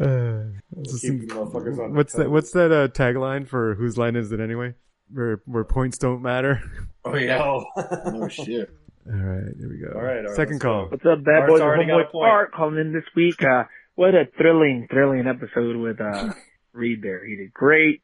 Uh, 0.00 0.44
this 0.70 0.94
is 0.94 1.02
some- 1.02 1.20
you 1.20 1.26
motherfuckers 1.26 1.78
on 1.78 1.94
what's 1.94 2.14
that? 2.14 2.30
What's 2.30 2.52
that 2.52 2.72
uh, 2.72 2.88
tagline 2.88 3.46
for 3.46 3.74
whose 3.74 3.98
line 3.98 4.16
is 4.16 4.32
it 4.32 4.40
anyway? 4.40 4.72
Where 5.12 5.42
where 5.44 5.64
points 5.64 5.98
don't 5.98 6.22
matter. 6.22 6.62
Oh 7.04 7.16
yeah. 7.16 7.42
Oh. 7.42 7.64
Oh 7.76 8.28
shit. 8.28 8.70
All 9.06 9.12
right, 9.18 9.52
here 9.58 9.68
we 9.68 9.78
go. 9.84 9.92
All 9.94 10.00
right, 10.02 10.18
all 10.18 10.22
right, 10.28 10.36
second 10.36 10.52
let's 10.54 10.62
call. 10.62 10.84
go. 10.84 10.90
What's 10.92 11.04
up, 11.04 11.24
bad 11.24 11.40
Art's 11.42 11.50
boys? 11.54 11.60
already 11.60 11.84
got 11.86 12.00
a 12.00 12.04
Homeboy 12.04 12.10
point. 12.12 12.52
Calling 12.52 12.78
in 12.78 12.92
this 12.92 13.02
week. 13.16 13.42
Uh, 13.42 13.64
what 13.96 14.14
a 14.14 14.26
thrilling, 14.38 14.86
thrilling 14.88 15.26
episode 15.26 15.76
with 15.76 16.00
uh, 16.00 16.32
Reed 16.72 17.02
there. 17.02 17.26
He 17.26 17.34
did 17.34 17.52
great. 17.52 18.00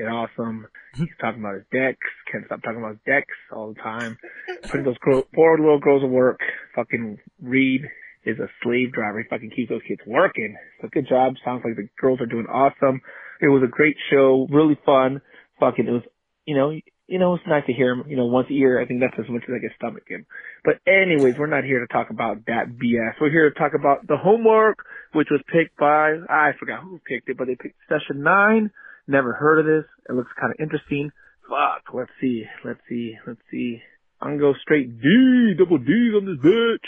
Did 0.00 0.08
awesome. 0.08 0.66
He's 0.96 1.12
talking 1.20 1.40
about 1.40 1.56
his 1.56 1.64
decks. 1.70 2.08
Can't 2.32 2.46
stop 2.46 2.62
talking 2.62 2.78
about 2.78 2.92
his 2.92 3.04
decks 3.04 3.36
all 3.52 3.74
the 3.74 3.80
time. 3.82 4.16
Putting 4.62 4.84
those 4.84 4.96
girl, 4.96 5.24
poor 5.34 5.58
little 5.58 5.78
girls 5.78 6.00
to 6.00 6.06
work. 6.06 6.40
Fucking 6.74 7.18
Reed 7.42 7.82
is 8.24 8.38
a 8.38 8.48
slave 8.62 8.94
driver. 8.94 9.20
He 9.20 9.28
fucking 9.28 9.50
keeps 9.54 9.68
those 9.68 9.82
kids 9.86 10.00
working. 10.06 10.56
So 10.80 10.88
good 10.90 11.06
job. 11.06 11.34
Sounds 11.44 11.60
like 11.66 11.76
the 11.76 11.86
girls 12.00 12.18
are 12.22 12.26
doing 12.26 12.46
awesome. 12.46 13.02
It 13.42 13.48
was 13.48 13.62
a 13.62 13.68
great 13.68 13.96
show. 14.10 14.46
Really 14.50 14.78
fun. 14.86 15.20
Fucking, 15.60 15.86
it 15.86 15.90
was, 15.90 16.04
you 16.46 16.56
know, 16.56 16.70
you 16.70 17.18
know, 17.18 17.34
it's 17.34 17.44
nice 17.46 17.66
to 17.66 17.74
hear 17.74 17.90
him, 17.90 18.04
you 18.08 18.16
know, 18.16 18.24
once 18.24 18.48
a 18.48 18.54
year. 18.54 18.80
I 18.80 18.86
think 18.86 19.00
that's 19.00 19.20
as 19.22 19.28
much 19.28 19.42
as 19.46 19.54
I 19.54 19.60
can 19.60 19.70
stomach 19.76 20.04
him. 20.08 20.24
But 20.64 20.80
anyways, 20.86 21.34
we're 21.36 21.46
not 21.46 21.64
here 21.64 21.80
to 21.80 21.92
talk 21.92 22.08
about 22.08 22.46
that 22.46 22.68
BS. 22.72 23.20
We're 23.20 23.28
here 23.28 23.50
to 23.50 23.58
talk 23.58 23.72
about 23.78 24.06
the 24.06 24.16
homework, 24.16 24.78
which 25.12 25.28
was 25.30 25.42
picked 25.52 25.76
by, 25.76 26.16
I 26.30 26.52
forgot 26.58 26.80
who 26.80 27.00
picked 27.06 27.28
it, 27.28 27.36
but 27.36 27.48
they 27.48 27.56
picked 27.56 27.76
session 27.86 28.22
nine. 28.22 28.70
Never 29.10 29.32
heard 29.32 29.58
of 29.58 29.66
this. 29.66 29.84
It 30.08 30.12
looks 30.12 30.30
kind 30.38 30.52
of 30.52 30.60
interesting. 30.60 31.10
Fuck, 31.48 31.92
let's 31.92 32.12
see, 32.20 32.44
let's 32.64 32.78
see, 32.88 33.16
let's 33.26 33.40
see. 33.50 33.82
I'm 34.20 34.38
gonna 34.38 34.52
go 34.52 34.58
straight 34.62 35.00
D, 35.00 35.54
double 35.58 35.78
D's 35.78 36.14
on 36.14 36.26
this 36.26 36.38
bitch. 36.38 36.78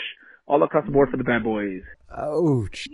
All 0.47 0.63
across 0.63 0.85
the 0.85 0.91
board 0.91 1.09
for 1.09 1.17
the 1.17 1.25
bad 1.25 1.43
boys. 1.43 1.81
Ouch. 2.17 2.87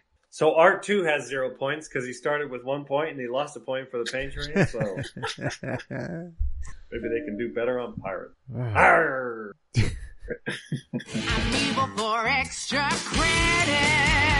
So 0.38 0.54
Art 0.54 0.84
too 0.84 1.02
has 1.02 1.26
zero 1.26 1.50
points 1.50 1.88
because 1.88 2.06
he 2.06 2.12
started 2.12 2.48
with 2.48 2.62
one 2.62 2.84
point 2.84 3.10
and 3.10 3.20
he 3.20 3.26
lost 3.26 3.56
a 3.56 3.60
point 3.60 3.90
for 3.90 3.98
the 3.98 4.04
pain 4.04 4.30
train. 4.30 4.66
So 4.66 4.78
maybe 6.92 7.08
they 7.08 7.24
can 7.24 7.36
do 7.36 7.52
better 7.52 7.80
on 7.80 7.94
Pirate. 7.96 8.30
Arr! 8.56 9.56
Evil 9.74 9.90
for 11.96 12.28
extra 12.28 12.88
credit. 12.88 14.37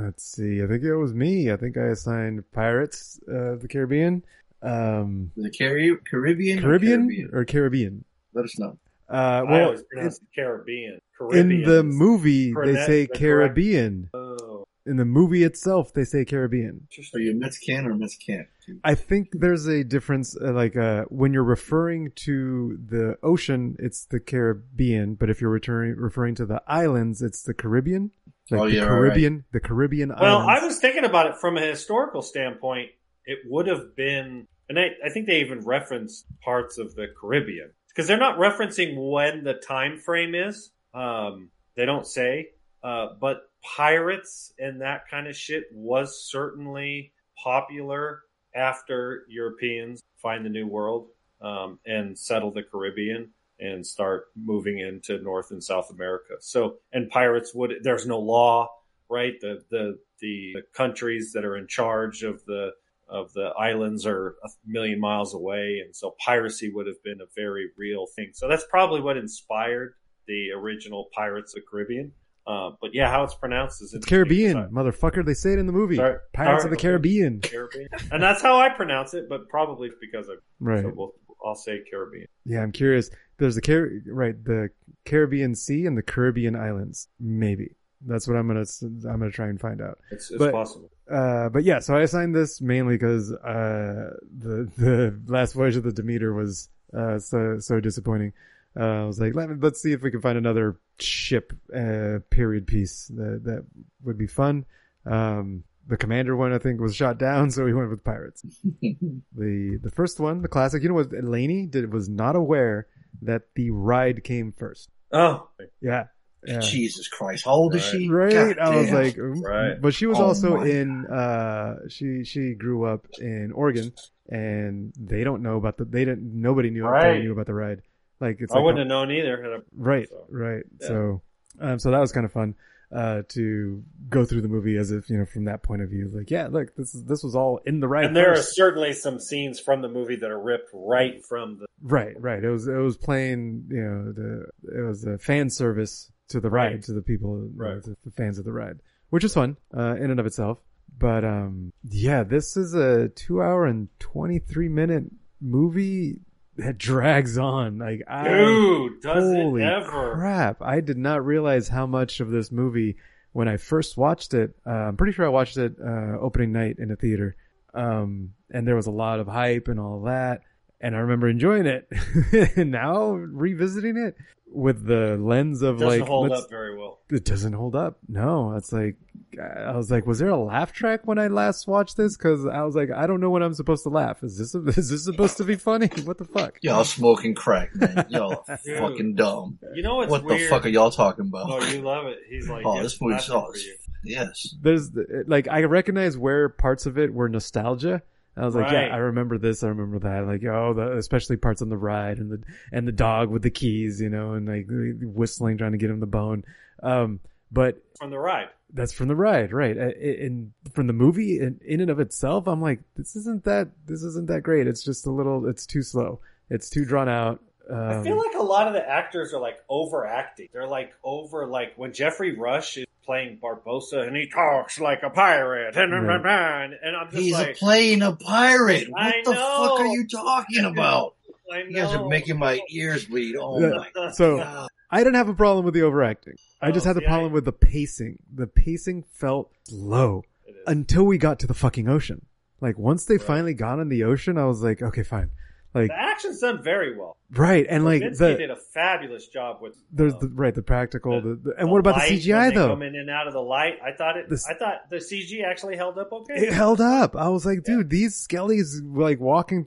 Let's 0.00 0.24
see. 0.24 0.62
I 0.62 0.66
think 0.66 0.82
it 0.84 0.94
was 0.96 1.14
me. 1.14 1.50
I 1.50 1.56
think 1.56 1.76
I 1.76 1.86
assigned 1.88 2.44
Pirates 2.52 3.18
uh, 3.28 3.54
of 3.54 3.62
the 3.62 3.68
Caribbean. 3.68 4.24
Um, 4.62 5.32
Is 5.36 5.46
it 5.46 5.56
Cari- 5.58 5.96
Caribbean? 6.10 6.58
or 6.58 6.62
Caribbean 6.62 7.00
Caribbean? 7.08 7.30
or 7.32 7.44
Caribbean? 7.44 8.04
Let 8.34 8.44
us 8.44 8.58
know. 8.58 8.78
Uh, 9.10 9.12
I 9.14 9.42
well, 9.42 9.64
always 9.66 9.82
pronounce 9.90 10.18
it 10.18 10.26
Caribbean. 10.34 11.00
in 11.32 11.62
the 11.62 11.78
is 11.78 11.84
movie 11.84 12.52
they 12.52 12.74
say 12.86 13.06
the 13.06 13.14
Caribbean. 13.18 14.10
Oh, 14.12 14.64
In 14.84 14.96
the 14.98 15.04
movie 15.06 15.44
itself, 15.44 15.94
they 15.94 16.04
say 16.04 16.24
Caribbean. 16.26 16.86
Are 17.14 17.20
you 17.20 17.34
Mexican 17.34 17.86
or 17.86 17.94
Mexican? 17.94 18.46
I 18.84 18.94
think 18.94 19.28
there's 19.32 19.66
a 19.66 19.82
difference, 19.82 20.36
uh, 20.36 20.52
like 20.52 20.76
uh, 20.76 21.04
when 21.08 21.32
you're 21.32 21.42
referring 21.42 22.12
to 22.26 22.78
the 22.84 23.16
ocean, 23.22 23.76
it's 23.78 24.04
the 24.04 24.20
Caribbean, 24.20 25.14
but 25.14 25.30
if 25.30 25.40
you're 25.40 25.50
returning, 25.50 25.96
referring 25.96 26.34
to 26.36 26.44
the 26.46 26.62
islands, 26.66 27.22
it's 27.22 27.42
the 27.42 27.54
Caribbean. 27.54 28.10
Like 28.50 28.60
Oh, 28.60 28.68
the 28.68 28.74
yeah, 28.76 28.82
right, 28.82 28.88
Caribbean, 28.88 29.44
the 29.52 29.60
Caribbean 29.60 30.08
Well, 30.10 30.38
islands. 30.38 30.62
I 30.62 30.66
was 30.66 30.78
thinking 30.78 31.04
about 31.04 31.26
it 31.26 31.36
from 31.36 31.56
a 31.56 31.60
historical 31.60 32.22
standpoint. 32.22 32.90
It 33.24 33.40
would 33.46 33.66
have 33.66 33.94
been, 33.94 34.46
and 34.68 34.78
I, 34.78 34.88
I 35.04 35.10
think 35.10 35.26
they 35.26 35.40
even 35.40 35.60
reference 35.60 36.24
parts 36.42 36.78
of 36.78 36.94
the 36.94 37.08
Caribbean 37.20 37.70
because 37.88 38.06
they're 38.06 38.16
not 38.16 38.38
referencing 38.38 38.94
when 39.10 39.44
the 39.44 39.54
time 39.54 39.98
frame 39.98 40.34
is. 40.34 40.70
Um, 40.94 41.50
they 41.76 41.84
don't 41.84 42.06
say, 42.06 42.50
uh, 42.82 43.08
but 43.20 43.50
pirates 43.62 44.52
and 44.58 44.80
that 44.80 45.08
kind 45.10 45.26
of 45.26 45.36
shit 45.36 45.64
was 45.72 46.28
certainly 46.30 47.12
popular 47.42 48.22
after 48.54 49.24
Europeans 49.28 50.02
find 50.16 50.44
the 50.44 50.48
New 50.50 50.66
World 50.66 51.08
um, 51.40 51.78
and 51.86 52.18
settle 52.18 52.50
the 52.50 52.62
Caribbean 52.62 53.30
and 53.60 53.86
start 53.86 54.26
moving 54.36 54.78
into 54.78 55.18
North 55.22 55.50
and 55.50 55.62
South 55.62 55.90
America. 55.90 56.34
So, 56.40 56.76
and 56.92 57.10
pirates 57.10 57.54
would, 57.54 57.72
there's 57.82 58.06
no 58.06 58.18
law, 58.18 58.68
right? 59.10 59.34
The, 59.40 59.64
the, 59.70 59.98
the 60.20 60.62
countries 60.74 61.32
that 61.34 61.44
are 61.44 61.56
in 61.56 61.66
charge 61.66 62.22
of 62.22 62.44
the, 62.46 62.70
of 63.08 63.32
the 63.32 63.46
islands 63.58 64.06
are 64.06 64.36
a 64.44 64.48
million 64.66 65.00
miles 65.00 65.34
away. 65.34 65.82
And 65.84 65.96
so 65.96 66.14
piracy 66.24 66.70
would 66.70 66.86
have 66.86 67.02
been 67.02 67.20
a 67.20 67.26
very 67.34 67.68
real 67.76 68.06
thing. 68.14 68.30
So 68.34 68.48
that's 68.48 68.64
probably 68.70 69.00
what 69.00 69.16
inspired 69.16 69.94
the 70.26 70.50
original 70.52 71.08
Pirates 71.14 71.54
of 71.56 71.62
the 71.62 71.66
Caribbean. 71.70 72.12
Uh, 72.46 72.70
but 72.80 72.94
yeah, 72.94 73.10
how 73.10 73.24
it's 73.24 73.34
pronounced 73.34 73.82
is 73.82 73.92
it's. 73.92 74.06
Caribbean, 74.06 74.70
motherfucker. 74.70 75.24
They 75.24 75.34
say 75.34 75.52
it 75.52 75.58
in 75.58 75.66
the 75.66 75.72
movie. 75.72 75.96
Sorry. 75.96 76.16
Pirates 76.32 76.62
Sorry. 76.62 76.72
of 76.72 76.78
the 76.78 76.80
Caribbean. 76.82 77.40
Caribbean. 77.42 77.88
And 78.10 78.22
that's 78.22 78.40
how 78.40 78.58
I 78.58 78.70
pronounce 78.70 79.12
it, 79.14 79.28
but 79.28 79.48
probably 79.50 79.90
because 80.00 80.28
I, 80.30 80.34
Right. 80.60 80.82
so 80.82 80.92
we'll, 80.94 81.14
I'll 81.44 81.54
say 81.54 81.82
Caribbean. 81.90 82.26
Yeah, 82.44 82.62
I'm 82.62 82.72
curious. 82.72 83.10
There's 83.38 83.54
the 83.54 83.62
Car- 83.62 83.90
right, 84.06 84.42
the 84.44 84.70
Caribbean 85.04 85.54
Sea 85.54 85.86
and 85.86 85.96
the 85.96 86.02
Caribbean 86.02 86.56
Islands. 86.56 87.08
Maybe 87.20 87.76
that's 88.06 88.26
what 88.28 88.36
I'm 88.36 88.46
gonna 88.48 88.64
I'm 88.82 89.18
gonna 89.20 89.30
try 89.30 89.48
and 89.48 89.60
find 89.60 89.80
out. 89.80 89.98
It's, 90.10 90.30
it's 90.30 90.38
But- 90.38 90.52
possible. 90.52 90.90
Uh, 91.10 91.48
but 91.48 91.64
yeah, 91.64 91.78
so 91.78 91.96
I 91.96 92.02
assigned 92.02 92.34
this 92.34 92.60
mainly 92.60 92.96
because 92.96 93.32
uh, 93.32 94.10
the 94.36 94.68
the 94.76 95.18
last 95.26 95.54
voyage 95.54 95.76
of 95.76 95.82
the 95.82 95.92
Demeter 95.92 96.34
was 96.34 96.68
uh, 96.94 97.18
so 97.18 97.58
so 97.60 97.80
disappointing. 97.80 98.32
Uh, 98.78 99.04
I 99.04 99.04
was 99.06 99.18
like, 99.18 99.34
Let, 99.34 99.58
let's 99.60 99.80
see 99.80 99.92
if 99.92 100.02
we 100.02 100.10
can 100.10 100.20
find 100.20 100.36
another 100.36 100.76
ship 100.98 101.52
uh, 101.74 102.18
period 102.30 102.66
piece 102.66 103.06
that 103.16 103.40
that 103.44 103.64
would 104.04 104.18
be 104.18 104.26
fun. 104.26 104.66
Um, 105.06 105.64
the 105.88 105.96
commander 105.96 106.36
one 106.36 106.52
I 106.52 106.58
think 106.58 106.80
was 106.80 106.94
shot 106.94 107.18
down, 107.18 107.50
so 107.54 107.66
he 107.66 107.72
went 107.72 107.90
with 107.90 108.04
pirates. 108.04 108.42
the 108.82 109.78
the 109.82 109.90
first 109.90 110.20
one, 110.20 110.42
the 110.42 110.48
classic, 110.48 110.82
you 110.82 110.88
know 110.88 110.94
what 110.94 111.12
Laney 111.12 111.66
did 111.66 111.92
was 111.92 112.08
not 112.08 112.36
aware 112.36 112.86
that 113.22 113.42
the 113.54 113.70
ride 113.70 114.22
came 114.24 114.52
first. 114.52 114.90
Oh, 115.12 115.48
Yeah. 115.80 116.04
Yeah. 116.46 116.60
Jesus 116.60 117.08
Christ, 117.08 117.46
how 117.46 117.50
old 117.52 117.74
is 117.74 117.82
she? 117.82 118.08
Right. 118.08 118.32
God 118.32 118.58
I 118.60 118.76
was 118.76 118.92
like, 118.92 119.16
mm, 119.16 119.42
Right. 119.42 119.80
but 119.80 119.92
she 119.92 120.06
was 120.06 120.20
Oh 120.20 120.26
also 120.26 120.60
in, 120.60 121.04
uh, 121.06 121.88
she, 121.88 122.22
she 122.22 122.54
grew 122.54 122.84
up 122.84 123.08
in 123.18 123.50
Oregon 123.52 123.92
and 124.28 124.92
they 124.96 125.24
don't 125.24 125.42
know 125.42 125.56
about 125.56 125.78
the, 125.78 125.84
they 125.84 126.04
didn't, 126.04 126.22
nobody 126.40 126.70
knew, 126.70 126.84
Right. 126.86 127.20
knew 127.20 127.32
about 127.32 127.46
the 127.46 127.54
ride. 127.54 127.82
Like, 128.20 128.36
it's 128.40 128.52
I 128.52 128.56
like, 128.56 128.64
wouldn't 128.66 128.78
have 128.78 128.86
known 128.88 129.10
either. 129.10 129.42
had 129.42 129.62
right, 129.76 130.08
so. 130.08 130.26
right. 130.30 130.62
Yeah. 130.80 130.86
So, 130.86 131.22
um, 131.60 131.78
so 131.80 131.90
that 131.90 131.98
was 131.98 132.12
kind 132.12 132.24
of 132.24 132.30
fun, 132.32 132.54
uh, 132.90 133.22
to 133.28 133.82
go 134.08 134.24
through 134.24 134.40
the 134.40 134.48
movie 134.48 134.76
as 134.76 134.90
if, 134.90 135.10
you 135.10 135.18
know, 135.18 135.26
from 135.26 135.44
that 135.44 135.62
point 135.62 135.82
of 135.82 135.90
view, 135.90 136.10
like, 136.12 136.30
yeah, 136.30 136.48
look, 136.50 136.74
this 136.76 136.94
is, 136.94 137.04
this 137.04 137.22
was 137.22 137.34
all 137.34 137.60
in 137.66 137.80
the 137.80 137.88
right. 137.88 138.04
And 138.06 138.16
there 138.16 138.32
are 138.32 138.42
certainly 138.42 138.92
some 138.94 139.20
scenes 139.20 139.60
from 139.60 139.82
the 139.82 139.88
movie 139.88 140.16
that 140.16 140.30
are 140.30 140.40
ripped 140.40 140.70
right 140.72 141.22
from 141.24 141.58
the. 141.58 141.66
Right, 141.82 142.20
right. 142.20 142.42
It 142.42 142.50
was 142.50 142.66
it 142.66 142.72
was 142.76 142.96
playing, 142.96 143.66
you 143.70 143.82
know, 143.82 144.12
the 144.12 144.46
it 144.78 144.82
was 144.86 145.04
a 145.04 145.18
fan 145.18 145.50
service 145.50 146.10
to 146.28 146.40
the 146.40 146.50
ride 146.50 146.72
Right. 146.72 146.82
to 146.84 146.92
the 146.92 147.02
people, 147.02 147.48
Right. 147.54 147.82
to 147.82 147.96
the 148.04 148.10
fans 148.10 148.38
of 148.38 148.44
the 148.44 148.52
ride, 148.52 148.80
which 149.10 149.24
is 149.24 149.34
fun 149.34 149.56
uh, 149.76 149.96
in 149.96 150.10
and 150.10 150.18
of 150.20 150.26
itself. 150.26 150.58
But 150.98 151.24
um, 151.24 151.72
yeah, 151.84 152.24
this 152.24 152.56
is 152.56 152.74
a 152.74 153.08
two 153.10 153.40
hour 153.42 153.66
and 153.66 153.88
twenty 154.00 154.38
three 154.38 154.68
minute 154.68 155.04
movie 155.40 156.20
that 156.58 156.78
drags 156.78 157.38
on. 157.38 157.78
Like, 157.78 158.02
I, 158.08 158.28
Dude, 158.28 159.00
does 159.00 159.30
it 159.30 159.36
holy 159.42 159.62
ever. 159.62 160.14
crap! 160.14 160.62
I 160.62 160.80
did 160.80 160.98
not 160.98 161.24
realize 161.24 161.68
how 161.68 161.86
much 161.86 162.20
of 162.20 162.30
this 162.30 162.52
movie 162.52 162.96
when 163.32 163.48
I 163.48 163.56
first 163.56 163.96
watched 163.96 164.34
it. 164.34 164.54
Uh, 164.66 164.70
I'm 164.70 164.96
pretty 164.96 165.12
sure 165.12 165.24
I 165.24 165.30
watched 165.30 165.56
it 165.56 165.76
uh, 165.80 166.18
opening 166.20 166.52
night 166.52 166.76
in 166.78 166.90
a 166.90 166.96
theater, 166.96 167.36
um, 167.74 168.30
and 168.50 168.66
there 168.66 168.76
was 168.76 168.86
a 168.86 168.92
lot 168.92 169.20
of 169.20 169.26
hype 169.26 169.68
and 169.68 169.80
all 169.80 170.02
that 170.02 170.42
and 170.80 170.94
I 170.94 171.00
remember 171.00 171.28
enjoying 171.28 171.66
it. 171.66 171.88
and 172.56 172.70
now 172.70 173.10
revisiting 173.10 173.96
it 173.96 174.16
with 174.50 174.86
the 174.86 175.16
lens 175.20 175.62
of 175.62 175.78
Doesn't 175.78 176.00
like, 176.00 176.08
hold 176.08 176.32
up 176.32 176.48
very 176.50 176.76
well. 176.76 177.00
it 177.10 177.24
doesn't 177.24 177.52
hold 177.52 177.74
up. 177.76 177.98
No, 178.08 178.54
it's 178.54 178.72
like 178.72 178.96
I 179.38 179.76
was 179.76 179.90
like, 179.90 180.06
was 180.06 180.18
there 180.18 180.30
a 180.30 180.36
laugh 180.36 180.72
track 180.72 181.06
when 181.06 181.18
I 181.18 181.28
last 181.28 181.66
watched 181.68 181.96
this? 181.96 182.16
Because 182.16 182.46
I 182.46 182.62
was 182.62 182.74
like, 182.74 182.90
I 182.90 183.06
don't 183.06 183.20
know 183.20 183.30
when 183.30 183.42
I'm 183.42 183.54
supposed 183.54 183.82
to 183.82 183.90
laugh. 183.90 184.22
Is 184.22 184.38
this 184.38 184.54
is 184.78 184.90
this 184.90 185.04
supposed 185.04 185.36
to 185.36 185.44
be 185.44 185.56
funny? 185.56 185.90
What 186.04 186.18
the 186.18 186.24
fuck? 186.24 186.58
Y'all 186.62 186.84
smoking 186.84 187.34
crack, 187.34 187.74
man. 187.74 188.06
Y'all 188.10 188.44
are 188.48 188.56
fucking 188.56 189.14
dumb. 189.14 189.58
You 189.74 189.82
know 189.82 189.96
what's 189.96 190.10
what 190.10 190.24
weird? 190.24 190.40
the 190.42 190.46
fuck 190.48 190.64
are 190.64 190.70
y'all 190.70 190.90
talking 190.90 191.26
about? 191.26 191.46
Oh, 191.50 191.62
you 191.70 191.82
love 191.82 192.06
it. 192.06 192.18
He's 192.30 192.48
like, 192.48 192.64
Oh, 192.64 192.74
yes, 192.76 192.84
this 192.84 193.00
movie 193.00 193.14
laughing 193.14 193.26
for 193.32 193.58
sucks. 193.58 193.64
Yes. 194.04 194.54
There's 194.62 194.90
like 195.26 195.48
I 195.48 195.64
recognize 195.64 196.16
where 196.16 196.48
parts 196.48 196.86
of 196.86 196.98
it 196.98 197.12
were 197.12 197.28
nostalgia. 197.28 198.02
I 198.38 198.44
was 198.46 198.54
like, 198.54 198.66
Right. 198.66 198.86
yeah, 198.88 198.94
I 198.94 198.98
remember 198.98 199.36
this, 199.38 199.62
I 199.64 199.68
remember 199.68 199.98
that. 200.00 200.26
Like, 200.26 200.44
oh, 200.44 200.74
the, 200.74 200.96
especially 200.96 201.36
parts 201.36 201.60
on 201.62 201.68
the 201.68 201.76
ride 201.76 202.18
and 202.18 202.30
the 202.30 202.42
and 202.72 202.86
the 202.86 202.92
dog 202.92 203.30
with 203.30 203.42
the 203.42 203.50
keys, 203.50 204.00
you 204.00 204.08
know, 204.10 204.34
and 204.34 204.46
like 204.48 204.66
whistling, 204.68 205.58
trying 205.58 205.72
to 205.72 205.78
get 205.78 205.90
him 205.90 206.00
the 206.00 206.06
bone. 206.06 206.44
Um, 206.82 207.20
but 207.50 207.82
From 207.98 208.10
the 208.10 208.18
ride. 208.18 208.48
that's 208.72 208.92
from 208.92 209.08
the 209.08 209.16
ride, 209.16 209.52
right? 209.52 209.76
Uh, 209.76 209.90
And 210.00 210.52
from 210.74 210.86
the 210.86 210.92
movie, 210.92 211.40
in, 211.40 211.60
in 211.64 211.80
and 211.80 211.90
of 211.90 211.98
itself, 211.98 212.46
I'm 212.46 212.60
like, 212.60 212.80
this 212.96 213.16
isn't 213.16 213.44
that 213.44 213.68
this 213.86 214.02
isn't 214.02 214.28
that 214.28 214.42
great. 214.42 214.66
It's 214.66 214.84
just 214.84 215.06
a 215.06 215.10
little, 215.10 215.48
it's 215.48 215.66
too 215.66 215.82
slow. 215.82 216.20
It's 216.50 216.68
too 216.70 216.84
drawn 216.84 217.08
out. 217.08 217.40
Um, 217.70 217.76
I 217.78 218.02
feel 218.02 218.16
like 218.16 218.34
a 218.34 218.42
lot 218.42 218.66
of 218.66 218.72
the 218.74 218.88
actors 218.88 219.34
are 219.34 219.40
like 219.40 219.58
overacting. 219.68 220.48
They're 220.52 220.66
like 220.66 220.92
over, 221.04 221.46
like 221.46 221.72
when 221.76 221.92
Geoffrey 221.92 222.34
Rush 222.36 222.76
is 222.78 222.86
playing 223.08 223.38
Barbossa 223.42 224.06
and 224.06 224.14
he 224.14 224.28
talks 224.28 224.78
like 224.78 225.02
a 225.02 225.08
pirate, 225.08 225.74
and, 225.76 225.92
Right. 225.92 226.70
and 226.82 226.94
I'm 226.96 227.10
just 227.10 227.22
He's 227.22 227.32
like, 227.32 227.56
playing 227.56 228.02
a 228.02 228.14
pirate. 228.14 228.90
What 228.90 229.00
I 229.02 229.12
the 229.24 229.32
know. 229.32 229.68
fuck 229.68 229.80
are 229.80 229.86
you 229.86 230.06
talking 230.06 230.64
about? 230.72 231.14
I 231.50 231.62
You 231.62 231.72
guys 231.74 231.94
are 231.94 232.06
making 232.06 232.38
my 232.38 232.60
ears 232.70 233.06
bleed. 233.06 233.34
Oh 233.40 233.58
Yeah. 233.58 233.82
my 233.96 234.10
So- 234.12 234.36
god. 234.36 234.68
I 234.90 234.98
didn't 234.98 235.14
have 235.16 235.28
a 235.28 235.34
problem 235.34 235.64
with 235.64 235.74
the 235.74 235.82
overacting. 235.82 236.34
I 236.62 236.68
Oh, 236.68 236.72
just 236.72 236.84
had 236.86 236.96
the 236.96 237.00
see, 237.00 237.06
problem 237.06 237.30
I- 237.32 237.34
with 237.34 237.44
the 237.46 237.52
pacing. 237.52 238.18
The 238.34 238.46
pacing 238.46 239.04
felt 239.14 239.50
slow 239.64 240.24
until 240.66 241.04
we 241.04 241.16
got 241.18 241.38
to 241.40 241.46
the 241.46 241.54
fucking 241.54 241.88
ocean. 241.88 242.26
Like 242.60 242.78
once 242.78 243.04
they 243.06 243.16
Right. 243.16 243.26
finally 243.26 243.54
got 243.54 243.78
in 243.80 243.88
the 243.88 244.04
ocean, 244.04 244.36
I 244.38 244.44
was 244.44 244.62
like, 244.62 244.82
okay, 244.82 245.02
fine. 245.02 245.30
Like 245.74 245.88
The 245.88 245.98
action's 246.00 246.40
done 246.40 246.62
very 246.62 246.96
well. 246.98 247.16
right, 247.30 247.66
and 247.68 247.84
like 247.84 248.02
Kosinski 248.02 248.18
the 248.18 248.34
did 248.36 248.50
a 248.50 248.56
fabulous 248.56 249.26
job 249.28 249.58
with. 249.60 249.74
there's 249.92 250.14
uh, 250.14 250.18
the 250.20 250.28
right 250.28 250.54
the 250.54 250.62
practical 250.62 251.20
the, 251.20 251.34
the- 251.42 251.54
and 251.58 251.68
the 251.68 251.72
what 251.72 251.78
about 251.80 251.96
the 251.96 252.00
CGI 252.18 252.54
though? 252.54 252.68
Come 252.68 252.82
in 252.82 252.96
and 252.96 253.10
out 253.10 253.26
of 253.26 253.34
the 253.34 253.40
light. 253.42 253.74
I 253.84 253.92
thought 253.92 254.16
it. 254.16 254.30
This- 254.30 254.46
I 254.48 254.54
thought 254.54 254.88
the 254.88 254.96
CG 254.96 255.44
actually 255.44 255.76
held 255.76 255.98
up 255.98 256.10
okay. 256.12 256.34
It 256.46 256.52
held 256.52 256.80
up. 256.80 257.14
I 257.16 257.28
was 257.28 257.44
like, 257.44 257.64
dude, 257.64 257.90
these 257.90 258.14
skellies 258.26 258.82
were 258.82 259.02
like 259.02 259.20
walking, 259.20 259.66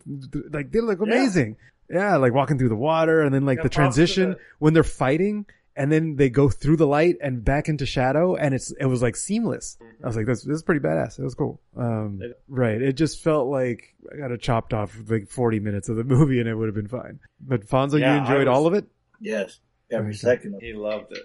like 0.49 0.71
they 0.71 0.79
look 0.81 1.01
amazing. 1.01 1.57
Yeah, 1.89 2.15
like 2.17 2.33
walking 2.33 2.57
through 2.57 2.69
the 2.69 2.75
water, 2.75 3.21
and 3.21 3.33
then 3.33 3.45
like 3.45 3.57
Yeah, 3.57 3.63
the 3.63 3.69
transition 3.69 4.29
the- 4.31 4.39
when 4.59 4.73
they're 4.73 4.83
fighting, 4.83 5.45
and 5.75 5.91
then 5.91 6.15
they 6.15 6.29
go 6.29 6.49
through 6.49 6.77
the 6.77 6.87
light 6.87 7.15
and 7.21 7.43
back 7.43 7.69
into 7.69 7.85
shadow, 7.85 8.35
and 8.35 8.53
it's 8.53 8.71
it 8.79 8.85
was 8.85 9.01
like 9.01 9.15
seamless. 9.15 9.77
I 10.03 10.07
was 10.07 10.15
like, 10.15 10.25
this, 10.25 10.43
this 10.43 10.55
is 10.55 10.63
pretty 10.63 10.81
badass. 10.81 11.19
It 11.19 11.23
was 11.23 11.35
cool. 11.35 11.61
Um, 11.77 12.19
right. 12.47 12.81
It 12.81 12.93
just 12.93 13.23
felt 13.23 13.47
like 13.47 13.95
I 14.13 14.17
got 14.17 14.31
it 14.31 14.41
chopped 14.41 14.73
off 14.73 14.95
like 15.07 15.27
40 15.29 15.59
minutes 15.59 15.89
of 15.89 15.95
the 15.95 16.03
movie, 16.15 16.39
and 16.39 16.49
it 16.49 16.55
would 16.55 16.67
have 16.67 16.75
been 16.75 16.87
fine. 16.87 17.19
But 17.39 17.67
Fonso, 17.67 17.99
Yeah, 17.99 18.15
you 18.15 18.21
enjoyed 18.21 18.47
was- 18.47 18.55
all 18.57 18.67
of 18.67 18.73
it. 18.73 18.85
Yes. 19.19 19.59
Every 19.91 20.09
Okay. 20.09 20.17
second 20.17 20.55
of 20.55 20.61
it. 20.63 20.65
He 20.67 20.73
loved 20.73 21.11
it. 21.11 21.23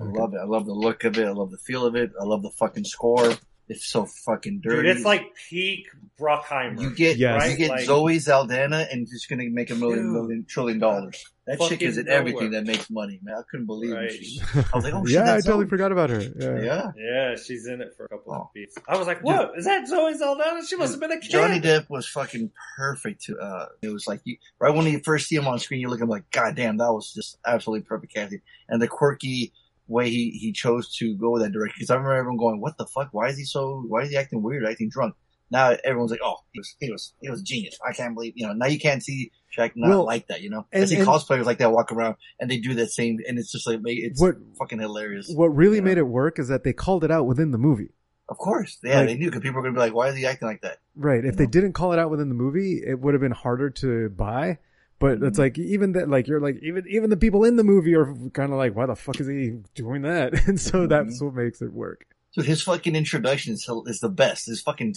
I 0.00 0.04
love 0.04 0.32
it. 0.34 0.38
I 0.38 0.44
love 0.44 0.66
the 0.66 0.72
look 0.74 1.04
of 1.04 1.18
it. 1.18 1.26
I 1.26 1.30
love 1.32 1.50
the 1.50 1.58
feel 1.58 1.84
of 1.86 1.94
it. 1.94 2.10
I 2.20 2.24
love 2.24 2.42
the 2.42 2.50
fucking 2.50 2.84
score. 2.84 3.32
It's 3.68 3.86
so 3.86 4.06
fucking 4.24 4.60
dirty. 4.62 4.88
Dude, 4.88 4.96
it's 4.96 5.04
like 5.04 5.22
peak 5.50 5.86
Bruckheimer. 6.18 6.80
you 6.80 6.94
get 6.94 7.18
Yes. 7.18 7.50
you 7.50 7.56
get 7.58 7.70
Like- 7.70 7.84
Zoe 7.84 8.18
Saldana 8.18 8.86
and 8.90 9.02
it's 9.02 9.26
gonna 9.26 9.44
make 9.50 9.70
a 9.70 9.74
million 9.74 10.44
trillion 10.48 10.78
dollars. 10.78 11.22
That 11.48 11.60
chick 11.68 11.82
is 11.82 11.98
in 11.98 12.08
everything 12.08 12.50
that 12.52 12.64
makes 12.66 12.88
money, 12.90 13.18
man. 13.22 13.34
I 13.36 13.42
couldn't 13.50 13.66
believe 13.66 13.92
Right. 13.92 14.04
it. 14.10 14.22
She's- 14.24 14.66
I 14.72 14.76
was 14.76 14.84
like, 14.84 14.94
oh 14.98 15.04
shit, 15.04 15.14
yeah, 15.14 15.22
I 15.34 15.40
totally 15.40 15.64
Zoe. 15.64 15.68
forgot 15.70 15.90
about 15.92 16.10
her. 16.10 16.20
Yeah. 16.20 16.60
Yeah. 16.62 16.90
Yeah, 16.96 17.36
she's 17.36 17.66
in 17.66 17.80
it 17.80 17.94
for 17.96 18.04
a 18.04 18.08
couple 18.10 18.34
Oh. 18.34 18.36
of 18.42 18.48
beats. 18.54 18.76
I 18.86 18.96
was 18.96 19.06
like, 19.06 19.24
"What 19.24 19.52
is 19.58 19.64
that 19.64 19.88
Zoe 19.88 20.14
Saldana? 20.14 20.64
She 20.64 20.76
must 20.76 20.92
have 20.92 21.00
been 21.00 21.10
a 21.12 21.18
kid." 21.18 21.30
Johnny 21.30 21.58
Depp 21.60 21.88
was 21.90 22.06
fucking 22.06 22.50
perfect. 22.76 23.24
To 23.24 23.38
uh, 23.38 23.66
it 23.82 23.88
was 23.88 24.06
like 24.06 24.20
you, 24.24 24.36
right 24.60 24.74
when 24.74 24.86
you 24.86 25.00
first 25.00 25.26
see 25.28 25.36
him 25.36 25.48
on 25.48 25.58
screen, 25.58 25.80
you're 25.80 25.90
looking 25.90 26.06
like, 26.08 26.30
God 26.30 26.54
damn, 26.54 26.76
that 26.76 26.92
was 26.92 27.12
just 27.12 27.38
absolutely 27.46 27.84
perfect 27.86 28.14
casting. 28.14 28.42
And 28.68 28.80
the 28.82 28.88
quirky 28.88 29.52
way 29.86 30.10
he 30.10 30.30
he 30.30 30.52
chose 30.52 30.94
to 30.96 31.16
go 31.16 31.38
that 31.38 31.50
direction. 31.52 31.76
Because 31.78 31.88
I 31.90 31.94
remember 31.94 32.14
everyone 32.14 32.36
going, 32.38 32.60
"What 32.60 32.76
the 32.76 32.86
fuck? 32.86 33.08
Why 33.12 33.28
is 33.28 33.38
he 33.38 33.44
so? 33.44 33.82
Why 33.88 34.02
is 34.02 34.10
he 34.10 34.16
acting 34.18 34.42
weird? 34.42 34.66
Acting 34.66 34.90
drunk?" 34.90 35.14
Now 35.50 35.76
everyone's 35.84 36.10
like, 36.10 36.20
oh, 36.22 36.36
he 36.52 36.60
was, 36.60 36.76
he 36.80 36.90
was, 36.92 37.12
he 37.20 37.30
was 37.30 37.42
genius. 37.42 37.78
I 37.88 37.92
can't 37.92 38.14
believe, 38.14 38.34
you 38.36 38.46
know, 38.46 38.52
now 38.52 38.66
you 38.66 38.78
can't 38.78 39.02
see 39.02 39.32
Jack 39.50 39.72
not 39.76 39.88
Well, 39.88 40.04
like 40.04 40.28
that, 40.28 40.42
you 40.42 40.50
know? 40.50 40.66
I 40.72 40.78
and- 40.80 40.88
see 40.88 40.96
and- 40.96 41.06
cosplayers 41.06 41.44
like 41.46 41.58
that 41.58 41.72
walk 41.72 41.90
around 41.92 42.16
and 42.38 42.50
they 42.50 42.58
do 42.58 42.74
that 42.74 42.88
same, 42.90 43.18
and 43.26 43.38
it's 43.38 43.50
just 43.50 43.66
like, 43.66 43.80
it's 43.84 44.20
What- 44.20 44.36
fucking 44.58 44.78
hilarious. 44.80 45.30
What 45.34 45.48
really 45.54 45.80
made 45.80 45.98
it 45.98 46.02
work 46.02 46.38
is 46.38 46.48
that 46.48 46.64
they 46.64 46.72
called 46.72 47.02
it 47.04 47.10
out 47.10 47.26
within 47.26 47.50
the 47.50 47.58
movie. 47.58 47.90
Of 48.28 48.36
course. 48.36 48.78
Yeah, 48.84 48.98
Like- 48.98 49.06
they 49.08 49.14
knew 49.16 49.26
because 49.26 49.40
people 49.40 49.56
were 49.56 49.62
going 49.62 49.74
to 49.74 49.78
be 49.78 49.84
like, 49.86 49.94
why 49.94 50.08
is 50.08 50.16
he 50.16 50.26
acting 50.26 50.48
like 50.48 50.60
that? 50.60 50.78
Right. 50.94 51.24
If 51.24 51.36
they 51.36 51.46
didn't 51.46 51.72
call 51.72 51.92
it 51.94 51.98
out 51.98 52.10
within 52.10 52.28
the 52.28 52.34
movie, 52.34 52.82
it 52.86 53.00
would 53.00 53.14
have 53.14 53.20
been 53.22 53.32
harder 53.32 53.70
to 53.70 54.10
buy. 54.10 54.58
But 55.00 55.18
Mm-hmm. 55.18 55.26
it's 55.26 55.38
like 55.38 55.56
even 55.58 55.92
that, 55.92 56.10
like 56.10 56.26
you're 56.26 56.40
like 56.40 56.58
even 56.60 56.84
even 56.90 57.08
the 57.08 57.16
people 57.16 57.44
in 57.44 57.54
the 57.56 57.62
movie 57.64 57.94
are 57.94 58.12
kind 58.34 58.52
of 58.52 58.58
like, 58.58 58.74
why 58.74 58.84
the 58.84 58.96
fuck 58.96 59.18
is 59.20 59.28
he 59.28 59.60
doing 59.74 60.02
that? 60.02 60.34
And 60.48 60.60
so 60.60 60.80
Mm-hmm. 60.80 60.88
that's 60.88 61.22
what 61.22 61.34
makes 61.34 61.62
it 61.62 61.72
work. 61.72 62.04
Dude, 62.34 62.44
his 62.46 62.62
fucking 62.62 62.94
introduction 62.96 63.54
is, 63.54 63.66
is 63.86 64.00
the 64.00 64.08
best. 64.10 64.46
His 64.46 64.60
fucking 64.60 64.94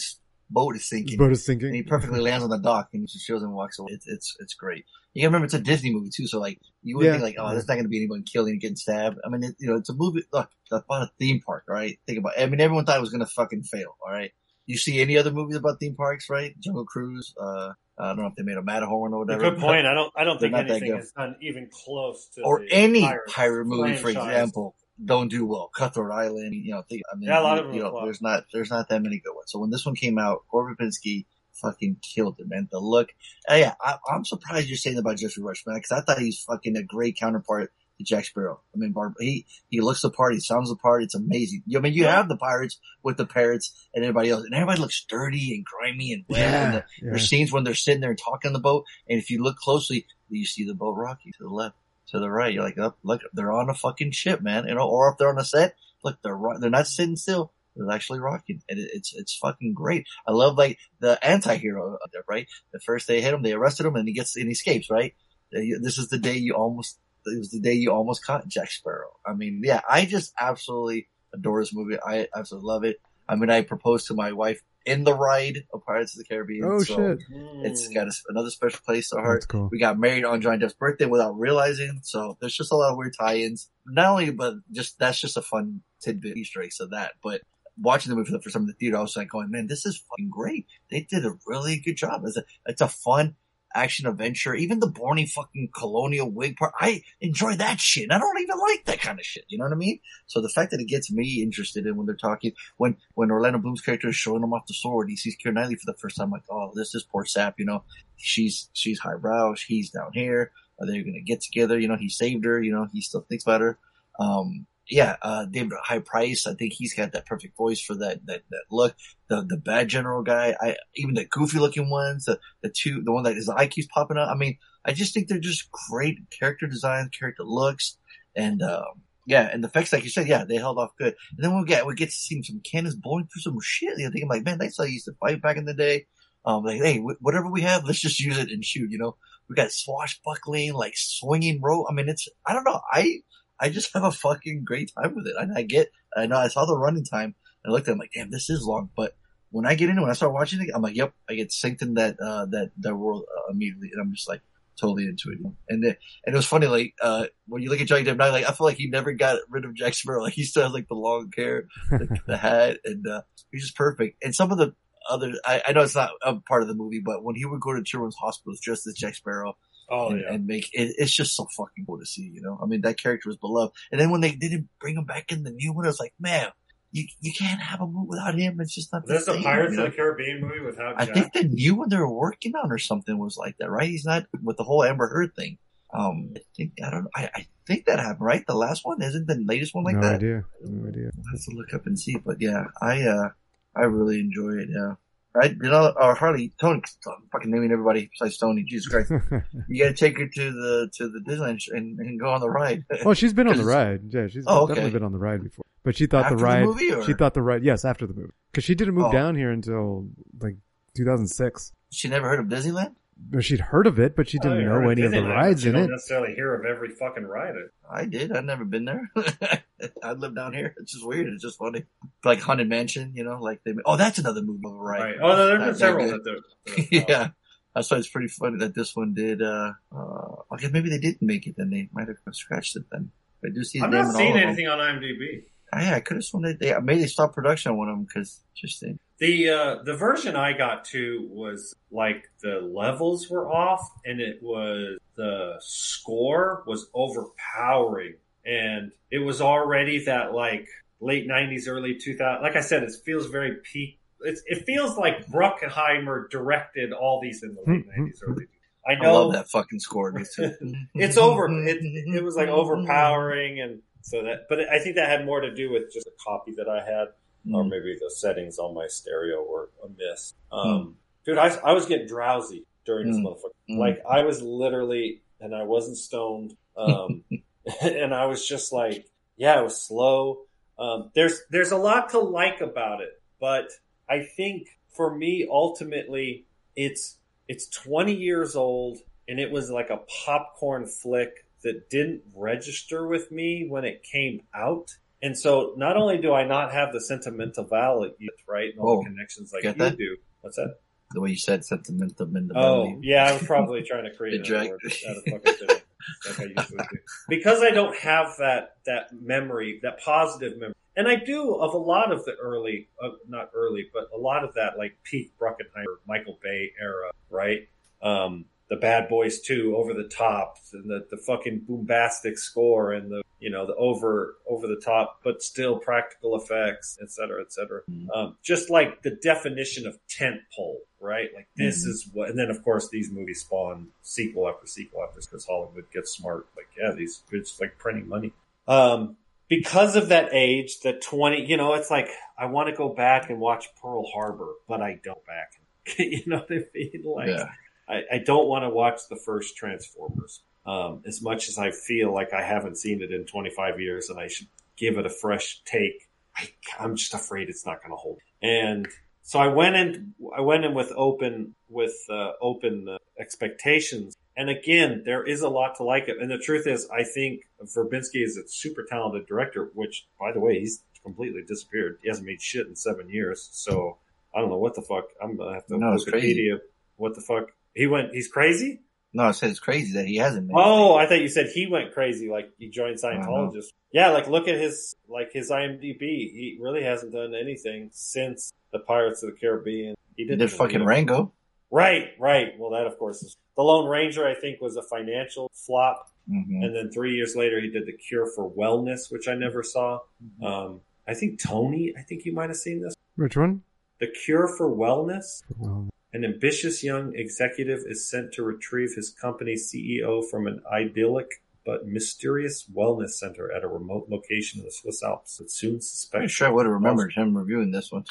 boat 0.51 0.75
is 0.75 0.87
sinking. 0.87 1.13
His 1.13 1.17
boat 1.17 1.31
is 1.31 1.45
sinking. 1.45 1.67
And 1.67 1.75
he 1.75 1.83
perfectly 1.83 2.19
lands 2.19 2.43
on 2.43 2.49
the 2.49 2.57
dock 2.57 2.89
and 2.93 3.01
he 3.01 3.07
just 3.07 3.25
shows 3.25 3.41
and 3.41 3.53
walks 3.53 3.79
away. 3.79 3.91
It's, 3.93 4.07
it's, 4.07 4.35
it's 4.39 4.53
great. 4.53 4.85
You 5.13 5.21
gotta 5.21 5.29
remember 5.29 5.45
it's 5.45 5.53
a 5.53 5.59
Disney 5.59 5.93
movie 5.93 6.09
too, 6.15 6.27
so 6.27 6.39
like, 6.39 6.59
you 6.83 6.97
would 6.97 7.05
Yeah. 7.05 7.13
think 7.13 7.23
like, 7.23 7.35
oh, 7.39 7.49
there's 7.51 7.67
not 7.67 7.75
gonna 7.75 7.89
be 7.89 7.97
anyone 7.97 8.23
killing 8.23 8.51
and 8.53 8.61
getting 8.61 8.77
stabbed. 8.77 9.17
I 9.25 9.29
mean, 9.29 9.43
it, 9.43 9.55
you 9.59 9.69
know, 9.69 9.75
it's 9.75 9.89
a 9.89 9.93
movie, 9.93 10.23
look, 10.31 10.49
it's 10.63 10.71
about 10.85 11.03
a 11.03 11.11
theme 11.19 11.41
park, 11.45 11.65
alright? 11.69 11.99
Think 12.07 12.19
about 12.19 12.37
it. 12.37 12.43
I 12.43 12.45
mean, 12.47 12.61
everyone 12.61 12.85
thought 12.85 12.97
it 12.97 13.01
was 13.01 13.11
gonna 13.11 13.25
fucking 13.25 13.63
fail, 13.63 13.97
alright? 14.05 14.31
You 14.67 14.77
see 14.77 15.01
any 15.01 15.17
other 15.17 15.31
movies 15.31 15.57
about 15.57 15.79
theme 15.79 15.95
parks, 15.95 16.29
right? 16.29 16.53
Jungle 16.59 16.85
Cruise, 16.85 17.33
uh, 17.41 17.71
I 17.97 18.07
don't 18.07 18.17
know 18.17 18.27
if 18.27 18.35
they 18.35 18.43
made 18.43 18.57
a 18.57 18.63
Matterhorn 18.63 19.13
or 19.13 19.19
whatever. 19.19 19.51
Good 19.51 19.59
point. 19.59 19.85
I 19.85 19.93
don't. 19.93 20.11
I 20.15 20.23
don't 20.23 20.39
think 20.39 20.53
not 20.53 20.67
that 20.67 20.77
anything 20.77 20.97
is 20.97 21.11
done 21.11 21.35
even 21.41 21.69
close 21.71 22.29
to 22.35 22.41
or 22.41 22.59
the 22.59 22.71
any 22.71 23.01
Pirates 23.01 23.33
pirate 23.33 23.65
movie, 23.65 23.97
for 23.97 24.09
example, 24.09 24.75
don't 25.03 25.29
do 25.29 25.45
well. 25.45 25.69
Cutthroat 25.75 26.11
Island, 26.11 26.53
you 26.53 26.71
know, 26.71 26.83
think, 26.87 27.01
I 27.11 27.15
mean, 27.15 27.29
Yeah, 27.29 27.39
a 27.39 27.43
lot 27.43 27.59
of 27.59 27.65
them 27.65 27.75
you 27.75 27.83
know, 27.83 27.91
flop. 27.91 28.05
there's 28.05 28.21
not, 28.21 28.45
there's 28.53 28.69
not 28.69 28.89
that 28.89 29.01
many 29.01 29.19
good 29.23 29.33
ones. 29.33 29.51
So 29.51 29.59
when 29.59 29.69
this 29.69 29.85
one 29.85 29.95
came 29.95 30.17
out, 30.19 30.43
Gore 30.51 30.75
Verbinski 30.75 31.25
fucking 31.61 31.97
killed 32.01 32.37
it, 32.39 32.47
man. 32.47 32.67
The 32.71 32.79
look, 32.79 33.09
uh, 33.49 33.55
yeah, 33.55 33.73
I, 33.81 33.97
I'm 34.11 34.25
surprised 34.25 34.67
you're 34.67 34.77
saying 34.77 34.95
that 34.95 35.01
about 35.01 35.17
Geoffrey 35.17 35.43
Rush, 35.43 35.63
man, 35.65 35.77
because 35.77 35.91
I 35.91 36.01
thought 36.01 36.21
he's 36.21 36.43
fucking 36.43 36.75
a 36.77 36.83
great 36.83 37.17
counterpart 37.19 37.71
to 37.97 38.03
Jack 38.03 38.25
Sparrow. 38.25 38.61
I 38.73 38.77
mean, 38.77 38.91
Barb, 38.91 39.13
he, 39.19 39.45
he 39.69 39.81
looks 39.81 40.01
the 40.01 40.09
part, 40.09 40.33
he 40.33 40.39
sounds 40.39 40.69
the 40.69 40.75
part, 40.75 41.03
it's 41.03 41.15
amazing. 41.15 41.63
I 41.75 41.79
mean, 41.79 41.93
you 41.93 42.05
have 42.05 42.29
the 42.29 42.37
pirates 42.37 42.79
with 43.03 43.17
the 43.17 43.25
parrots 43.25 43.73
and 43.93 44.03
everybody 44.03 44.29
else, 44.29 44.43
and 44.43 44.53
everybody 44.53 44.79
looks 44.81 45.05
dirty 45.07 45.53
and 45.55 45.65
grimy 45.65 46.13
and 46.13 46.25
wet. 46.29 46.39
Yeah, 46.39 46.63
and 46.63 46.73
the, 46.73 46.77
yeah. 47.01 47.09
There's 47.11 47.29
scenes 47.29 47.51
when 47.51 47.63
they're 47.63 47.75
sitting 47.75 48.01
there 48.01 48.11
and 48.11 48.19
talking 48.19 48.49
on 48.49 48.53
the 48.53 48.59
boat, 48.59 48.85
and 49.09 49.19
if 49.19 49.29
you 49.29 49.43
look 49.43 49.57
closely, 49.57 50.05
you 50.29 50.45
see 50.45 50.65
the 50.65 50.73
boat 50.75 50.93
rocking 50.97 51.33
to 51.33 51.43
the 51.43 51.49
left, 51.49 51.75
to 52.11 52.19
the 52.19 52.29
right. 52.29 52.53
You're 52.53 52.63
like, 52.63 52.77
oh, 52.77 52.95
look, 53.03 53.21
they're 53.33 53.51
on 53.51 53.69
a 53.69 53.73
fucking 53.73 54.11
ship, 54.11 54.41
man. 54.41 54.67
You 54.67 54.75
know, 54.75 54.87
or 54.87 55.11
if 55.11 55.17
they're 55.17 55.29
on 55.29 55.39
a 55.39 55.45
set, 55.45 55.75
look, 56.03 56.17
they're 56.23 56.35
ro- 56.35 56.59
they're 56.59 56.69
not 56.69 56.87
sitting 56.87 57.15
still. 57.15 57.51
They're 57.75 57.89
actually 57.89 58.19
rocking, 58.19 58.61
and 58.67 58.79
it, 58.79 58.89
it's 58.93 59.13
it's 59.15 59.37
fucking 59.37 59.73
great. 59.73 60.05
I 60.27 60.31
love 60.31 60.57
like 60.57 60.77
the 60.99 61.23
anti-hero, 61.25 61.93
of 61.95 62.11
right? 62.27 62.47
The 62.73 62.79
first 62.79 63.07
they 63.07 63.21
hit 63.21 63.33
him, 63.33 63.43
they 63.43 63.53
arrested 63.53 63.85
him, 63.85 63.95
and 63.95 64.07
he 64.07 64.13
gets 64.13 64.35
and 64.35 64.45
he 64.45 64.51
escapes, 64.51 64.89
right? 64.89 65.15
Uh, 65.55 65.79
This 65.81 65.97
is 65.97 66.09
the 66.09 66.19
day 66.19 66.35
you 66.37 66.53
almost. 66.53 66.99
It 67.25 67.37
was 67.37 67.51
the 67.51 67.59
day 67.59 67.73
you 67.73 67.91
almost 67.91 68.25
caught 68.25 68.47
Jack 68.47 68.71
Sparrow. 68.71 69.11
I 69.25 69.33
mean, 69.33 69.61
yeah, 69.63 69.81
I 69.87 70.05
just 70.05 70.33
absolutely 70.39 71.07
adore 71.33 71.61
this 71.61 71.73
movie. 71.73 71.97
I 72.03 72.27
absolutely 72.35 72.67
love 72.67 72.83
it. 72.83 72.99
I 73.29 73.35
mean, 73.35 73.49
I 73.49 73.61
proposed 73.61 74.07
to 74.07 74.15
my 74.15 74.33
wife 74.33 74.61
in 74.85 75.03
the 75.03 75.13
ride 75.13 75.63
of 75.73 75.85
Pirates 75.85 76.13
of 76.13 76.19
the 76.19 76.25
Caribbean. 76.25 76.65
Oh, 76.65 76.79
so 76.79 76.95
shit. 76.95 77.19
It's 77.63 77.87
got 77.89 78.07
a, 78.07 78.11
another 78.29 78.49
special 78.49 78.79
place 78.85 79.09
to 79.09 79.17
her. 79.17 79.35
That's 79.35 79.45
cool. 79.45 79.69
We 79.71 79.79
got 79.79 79.99
married 79.99 80.25
on 80.25 80.41
Johnny 80.41 80.57
Depp's 80.57 80.73
birthday 80.73 81.05
without 81.05 81.39
realizing. 81.39 81.99
So 82.03 82.37
there's 82.39 82.55
just 82.55 82.71
a 82.71 82.75
lot 82.75 82.91
of 82.91 82.97
weird 82.97 83.13
tie-ins. 83.19 83.69
Not 83.85 84.07
only, 84.07 84.31
but 84.31 84.55
just 84.71 84.97
that's 84.99 85.19
just 85.19 85.37
a 85.37 85.41
fun 85.41 85.81
tidbit 86.01 86.37
Easter 86.37 86.61
eggs 86.61 86.79
of 86.79 86.91
that. 86.91 87.13
But 87.23 87.41
watching 87.79 88.09
the 88.09 88.15
movie 88.15 88.27
for 88.27 88.37
the 88.37 88.41
first 88.41 88.53
time 88.53 88.63
in 88.63 88.67
the 88.67 88.73
theater, 88.73 88.97
I 88.97 89.01
was 89.01 89.15
like 89.15 89.29
going, 89.29 89.51
man, 89.51 89.67
this 89.67 89.85
is 89.85 89.97
fucking 90.09 90.29
great. 90.29 90.67
They 90.89 91.01
did 91.01 91.25
a 91.25 91.37
really 91.45 91.79
good 91.79 91.97
job. 91.97 92.23
It's 92.25 92.37
a, 92.37 92.43
it's 92.65 92.81
a 92.81 92.87
fun 92.87 93.35
action 93.75 94.07
adventure. 94.07 94.53
Even 94.53 94.79
the 94.79 94.87
boring 94.87 95.27
fucking 95.27 95.69
colonial 95.75 96.29
wig 96.29 96.57
part, 96.57 96.73
I 96.79 97.03
enjoy 97.19 97.55
that 97.55 97.79
shit. 97.79 98.11
I 98.11 98.19
don't 98.19 98.39
even 98.39 98.57
like 98.57 98.85
that 98.85 99.01
kind 99.01 99.19
of 99.19 99.25
shit. 99.25 99.45
You 99.47 99.57
know 99.57 99.65
what 99.65 99.73
I 99.73 99.77
mean? 99.77 99.99
So 100.27 100.41
the 100.41 100.49
fact 100.49 100.71
that 100.71 100.79
it 100.79 100.87
gets 100.87 101.11
me 101.11 101.41
interested 101.41 101.85
in 101.85 101.95
when 101.95 102.05
they're 102.05 102.15
talking, 102.15 102.53
when, 102.77 102.97
when 103.13 103.31
Orlando 103.31 103.59
Bloom's 103.59 103.81
character 103.81 104.09
is 104.09 104.15
showing 104.15 104.43
him 104.43 104.53
off 104.53 104.67
the 104.67 104.73
sword, 104.73 105.09
he 105.09 105.15
sees 105.15 105.37
Keira 105.37 105.53
Knightley 105.53 105.75
for 105.75 105.91
the 105.91 105.97
first 105.97 106.17
time, 106.17 106.31
like, 106.31 106.43
oh, 106.49 106.71
this 106.75 106.95
is 106.95 107.03
poor 107.03 107.25
sap, 107.25 107.55
you 107.59 107.65
know, 107.65 107.83
she's, 108.17 108.69
she's 108.73 108.99
highbrow, 108.99 109.55
he's 109.67 109.89
down 109.89 110.11
here. 110.13 110.51
Are 110.79 110.87
they 110.87 111.01
going 111.01 111.13
to 111.13 111.21
get 111.21 111.41
together? 111.41 111.79
You 111.79 111.87
know, 111.87 111.97
he 111.97 112.09
saved 112.09 112.43
her, 112.45 112.61
you 112.61 112.71
know, 112.71 112.87
he 112.91 113.01
still 113.01 113.21
thinks 113.21 113.43
about 113.43 113.61
her. 113.61 113.77
Um, 114.19 114.65
yeah, 114.91 115.15
uh, 115.21 115.45
David 115.45 115.71
High 115.81 115.99
Price, 115.99 116.45
I 116.45 116.53
think 116.53 116.73
he's 116.73 116.93
got 116.93 117.13
that 117.13 117.25
perfect 117.25 117.57
voice 117.57 117.81
for 117.81 117.95
that, 117.95 118.19
that, 118.25 118.43
that 118.49 118.63
look. 118.69 118.95
The, 119.29 119.45
the 119.47 119.57
bad 119.57 119.87
general 119.87 120.21
guy, 120.21 120.55
I, 120.59 120.75
even 120.95 121.15
the 121.15 121.25
goofy 121.25 121.59
looking 121.59 121.89
ones, 121.89 122.25
the, 122.25 122.39
the 122.61 122.69
two, 122.69 123.01
the 123.01 123.11
one 123.11 123.23
that 123.23 123.35
his 123.35 123.49
eye 123.49 123.67
keeps 123.67 123.87
popping 123.87 124.17
up. 124.17 124.29
I 124.29 124.35
mean, 124.35 124.57
I 124.85 124.91
just 124.91 125.13
think 125.13 125.27
they're 125.27 125.39
just 125.39 125.71
great 125.89 126.17
character 126.37 126.67
design, 126.67 127.09
character 127.17 127.43
looks, 127.43 127.97
and, 128.35 128.61
um, 128.61 129.01
yeah, 129.25 129.49
and 129.51 129.63
the 129.63 129.67
effects, 129.67 129.93
like 129.93 130.03
you 130.03 130.09
said, 130.09 130.27
yeah, 130.27 130.43
they 130.43 130.55
held 130.55 130.77
off 130.77 130.97
good. 130.97 131.15
And 131.37 131.43
then 131.43 131.57
we 131.57 131.65
get, 131.65 131.85
we 131.85 131.95
get 131.95 132.09
to 132.09 132.11
see 132.11 132.41
some 132.43 132.59
cannons 132.59 132.95
blowing 132.95 133.27
through 133.27 133.43
some 133.43 133.57
shit. 133.61 133.97
You 133.97 134.05
know, 134.05 134.11
thinking 134.11 134.27
like, 134.27 134.43
man, 134.43 134.57
that's 134.57 134.77
how 134.77 134.83
you 134.83 134.93
used 134.93 135.05
to 135.05 135.13
fight 135.21 135.41
back 135.41 135.57
in 135.57 135.65
the 135.65 135.75
day. 135.75 136.07
Um, 136.43 136.63
like, 136.63 136.81
hey, 136.81 136.97
wh- 136.97 137.21
whatever 137.21 137.49
we 137.49 137.61
have, 137.61 137.85
let's 137.85 138.01
just 138.01 138.19
use 138.19 138.37
it 138.37 138.49
and 138.49 138.65
shoot, 138.65 138.89
you 138.91 138.97
know? 138.97 139.15
We 139.47 139.55
got 139.55 139.71
swashbuckling, 139.71 140.73
like 140.73 140.93
swinging 140.95 141.61
rope. 141.61 141.85
I 141.89 141.93
mean, 141.93 142.09
it's, 142.09 142.27
I 142.45 142.53
don't 142.53 142.63
know. 142.63 142.81
I, 142.91 143.19
I 143.61 143.69
just 143.69 143.93
have 143.93 144.03
a 144.03 144.11
fucking 144.11 144.63
great 144.65 144.91
time 144.95 145.15
with 145.15 145.27
it. 145.27 145.35
And 145.37 145.55
I 145.55 145.61
get, 145.61 145.91
I 146.15 146.25
know 146.25 146.37
I 146.37 146.47
saw 146.47 146.65
the 146.65 146.77
running 146.77 147.05
time 147.05 147.35
and 147.63 147.71
I 147.71 147.73
looked 147.73 147.87
at 147.87 147.91
it, 147.91 147.93
I'm 147.93 147.99
like, 147.99 148.11
damn, 148.13 148.31
this 148.31 148.49
is 148.49 148.65
long. 148.65 148.89
But 148.95 149.15
when 149.51 149.65
I 149.65 149.75
get 149.75 149.89
into 149.89 150.01
it, 150.01 150.03
when 150.03 150.11
I 150.11 150.15
start 150.15 150.33
watching 150.33 150.61
it, 150.61 150.71
I'm 150.73 150.81
like, 150.81 150.95
yep, 150.95 151.13
I 151.29 151.35
get 151.35 151.49
synced 151.49 151.81
in 151.81 151.93
that, 151.93 152.17
uh, 152.19 152.45
that, 152.47 152.71
that 152.79 152.95
world 152.95 153.25
uh, 153.37 153.51
immediately. 153.51 153.89
And 153.93 154.01
I'm 154.01 154.13
just 154.13 154.27
like, 154.27 154.41
totally 154.79 155.05
into 155.05 155.29
it. 155.31 155.39
And 155.69 155.83
then, 155.83 155.95
and 156.25 156.33
it 156.33 156.37
was 156.37 156.47
funny, 156.47 156.67
like, 156.67 156.95
uh, 157.01 157.27
when 157.47 157.61
you 157.61 157.69
look 157.69 157.81
at 157.81 157.87
Johnny 157.87 158.03
Depp 158.03 158.17
now, 158.17 158.31
like, 158.31 158.49
I 158.49 158.51
feel 158.51 158.65
like 158.65 158.77
he 158.77 158.89
never 158.89 159.13
got 159.13 159.39
rid 159.49 159.65
of 159.65 159.75
Jack 159.75 159.93
Sparrow. 159.93 160.23
Like, 160.23 160.33
he 160.33 160.43
still 160.43 160.63
has, 160.63 160.73
like, 160.73 160.87
the 160.87 160.95
long 160.95 161.31
hair, 161.37 161.67
the, 161.91 162.19
the 162.27 162.37
hat, 162.37 162.77
and, 162.83 163.05
uh, 163.07 163.21
he's 163.51 163.63
just 163.63 163.75
perfect. 163.75 164.23
And 164.23 164.33
some 164.33 164.51
of 164.51 164.57
the 164.57 164.73
other, 165.09 165.33
I, 165.45 165.61
I 165.67 165.71
know 165.73 165.81
it's 165.81 165.95
not 165.95 166.11
a 166.23 166.35
part 166.35 166.63
of 166.63 166.67
the 166.67 166.73
movie, 166.73 167.01
but 167.03 167.23
when 167.23 167.35
he 167.35 167.45
would 167.45 167.61
go 167.61 167.73
to 167.73 167.83
children's 167.83 168.15
hospitals 168.15 168.59
dressed 168.61 168.87
as 168.87 168.95
Jack 168.95 169.15
Sparrow, 169.15 169.55
Oh 169.93 170.11
and, 170.11 170.21
yeah. 170.21 170.33
and 170.33 170.47
make 170.47 170.69
it, 170.71 170.95
it's 170.97 171.11
just 171.11 171.35
so 171.35 171.45
fucking 171.57 171.85
cool 171.85 171.99
to 171.99 172.05
see, 172.05 172.31
you 172.33 172.41
know? 172.41 172.57
I 172.63 172.65
mean, 172.65 172.79
that 172.81 172.97
character 172.97 173.27
was 173.27 173.35
beloved. 173.35 173.73
And 173.91 173.99
then 173.99 174.09
when 174.09 174.21
they 174.21 174.31
didn't 174.31 174.69
bring 174.79 174.95
him 174.95 175.03
back 175.03 175.33
in 175.33 175.43
the 175.43 175.51
new 175.51 175.73
one, 175.73 175.83
I 175.83 175.89
was 175.89 175.99
like, 175.99 176.13
man, 176.17 176.47
you, 176.93 177.07
you 177.19 177.33
can't 177.33 177.59
have 177.59 177.81
a 177.81 177.85
movie 177.85 178.07
without 178.07 178.35
him. 178.35 178.61
It's 178.61 178.73
just 178.73 178.93
not 178.93 179.05
the 179.05 179.09
same. 179.09 179.17
Is 179.19 179.25
this 179.25 179.35
a 179.35 179.37
same, 179.37 179.43
Pirates 179.43 179.71
you 179.71 179.77
know? 179.77 179.85
of 179.85 179.91
the 179.91 179.97
Caribbean 179.97 180.39
movie 180.39 180.61
without 180.61 180.95
I 180.97 181.05
Jack? 181.05 181.13
think 181.13 181.33
the 181.33 181.43
new 181.43 181.75
one 181.75 181.89
they 181.89 181.97
were 181.97 182.09
working 182.11 182.53
on 182.55 182.71
or 182.71 182.77
something 182.77 183.17
was 183.17 183.35
like 183.35 183.57
that, 183.59 183.69
right? 183.69 183.89
He's 183.89 184.05
not 184.05 184.27
with 184.41 184.55
the 184.55 184.63
whole 184.63 184.81
Amber 184.81 185.09
Heard 185.09 185.35
thing. 185.35 185.57
Um, 185.93 186.35
I 186.37 186.41
think, 186.55 186.71
I 186.81 186.89
don't 186.89 187.03
know. 187.03 187.09
I, 187.13 187.29
I 187.35 187.47
think 187.67 187.85
that 187.85 187.99
happened, 187.99 188.25
right? 188.25 188.47
The 188.47 188.55
last 188.55 188.85
one 188.85 189.01
isn't 189.01 189.27
the 189.27 189.43
latest 189.45 189.75
one 189.75 189.83
like 189.83 189.95
that? 189.95 190.01
no 190.01 190.07
that. 190.07 190.15
idea. 190.15 190.45
No 190.63 190.87
idea. 190.87 191.11
I'll 191.17 191.31
have 191.33 191.43
to 191.43 191.51
look 191.51 191.73
up 191.73 191.85
and 191.85 191.99
see. 191.99 192.15
But 192.15 192.37
yeah, 192.39 192.67
I, 192.81 193.03
uh, 193.03 193.29
I 193.75 193.81
really 193.81 194.21
enjoy 194.21 194.51
it. 194.51 194.69
Yeah. 194.71 194.93
I, 195.33 195.45
you 195.47 195.69
know, 195.69 195.85
uh, 195.85 196.13
Harley, 196.13 196.51
Tony, 196.59 196.81
I'm 197.07 197.13
fucking 197.31 197.49
naming 197.49 197.71
everybody 197.71 198.09
besides 198.11 198.37
Tony. 198.37 198.63
Jesus 198.63 198.87
Christ. 198.89 199.11
you 199.69 199.83
gotta 199.83 199.93
take 199.95 200.17
her 200.17 200.27
to 200.27 200.51
the, 200.51 200.89
to 200.95 201.07
the 201.09 201.19
Disneyland 201.19 201.61
and, 201.71 201.97
and 201.99 202.19
go 202.19 202.29
on 202.31 202.41
the 202.41 202.49
ride. 202.49 202.83
Oh, 203.05 203.13
she's 203.13 203.33
been 203.33 203.47
on 203.47 203.55
the 203.57 203.63
ride. 203.77 204.01
Yeah, 204.13 204.27
she's 204.27 204.43
Oh, 204.47 204.63
okay. 204.63 204.73
definitely 204.73 204.91
been 204.99 205.03
on 205.05 205.13
the 205.13 205.17
ride 205.19 205.41
before. 205.43 205.63
But 205.83 205.95
she 205.95 206.05
thought 206.05 206.25
After 206.25 206.35
the 206.35 206.39
the 206.41 206.45
ride. 206.45 206.65
movie, 206.65 206.91
or- 206.91 207.03
She 207.05 207.13
thought 207.13 207.33
the 207.33 207.41
ride. 207.41 207.63
Yes, 207.63 207.85
after 207.85 208.05
the 208.05 208.13
movie, 208.13 208.33
because 208.51 208.63
she 208.65 208.75
didn't 208.75 208.93
move 208.95 209.05
Oh. 209.07 209.11
down 209.11 209.35
here 209.35 209.51
until 209.51 210.07
like 210.41 210.55
2006. 210.95 211.71
She 211.91 212.07
never 212.09 212.27
heard 212.27 212.39
of 212.39 212.47
Disneyland? 212.47 212.95
But 213.29 213.45
She'd 213.45 213.59
heard 213.61 213.87
of 213.87 213.99
it, 213.99 214.15
but 214.15 214.27
she 214.29 214.39
didn't 214.39 214.65
know 214.65 214.89
any 214.89 215.03
of 215.03 215.11
the 215.11 215.17
Disneyland, 215.17 215.27
but 215.27 215.35
rides 215.35 215.63
you 215.63 215.69
in 215.71 215.75
don't 215.75 215.85
it. 215.85 215.91
necessarily 215.91 216.33
hear 216.35 216.53
of 216.53 216.65
every 216.65 216.89
fucking 216.89 217.23
ride. 217.23 217.55
I 217.89 218.05
did. 218.05 218.31
I've 218.31 218.43
never 218.45 218.65
been 218.65 218.85
there. 218.85 219.09
I 220.03 220.13
live 220.13 220.35
down 220.35 220.53
here. 220.53 220.73
It's 220.77 220.91
just 220.93 221.05
weird. 221.05 221.27
It's 221.27 221.41
just 221.43 221.57
funny. 221.57 221.83
Like 222.25 222.39
Haunted 222.41 222.67
Mansion, 222.69 223.13
you 223.15 223.23
know, 223.23 223.39
like 223.41 223.61
they. 223.63 223.73
Oh, 223.85 223.95
that's 223.97 224.19
another 224.19 224.41
movie, 224.41 224.61
right? 224.65 225.01
Right. 225.01 225.15
Oh, 225.21 225.27
no, 225.29 225.45
there 225.47 225.59
have 225.59 225.65
been 225.67 225.75
several 225.75 226.07
that- 226.07 226.23
that 226.23 226.87
yeah. 226.91 227.29
That's 227.73 227.89
why 227.89 227.97
it's 227.97 228.09
pretty 228.09 228.27
funny 228.27 228.57
that 228.57 228.75
this 228.75 228.95
one 228.95 229.13
did. 229.13 229.41
Uh, 229.41 229.71
uh, 229.95 230.35
okay, 230.53 230.67
maybe 230.69 230.89
they 230.89 230.99
didn't 230.99 231.21
make 231.21 231.47
it. 231.47 231.55
Then 231.57 231.69
they 231.69 231.87
might 231.93 232.09
have 232.09 232.17
scratched 232.33 232.75
it. 232.75 232.83
Then 232.91 233.11
I 233.45 233.49
do 233.53 233.63
see. 233.63 233.79
I'm 233.81 233.91
name 233.91 234.01
not 234.01 234.09
in 234.09 234.15
seeing 234.15 234.37
anything 234.37 234.67
on 234.67 234.77
IMDb. 234.79 235.43
Oh, 235.73 235.79
yeah, 235.79 235.95
I 235.95 235.99
could 236.01 236.17
have 236.17 236.23
sworn 236.25 236.43
that 236.43 236.59
they 236.59 236.77
maybe 236.81 237.01
they 237.01 237.07
stopped 237.07 237.35
production 237.35 237.71
on 237.71 237.77
one 237.77 237.89
of 237.89 237.95
them 237.95 238.05
because 238.05 238.41
interesting. 238.55 238.99
The 239.19 239.49
uh, 239.49 239.83
the 239.83 239.93
version 239.93 240.35
I 240.35 240.53
got 240.53 240.85
to 240.85 241.27
was 241.31 241.75
like 241.91 242.29
the 242.41 242.59
levels 242.59 243.29
were 243.29 243.49
off, 243.49 243.87
and 244.03 244.19
it 244.19 244.39
was 244.41 244.99
the 245.15 245.55
score 245.59 246.63
was 246.67 246.89
overpowering, 246.93 248.15
and 248.45 248.91
it 249.11 249.19
was 249.19 249.41
already 249.41 250.05
that 250.05 250.33
like 250.33 250.67
late 250.99 251.27
'90s, 251.27 251.67
early 251.67 251.95
2000. 251.95 252.41
Like 252.41 252.55
I 252.55 252.61
said, 252.61 252.83
it 252.83 252.91
feels 253.05 253.27
very 253.27 253.57
peak. 253.63 253.99
It's, 254.21 254.41
it 254.45 254.65
feels 254.65 254.97
like 254.97 255.27
Bruckheimer 255.27 256.29
directed 256.29 256.91
all 256.91 257.21
these 257.21 257.43
in 257.43 257.55
the 257.55 257.61
late 257.61 257.85
hmm, 257.85 257.91
hmm, 257.91 258.03
'90s, 258.07 258.19
hmm. 258.23 258.31
early. 258.31 258.47
I 258.87 258.93
I 258.93 258.95
know 258.95 259.25
love 259.25 259.33
that 259.33 259.49
fucking 259.49 259.79
score. 259.79 260.11
Me 260.11 260.23
too. 260.35 260.51
it's 260.95 261.17
over. 261.17 261.47
It, 261.67 261.77
it 261.81 262.23
was 262.23 262.35
like 262.35 262.49
overpowering, 262.49 263.61
and 263.61 263.81
so 264.01 264.23
that. 264.23 264.47
But 264.49 264.61
I 264.69 264.79
think 264.79 264.95
that 264.95 265.09
had 265.09 265.25
more 265.25 265.41
to 265.41 265.53
do 265.53 265.71
with 265.71 265.91
just 265.93 266.07
a 266.07 266.11
copy 266.23 266.51
that 266.57 266.67
I 266.69 266.83
had. 266.83 267.07
or 267.53 267.63
Mm. 267.63 267.69
maybe 267.69 267.97
the 267.99 268.11
settings 268.11 268.59
on 268.59 268.75
my 268.75 268.85
stereo 268.87 269.43
were 269.43 269.69
amiss. 269.83 270.35
Hmm. 270.51 270.57
Um, 270.59 270.97
dude, 271.25 271.39
I, 271.39 271.47
I 271.65 271.73
was 271.73 271.87
getting 271.87 272.05
drowsy 272.07 272.65
during 272.85 273.07
this 273.07 273.17
Mm. 273.17 273.23
motherfucker. 273.25 273.53
Mm. 273.69 273.77
Like 273.79 274.03
I 274.07 274.21
was 274.23 274.43
literally, 274.43 275.21
and 275.39 275.55
I 275.55 275.63
wasn't 275.63 275.97
stoned. 275.97 276.55
Um, 276.77 277.23
and 277.81 278.13
I 278.13 278.27
was 278.27 278.47
just 278.47 278.71
like, 278.71 279.07
yeah, 279.37 279.59
it 279.59 279.63
was 279.63 279.81
slow. 279.81 280.41
Um, 280.77 281.09
there's 281.15 281.41
there's 281.49 281.71
a 281.71 281.77
lot 281.77 282.09
to 282.09 282.19
like 282.19 282.61
about 282.61 283.01
it, 283.01 283.19
but 283.39 283.69
I 284.07 284.19
think 284.23 284.67
for 284.89 285.15
me, 285.15 285.47
ultimately, 285.49 286.45
it's 286.75 287.17
it's 287.47 287.67
20 287.69 288.13
years 288.13 288.55
old, 288.55 288.99
and 289.27 289.39
it 289.39 289.51
was 289.51 289.71
like 289.71 289.89
a 289.89 289.97
popcorn 290.25 290.85
flick 290.85 291.45
that 291.63 291.89
didn't 291.89 292.21
register 292.35 293.07
with 293.07 293.31
me 293.31 293.65
when 293.67 293.85
it 293.85 294.03
came 294.03 294.41
out. 294.53 294.87
And 295.23 295.37
so, 295.37 295.73
not 295.77 295.97
only 295.97 296.17
do 296.17 296.33
I 296.33 296.45
not 296.45 296.73
have 296.73 296.91
the 296.93 296.99
sentimental 297.01 297.65
value, 297.65 298.11
right, 298.47 298.71
and 298.71 298.79
all 298.79 298.97
Oh, 298.97 299.03
the 299.03 299.09
connections 299.09 299.53
like 299.53 299.63
you 299.63 299.73
that? 299.73 299.97
do. 299.97 300.17
What's 300.41 300.55
that? 300.55 300.77
The 301.13 301.21
way 301.21 301.29
you 301.31 301.37
said 301.37 301.63
sentimental. 301.65 302.31
Oh, 302.55 302.97
yeah, 303.01 303.25
I 303.25 303.33
was 303.33 303.43
probably 303.43 303.83
trying 303.83 304.05
to 304.05 304.11
create 304.17 304.39
another 304.45 304.69
word 304.71 304.81
out 305.07 305.17
of 305.17 305.23
fucking 305.25 305.53
thin 305.53 305.69
air, 305.69 305.81
like 306.25 306.39
I 306.39 306.43
usually 306.43 306.77
do. 306.89 306.97
Because 307.29 307.61
I 307.61 307.69
don't 307.71 307.95
have 307.97 308.37
that 308.39 308.77
that 308.85 309.13
memory, 309.21 309.79
that 309.83 310.01
positive 310.01 310.57
memory, 310.57 310.73
and 310.95 311.07
I 311.07 311.15
do 311.17 311.53
of 311.55 311.73
a 311.73 311.77
lot 311.77 312.11
of 312.11 312.25
the 312.25 312.33
early, 312.41 312.87
uh, 313.03 313.09
not 313.27 313.51
early, 313.53 313.89
but 313.93 314.09
a 314.15 314.17
lot 314.17 314.43
of 314.43 314.55
that 314.55 314.77
like 314.77 314.97
peak 315.03 315.31
Bruckenheimer, 315.39 315.97
Michael 316.07 316.39
Bay 316.41 316.71
era, 316.81 317.11
right? 317.29 317.67
Um, 318.01 318.45
the 318.71 318.77
Bad 318.77 319.09
Boys 319.09 319.41
2, 319.41 319.75
over 319.75 319.93
the 319.93 320.07
top, 320.07 320.55
and 320.71 320.89
the, 320.89 321.05
the 321.11 321.17
fucking 321.17 321.65
bombastic 321.67 322.37
score, 322.39 322.93
and 322.93 323.11
the 323.11 323.21
you 323.39 323.49
know 323.49 323.65
the 323.67 323.75
over 323.75 324.35
over 324.49 324.65
the 324.65 324.79
top, 324.83 325.19
but 325.23 325.43
still 325.43 325.77
practical 325.77 326.35
effects, 326.37 326.97
et 327.01 327.11
cetera, 327.11 327.41
et 327.41 327.51
cetera. 327.51 327.81
Um, 328.15 328.37
just 328.41 328.69
like 328.69 329.01
the 329.01 329.11
definition 329.21 329.85
of 329.85 329.97
tent 330.07 330.37
pole, 330.55 330.79
right? 331.01 331.29
Like 331.35 331.47
this 331.57 331.83
Mhm. 331.85 331.89
is 331.89 332.09
what, 332.13 332.29
and 332.29 332.39
then 332.39 332.49
of 332.49 332.63
course 332.63 332.87
these 332.89 333.11
movies 333.11 333.41
spawn 333.41 333.87
sequel 334.03 334.47
after 334.47 334.67
sequel 334.67 335.03
after 335.03 335.19
because 335.19 335.45
Hollywood 335.45 335.91
gets 335.91 336.11
smart. 336.15 336.47
Like 336.55 336.67
yeah, 336.77 336.91
these 336.95 337.23
it's 337.31 337.59
like 337.59 337.77
printing 337.77 338.07
money. 338.07 338.31
Um, 338.67 339.17
because 339.49 339.97
of 339.97 340.07
that 340.09 340.29
age, 340.31 340.79
the 340.79 340.93
twenty, 340.93 341.43
you 341.45 341.57
know, 341.57 341.73
it's 341.73 341.91
like 341.91 342.07
I 342.37 342.45
want 342.45 342.69
to 342.69 342.75
go 342.75 342.87
back 342.89 343.29
and 343.29 343.39
watch 343.39 343.67
Pearl 343.81 344.05
Harbor, 344.13 344.53
but 344.67 344.81
I 344.81 344.99
don't 345.03 345.25
back. 345.25 345.53
you 345.97 346.21
know 346.27 346.37
what 346.47 346.51
I 346.51 346.63
mean? 346.73 347.01
Like 347.03 347.27
Yeah. 347.27 347.49
I, 347.91 348.15
I 348.15 348.17
don't 348.19 348.47
want 348.47 348.63
to 348.63 348.69
watch 348.69 349.01
the 349.09 349.17
first 349.17 349.55
Transformers. 349.57 350.41
Um, 350.65 351.01
as 351.07 351.21
much 351.21 351.49
as 351.49 351.57
I 351.57 351.71
feel 351.71 352.13
like 352.13 352.33
I 352.33 352.43
haven't 352.43 352.77
seen 352.77 353.01
it 353.01 353.11
in 353.11 353.25
25 353.25 353.79
years 353.79 354.09
and 354.09 354.19
I 354.19 354.27
should 354.27 354.47
give 354.77 354.97
it 354.97 355.05
a 355.05 355.09
fresh 355.09 355.61
take, 355.65 356.07
I, 356.35 356.49
I'm 356.79 356.95
just 356.95 357.13
afraid 357.13 357.49
it's 357.49 357.65
not 357.65 357.81
going 357.81 357.91
to 357.91 357.97
hold. 357.97 358.19
And 358.41 358.87
so 359.23 359.39
I 359.39 359.47
went 359.47 359.75
in, 359.75 360.13
I 360.35 360.41
went 360.41 360.63
in 360.63 360.73
with 360.73 360.91
open, 360.95 361.55
with 361.67 361.95
uh, 362.09 362.33
open 362.41 362.87
uh, 362.87 362.97
expectations. 363.19 364.15
And 364.37 364.49
again, 364.49 365.01
there 365.03 365.23
is 365.23 365.41
a 365.41 365.49
lot 365.49 365.75
to 365.77 365.83
like 365.83 366.07
it. 366.07 366.17
And 366.21 366.29
the 366.29 366.37
truth 366.37 366.67
is, 366.67 366.87
I 366.89 367.03
think 367.03 367.41
Verbinski 367.75 368.23
is 368.23 368.37
a 368.37 368.47
super 368.47 368.85
talented 368.87 369.27
director, 369.27 369.71
which 369.73 370.07
by 370.19 370.31
the 370.31 370.39
way, 370.39 370.59
he's 370.59 370.83
completely 371.03 371.41
disappeared. 371.47 371.97
He 372.03 372.07
hasn't 372.07 372.27
made 372.27 372.41
shit 372.41 372.67
in 372.67 372.75
seven 372.75 373.09
years. 373.09 373.49
So 373.51 373.97
I 374.33 374.39
don't 374.39 374.49
know 374.49 374.57
what 374.57 374.75
the 374.75 374.83
fuck. 374.83 375.05
I'm 375.21 375.35
going 375.35 375.49
to 375.49 375.55
have 375.55 375.65
to 375.67 375.77
No. 375.77 375.95
Wikipedia 375.97 376.59
what 377.01 377.15
the 377.15 377.21
fuck. 377.21 377.51
He 377.75 377.87
went, 377.87 378.13
he's 378.13 378.27
crazy? 378.27 378.81
No, 379.13 379.23
I 379.23 379.31
said 379.31 379.49
it's 379.49 379.59
crazy 379.59 379.93
that 379.93 380.05
he 380.05 380.15
hasn't 380.17 380.47
made. 380.47 380.53
Oh, 380.57 380.95
I 380.95 381.05
thought 381.05 381.19
you 381.21 381.27
said 381.27 381.47
he 381.53 381.67
went 381.67 381.93
crazy, 381.93 382.29
like 382.29 382.49
he 382.57 382.69
joined 382.69 382.97
Scientologists. 383.01 383.67
Yeah, 383.91 384.09
like 384.11 384.27
look 384.29 384.47
at 384.47 384.55
his 384.55 384.95
like 385.09 385.33
his 385.33 385.51
IMDb. 385.51 385.99
He 385.99 386.57
really 386.61 386.81
hasn't 386.83 387.11
done 387.11 387.35
anything 387.35 387.89
since 387.91 388.53
the 388.71 388.79
Pirates 388.79 389.21
of 389.21 389.33
the 389.33 389.37
Caribbean. 389.37 389.95
He 390.15 390.23
He 390.23 390.29
did, 390.29 390.39
did 390.39 390.51
fucking 390.51 390.85
Rango. 390.85 391.33
Right, 391.71 392.11
right. 392.19 392.57
Well, 392.57 392.71
that 392.71 392.87
of 392.87 392.97
course 392.97 393.21
is 393.21 393.35
the 393.57 393.63
Lone 393.63 393.89
Ranger. 393.89 394.25
I 394.25 394.33
think 394.33 394.61
was 394.61 394.77
a 394.77 394.81
financial 394.83 395.51
flop, 395.53 396.09
Mhm. 396.29 396.63
and 396.65 396.73
then 396.73 396.89
three 396.89 397.13
years 397.13 397.35
later 397.35 397.59
he 397.59 397.69
did 397.69 397.85
the 397.85 397.91
Cure 397.93 398.27
for 398.33 398.49
Wellness, 398.49 399.11
which 399.11 399.27
I 399.27 399.35
never 399.35 399.61
saw. 399.61 399.99
Mm-hmm. 400.23 400.45
Um, 400.45 400.81
I 401.05 401.15
think 401.15 401.41
Tony. 401.41 401.93
I 401.97 402.01
think 402.03 402.23
you 402.25 402.31
might 402.31 402.49
have 402.49 402.57
seen 402.57 402.81
this. 402.81 402.93
Which 403.17 403.35
one? 403.35 403.63
The 403.99 404.07
Cure 404.07 404.47
for 404.57 404.69
Wellness. 404.69 405.43
Well, 405.57 405.89
An 406.13 406.25
ambitious 406.25 406.83
young 406.83 407.13
executive 407.15 407.79
is 407.85 408.09
sent 408.09 408.33
to 408.33 408.43
retrieve 408.43 408.93
his 408.95 409.09
company's 409.09 409.71
CEO 409.71 410.23
from 410.29 410.47
an 410.47 410.61
idyllic 410.71 411.41
but 411.65 411.87
mysterious 411.87 412.67
wellness 412.75 413.11
center 413.11 413.51
at 413.51 413.63
a 413.63 413.67
remote 413.67 414.07
location 414.09 414.59
in 414.59 414.65
the 414.65 414.71
Swiss 414.71 415.03
Alps. 415.03 415.39
It 415.39 415.51
soon 415.51 415.75
I'm 415.75 415.81
suspects 415.81 416.33
sure 416.33 416.47
I 416.47 416.51
would 416.51 416.65
have 416.65 416.73
remembered 416.73 417.13
him 417.13 417.37
reviewing 417.37 417.71
this 417.71 417.91
one. 417.91 418.03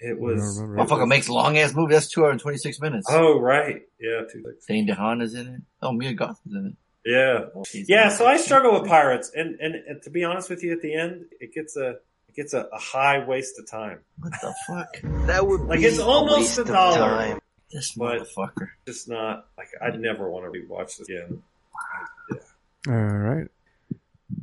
it 0.00 0.18
was. 0.18 0.58
remember. 0.60 0.82
it 0.82 0.88
Motherfucker 0.88 1.08
makes 1.08 1.28
long 1.28 1.58
ass 1.58 1.74
movie. 1.74 1.94
That's 1.94 2.08
two 2.08 2.24
hours 2.24 2.32
and 2.32 2.40
twenty 2.40 2.58
six 2.58 2.80
minutes. 2.80 3.06
Oh 3.10 3.38
right, 3.38 3.82
yeah, 4.00 4.22
two 4.30 4.42
six. 4.44 4.66
Dane 4.66 4.88
DeHaan 4.88 5.22
is 5.22 5.34
in 5.34 5.46
it. 5.46 5.62
Oh, 5.82 5.92
Mia 5.92 6.14
Goth 6.14 6.40
is 6.46 6.54
in 6.54 6.66
it. 6.66 6.74
Yeah, 7.04 7.62
She's 7.68 7.88
yeah. 7.88 8.08
So. 8.08 8.26
I 8.26 8.36
struggle 8.36 8.72
with 8.80 8.88
pirates, 8.88 9.30
and, 9.32 9.60
and 9.60 9.76
and 9.76 10.02
to 10.02 10.10
be 10.10 10.24
honest 10.24 10.50
with 10.50 10.64
you, 10.64 10.72
at 10.72 10.80
the 10.80 10.94
end, 10.94 11.26
it 11.38 11.54
gets 11.54 11.76
a 11.76 11.90
it 11.90 12.00
gets 12.36 12.52
a, 12.54 12.68
a 12.72 12.78
high 12.78 13.24
waste 13.26 13.58
of 13.58 13.68
time. 13.68 14.00
What 14.20 14.32
the 14.42 14.54
fuck? 14.66 15.00
That 15.26 15.46
would 15.46 15.62
Like 15.62 15.80
be 15.80 15.86
it's 15.86 15.98
almost 15.98 16.38
waste 16.38 16.58
a 16.58 16.62
of 16.62 16.66
dollar. 16.68 16.98
time. 16.98 17.38
This 17.72 17.96
motherfucker. 17.96 18.68
Just 18.86 19.08
not 19.08 19.46
like 19.58 19.68
I'd 19.82 19.98
never 19.98 20.30
want 20.30 20.44
to 20.52 20.58
rewatch 20.58 20.98
this 20.98 21.08
again. 21.08 21.42
All 22.88 22.94
right. 22.94 23.48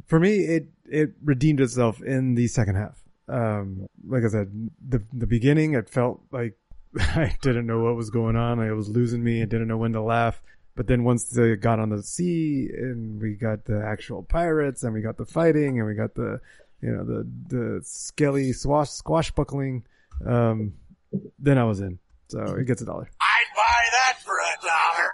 For 0.08 0.20
me, 0.20 0.40
it 0.40 0.68
it 0.86 1.14
redeemed 1.24 1.62
itself 1.62 2.02
in 2.02 2.36
the 2.36 2.48
second 2.48 2.76
half. 2.76 3.00
Um, 3.30 3.88
like 4.06 4.24
I 4.24 4.28
said, 4.28 4.70
the 4.88 5.02
the 5.14 5.28
beginning, 5.28 5.74
it 5.74 5.90
felt 5.90 6.22
like 6.32 6.58
I 7.00 7.36
didn't 7.42 7.66
know 7.66 7.80
what 7.80 7.96
was 7.96 8.10
going 8.10 8.36
on. 8.36 8.60
It 8.62 8.72
was 8.72 8.90
losing 8.90 9.24
me. 9.24 9.42
I 9.42 9.46
didn't 9.46 9.68
know 9.68 9.78
when 9.78 9.94
to 9.94 10.02
laugh. 10.02 10.42
But 10.76 10.88
then 10.88 11.04
once 11.04 11.26
they 11.26 11.56
got 11.56 11.80
on 11.80 11.90
the 11.90 12.02
sea 12.02 12.68
and 12.76 13.22
we 13.22 13.36
got 13.36 13.66
the 13.66 13.86
actual 13.86 14.24
pirates 14.24 14.82
and 14.84 14.92
we 14.94 15.02
got 15.02 15.18
the 15.18 15.26
fighting 15.26 15.78
and 15.78 15.88
we 15.88 15.94
got 15.94 16.16
the, 16.16 16.42
you 16.84 16.92
know, 16.92 17.04
the, 17.06 17.28
the 17.48 17.82
skelly 17.84 18.52
swash, 18.52 18.90
squashbuckling, 18.90 19.84
um, 20.26 20.74
then 21.40 21.58
I 21.58 21.64
was 21.64 21.80
in. 21.80 22.00
So 22.28 22.44
it 22.56 22.66
gets 22.66 22.82
a 22.82 22.86
dollar. 22.86 23.10
I'd 23.22 23.46
buy 23.56 23.84
that 23.92 24.20
for 24.22 24.34
a 24.34 24.62
dollar. 24.62 25.12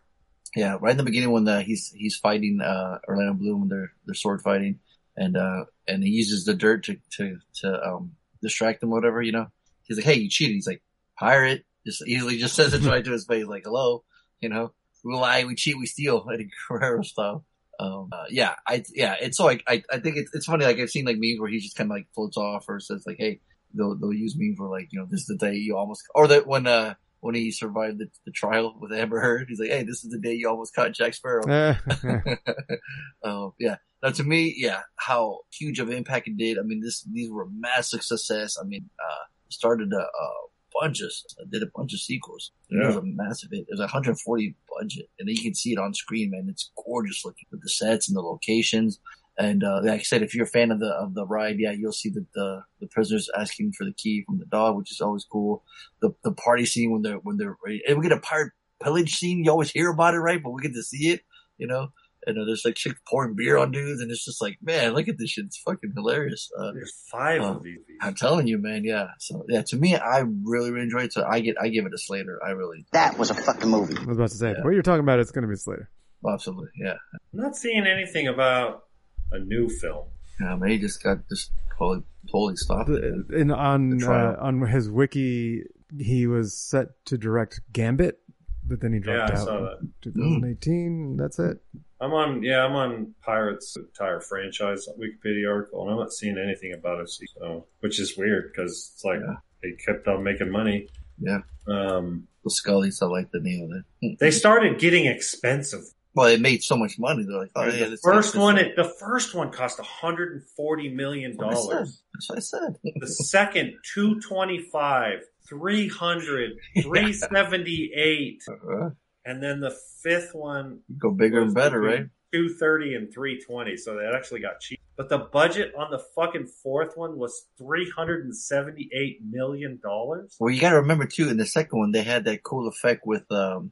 Yeah, 0.55 0.77
right 0.81 0.91
in 0.91 0.97
the 0.97 1.03
beginning 1.03 1.31
when 1.31 1.43
the, 1.43 1.61
he's 1.61 1.91
he's 1.91 2.15
fighting 2.15 2.59
uh, 2.61 2.99
Orlando 3.07 3.33
Bloom 3.33 3.59
when 3.61 3.69
they're 3.69 3.91
they're 4.05 4.15
sword 4.15 4.41
fighting, 4.41 4.79
and 5.15 5.37
uh, 5.37 5.65
and 5.87 6.03
he 6.03 6.09
uses 6.09 6.45
the 6.45 6.55
dirt 6.55 6.85
to 6.85 6.97
to 7.17 7.37
to 7.61 7.87
um, 7.87 8.13
distract 8.41 8.81
him, 8.81 8.89
whatever. 8.89 9.21
You 9.21 9.33
know, 9.33 9.47
he's 9.83 9.97
like, 9.97 10.05
"Hey, 10.05 10.15
you 10.15 10.29
cheated." 10.29 10.55
He's 10.55 10.67
like, 10.67 10.81
"Pirate." 11.19 11.65
Just 11.85 12.05
easily 12.07 12.37
just 12.37 12.55
says 12.55 12.73
it 12.73 12.83
right 12.83 13.03
to 13.05 13.11
his 13.11 13.25
face, 13.25 13.45
like, 13.45 13.63
"Hello," 13.65 14.03
you 14.41 14.49
know, 14.49 14.73
we 15.03 15.13
lie, 15.15 15.43
we 15.45 15.55
cheat, 15.55 15.77
we 15.77 15.85
steal, 15.85 16.27
Eddie 16.33 16.49
Guerrero 16.67 17.01
style. 17.03 17.45
Um, 17.79 18.09
uh, 18.11 18.25
yeah, 18.29 18.55
I 18.67 18.83
yeah, 18.93 19.15
it's 19.21 19.37
so 19.37 19.45
like 19.45 19.63
I 19.67 19.83
I 19.91 19.99
think 19.99 20.17
it's 20.17 20.31
it's 20.33 20.45
funny. 20.45 20.65
Like 20.65 20.79
I've 20.79 20.89
seen 20.89 21.05
like 21.05 21.17
memes 21.17 21.39
where 21.39 21.49
he 21.49 21.59
just 21.59 21.77
kind 21.77 21.89
of 21.89 21.95
like 21.95 22.07
floats 22.13 22.35
off 22.37 22.65
or 22.67 22.79
says 22.81 23.03
like, 23.07 23.15
"Hey," 23.17 23.39
they'll 23.73 23.97
they'll 23.97 24.13
use 24.13 24.35
meme 24.37 24.55
for 24.57 24.67
like 24.67 24.89
you 24.91 24.99
know 24.99 25.07
this 25.09 25.21
is 25.21 25.27
the 25.27 25.37
day 25.37 25.55
you 25.55 25.77
almost 25.77 26.03
or 26.13 26.27
that 26.27 26.45
when 26.45 26.67
uh 26.67 26.95
when 27.21 27.35
he 27.35 27.51
survived 27.51 27.99
the, 27.99 28.07
the 28.25 28.31
trial 28.31 28.75
with 28.79 28.93
Amber 28.93 29.19
Heard, 29.19 29.47
he's 29.49 29.59
like, 29.59 29.69
"Hey, 29.69 29.83
this 29.83 30.03
is 30.03 30.11
the 30.11 30.19
day 30.19 30.33
you 30.33 30.49
almost 30.49 30.75
caught 30.75 30.91
Jack 30.91 31.13
Sparrow." 31.13 31.43
um, 33.23 33.53
yeah. 33.59 33.75
Now, 34.01 34.11
to 34.11 34.23
me, 34.23 34.53
yeah, 34.57 34.81
how 34.95 35.39
huge 35.51 35.79
of 35.79 35.89
an 35.89 35.95
impact 35.95 36.27
it 36.27 36.37
did. 36.37 36.57
I 36.57 36.61
mean, 36.61 36.81
this 36.81 37.03
these 37.03 37.29
were 37.29 37.47
massive 37.49 38.03
success. 38.03 38.57
I 38.61 38.65
mean, 38.65 38.89
uh, 38.99 39.25
started 39.49 39.91
a, 39.93 40.01
a 40.01 40.29
bunch 40.79 41.01
of 41.01 41.11
did 41.51 41.63
a 41.63 41.71
bunch 41.75 41.93
of 41.93 41.99
sequels. 41.99 42.51
It 42.69 42.85
was 42.85 42.95
a 42.95 43.01
massive 43.03 43.49
hit. 43.51 43.61
It 43.61 43.71
was 43.71 43.79
a 43.79 43.83
140 43.83 44.55
budget, 44.77 45.09
and 45.19 45.29
you 45.29 45.41
can 45.41 45.55
see 45.55 45.73
it 45.73 45.79
on 45.79 45.93
screen, 45.93 46.31
man. 46.31 46.47
It's 46.49 46.71
gorgeous 46.85 47.23
looking 47.25 47.45
with 47.51 47.61
the 47.61 47.69
sets 47.69 48.07
and 48.07 48.15
the 48.15 48.21
locations. 48.21 48.99
And 49.37 49.63
uh, 49.63 49.79
like 49.83 50.01
I 50.01 50.03
said, 50.03 50.21
if 50.21 50.35
you're 50.35 50.45
a 50.45 50.49
fan 50.49 50.69
of 50.69 50.79
the 50.79 50.89
of 50.89 51.13
the 51.13 51.25
ride, 51.25 51.59
yeah, 51.59 51.71
you'll 51.71 51.93
see 51.93 52.09
that 52.09 52.25
the 52.33 52.63
the 52.81 52.87
prisoners 52.87 53.29
asking 53.37 53.71
for 53.71 53.85
the 53.85 53.93
key 53.93 54.23
from 54.25 54.37
the 54.37 54.45
dog, 54.45 54.75
which 54.75 54.91
is 54.91 54.99
always 54.99 55.23
cool. 55.23 55.63
The 56.01 56.13
the 56.23 56.33
party 56.33 56.65
scene 56.65 56.91
when 56.91 57.03
they're 57.03 57.17
when 57.17 57.37
they're 57.37 57.57
ready, 57.65 57.81
and 57.87 57.97
we 57.97 58.03
get 58.03 58.17
a 58.17 58.21
pirate 58.21 58.51
pillage 58.83 59.15
scene. 59.15 59.43
You 59.43 59.51
always 59.51 59.71
hear 59.71 59.89
about 59.89 60.13
it, 60.13 60.19
right? 60.19 60.43
But 60.43 60.51
we 60.51 60.61
get 60.61 60.73
to 60.73 60.83
see 60.83 61.09
it, 61.09 61.21
you 61.57 61.67
know. 61.67 61.89
And 62.29 62.37
uh, 62.39 62.45
there's 62.45 62.63
like 62.63 62.75
chicks 62.75 62.99
pouring 63.07 63.35
beer 63.35 63.57
on 63.57 63.71
dudes, 63.71 64.01
and 64.01 64.09
it's 64.11 64.23
just 64.23 64.41
like, 64.41 64.57
man, 64.61 64.93
look 64.93 65.07
at 65.07 65.17
this 65.17 65.31
shit. 65.31 65.45
It's 65.45 65.57
fucking 65.59 65.93
hilarious. 65.95 66.49
Uh, 66.57 66.71
There's 66.73 66.93
five 67.11 67.41
um, 67.41 67.57
of 67.57 67.63
these. 67.63 67.79
I'm 68.01 68.13
telling 68.15 68.47
you, 68.47 68.57
man. 68.57 68.83
Yeah. 68.83 69.07
So 69.19 69.43
yeah, 69.49 69.63
to 69.67 69.75
me, 69.77 69.95
I 69.95 70.19
really, 70.43 70.71
really 70.71 70.83
enjoyed 70.83 71.05
it. 71.05 71.13
So 71.13 71.25
I 71.25 71.39
get, 71.41 71.55
I 71.61 71.69
give 71.69 71.85
it 71.85 71.93
a 71.93 71.97
Slater. 71.97 72.39
I 72.45 72.51
really, 72.51 72.85
That 72.93 73.17
was 73.17 73.29
a 73.31 73.35
fucking 73.35 73.69
movie. 73.69 73.95
I 73.99 74.05
was 74.05 74.17
about 74.17 74.29
to 74.29 74.37
say, 74.37 74.53
what 74.61 74.73
you're 74.73 74.83
talking 74.83 75.01
about, 75.01 75.19
it's 75.19 75.31
going 75.31 75.41
to 75.43 75.47
be 75.49 75.55
Slater. 75.55 75.89
absolutely, 76.31 76.69
yeah. 76.77 76.93
I'm 77.33 77.39
not 77.41 77.55
seeing 77.55 77.85
anything 77.87 78.27
about 78.27 78.83
a 79.31 79.39
new 79.39 79.67
film. 79.69 80.05
Yeah, 80.39 80.55
man, 80.55 80.69
he 80.69 80.77
just 80.77 81.03
got 81.03 81.27
just 81.29 81.51
totally, 81.77 82.03
totally 82.31 82.55
stopped. 82.55 82.89
it, 82.89 83.01
man. 83.01 83.25
In 83.41 83.51
on 83.51 84.03
uh, 84.03 84.35
on 84.39 84.61
his 84.67 84.89
wiki, 84.89 85.63
he 85.97 86.27
was 86.27 86.55
set 86.55 86.87
to 87.05 87.17
direct 87.17 87.59
Gambit, 87.73 88.19
but 88.65 88.79
then 88.81 88.93
he 88.93 88.99
dropped 88.99 89.31
Yeah, 89.31 89.37
I 89.37 89.41
out. 89.41 89.45
saw 89.45 89.57
in 89.57 89.63
that. 89.65 89.91
2018. 90.01 91.17
That's 91.17 91.39
it. 91.39 91.57
I'm 92.01 92.13
on, 92.13 92.43
yeah, 92.43 92.63
I'm 92.63 92.73
on 92.73 93.13
Pirates 93.21 93.75
entire 93.75 94.21
franchise 94.21 94.87
Wikipedia 94.97 95.49
article, 95.51 95.81
and 95.83 95.91
I'm 95.91 95.97
not 95.97 96.13
seeing 96.13 96.37
anything 96.37 96.73
about 96.73 97.01
it, 97.01 97.09
so, 97.09 97.65
which 97.81 97.99
is 97.99 98.17
weird 98.17 98.51
because 98.51 98.91
it's 98.93 99.03
like 99.03 99.19
they 99.61 99.71
kept 99.85 100.07
on 100.07 100.23
making 100.23 100.49
money. 100.49 100.87
Yeah. 101.19 101.39
Um, 101.67 102.27
The 102.43 102.49
Scullies, 102.51 103.01
I 103.01 103.07
like 103.07 103.31
the 103.31 103.41
name 103.41 103.69
of 103.71 103.83
it. 104.01 104.17
they 104.19 104.31
started 104.31 104.79
getting 104.79 105.05
expensive. 105.07 105.81
Well, 106.15 106.27
it 106.27 106.41
made 106.41 106.63
so 106.63 106.75
much 106.75 106.97
money. 106.97 107.23
They're 107.23 107.37
like, 107.37 107.51
oh 107.55 107.67
yeah, 107.67 107.87
the 107.87 107.97
first 107.97 108.35
one, 108.35 108.57
it, 108.57 108.75
the 108.75 108.91
first 108.99 109.35
one 109.35 109.51
cost 109.51 109.77
140 109.77 110.89
million 110.89 111.35
That's 111.37 111.43
what 111.43 111.51
I 111.51 111.55
said. 111.55 111.69
dollars. 111.69 112.01
That's 112.13 112.29
what 112.29 112.37
I 112.37 112.41
said. 112.41 112.75
The 112.95 113.07
second, 113.07 113.73
225, 113.93 115.19
300, 115.47 116.51
378. 116.81 118.43
Uh, 118.49 118.89
And 119.25 119.43
then 119.43 119.59
the 119.59 119.75
fifth 120.01 120.33
one 120.33 120.79
Go 120.97 121.11
bigger 121.11 121.41
and 121.41 121.53
better, 121.53 121.81
right? 121.81 122.07
230 122.33 122.95
and 122.95 123.13
320. 123.13 123.77
So 123.77 123.95
that 123.95 124.13
actually 124.15 124.41
got 124.41 124.59
cheap. 124.59 124.79
But 124.95 125.09
the 125.09 125.17
budget 125.17 125.73
on 125.77 125.91
the 125.91 126.03
fucking 126.13 126.47
fourth 126.47 126.97
one 126.97 127.17
was 127.17 127.45
378 127.57 129.19
million 129.23 129.79
dollars. 129.81 130.35
Well, 130.39 130.53
you 130.53 130.59
got 130.59 130.71
to 130.71 130.77
remember 130.77 131.05
too. 131.05 131.29
In 131.29 131.37
the 131.37 131.45
second 131.45 131.79
one, 131.79 131.91
they 131.91 132.03
had 132.03 132.25
that 132.25 132.43
cool 132.43 132.67
effect 132.67 133.05
with 133.05 133.23
um, 133.31 133.71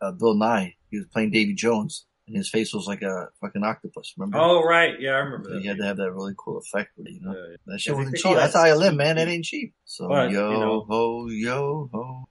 uh, 0.00 0.12
Bill 0.12 0.36
Nighy. 0.36 0.74
He 0.90 0.98
was 0.98 1.06
playing 1.08 1.32
Davy 1.32 1.54
Jones, 1.54 2.06
and 2.28 2.36
his 2.36 2.48
face 2.48 2.72
was 2.72 2.86
like 2.86 3.02
a 3.02 3.28
fucking 3.40 3.64
octopus. 3.64 4.14
Remember? 4.16 4.38
Oh 4.38 4.62
right, 4.64 5.00
yeah, 5.00 5.10
I 5.12 5.18
remember 5.18 5.48
So 5.48 5.54
that. 5.56 5.62
you 5.62 5.68
had 5.68 5.78
to 5.78 5.84
have 5.84 5.96
that 5.96 6.12
really 6.12 6.34
cool 6.38 6.58
effect 6.58 6.92
with 6.96 7.08
you 7.08 7.20
know. 7.20 7.32
Yeah, 7.32 7.46
yeah. 7.50 7.56
That 7.66 7.80
shit 7.80 7.96
wasn't 7.96 8.16
cheap. 8.16 8.36
That's 8.36 8.52
that 8.52 8.58
how 8.60 8.64
I 8.66 8.74
live, 8.74 8.94
man. 8.94 9.16
That 9.16 9.26
ain't 9.28 9.44
cheap. 9.44 9.74
So 9.84 10.08
But, 10.08 10.30
yo 10.30 10.50
you 10.52 10.58
know- 10.60 10.86
ho 10.88 11.28
yo 11.28 11.90
ho. 11.92 12.28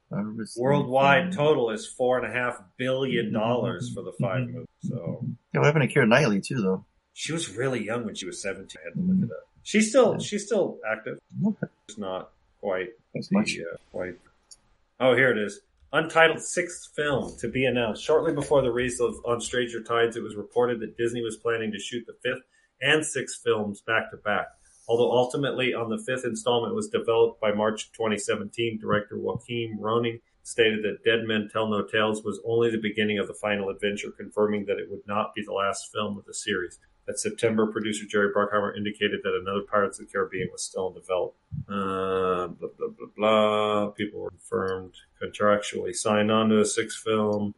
Worldwide 0.58 1.32
total 1.34 1.70
is 1.72 1.86
four 1.86 2.18
and 2.18 2.26
a 2.26 2.34
half 2.34 2.62
billion 2.78 3.34
dollars 3.34 3.92
for 3.94 4.02
the 4.04 4.14
five 4.22 4.44
Mm-hmm. 4.44 4.54
movies. 4.54 4.68
So 4.84 5.26
Yeah, 5.54 5.60
what 5.60 5.66
happened 5.68 5.90
to 5.90 5.94
Keira 6.00 6.08
Knightley 6.08 6.42
too, 6.42 6.62
though? 6.62 6.86
she 7.14 7.34
was 7.34 7.50
really 7.56 7.84
young 7.84 8.06
when 8.06 8.14
she 8.14 8.26
was 8.28 8.40
17. 8.42 8.78
I 8.80 8.90
had 8.90 8.94
to 8.94 9.00
look 9.02 9.28
it 9.28 9.32
up. 9.34 9.48
She's 9.64 9.90
still 9.90 10.20
she's 10.20 10.46
still 10.46 10.78
active. 10.90 11.18
It's 11.90 11.98
not 11.98 12.30
quite 12.62 12.90
That's 13.14 13.28
the, 13.30 13.38
much. 13.40 13.58
uh, 13.60 13.76
quite. 13.92 14.16
Oh, 15.00 15.16
here 15.16 15.32
it 15.32 15.38
is. 15.38 15.60
Untitled 15.94 16.42
sixth 16.42 16.94
film 16.98 17.38
to 17.40 17.48
be 17.48 17.66
announced. 17.66 18.04
Shortly 18.04 18.34
before 18.34 18.62
the 18.62 18.72
release 18.72 19.00
of 19.00 19.16
On 19.26 19.40
Stranger 19.40 19.82
Tides, 19.82 20.18
it 20.18 20.24
was 20.24 20.36
reported 20.36 20.82
that 20.82 20.98
Disney 20.98 21.22
was 21.22 21.38
planning 21.38 21.72
to 21.72 21.80
shoot 21.80 22.06
the 22.06 22.18
fifth 22.22 22.44
and 22.82 23.06
sixth 23.06 23.42
films 23.42 23.82
back 23.82 24.12
to 24.12 24.18
back. 24.18 24.48
Although 24.90 25.12
ultimately, 25.12 25.74
on 25.74 25.90
the 25.90 26.04
fifth 26.06 26.26
installment 26.26 26.76
was 26.76 26.90
developed 26.90 27.40
by 27.40 27.54
March 27.54 27.92
2017, 27.94 28.80
director 28.80 29.18
Joaquin 29.18 29.80
Rønning 29.80 30.20
stated 30.44 30.84
that 30.84 31.06
Dead 31.06 31.24
Men 31.26 31.48
Tell 31.52 31.68
No 31.68 31.86
Tales 31.86 32.22
was 32.22 32.42
only 32.46 32.70
the 32.70 32.78
beginning 32.78 33.20
of 33.20 33.28
the 33.28 33.34
final 33.34 33.70
adventure, 33.70 34.12
confirming 34.12 34.66
that 34.66 34.80
it 34.80 34.92
would 34.92 35.08
not 35.08 35.34
be 35.36 35.44
the 35.44 35.54
last 35.54 35.92
film 35.94 36.18
of 36.18 36.26
the 36.26 36.34
series. 36.34 36.80
That 37.08 37.20
September, 37.20 37.66
producer 37.68 38.06
Jerry 38.06 38.34
Bruckheimer 38.34 38.76
indicated 38.76 39.22
that 39.24 39.40
another 39.42 39.62
Pirates 39.62 39.98
of 39.98 40.08
the 40.08 40.12
Caribbean 40.12 40.50
was 40.52 40.62
still 40.62 40.90
in 40.90 40.94
development. 40.94 41.36
Uh, 41.70 42.48
blah, 42.48 42.70
blah, 42.78 42.88
blah, 42.90 43.08
blah. 43.16 43.88
People 43.92 44.20
were 44.22 44.30
confirmed 44.30 44.94
contractually 45.22 45.96
signed 45.96 46.30
on 46.30 46.50
to 46.50 46.60
a 46.60 46.66
sixth 46.66 47.02
film. 47.04 47.56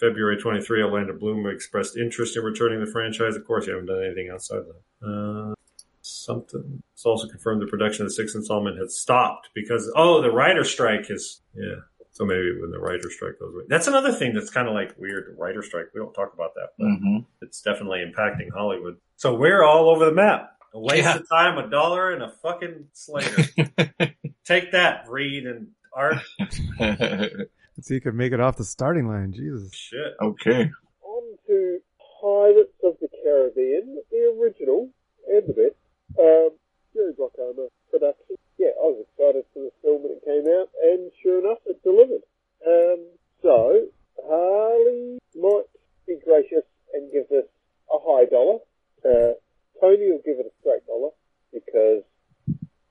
February 0.00 0.38
23, 0.38 0.82
Orlando 0.82 1.12
Bloom 1.12 1.46
expressed 1.46 1.96
interest 1.96 2.36
in 2.36 2.42
returning 2.42 2.80
the 2.80 2.90
franchise. 2.90 3.36
Of 3.36 3.46
course, 3.46 3.66
you 3.66 3.74
haven't 3.74 3.86
done 3.86 4.02
anything 4.02 4.30
outside 4.30 4.62
that. 4.62 5.06
Uh, 5.06 5.54
something. 6.00 6.82
It's 6.92 7.04
also 7.04 7.28
confirmed 7.28 7.62
the 7.62 7.66
production 7.66 8.02
of 8.02 8.08
the 8.08 8.14
sixth 8.14 8.34
installment 8.34 8.78
had 8.78 8.90
stopped 8.90 9.50
because, 9.54 9.90
oh, 9.96 10.22
the 10.22 10.30
writer 10.30 10.64
strike 10.64 11.10
is, 11.10 11.42
yeah. 11.54 11.76
So 12.14 12.24
maybe 12.24 12.58
when 12.60 12.70
the 12.70 12.78
writer 12.78 13.10
strike 13.10 13.38
goes 13.40 13.52
away. 13.54 13.64
That's 13.68 13.86
another 13.88 14.12
thing 14.12 14.34
that's 14.34 14.48
kind 14.50 14.66
of 14.68 14.74
like 14.74 14.94
weird, 14.98 15.26
the 15.28 15.34
writer 15.40 15.62
strike. 15.62 15.86
We 15.92 16.00
don't 16.00 16.14
talk 16.14 16.32
about 16.32 16.54
that, 16.54 16.68
but 16.78 16.86
Mm-hmm. 16.86 17.18
it's 17.42 17.60
definitely 17.60 18.04
impacting 18.04 18.50
Hollywood. 18.54 18.96
So 19.16 19.34
we're 19.34 19.62
all 19.64 19.90
over 19.90 20.04
the 20.06 20.12
map. 20.12 20.52
A 20.74 20.78
waste 20.80 21.04
Yeah. 21.04 21.16
of 21.16 21.28
time, 21.28 21.58
a 21.58 21.68
dollar, 21.68 22.12
and 22.12 22.22
a 22.22 22.30
fucking 22.42 22.86
Slater. 22.92 23.44
Take 24.44 24.72
that, 24.72 25.06
Reed 25.08 25.44
and 25.46 25.68
Art. 25.92 26.18
Let's 26.38 26.56
see, 26.56 27.46
if 27.78 27.90
you 27.90 28.00
could 28.00 28.14
make 28.14 28.32
it 28.32 28.40
off 28.40 28.56
the 28.56 28.64
starting 28.64 29.08
line. 29.08 29.32
Jesus. 29.32 29.72
Shit. 29.74 30.14
okay. 30.20 30.70
On 31.02 31.22
to 31.48 31.78
Pirates 32.22 32.72
of 32.84 32.94
the 33.00 33.08
Caribbean, 33.24 34.00
the 34.10 34.36
original 34.40 34.90
and 35.28 35.42
the 35.48 35.52
best. 35.52 35.74
Um, 36.18 36.50
Jerry 36.94 37.12
Bruckheimer 37.18 37.66
production. 37.90 38.36
Yeah, 38.58 38.70
I 38.78 38.86
was 38.86 39.04
excited 39.04 39.44
for 39.52 39.60
the 39.60 39.72
film 39.82 40.02
when 40.02 40.12
it 40.12 40.24
came 40.24 40.46
out, 40.46 40.68
and 40.82 41.10
sure 41.22 41.40
enough, 41.40 41.58
it 41.66 41.82
delivered. 41.82 42.22
Um, 42.66 43.00
so 43.42 43.86
Harley 44.24 45.18
might 45.34 45.68
be 46.06 46.16
gracious 46.24 46.64
and 46.94 47.10
give 47.12 47.28
this 47.28 47.46
a 47.92 47.98
high 48.00 48.24
dollar. 48.26 48.58
Uh, 49.04 49.34
Tony 49.80 50.10
will 50.10 50.22
give 50.24 50.38
it 50.38 50.46
a 50.46 50.54
straight 50.60 50.86
dollar 50.86 51.10
because 51.52 52.04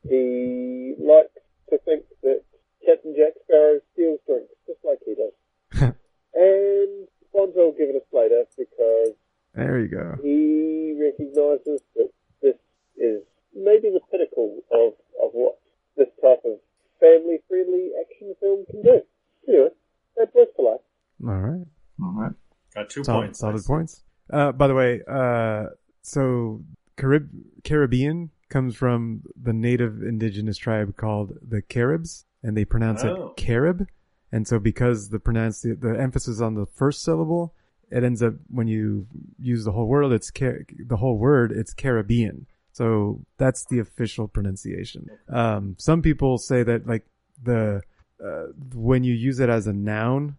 he 0.07 0.95
likes 0.99 1.31
to 1.69 1.77
think 1.85 2.03
that 2.22 2.44
Captain 2.85 3.15
Jack 3.15 3.34
Sparrow 3.45 3.80
steals 3.94 4.19
drinks 4.27 4.52
just 4.68 4.80
like 4.84 4.99
he 5.06 5.15
does. 5.15 5.34
and 6.34 7.07
Bonzo 7.34 7.56
will 7.56 7.72
give 7.77 7.90
it 7.90 7.95
a 7.95 8.03
Slater 8.11 8.44
because 8.57 9.15
There 9.56 9.80
you 9.80 9.88
go. 9.88 10.18
he 10.22 10.94
recognises 10.99 11.81
that 11.95 12.10
this 12.41 12.56
is 12.98 13.23
maybe 13.55 13.89
the 13.89 13.99
pinnacle 14.11 14.59
of, 14.71 14.93
of 15.23 15.31
what 15.34 15.59
this 15.97 16.07
type 16.21 16.41
of 16.45 16.59
family-friendly 16.99 17.91
action 18.01 18.34
film 18.39 18.65
can 18.69 18.81
do. 18.81 19.01
Anyway, 19.47 19.69
that's 20.17 20.31
West 20.34 20.51
for 20.55 20.71
life. 20.71 20.81
All 21.27 21.39
right. 21.41 21.65
All 22.01 22.13
right. 22.21 22.31
Got 22.75 22.89
two 22.89 23.03
Solid, 23.03 23.25
points. 23.25 23.39
solid 23.39 23.53
Nice. 23.55 23.67
points. 23.67 24.03
Uh, 24.31 24.51
by 24.51 24.67
the 24.67 24.73
way, 24.73 25.01
uh, 25.07 25.65
so 26.01 26.61
Carib- 26.97 27.30
Caribbean 27.63 28.31
comes 28.49 28.75
from 28.75 29.23
the 29.41 29.53
native 29.53 30.01
indigenous 30.01 30.57
tribe 30.57 30.95
called 30.95 31.38
the 31.47 31.61
Caribs, 31.61 32.25
and 32.41 32.55
they 32.57 32.65
pronounce 32.65 33.03
Oh. 33.03 33.27
it 33.30 33.38
Carib. 33.38 33.88
And 34.31 34.47
so 34.47 34.57
because 34.59 35.09
the 35.09 35.19
pronounce 35.19 35.61
the, 35.61 35.75
the 35.75 35.99
emphasis 35.99 36.41
on 36.41 36.55
the 36.55 36.65
first 36.65 37.03
syllable, 37.03 37.53
it 37.91 38.03
ends 38.03 38.23
up 38.23 38.34
when 38.49 38.67
you 38.67 39.05
use 39.39 39.63
the 39.65 39.71
whole 39.71 39.88
word, 39.88 40.11
it's 40.11 40.31
Car- 40.31 40.65
the 40.88 40.97
whole 40.97 41.17
word, 41.17 41.51
it's 41.51 41.73
Caribbean. 41.73 42.47
So 42.73 43.23
that's 43.37 43.65
the 43.65 43.79
official 43.79 44.27
pronunciation. 44.27 45.07
Um, 45.29 45.75
some 45.77 46.01
people 46.01 46.37
say 46.37 46.63
that 46.63 46.87
like 46.87 47.05
the 47.41 47.81
uh, 48.23 48.47
when 48.73 49.03
you 49.03 49.13
use 49.13 49.39
it 49.39 49.49
as 49.49 49.67
a 49.67 49.73
noun, 49.73 50.37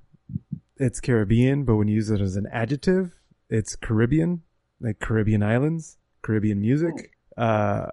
it's 0.77 1.01
Caribbean, 1.01 1.65
but 1.65 1.77
when 1.77 1.89
you 1.89 1.95
use 1.95 2.11
it 2.11 2.21
as 2.21 2.37
an 2.37 2.47
adjective, 2.53 3.15
it's 3.49 3.77
Caribbean, 3.77 4.43
like 4.81 4.99
Caribbean 4.99 5.43
islands, 5.43 5.97
Caribbean 6.23 6.61
music. 6.61 7.13
Uh, 7.37 7.87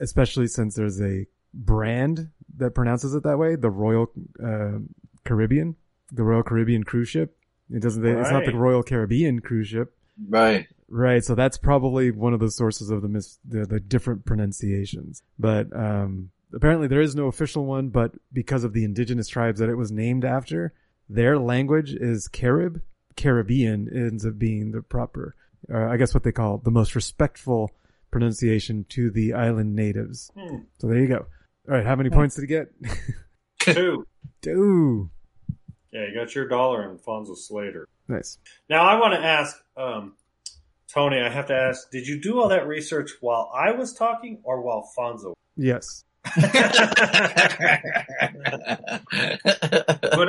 especially 0.00 0.46
since 0.46 0.74
there's 0.74 1.00
a 1.00 1.26
brand 1.54 2.30
that 2.58 2.74
pronounces 2.74 3.14
it 3.14 3.22
that 3.22 3.38
way, 3.38 3.56
the 3.56 3.70
Royal 3.70 4.10
uh, 4.44 4.78
Caribbean, 5.24 5.76
the 6.12 6.22
Royal 6.22 6.42
Caribbean 6.42 6.84
cruise 6.84 7.08
ship. 7.08 7.36
It 7.70 7.82
doesn't. 7.82 8.04
It's 8.04 8.30
not 8.30 8.44
the 8.44 8.54
Royal 8.54 8.82
Caribbean 8.82 9.40
cruise 9.40 9.68
ship. 9.68 9.95
Right. 10.28 10.66
Right. 10.88 11.24
So 11.24 11.34
that's 11.34 11.58
probably 11.58 12.10
one 12.10 12.32
of 12.32 12.40
the 12.40 12.50
sources 12.50 12.90
of 12.90 13.02
the 13.02 13.08
mis- 13.08 13.38
the, 13.44 13.66
the 13.66 13.80
different 13.80 14.24
pronunciations. 14.24 15.22
But 15.38 15.74
um, 15.76 16.30
apparently 16.54 16.88
there 16.88 17.00
is 17.00 17.14
no 17.14 17.26
official 17.26 17.66
one. 17.66 17.88
But 17.88 18.12
because 18.32 18.64
of 18.64 18.72
the 18.72 18.84
indigenous 18.84 19.28
tribes 19.28 19.60
that 19.60 19.68
it 19.68 19.74
was 19.74 19.90
named 19.90 20.24
after, 20.24 20.72
their 21.08 21.38
language 21.38 21.92
is 21.92 22.28
Carib. 22.28 22.80
Caribbean 23.16 23.88
ends 23.92 24.26
up 24.26 24.38
being 24.38 24.72
the 24.72 24.82
proper, 24.82 25.34
uh, 25.72 25.86
I 25.86 25.96
guess 25.96 26.12
what 26.12 26.22
they 26.22 26.32
call 26.32 26.58
the 26.58 26.70
most 26.70 26.94
respectful 26.94 27.70
pronunciation 28.10 28.84
to 28.90 29.10
the 29.10 29.32
island 29.32 29.74
natives. 29.74 30.30
Hmm. 30.38 30.58
So 30.78 30.86
there 30.86 30.98
you 30.98 31.08
go. 31.08 31.26
All 31.68 31.74
right. 31.74 31.86
How 31.86 31.96
many 31.96 32.10
points 32.10 32.36
did 32.36 32.42
he 32.42 32.46
get? 32.46 32.68
Two. 33.58 34.06
Two. 34.42 35.10
Yeah, 35.92 36.06
you 36.08 36.14
got 36.14 36.34
your 36.34 36.46
dollar 36.46 36.88
and 36.88 37.00
Fonso 37.00 37.36
Slater. 37.36 37.88
Nice. 38.08 38.38
Now 38.68 38.84
I 38.84 38.98
want 39.00 39.14
to 39.14 39.20
ask, 39.20 39.56
um, 39.76 40.14
Tony. 40.92 41.18
I 41.20 41.28
have 41.28 41.46
to 41.48 41.54
ask: 41.54 41.90
Did 41.90 42.06
you 42.06 42.20
do 42.20 42.40
all 42.40 42.48
that 42.48 42.66
research 42.66 43.10
while 43.20 43.50
I 43.54 43.72
was 43.72 43.92
talking, 43.94 44.40
or 44.44 44.62
while 44.62 44.88
Fonso? 44.96 45.34
Yes. 45.56 46.04
Good 46.34 46.50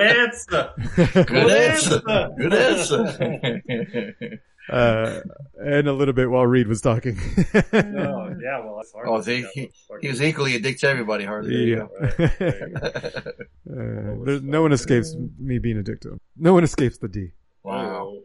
answer. 0.02 0.70
Good 0.96 1.52
answer. 1.52 2.02
Good 2.38 2.54
answer. 2.54 4.42
Uh, 4.70 5.22
and 5.62 5.88
a 5.88 5.94
little 5.94 6.14
bit 6.14 6.30
while 6.30 6.46
Reed 6.46 6.68
was 6.68 6.82
talking. 6.82 7.18
Oh, 7.18 7.56
yeah. 7.72 8.60
Well, 8.60 8.76
that's 8.76 8.92
hard. 8.92 9.08
oh, 9.08 9.22
they, 9.22 9.44
he, 9.54 9.72
he 10.02 10.10
was 10.10 10.22
equally 10.22 10.56
a 10.56 10.60
dick 10.60 10.78
to 10.80 10.90
everybody, 10.90 11.24
hardly. 11.24 11.52
There 11.56 11.68
you 11.68 11.88
Yeah. 12.10 13.22
Uh, 13.70 14.26
there, 14.26 14.40
no 14.42 14.62
one 14.62 14.74
escapes 14.74 15.16
me 15.40 15.60
being 15.60 15.78
a 15.78 15.84
dick 15.84 16.02
to 16.02 16.12
him. 16.14 16.20
No 16.36 16.54
one 16.54 16.66
escapes 16.66 16.98
the 16.98 17.08
D. 17.08 17.32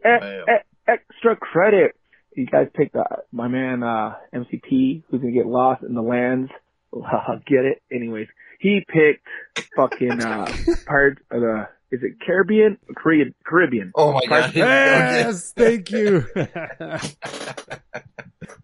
E- 0.05 0.51
e- 0.51 0.63
extra 0.87 1.35
credit. 1.35 1.95
You 2.35 2.45
guys 2.47 2.67
picked 2.73 2.95
uh, 2.95 3.03
my 3.31 3.47
man 3.47 3.83
uh, 3.83 4.15
MCP, 4.33 5.03
who's 5.09 5.21
gonna 5.21 5.31
get 5.33 5.45
lost 5.45 5.83
in 5.83 5.93
the 5.93 6.01
lands. 6.01 6.49
get 7.47 7.65
it? 7.65 7.81
Anyways, 7.91 8.27
he 8.59 8.83
picked 8.87 9.27
fucking 9.75 10.21
uh, 10.21 10.51
Pirates 10.85 11.21
of 11.31 11.41
the 11.41 11.67
is 11.91 11.99
it 12.01 12.13
Caribbean? 12.25 12.77
Korean, 12.95 13.35
Caribbean. 13.45 13.91
Oh 13.95 14.13
my 14.13 14.21
Pirates- 14.27 14.47
god. 14.47 14.53
Here 14.53 14.65
we 14.65 14.71
go 14.71 14.95
again. 14.95 15.25
Yes, 15.27 15.53
thank 15.55 15.91
you. 15.91 16.25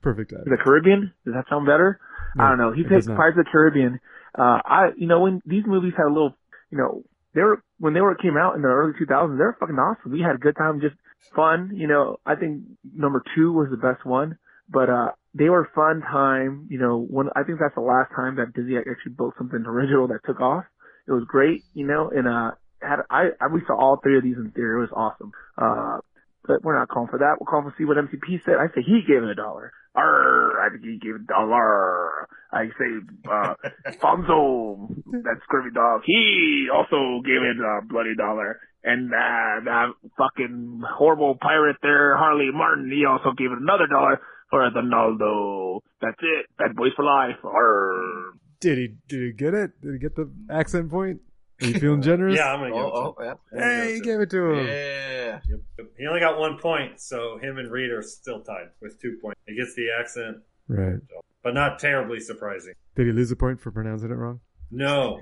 Perfect. 0.02 0.32
The 0.32 0.58
Caribbean? 0.64 1.14
Does 1.26 1.34
that 1.36 1.46
sound 1.50 1.66
better? 1.66 2.00
No, 2.36 2.44
I 2.44 2.50
don't 2.50 2.58
know. 2.58 2.72
He 2.72 2.84
picked. 2.84 3.08
Pirates 3.08 3.38
of 3.38 3.46
the 3.46 3.50
Caribbean. 3.52 4.00
Uh, 4.38 4.60
I, 4.66 4.90
you 4.98 5.08
know, 5.08 5.22
when 5.22 5.42
these 5.46 5.64
movies 5.66 5.94
had 5.98 6.06
a 6.06 6.14
little, 6.14 6.36
you 6.72 6.78
know, 6.78 7.04
they 7.34 7.42
were, 7.42 7.62
when 7.80 7.94
they 7.94 8.02
were, 8.02 8.16
came 8.16 8.38
out 8.38 8.56
in 8.56 8.62
the 8.62 8.68
early 8.68 8.94
2000s, 8.94 9.38
they 9.38 9.44
were 9.44 9.58
fucking 9.60 9.76
awesome. 9.76 10.12
We 10.12 10.22
had 10.22 10.36
a 10.36 10.40
good 10.40 10.56
time, 10.56 10.82
just 10.82 10.96
fun, 11.36 11.72
you 11.74 11.88
know, 11.88 12.18
I 12.26 12.36
think 12.36 12.64
number 12.94 13.24
two 13.36 13.54
was 13.54 13.70
the 13.70 13.78
best 13.78 14.06
one, 14.06 14.38
but, 14.70 14.90
uh, 14.90 15.12
they 15.34 15.50
were 15.50 15.70
fun 15.76 16.02
time, 16.02 16.68
you 16.70 16.80
know, 16.80 17.06
when, 17.10 17.30
I 17.36 17.44
think 17.44 17.60
that's 17.60 17.76
the 17.76 17.82
last 17.82 18.12
time 18.16 18.38
that 18.38 18.54
Disney 18.54 18.78
actually 18.78 19.14
built 19.18 19.36
something 19.38 19.64
original 19.66 20.08
that 20.08 20.22
took 20.26 20.42
off. 20.42 20.66
It 21.08 21.12
was 21.12 21.24
great, 21.28 21.64
you 21.74 21.86
know, 21.86 22.10
and, 22.10 22.28
uh, 22.28 22.52
had, 22.82 23.00
I, 23.10 23.30
I, 23.40 23.48
we 23.54 23.62
saw 23.68 23.78
all 23.78 24.00
three 24.02 24.18
of 24.18 24.24
these 24.24 24.38
in 24.38 24.52
theater. 24.52 24.78
It 24.78 24.82
was 24.82 24.94
awesome. 24.96 25.32
Uh, 25.58 26.00
but 26.48 26.64
we're 26.64 26.78
not 26.78 26.88
calling 26.88 27.10
for 27.10 27.20
that. 27.20 27.38
We're 27.40 27.50
calling 27.50 27.70
to 27.70 27.76
see 27.78 27.86
what 27.86 27.98
MCP 27.98 28.44
said. 28.46 28.56
I 28.56 28.68
say 28.74 28.82
he 28.82 29.02
gave 29.06 29.22
it 29.22 29.30
a 29.30 29.36
dollar. 29.36 29.72
Arr, 30.00 30.62
I 30.62 30.70
think 30.70 30.84
he 30.84 31.00
gave 31.00 31.16
a 31.16 31.26
dollar. 31.28 32.28
I 32.52 32.66
say, 32.80 32.92
uh, 33.30 33.54
Fonso, 34.02 34.88
that 35.24 35.38
scurvy 35.44 35.72
dog, 35.74 36.02
he 36.06 36.68
also 36.74 37.22
gave 37.26 37.42
it 37.44 37.58
a 37.60 37.86
bloody 37.86 38.16
dollar. 38.16 38.60
And, 38.84 39.12
uh, 39.14 39.66
that 39.66 39.88
fucking 40.18 40.82
horrible 40.98 41.38
pirate 41.42 41.78
there, 41.82 42.16
Harley 42.16 42.50
Martin, 42.54 42.90
he 42.90 43.06
also 43.06 43.32
gave 43.38 43.52
it 43.52 43.60
another 43.62 43.88
dollar 43.88 44.22
for 44.50 44.70
the 44.74 44.82
Naldo. 44.82 45.82
That's 46.02 46.18
it. 46.22 46.46
Bad 46.58 46.76
boys 46.76 46.92
for 46.96 47.06
life. 47.06 47.36
Arr. 47.44 48.34
Did 48.60 48.78
he? 48.78 48.88
Did 49.08 49.22
he 49.22 49.32
get 49.34 49.54
it? 49.54 49.80
Did 49.82 49.94
he 49.94 50.00
get 50.00 50.16
the 50.16 50.30
accent 50.50 50.90
point? 50.90 51.22
Are 51.62 51.68
you 51.68 51.80
feeling 51.80 52.02
generous? 52.02 52.38
Yeah, 52.38 52.54
I'm 52.54 52.60
gonna 52.60 52.72
give 52.72 52.80
it 52.82 52.90
to 52.90 52.94
Oh, 52.94 53.08
him. 53.10 53.14
oh, 53.18 53.24
yeah. 53.54 53.60
Hey, 53.60 53.86
give 53.88 53.96
he 53.96 54.02
gave 54.02 54.20
it 54.22 54.30
to 54.32 54.52
him. 54.54 54.68
Yeah. 54.68 55.40
him. 55.42 55.64
He 55.98 56.08
only 56.08 56.20
got 56.20 56.40
one 56.40 56.58
point, 56.58 57.00
so 57.02 57.38
him 57.38 57.58
and 57.58 57.72
Reed 57.72 57.92
are 57.92 58.02
still 58.02 58.42
tied 58.42 58.70
with 58.82 59.00
two 59.02 59.18
points. 59.22 59.40
He 59.48 59.56
gets 59.56 59.76
the 59.76 59.88
accent, 60.00 60.38
Right. 60.68 61.00
but 61.44 61.54
not 61.54 61.80
terribly 61.80 62.20
surprising. 62.20 62.74
Did 62.96 63.08
he 63.08 63.12
lose 63.14 63.32
a 63.32 63.36
point 63.36 63.60
for 63.60 63.72
pronouncing 63.72 64.10
it 64.12 64.16
wrong? 64.16 64.40
No, 64.72 65.20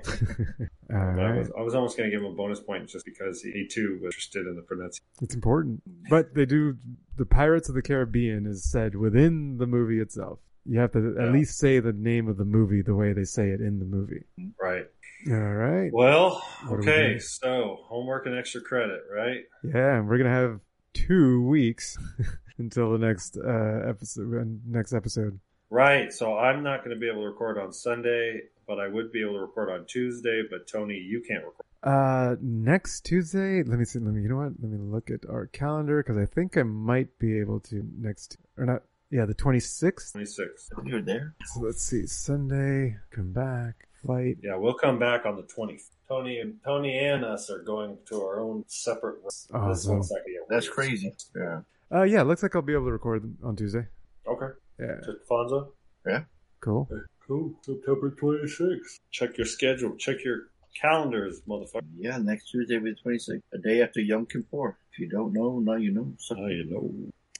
I 0.94 1.32
was, 1.38 1.50
I 1.58 1.62
was 1.62 1.74
almost 1.74 1.96
going 1.96 2.10
to 2.10 2.14
give 2.14 2.22
him 2.22 2.30
a 2.30 2.34
bonus 2.36 2.60
point 2.60 2.86
just 2.88 3.06
because 3.06 3.40
he 3.40 3.66
too 3.66 3.98
was 4.02 4.08
interested 4.14 4.46
in 4.46 4.56
the 4.56 4.60
pronunciation. 4.62 5.04
It's 5.22 5.34
important. 5.34 5.82
But 6.10 6.34
they 6.34 6.44
do, 6.44 6.76
the 7.16 7.24
Pirates 7.24 7.68
of 7.70 7.74
the 7.74 7.80
Caribbean 7.80 8.44
is 8.46 8.62
said 8.70 8.94
within 8.94 9.56
the 9.56 9.66
movie 9.66 10.00
itself. 10.00 10.40
You 10.68 10.78
have 10.80 10.92
to 10.92 11.14
Yeah. 11.16 11.26
at 11.26 11.32
least 11.32 11.58
say 11.58 11.80
the 11.80 11.92
name 11.92 12.28
of 12.28 12.36
the 12.36 12.44
movie 12.44 12.82
the 12.82 12.94
way 12.94 13.12
they 13.12 13.24
say 13.24 13.48
it 13.50 13.60
in 13.60 13.78
the 13.78 13.84
movie. 13.84 14.24
Right. 14.60 14.86
All 15.30 15.34
right. 15.36 15.90
Well, 15.92 16.42
What 16.66 16.74
are 16.74 16.80
we 16.80 16.88
okay. 16.90 17.18
So 17.18 17.78
homework 17.82 18.26
and 18.26 18.36
extra 18.38 18.60
credit, 18.60 19.00
right? 19.12 19.44
Yeah, 19.64 19.96
and 19.98 20.08
we're 20.08 20.18
gonna 20.18 20.30
have 20.30 20.60
two 20.92 21.42
weeks 21.46 21.96
until 22.58 22.92
the 22.92 22.98
next 22.98 23.36
uh, 23.36 23.88
episode. 23.88 24.60
Next 24.66 24.92
episode. 24.92 25.38
Right. 25.70 26.12
So 26.12 26.36
I'm 26.38 26.62
not 26.62 26.82
going 26.84 26.96
to 26.96 27.00
be 27.00 27.08
able 27.10 27.20
to 27.22 27.26
record 27.28 27.58
on 27.58 27.72
Sunday, 27.74 28.40
but 28.66 28.80
I 28.80 28.88
would 28.88 29.12
be 29.12 29.20
able 29.20 29.34
to 29.34 29.40
record 29.40 29.68
on 29.70 29.84
Tuesday. 29.86 30.42
But 30.50 30.66
Tony, 30.66 30.94
you 30.94 31.20
can't 31.20 31.44
record. 31.44 31.64
Uh, 31.82 32.36
next 32.40 33.02
Tuesday. 33.02 33.62
Let 33.62 33.78
me 33.78 33.84
see. 33.84 33.98
Let 33.98 34.14
me. 34.14 34.22
You 34.22 34.28
know 34.30 34.36
what? 34.36 34.52
Let 34.60 34.70
me 34.70 34.78
look 34.78 35.10
at 35.10 35.28
our 35.28 35.46
calendar 35.46 36.02
because 36.02 36.16
I 36.16 36.24
think 36.26 36.56
I 36.56 36.62
might 36.62 37.18
be 37.18 37.38
able 37.38 37.60
to 37.60 37.82
next 37.98 38.38
or 38.56 38.64
not. 38.66 38.82
Yeah, 39.10 39.24
the 39.24 39.34
twenty 39.34 39.60
sixth. 39.60 40.12
26. 40.12 40.70
You're 40.84 41.00
there. 41.02 41.34
So 41.46 41.60
let's 41.60 41.82
see. 41.82 42.06
Sunday. 42.06 42.96
Come 43.10 43.32
back. 43.32 43.88
Flight. 44.04 44.36
Yeah, 44.42 44.56
we'll 44.56 44.74
come 44.74 44.98
back 44.98 45.26
on 45.26 45.34
the 45.36 45.42
20th. 45.42 45.82
Tony 46.08 46.38
and 46.38 46.54
Tony 46.64 46.96
and 46.98 47.24
us 47.24 47.50
are 47.50 47.62
going 47.62 47.98
to 48.08 48.22
our 48.22 48.40
own 48.40 48.64
separate. 48.68 49.22
This 49.24 49.48
Awesome. 49.52 49.94
one's 49.94 50.10
not 50.10 50.18
gonna 50.18 50.24
be 50.26 50.36
a 50.36 50.40
That's 50.48 50.68
crazy. 50.68 51.14
Yeah. 51.34 51.60
Uh, 51.92 52.02
yeah. 52.04 52.22
Looks 52.22 52.42
like 52.42 52.54
I'll 52.54 52.62
be 52.62 52.74
able 52.74 52.84
to 52.86 52.92
record 52.92 53.34
on 53.42 53.56
Tuesday. 53.56 53.86
Okay. 54.26 54.46
Yeah. 54.78 55.00
To 55.04 55.16
Fonso. 55.28 55.72
Yeah. 56.06 56.24
Cool. 56.60 56.88
Cool. 57.26 57.54
September 57.62 58.10
26th. 58.10 59.00
Check 59.10 59.36
your 59.38 59.46
schedule. 59.46 59.96
Check 59.96 60.22
your 60.24 60.48
calendars, 60.80 61.40
motherfucker. 61.48 61.82
Yeah, 61.96 62.18
next 62.18 62.50
Tuesday 62.50 62.76
will 62.78 62.84
be 62.84 62.92
the 62.92 63.10
26th, 63.10 63.40
a 63.54 63.58
day 63.58 63.82
after 63.82 64.00
Yom 64.00 64.26
Kippur. 64.26 64.76
If 64.92 64.98
you 65.00 65.08
don't 65.08 65.32
know, 65.32 65.58
now 65.58 65.74
you 65.76 65.92
know. 65.92 66.12
So, 66.18 66.34
Now 66.36 66.46
you 66.46 66.64
know. 66.70 66.92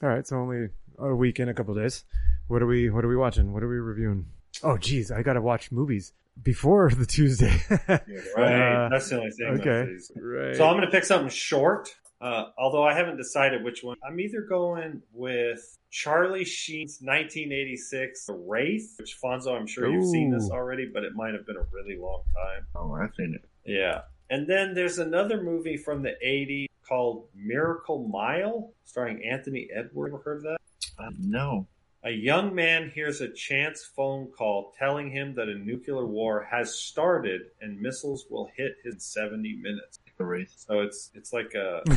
All 0.03 0.09
right. 0.09 0.27
So 0.27 0.35
only 0.37 0.67
a 0.99 1.15
week 1.15 1.39
in 1.39 1.49
a 1.49 1.53
couple 1.53 1.73
days. 1.75 2.03
What 2.47 2.61
are 2.61 2.67
we? 2.67 2.89
What 2.89 3.05
are 3.05 3.07
we 3.07 3.15
watching? 3.15 3.53
What 3.53 3.63
are 3.63 3.67
we 3.69 3.77
reviewing? 3.77 4.25
Oh, 4.63 4.77
geez, 4.77 5.11
I 5.11 5.21
gotta 5.23 5.41
watch 5.41 5.71
movies 5.71 6.11
before 6.41 6.89
the 6.91 7.05
Tuesday. 7.05 7.61
Right. 8.35 8.85
Uh, 8.85 8.89
That's 8.89 9.09
the 9.09 9.17
only 9.17 9.31
thing. 9.31 9.47
okay. 9.59 9.91
Right. 10.15 10.55
So 10.55 10.65
I'm 10.65 10.75
going 10.75 10.85
to 10.85 10.91
pick 10.91 11.03
something 11.03 11.29
short. 11.29 11.93
Uh, 12.21 12.45
although 12.57 12.83
I 12.83 12.93
haven't 12.93 13.17
decided 13.17 13.63
which 13.63 13.83
one. 13.83 13.95
I'm 14.05 14.19
either 14.19 14.41
going 14.41 15.01
with 15.13 15.77
Charlie 15.89 16.43
Sheen's 16.45 16.99
1986 17.01 18.25
The 18.25 18.33
Wraith, 18.33 18.95
which 18.99 19.17
Fonso, 19.23 19.55
I'm 19.57 19.67
sure 19.67 19.89
you've 19.89 20.09
seen 20.09 20.31
this 20.31 20.49
already, 20.51 20.89
but 20.93 21.03
it 21.03 21.13
might 21.15 21.33
have 21.33 21.45
been 21.45 21.55
a 21.57 21.65
really 21.71 21.97
long 21.99 22.21
time. 22.35 22.65
oh, 22.75 22.93
I've 22.93 23.13
seen 23.15 23.35
it. 23.35 23.49
Yeah. 23.65 24.01
And 24.29 24.47
then 24.47 24.73
there's 24.73 24.99
another 24.99 25.41
movie 25.41 25.77
from 25.77 26.03
the 26.03 26.13
80s 26.25 26.67
called 26.87 27.27
Miracle 27.35 28.07
Mile, 28.07 28.73
starring 28.85 29.23
Anthony 29.23 29.69
Edwards. 29.73 30.13
Ever 30.13 30.23
heard 30.23 30.37
of 30.37 30.43
that? 30.43 30.57
Uh, 30.97 31.09
no. 31.19 31.67
A 32.03 32.11
young 32.11 32.55
man 32.55 32.89
hears 32.89 33.19
a 33.19 33.27
chance 33.27 33.83
phone 33.83 34.27
call 34.27 34.73
telling 34.79 35.11
him 35.11 35.35
that 35.35 35.49
a 35.49 35.55
nuclear 35.55 36.05
war 36.05 36.47
has 36.49 36.73
started 36.73 37.41
and 37.59 37.79
missiles 37.79 38.25
will 38.29 38.49
hit 38.55 38.77
in 38.85 38.99
70 38.99 39.57
minutes. 39.57 39.99
The 40.17 40.25
Wraith. 40.25 40.53
So 40.55 40.79
it's 40.79 41.11
it's 41.13 41.33
like 41.33 41.53
a 41.55 41.81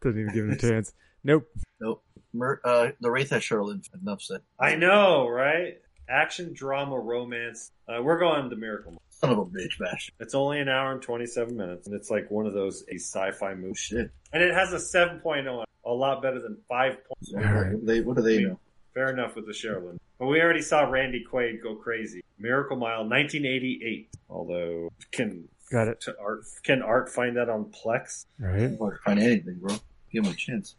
Doesn't 0.00 0.20
even 0.20 0.34
give 0.34 0.44
him 0.46 0.52
a 0.52 0.56
chance. 0.58 0.92
Nope. 1.22 1.48
Nope. 1.80 2.02
Mer- 2.32 2.60
uh, 2.64 2.88
the 3.00 3.10
Wraith 3.10 3.30
has 3.30 3.42
Sherilyn. 3.42 3.84
Enough 4.00 4.22
said. 4.22 4.40
I 4.58 4.74
know, 4.76 5.28
right? 5.28 5.78
Action, 6.08 6.52
drama, 6.52 6.98
romance. 6.98 7.70
Uh, 7.88 8.02
we're 8.02 8.18
going 8.18 8.50
to 8.50 8.56
Miracle. 8.56 9.00
Son 9.10 9.30
of 9.30 9.38
a 9.38 9.44
bitch, 9.44 9.78
bash. 9.78 10.10
It's 10.20 10.34
only 10.34 10.60
an 10.60 10.68
hour 10.68 10.92
and 10.92 11.00
27 11.00 11.56
minutes, 11.56 11.86
and 11.86 11.96
it's 11.96 12.10
like 12.10 12.30
one 12.30 12.46
of 12.46 12.52
those 12.52 12.84
a 12.90 12.96
sci-fi 12.96 13.54
movies. 13.54 13.78
Shit. 13.78 14.10
And 14.32 14.42
it 14.42 14.52
has 14.52 14.72
a 14.72 14.76
7.0, 14.76 15.64
a 15.86 15.92
lot 15.92 16.22
better 16.22 16.40
than 16.40 16.56
5. 16.68 16.96
points. 17.04 17.32
what, 17.32 17.86
they, 17.86 18.00
what 18.00 18.16
do 18.16 18.22
they 18.22 18.42
know? 18.42 18.58
Fair 18.94 19.10
enough 19.10 19.34
with 19.34 19.46
the 19.46 19.52
Sherilyn. 19.52 19.98
But 20.18 20.26
we 20.26 20.40
already 20.40 20.62
saw 20.62 20.82
Randy 20.88 21.24
Quaid 21.30 21.62
go 21.62 21.74
crazy. 21.74 22.22
Miracle 22.38 22.76
Mile, 22.76 23.00
1988. 23.08 24.08
Although, 24.30 24.90
can 25.10 25.48
Got 25.70 25.88
it. 25.88 26.00
to 26.02 26.14
art 26.20 26.44
can 26.62 26.82
art 26.82 27.08
find 27.08 27.36
that 27.36 27.48
on 27.48 27.66
Plex? 27.66 28.26
Right. 28.38 28.76
Hard 28.78 28.94
to 28.96 29.00
find 29.04 29.18
anything, 29.18 29.58
bro. 29.60 29.74
Give 30.12 30.24
him 30.24 30.32
a 30.32 30.34
chance. 30.36 30.76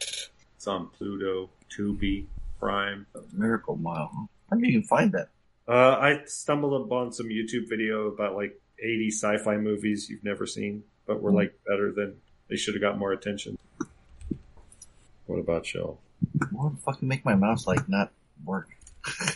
It's 0.00 0.66
on 0.66 0.88
Pluto, 0.88 1.50
Tubi, 1.70 2.26
Prime. 2.58 3.06
Miracle 3.32 3.76
Mile. 3.76 4.10
Huh? 4.12 4.26
How 4.50 4.56
do 4.56 4.62
you 4.66 4.72
even 4.78 4.82
find 4.82 5.12
that? 5.12 5.28
Uh, 5.68 5.96
I 6.00 6.22
stumbled 6.26 6.84
upon 6.84 7.12
some 7.12 7.28
YouTube 7.28 7.68
video 7.68 8.08
about 8.08 8.34
like 8.34 8.60
80 8.80 9.08
sci-fi 9.12 9.56
movies 9.56 10.08
you've 10.10 10.24
never 10.24 10.46
seen, 10.46 10.82
but 11.06 11.22
were 11.22 11.32
like 11.32 11.54
better 11.68 11.92
than 11.92 12.16
they 12.48 12.56
should 12.56 12.74
have 12.74 12.80
got 12.82 12.98
more 12.98 13.12
attention. 13.12 13.56
What 15.30 15.38
about 15.38 15.72
y'all? 15.72 16.00
What 16.50 16.74
the 16.74 16.80
fucking 16.82 17.06
make 17.06 17.24
my 17.24 17.34
mouse 17.36 17.66
like 17.66 17.88
not 17.88 18.10
work? 18.44 18.68
Here 19.06 19.26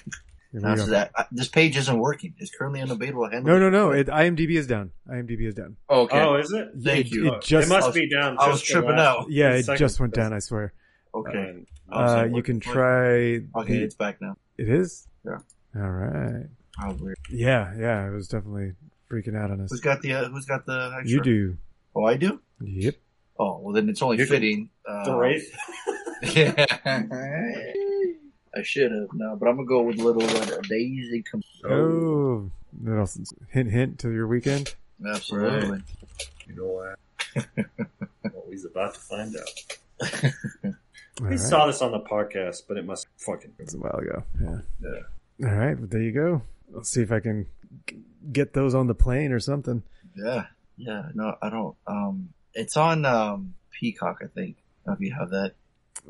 we 0.52 0.60
Now, 0.60 0.74
go. 0.74 0.84
so 0.84 0.90
that 0.90 1.12
uh, 1.16 1.24
this 1.30 1.46
page 1.48 1.76
isn't 1.76 1.98
working. 1.98 2.34
It's 2.38 2.50
currently 2.50 2.80
unavailable. 2.80 3.30
Handle 3.30 3.58
No, 3.58 3.70
no, 3.70 3.70
no. 3.70 3.90
It, 3.92 4.08
IMDb 4.08 4.56
is 4.56 4.66
down. 4.66 4.90
IMDb 5.08 5.46
is 5.46 5.54
down. 5.54 5.76
Oh, 5.88 6.02
okay. 6.02 6.20
Oh, 6.20 6.34
is 6.34 6.52
it? 6.52 6.68
Thank 6.82 7.06
it, 7.06 7.12
you. 7.12 7.32
It 7.34 7.42
just, 7.42 7.68
it 7.68 7.70
must 7.72 7.86
was- 7.88 7.94
be 7.94 8.08
down. 8.08 8.36
I 8.40 8.48
was 8.48 8.60
tripping 8.60 8.98
out. 8.98 9.30
yeah, 9.30 9.50
it 9.54 9.66
just 9.76 10.00
went 10.00 10.14
down. 10.14 10.32
I 10.32 10.40
swear. 10.40 10.72
okay. 11.14 11.64
Uh, 11.92 11.94
Uh, 11.94 12.24
you 12.34 12.42
can 12.42 12.58
try. 12.58 13.40
Okay, 13.54 13.78
the- 13.78 13.82
it's 13.84 13.94
back 13.94 14.20
now. 14.20 14.36
it 14.58 14.68
is. 14.68 15.06
Yeah. 15.24 15.38
All 15.76 15.90
right. 15.90 16.46
How 16.76 16.92
weird. 16.92 17.18
Yeah, 17.30 17.72
yeah. 17.78 18.08
It 18.08 18.10
was 18.12 18.26
definitely 18.26 18.72
freaking 19.10 19.36
out 19.36 19.50
on 19.52 19.60
us. 19.60 19.70
Who's 19.70 19.80
got 19.80 20.02
the 20.02 20.12
uh, 20.12 20.28
Who's 20.28 20.44
got 20.46 20.66
the? 20.66 20.92
Extra? 20.98 21.08
You 21.10 21.22
do. 21.22 21.56
Oh, 21.94 22.04
I 22.04 22.16
do. 22.16 22.40
Yep. 22.60 22.96
Oh, 23.38 23.58
well 23.58 23.72
then 23.74 23.88
it's 23.88 24.00
only 24.02 24.18
You 24.18 24.26
can- 24.26 24.34
fitting. 24.34 24.70
Uh, 24.88 25.04
the 25.04 25.14
Wraith. 25.16 25.56
Yeah. 26.22 26.54
I 28.56 28.62
should 28.62 28.92
have 28.92 29.08
no, 29.12 29.36
but 29.36 29.48
I'm 29.48 29.56
gonna 29.56 29.66
go 29.66 29.82
with 29.82 29.96
little 29.98 30.22
uh, 30.22 30.60
Daisy. 30.68 31.22
Come. 31.22 31.42
Oh, 31.68 32.50
what 32.80 32.98
else? 32.98 33.18
Hint, 33.50 33.70
hint 33.70 33.98
to 34.00 34.10
your 34.12 34.26
weekend. 34.28 34.74
Absolutely. 35.04 35.82
You 36.46 36.54
know 36.54 36.66
what? 36.66 37.46
well, 38.32 38.44
he's 38.48 38.64
about 38.64 38.94
to 38.94 39.00
find 39.00 39.36
out. 39.36 39.78
All 41.20 41.26
We 41.26 41.28
right. 41.30 41.38
saw 41.40 41.66
this 41.66 41.82
on 41.82 41.90
the 41.92 42.00
podcast, 42.00 42.62
but 42.68 42.76
it 42.76 42.86
must 42.86 43.08
fucking. 43.18 43.52
It's 43.58 43.74
a 43.74 43.78
while 43.78 43.96
ago. 43.98 44.22
Yeah. 44.40 44.58
Yeah. 44.80 45.48
All 45.50 45.56
right. 45.56 45.78
Well, 45.78 45.88
there 45.90 46.00
you 46.02 46.12
go. 46.12 46.42
Let's 46.70 46.90
see 46.90 47.02
if 47.02 47.10
I 47.12 47.20
can 47.20 47.46
g- 47.88 47.98
get 48.32 48.52
those 48.52 48.74
on 48.74 48.86
the 48.86 48.94
plane 48.94 49.32
or 49.32 49.40
something. 49.40 49.82
Yeah. 50.16 50.46
Yeah. 50.76 51.08
No, 51.14 51.36
I 51.42 51.50
don't. 51.50 51.76
Um, 51.86 52.28
it's 52.54 52.76
on 52.76 53.04
um 53.04 53.54
Peacock, 53.78 54.18
I 54.22 54.26
think. 54.26 54.56
I 54.86 54.90
don't 54.90 55.00
know 55.00 55.06
if 55.06 55.10
you 55.10 55.16
have 55.18 55.30
that. 55.30 55.54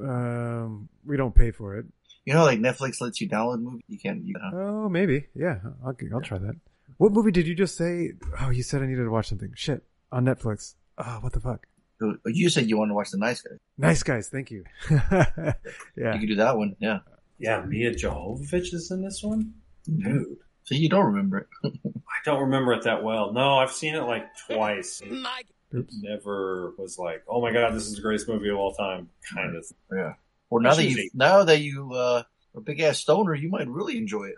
Um, 0.03 0.89
we 1.07 1.17
don't 1.17 1.35
pay 1.35 1.51
for 1.51 1.77
it. 1.77 1.87
You 2.25 2.33
know, 2.35 2.45
like 2.45 2.59
Netflix 2.59 3.01
lets 3.01 3.21
you 3.21 3.29
download 3.29 3.61
movies. 3.61 3.83
You 3.89 3.99
can't. 3.99 4.25
You 4.25 4.35
can, 4.35 4.51
Oh, 4.55 4.89
maybe. 4.89 5.27
Yeah. 5.35 5.59
I'll, 5.85 5.95
I'll 6.15 6.21
try 6.21 6.39
that. 6.39 6.57
What 6.97 7.13
movie 7.13 7.31
did 7.33 7.47
you 7.47 7.55
just 7.55 7.77
say? 7.77 8.13
Oh, 8.41 8.51
you 8.51 8.63
said 8.63 8.83
I 8.83 8.87
needed 8.87 9.05
to 9.05 9.11
watch 9.11 9.29
something. 9.29 9.53
Shit. 9.55 9.83
On 10.11 10.25
Netflix. 10.25 10.75
Oh, 10.99 11.19
what 11.21 11.33
the 11.33 11.41
fuck? 11.41 11.67
You 12.27 12.49
said 12.49 12.69
you 12.69 12.79
wanted 12.79 12.91
to 12.91 12.95
watch 12.95 13.11
The 13.11 13.19
Nice 13.19 13.41
Guy. 13.43 13.57
Nice 13.79 14.03
guys, 14.03 14.29
thank 14.29 14.51
you. 14.51 14.65
yeah. 14.91 15.53
You 15.97 16.19
can 16.19 16.27
do 16.27 16.35
that 16.37 16.57
one. 16.57 16.77
Yeah. 16.79 17.01
Yeah, 17.39 17.63
Mia 17.65 17.93
Jovovich 17.95 18.73
is 18.75 18.91
in 18.91 19.03
this 19.03 19.23
one? 19.23 19.55
Dude. 19.85 20.37
So 20.65 20.75
you 20.75 20.89
don't 20.89 21.07
remember 21.07 21.39
it. 21.39 21.47
I 21.85 22.19
don't 22.25 22.41
remember 22.43 22.73
it 22.75 22.85
that 22.85 23.03
well. 23.03 23.33
No, 23.33 23.59
I've 23.59 23.71
seen 23.73 23.95
it 23.95 24.01
like 24.03 24.27
twice. 24.49 25.03
Oops. 25.75 25.95
Never 26.01 26.73
was 26.79 26.99
like, 26.99 27.25
oh 27.29 27.41
my 27.41 27.53
god, 27.53 27.75
this 27.75 27.87
is 27.87 27.97
the 27.97 28.03
greatest 28.03 28.29
movie 28.29 28.49
of 28.49 28.57
all 28.57 28.73
time. 28.75 29.09
Kind 29.33 29.57
of. 29.57 29.67
Yeah. 29.93 30.15
Well, 30.51 30.63
now 30.63 30.75
that 30.75 30.85
you 30.85 31.11
now 31.15 31.45
that 31.45 31.61
you 31.61 31.93
uh, 31.93 32.23
are 32.55 32.59
a 32.59 32.61
big 32.61 32.81
ass 32.81 32.99
stoner, 32.99 33.35
you 33.35 33.49
might 33.49 33.69
really 33.69 33.99
enjoy 33.99 34.25
it. 34.25 34.37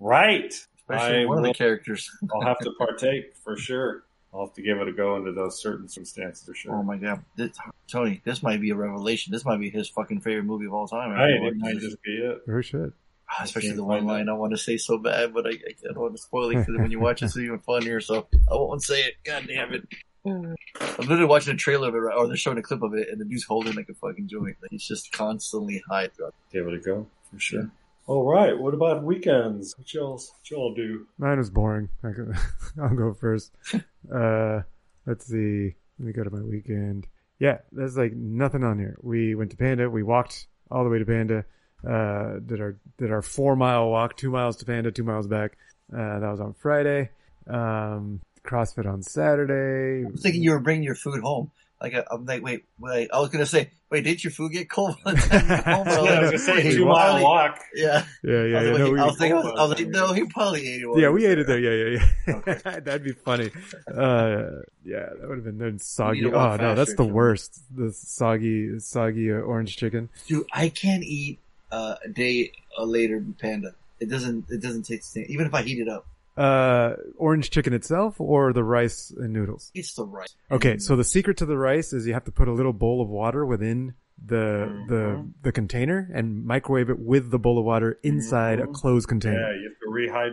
Right. 0.00 0.52
Especially 0.78 1.22
I 1.22 1.24
one 1.26 1.38
of 1.38 1.44
the 1.44 1.54
characters. 1.54 2.10
I'll 2.34 2.40
have 2.42 2.58
to 2.58 2.72
partake 2.78 3.36
for 3.36 3.56
sure. 3.56 4.04
I'll 4.34 4.46
have 4.46 4.54
to 4.54 4.62
give 4.62 4.78
it 4.78 4.88
a 4.88 4.92
go 4.92 5.14
under 5.14 5.30
those 5.30 5.60
certain 5.60 5.88
circumstances 5.88 6.44
for 6.44 6.54
sure. 6.54 6.74
Oh 6.74 6.82
my 6.82 6.96
god, 6.96 7.22
this, 7.36 7.50
Tony, 7.86 8.22
this 8.24 8.42
might 8.42 8.60
be 8.60 8.70
a 8.70 8.74
revelation. 8.74 9.30
This 9.30 9.44
might 9.44 9.60
be 9.60 9.68
his 9.68 9.88
fucking 9.88 10.20
favorite 10.20 10.44
movie 10.44 10.66
of 10.66 10.72
all 10.72 10.88
time. 10.88 11.10
Right, 11.10 11.34
it 11.34 11.56
might 11.58 11.78
just 11.78 12.02
be 12.02 12.16
it. 12.16 12.42
Very 12.46 12.62
shit. 12.62 12.92
Ah, 13.30 13.42
Especially 13.44 13.72
the 13.72 13.84
one 13.84 14.06
line 14.06 14.28
I 14.28 14.32
want 14.32 14.52
to 14.52 14.58
say 14.58 14.78
so 14.78 14.98
bad, 14.98 15.32
but 15.32 15.46
I, 15.46 15.50
I 15.50 15.72
don't 15.84 15.98
want 15.98 16.16
to 16.16 16.22
spoil 16.22 16.50
it 16.50 16.56
because 16.56 16.74
when 16.78 16.90
you 16.90 16.98
watch 16.98 17.22
it, 17.22 17.26
it's 17.26 17.36
even 17.36 17.58
funnier. 17.60 18.00
So 18.00 18.26
I 18.50 18.54
won't 18.54 18.82
say 18.82 19.02
it. 19.02 19.14
God 19.24 19.44
damn 19.46 19.74
it! 19.74 19.86
I'm 20.24 20.56
literally 20.98 21.24
watching 21.24 21.54
a 21.54 21.56
trailer 21.56 21.88
of 21.88 21.94
it, 21.94 21.98
right- 21.98 22.16
or 22.16 22.26
they're 22.26 22.36
showing 22.36 22.58
a 22.58 22.62
clip 22.62 22.82
of 22.82 22.94
it, 22.94 23.08
and 23.10 23.20
the 23.20 23.24
dude's 23.24 23.44
holding 23.44 23.74
like 23.74 23.88
a 23.88 23.94
fucking 23.94 24.28
joint. 24.28 24.56
Like, 24.62 24.70
he's 24.70 24.86
just 24.86 25.12
constantly 25.12 25.82
high 25.88 26.08
throughout. 26.08 26.34
Give 26.52 26.66
it 26.68 26.74
a 26.74 26.78
go 26.78 27.06
for 27.32 27.38
sure. 27.40 27.70
All 28.06 28.24
right. 28.28 28.56
What 28.58 28.74
about 28.74 29.02
weekends? 29.04 29.76
What 29.78 29.92
y'all, 29.94 30.12
what 30.14 30.50
y'all 30.50 30.74
do? 30.74 31.06
Mine 31.18 31.38
was 31.38 31.50
boring. 31.50 31.88
I 32.02 32.10
could, 32.12 32.34
I'll 32.80 32.94
go 32.94 33.14
first. 33.14 33.52
Uh, 34.12 34.62
let's 35.06 35.26
see. 35.26 35.76
Let 35.98 36.06
me 36.06 36.12
go 36.12 36.24
to 36.24 36.30
my 36.30 36.42
weekend. 36.42 37.06
Yeah, 37.38 37.58
there's 37.70 37.96
like 37.96 38.12
nothing 38.12 38.64
on 38.64 38.76
here. 38.80 38.96
We 39.00 39.36
went 39.36 39.52
to 39.52 39.56
Panda. 39.56 39.88
We 39.88 40.02
walked 40.02 40.48
all 40.72 40.82
the 40.82 40.90
way 40.90 40.98
to 40.98 41.04
Panda. 41.06 41.44
Uh, 41.88 42.40
did 42.44 42.60
our 42.60 42.76
did 42.98 43.12
our 43.12 43.22
four 43.22 43.54
mile 43.54 43.88
walk, 43.90 44.16
two 44.16 44.30
miles 44.30 44.56
to 44.56 44.64
Panda, 44.64 44.90
two 44.90 45.04
miles 45.04 45.28
back. 45.28 45.56
Uh, 45.96 46.18
that 46.18 46.30
was 46.30 46.40
on 46.40 46.52
Friday. 46.54 47.10
Um, 47.46 48.20
CrossFit 48.44 48.86
on 48.86 49.02
Saturday. 49.02 50.06
I 50.06 50.10
was 50.10 50.22
thinking 50.22 50.42
you 50.42 50.50
were 50.52 50.60
bringing 50.60 50.82
your 50.82 50.94
food 50.94 51.20
home. 51.22 51.50
Like 51.80 51.94
I- 51.94 52.04
I'm 52.10 52.24
like, 52.26 52.42
wait, 52.42 52.64
wait. 52.78 53.10
I 53.12 53.18
was 53.18 53.30
gonna 53.30 53.44
say, 53.46 53.70
wait, 53.90 54.04
didn't 54.04 54.22
your 54.22 54.30
food 54.30 54.52
get 54.52 54.70
cold? 54.70 54.96
by 55.04 55.12
the 55.14 55.20
time 55.20 55.42
you 55.42 55.48
got 55.48 55.64
home? 55.64 55.86
Yeah, 55.88 56.12
I 56.12 56.20
was 56.20 56.30
gonna 56.30 56.38
say, 56.38 56.70
two 56.76 56.86
mile 56.86 57.22
walk. 57.22 57.58
Yeah, 57.74 58.04
Yeah, 58.22 58.32
yeah, 58.32 58.38
I 58.38 58.42
was, 58.42 58.52
yeah. 58.52 58.58
like, 58.72 58.78
No, 58.78 58.90
we, 58.92 59.00
I 59.00 59.04
was 59.06 59.18
thinking, 59.18 59.36
I 59.38 59.40
was, 59.66 59.78
like, 59.80 59.88
no, 59.88 60.12
he 60.12 60.24
probably 60.26 60.60
ate 60.68 60.82
it. 60.82 60.98
yeah, 60.98 61.08
we 61.08 61.14
was 61.22 61.24
ate 61.26 61.38
it 61.38 61.46
there. 61.48 61.58
Yeah, 61.58 61.98
yeah, 61.98 62.06
yeah. 62.26 62.54
That'd 62.80 63.02
be 63.04 63.12
funny. 63.12 63.50
Uh, 63.88 64.62
yeah, 64.84 65.08
that 65.18 65.24
would 65.28 65.38
have 65.38 65.44
been 65.44 65.58
then 65.58 65.78
soggy. 65.80 66.24
Oh 66.26 66.30
walk 66.30 66.60
no, 66.60 66.74
that's 66.76 66.94
the 66.94 67.04
worst. 67.04 67.60
The 67.76 67.90
soggy, 67.92 68.78
soggy 68.78 69.32
uh, 69.32 69.36
orange 69.36 69.76
chicken. 69.76 70.08
Dude, 70.28 70.46
I 70.52 70.68
can't 70.68 71.02
eat 71.02 71.40
uh, 71.72 71.96
a 72.04 72.08
day 72.08 72.52
uh, 72.78 72.84
later 72.84 73.24
Panda. 73.40 73.74
It 73.98 74.08
doesn't. 74.08 74.46
It 74.50 74.60
doesn't 74.60 74.82
taste 74.84 75.14
the 75.14 75.20
same. 75.22 75.26
Even 75.30 75.46
if 75.46 75.54
I 75.54 75.62
heat 75.62 75.78
it 75.80 75.88
up, 75.88 76.06
Uh, 76.36 76.94
orange 77.18 77.50
chicken 77.50 77.72
itself 77.74 78.20
or 78.20 78.52
the 78.52 78.64
rice 78.64 79.12
and 79.16 79.32
noodles? 79.32 79.70
it's 79.74 79.94
the 79.94 80.04
rice. 80.04 80.34
Okay, 80.50 80.78
so 80.78 80.96
the 80.96 81.04
secret 81.04 81.36
to 81.38 81.46
the 81.46 81.58
rice 81.58 81.92
is 81.92 82.06
you 82.06 82.14
have 82.14 82.24
to 82.24 82.32
put 82.32 82.48
a 82.48 82.52
little 82.52 82.72
bowl 82.72 83.02
of 83.02 83.08
water 83.08 83.44
within 83.44 83.94
the 84.24 84.84
the 84.88 84.94
Mm-hmm. 84.94 85.28
the 85.42 85.52
container 85.52 86.08
and 86.14 86.44
microwave 86.44 86.88
it 86.90 86.98
with 86.98 87.30
the 87.30 87.38
bowl 87.38 87.58
of 87.58 87.64
water 87.64 87.98
inside 88.02 88.60
a 88.60 88.66
closed 88.66 89.08
container. 89.08 89.40
Yeah, 89.40 89.60
you 89.60 89.68
have 89.70 89.78
to 89.80 89.90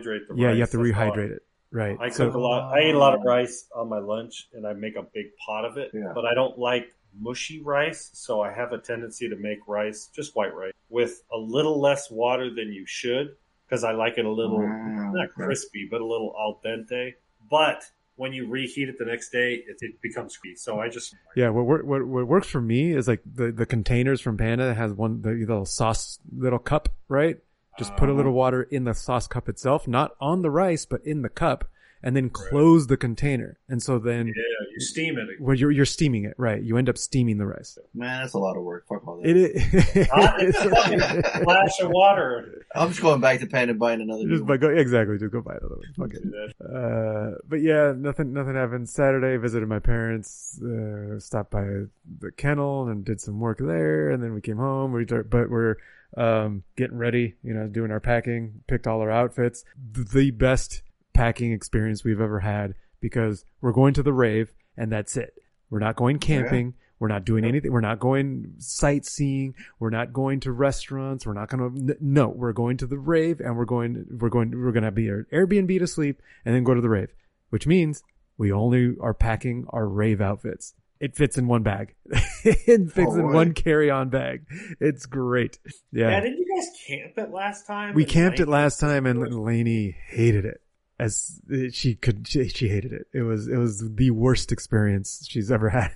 rehydrate 0.08 0.26
the 0.28 0.34
rice. 0.34 0.40
Yeah, 0.40 0.46
rice. 0.48 0.54
you 0.56 0.60
have 0.62 0.70
to 0.70 0.76
That's 0.78 0.90
rehydrate 0.98 1.30
it. 1.32 1.42
Right. 1.72 1.96
I 2.00 2.08
So- 2.08 2.26
cook 2.26 2.34
a 2.34 2.38
lot. 2.38 2.72
I 2.76 2.88
eat 2.88 2.94
a 2.94 2.98
lot 2.98 3.14
of 3.14 3.20
rice 3.24 3.66
on 3.74 3.88
my 3.88 3.98
lunch, 3.98 4.48
and 4.54 4.66
I 4.66 4.72
make 4.72 4.96
a 4.96 5.02
big 5.02 5.26
pot 5.44 5.64
of 5.64 5.76
it. 5.76 5.90
Yeah. 5.92 6.12
But 6.14 6.24
I 6.24 6.34
don't 6.34 6.58
like 6.58 6.92
mushy 7.18 7.60
rice, 7.60 8.10
so 8.14 8.40
I 8.40 8.52
have 8.52 8.72
a 8.72 8.78
tendency 8.78 9.28
to 9.28 9.36
make 9.36 9.58
rice, 9.68 10.08
just 10.14 10.34
white 10.36 10.54
rice, 10.54 10.72
with 10.88 11.22
a 11.32 11.38
little 11.38 11.80
less 11.80 12.10
water 12.10 12.48
than 12.54 12.72
you 12.72 12.84
should, 12.86 13.36
because 13.70 13.84
I 13.84 13.92
like 13.92 14.18
it 14.18 14.24
a 14.24 14.30
little 14.30 14.58
Mm, 14.58 15.14
not 15.14 15.28
crispy, 15.34 15.86
but 15.90 16.00
a 16.00 16.06
little 16.06 16.34
al 16.36 16.60
dente. 16.64 17.14
But 17.48 17.84
when 18.16 18.32
you 18.32 18.48
reheat 18.48 18.88
it 18.88 18.98
the 18.98 19.04
next 19.04 19.30
day, 19.30 19.62
it, 19.66 19.76
it 19.80 20.02
becomes 20.02 20.36
crispy. 20.36 20.56
So 20.56 20.80
I 20.80 20.88
just 20.88 21.14
Yeah, 21.36 21.50
what, 21.50 21.84
what 21.84 22.04
what 22.04 22.26
works 22.26 22.48
for 22.48 22.60
me 22.60 22.92
is 22.92 23.06
like 23.06 23.22
the, 23.24 23.52
the 23.52 23.66
containers 23.66 24.20
from 24.20 24.36
Panda 24.36 24.74
has 24.74 24.92
one 24.92 25.22
the 25.22 25.30
little 25.30 25.64
sauce 25.64 26.18
little 26.36 26.58
cup, 26.58 26.88
right? 27.08 27.38
Just 27.78 27.96
put 27.96 28.10
a 28.10 28.12
little 28.12 28.32
water 28.32 28.62
in 28.64 28.84
the 28.84 28.92
sauce 28.92 29.26
cup 29.26 29.48
itself, 29.48 29.88
not 29.88 30.10
on 30.20 30.42
the 30.42 30.50
rice, 30.50 30.84
but 30.84 31.00
in 31.06 31.22
the 31.22 31.30
cup, 31.30 31.64
and 32.02 32.16
then 32.16 32.30
close 32.30 32.86
the 32.86 32.96
container. 32.96 33.58
And 33.68 33.82
so 33.82 33.98
then 33.98 34.28
yeah, 34.28 34.32
you 34.72 34.80
steam 34.80 35.18
it. 35.18 35.28
when 35.38 35.56
you're 35.56 35.70
you're 35.70 35.84
steaming 35.84 36.24
it, 36.24 36.34
right? 36.38 36.62
You 36.62 36.76
end 36.76 36.88
up 36.88 36.96
steaming 36.98 37.38
the 37.38 37.46
rice. 37.46 37.78
Man, 37.94 38.22
that's 38.22 38.34
a 38.34 38.38
lot 38.38 38.56
of 38.56 38.62
work. 38.62 38.86
Fuck 38.88 39.06
all 39.06 39.20
that. 39.20 39.28
It 39.28 39.36
is. 39.36 40.08
Hot 40.12 40.40
flash 41.44 41.80
of 41.80 41.90
water. 41.90 42.64
I'm 42.74 42.88
just 42.88 43.02
going 43.02 43.20
back 43.20 43.40
to 43.40 43.46
Panda 43.46 43.72
and 43.72 43.80
buying 43.80 44.00
another. 44.00 44.22
Just 44.22 44.42
new 44.42 44.46
by 44.46 44.52
one. 44.52 44.60
go 44.60 44.68
exactly, 44.68 45.18
just 45.18 45.32
go 45.32 45.40
buy 45.40 45.54
another 45.60 45.76
one. 45.76 46.08
Fuck 46.08 46.16
it. 46.16 46.54
Uh, 46.64 47.38
but 47.48 47.60
yeah, 47.60 47.92
nothing, 47.96 48.32
nothing 48.32 48.54
happened. 48.54 48.88
Saturday, 48.88 49.36
visited 49.36 49.68
my 49.68 49.78
parents, 49.80 50.60
uh, 50.62 51.18
stopped 51.18 51.50
by 51.50 51.62
the 51.62 52.30
kennel 52.36 52.88
and 52.88 53.04
did 53.04 53.20
some 53.20 53.40
work 53.40 53.58
there, 53.58 54.10
and 54.10 54.22
then 54.22 54.34
we 54.34 54.40
came 54.40 54.56
home. 54.56 54.92
We, 54.92 55.04
start- 55.04 55.30
but 55.30 55.50
we're 55.50 55.76
um, 56.16 56.62
getting 56.76 56.98
ready, 56.98 57.34
you 57.42 57.54
know, 57.54 57.66
doing 57.66 57.90
our 57.90 58.00
packing, 58.00 58.62
picked 58.68 58.86
all 58.86 59.00
our 59.00 59.10
outfits. 59.10 59.64
The 59.92 60.30
best 60.30 60.82
packing 61.12 61.52
experience 61.52 62.04
we've 62.04 62.20
ever 62.20 62.40
had 62.40 62.74
because 63.00 63.44
we're 63.60 63.72
going 63.72 63.94
to 63.94 64.02
the 64.02 64.12
rave, 64.12 64.52
and 64.76 64.90
that's 64.92 65.16
it. 65.16 65.34
We're 65.70 65.78
not 65.78 65.96
going 65.96 66.18
camping. 66.18 66.74
We're 66.98 67.08
not 67.08 67.24
doing 67.24 67.44
anything. 67.46 67.72
We're 67.72 67.80
not 67.80 67.98
going 67.98 68.54
sightseeing. 68.58 69.54
We're 69.78 69.88
not 69.90 70.12
going 70.12 70.40
to 70.40 70.52
restaurants. 70.52 71.24
We're 71.24 71.32
not 71.32 71.48
going 71.48 71.86
to, 71.88 71.96
no, 72.00 72.28
we're 72.28 72.52
going 72.52 72.76
to 72.78 72.86
the 72.86 72.98
rave 72.98 73.40
and 73.40 73.56
we're 73.56 73.64
going, 73.64 74.04
we're 74.18 74.28
going, 74.28 74.50
we're 74.50 74.72
going 74.72 74.84
to 74.84 74.90
be 74.90 75.08
our 75.08 75.26
Airbnb 75.32 75.78
to 75.78 75.86
sleep 75.86 76.20
and 76.44 76.54
then 76.54 76.62
go 76.62 76.74
to 76.74 76.80
the 76.82 76.90
rave, 76.90 77.14
which 77.48 77.66
means 77.66 78.02
we 78.36 78.52
only 78.52 78.96
are 79.00 79.14
packing 79.14 79.64
our 79.70 79.86
rave 79.88 80.20
outfits. 80.20 80.74
It 80.98 81.16
fits 81.16 81.38
in 81.38 81.46
one 81.46 81.62
bag. 81.62 81.94
it 82.44 82.92
fits 82.92 83.12
Oh, 83.12 83.18
in 83.18 83.32
one 83.32 83.54
carry-on 83.54 84.10
bag. 84.10 84.44
It's 84.78 85.06
great. 85.06 85.58
Yeah. 85.92 86.10
Yeah. 86.10 86.20
didn't 86.20 86.36
you 86.38 86.54
guys 86.54 86.68
camp 86.86 87.12
it 87.16 87.30
last 87.32 87.66
time? 87.66 87.94
we 87.94 88.04
camped 88.04 88.40
it 88.40 88.48
last 88.48 88.78
time 88.78 89.06
and 89.06 89.42
Lainey 89.42 89.96
hated 90.08 90.44
it. 90.44 90.60
As 91.00 91.40
she 91.72 91.94
could, 91.94 92.28
she, 92.28 92.48
she 92.48 92.68
hated 92.68 92.92
it. 92.92 93.06
It 93.14 93.22
was, 93.22 93.48
it 93.48 93.56
was 93.56 93.82
the 93.94 94.10
worst 94.10 94.52
experience 94.52 95.26
she's 95.28 95.50
ever 95.50 95.68
had 95.78 95.92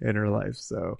in 0.00 0.14
her 0.14 0.28
life. 0.28 0.54
So, 0.54 0.98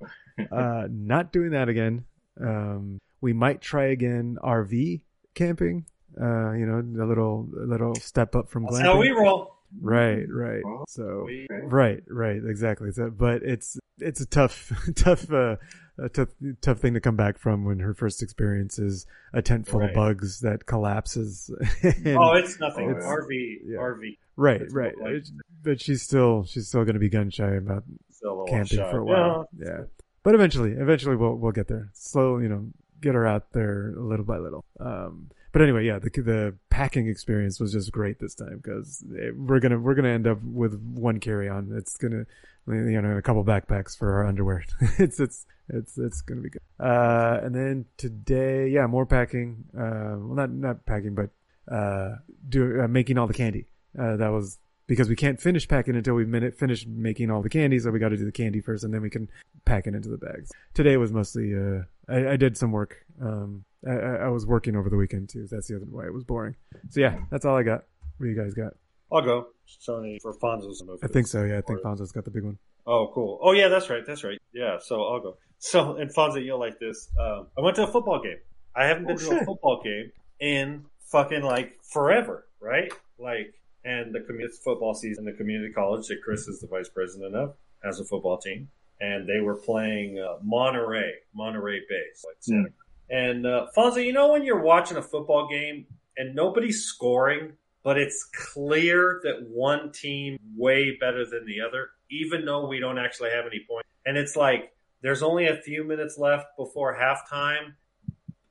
uh, 0.51 0.89
not 0.91 1.33
doing 1.33 1.51
that 1.53 1.69
again. 1.69 2.05
Um, 2.41 2.99
we 3.21 3.33
might 3.33 3.61
try 3.61 3.85
again 3.87 4.37
RV 4.43 5.03
camping. 5.35 5.87
Uh, 6.21 6.53
you 6.53 6.67
know, 6.67 7.05
a 7.05 7.07
little, 7.07 7.49
a 7.57 7.67
little 7.67 7.95
step 7.95 8.35
up 8.35 8.51
from 8.51 8.65
That's 8.65 8.79
glamping. 8.79 8.83
how 8.83 8.99
we 8.99 9.11
roll. 9.11 9.55
Right, 9.81 10.25
right. 10.29 10.63
So, 10.89 11.27
right, 11.65 12.03
right, 12.09 12.41
exactly. 12.45 12.91
So, 12.93 13.11
but 13.11 13.43
it's 13.43 13.79
it's 13.99 14.21
a 14.21 14.27
tough, 14.27 14.73
tough, 14.97 15.31
uh, 15.31 15.57
a 15.99 16.09
tough, 16.09 16.29
tough 16.63 16.79
thing 16.79 16.95
to 16.95 17.01
come 17.01 17.17
back 17.17 17.39
from 17.39 17.65
when 17.65 17.81
her 17.81 17.93
first 17.95 18.23
experience 18.23 18.79
is 18.79 19.07
a 19.35 19.43
tent 19.43 19.69
full 19.69 19.81
Right. 19.81 19.91
of 19.91 19.95
bugs 19.95 20.41
that 20.41 20.67
collapses. 20.67 21.51
Oh, 22.07 22.33
it's 22.35 22.59
nothing. 22.59 22.91
It's- 22.91 23.05
RV, 23.05 23.57
yeah. 23.67 23.79
RV. 23.79 24.17
right, 24.37 24.63
it's 24.63 24.75
right. 24.75 24.95
like- 24.99 25.25
but 25.63 25.81
she's 25.81 26.03
still 26.03 26.45
she's 26.45 26.69
still 26.69 26.85
going 26.85 26.95
to 26.95 27.01
be 27.01 27.11
gun 27.11 27.29
shy 27.31 27.51
about 27.57 27.85
Still 28.11 28.31
a 28.31 28.33
little 28.33 28.47
camping 28.47 28.79
shy. 28.79 28.91
for 28.91 28.99
a 28.99 29.05
while. 29.05 29.49
Yeah. 29.59 29.83
But 30.23 30.35
eventually, 30.35 30.73
eventually 30.73 31.17
we'll 31.17 31.37
we'll 31.37 31.53
get 31.53 31.69
there. 31.69 31.91
Slow, 31.93 32.39
you 32.39 32.49
know, 32.49 32.67
get 33.01 33.15
her 33.15 33.27
out 33.27 33.53
there 33.53 33.93
little 33.97 34.25
by 34.25 34.39
little. 34.39 34.65
Um, 34.79 35.31
but 35.53 35.63
anyway, 35.63 35.85
yeah, 35.87 35.99
the 35.99 36.11
the 36.11 36.55
packing 36.71 37.09
experience 37.09 37.59
was 37.61 37.73
just 37.73 37.91
great 37.93 38.19
this 38.19 38.35
time 38.35 38.61
because 38.63 39.05
we're 39.37 39.61
gonna 39.61 39.79
we're 39.79 39.95
gonna 39.95 40.09
end 40.09 40.27
up 40.27 40.39
with 40.43 40.81
one 40.95 41.21
carry 41.21 41.49
on. 41.49 41.73
It's 41.77 41.97
gonna 41.97 42.27
you 42.67 43.01
know 43.01 43.17
a 43.17 43.23
couple 43.23 43.45
backpacks 43.45 43.97
for 43.97 44.13
our 44.15 44.27
underwear. 44.27 44.65
it's 44.99 45.19
it's 45.19 45.47
it's 45.69 45.99
it's 45.99 46.21
gonna 46.23 46.41
be 46.41 46.51
good. 46.51 46.63
Uh, 46.79 47.41
and 47.43 47.55
then 47.55 47.87
today, 47.97 48.69
yeah, 48.69 48.87
more 48.87 49.07
packing. 49.07 49.65
Uh, 49.77 50.17
well, 50.19 50.35
not 50.35 50.51
not 50.51 50.87
packing, 50.87 51.15
but 51.15 51.31
uh, 51.73 52.17
do 52.49 52.83
uh, 52.83 52.89
making 52.89 53.19
all 53.19 53.27
the 53.27 53.35
candy. 53.35 53.67
Uh, 53.99 54.17
that 54.17 54.29
was 54.29 54.59
because 54.91 55.09
we 55.09 55.15
can't 55.15 55.41
finish 55.41 55.69
packing 55.69 55.95
until 55.95 56.15
we 56.15 56.25
minute 56.25 56.59
finish 56.59 56.85
making 56.85 57.31
all 57.31 57.43
the 57.43 57.49
candy, 57.49 57.79
so 57.79 57.93
we 57.93 58.01
got 58.01 58.09
to 58.09 58.17
do 58.17 58.25
the 58.25 58.33
candy 58.33 58.61
first, 58.61 58.83
and 58.83 58.93
then 58.93 59.01
we 59.01 59.09
can 59.09 59.31
pack 59.65 59.87
it 59.87 59.95
into 59.95 60.09
the 60.09 60.19
bags. 60.19 60.51
Today 60.75 60.97
was 60.97 61.13
mostly 61.13 61.55
uh, 61.55 61.83
I, 62.09 62.33
I 62.33 62.37
did 62.37 62.57
some 62.59 62.73
work. 62.73 62.97
Um, 63.23 63.65
I, 63.87 63.93
I 63.93 64.29
was 64.29 64.45
working 64.47 64.75
over 64.75 64.91
the 64.91 64.97
weekend 64.97 65.29
too. 65.29 65.47
That's 65.49 65.69
the 65.69 65.77
other 65.77 65.87
why 65.89 66.07
it 66.07 66.13
was 66.13 66.25
boring. 66.25 66.57
So 66.89 67.01
yeah, 67.01 67.21
that's 67.31 67.45
all 67.45 67.57
I 67.57 67.63
got. 67.63 67.85
What 68.19 68.27
do 68.27 68.33
you 68.33 68.37
guys 68.37 68.53
got? 68.53 68.73
I'll 69.13 69.23
go. 69.23 69.47
Sony 69.69 70.21
for 70.21 70.35
Fonso's 70.35 70.83
movie. 70.85 70.99
I 71.05 71.07
think 71.07 71.29
so. 71.29 71.45
Yeah, 71.45 71.59
I 71.59 71.61
think 71.61 71.81
Fonso's 71.83 72.11
got 72.11 72.25
the 72.25 72.31
big 72.33 72.43
one. 72.43 72.59
Oh, 72.85 73.13
cool. 73.15 73.39
Oh, 73.41 73.53
yeah, 73.53 73.69
that's 73.69 73.89
right. 73.91 74.05
That's 74.05 74.25
right. 74.25 74.39
Yeah, 74.53 74.79
so 74.81 75.05
I'll 75.05 75.21
go. 75.21 75.37
So, 75.59 75.97
and 75.97 76.13
Fonso, 76.13 76.45
you'll 76.45 76.59
like 76.59 76.81
this. 76.81 77.09
Um, 77.21 77.47
I 77.57 77.61
went 77.61 77.77
to 77.77 77.85
a 77.85 77.87
football 77.87 78.21
game. 78.21 78.39
I 78.75 78.87
haven't 78.87 79.07
been 79.07 79.17
Oh, 79.17 79.31
to 79.31 79.41
a 79.41 79.45
football 79.45 79.81
game 79.85 80.11
in 80.41 80.85
fucking 81.11 81.43
like 81.43 81.79
forever, 81.85 82.47
right? 82.61 82.93
Like 83.19 83.55
and 83.85 84.15
the 84.15 84.21
community 84.21 84.57
football 84.63 84.95
season, 84.95 85.25
the 85.25 85.33
community 85.33 85.73
college 85.73 86.07
that 86.09 86.21
Chris 86.23 86.47
is 86.49 86.61
the 86.61 86.67
vice 86.67 86.89
president 86.89 87.35
of, 87.35 87.55
has 87.83 88.01
a 88.01 88.05
football 88.05 88.39
team, 88.39 88.69
and 89.01 89.29
they 89.29 89.41
were 89.41 89.57
playing 89.57 90.19
uh, 90.19 90.37
Monterey, 90.43 91.13
Monterey 91.35 91.81
Bay. 91.89 92.03
Like 92.25 92.37
Santa 92.41 92.63
Cruz. 92.65 92.75
And 93.11 93.47
uh, 93.47 93.67
Fonso, 93.77 94.05
you 94.05 94.13
know 94.13 94.33
when 94.33 94.45
you're 94.45 94.63
watching 94.63 94.97
a 94.97 95.03
football 95.03 95.49
game 95.49 95.87
and 96.17 96.35
nobody's 96.35 96.85
scoring, 96.85 97.55
but 97.83 97.99
it's 97.99 98.25
clear 98.53 99.21
that 99.25 99.49
one 99.49 99.91
team 99.91 100.39
way 100.57 100.97
better 101.01 101.25
than 101.25 101.45
the 101.47 101.61
other, 101.61 101.91
even 102.11 102.45
though 102.45 102.69
we 102.69 102.79
don't 102.79 102.99
actually 102.99 103.31
have 103.31 103.47
any 103.47 103.65
points. 103.69 103.89
And 104.07 104.17
it's 104.17 104.37
like 104.37 104.73
there's 105.03 105.23
only 105.23 105.49
a 105.49 105.57
few 105.57 105.83
minutes 105.83 106.19
left 106.19 106.47
before 106.57 106.97
halftime, 106.97 107.75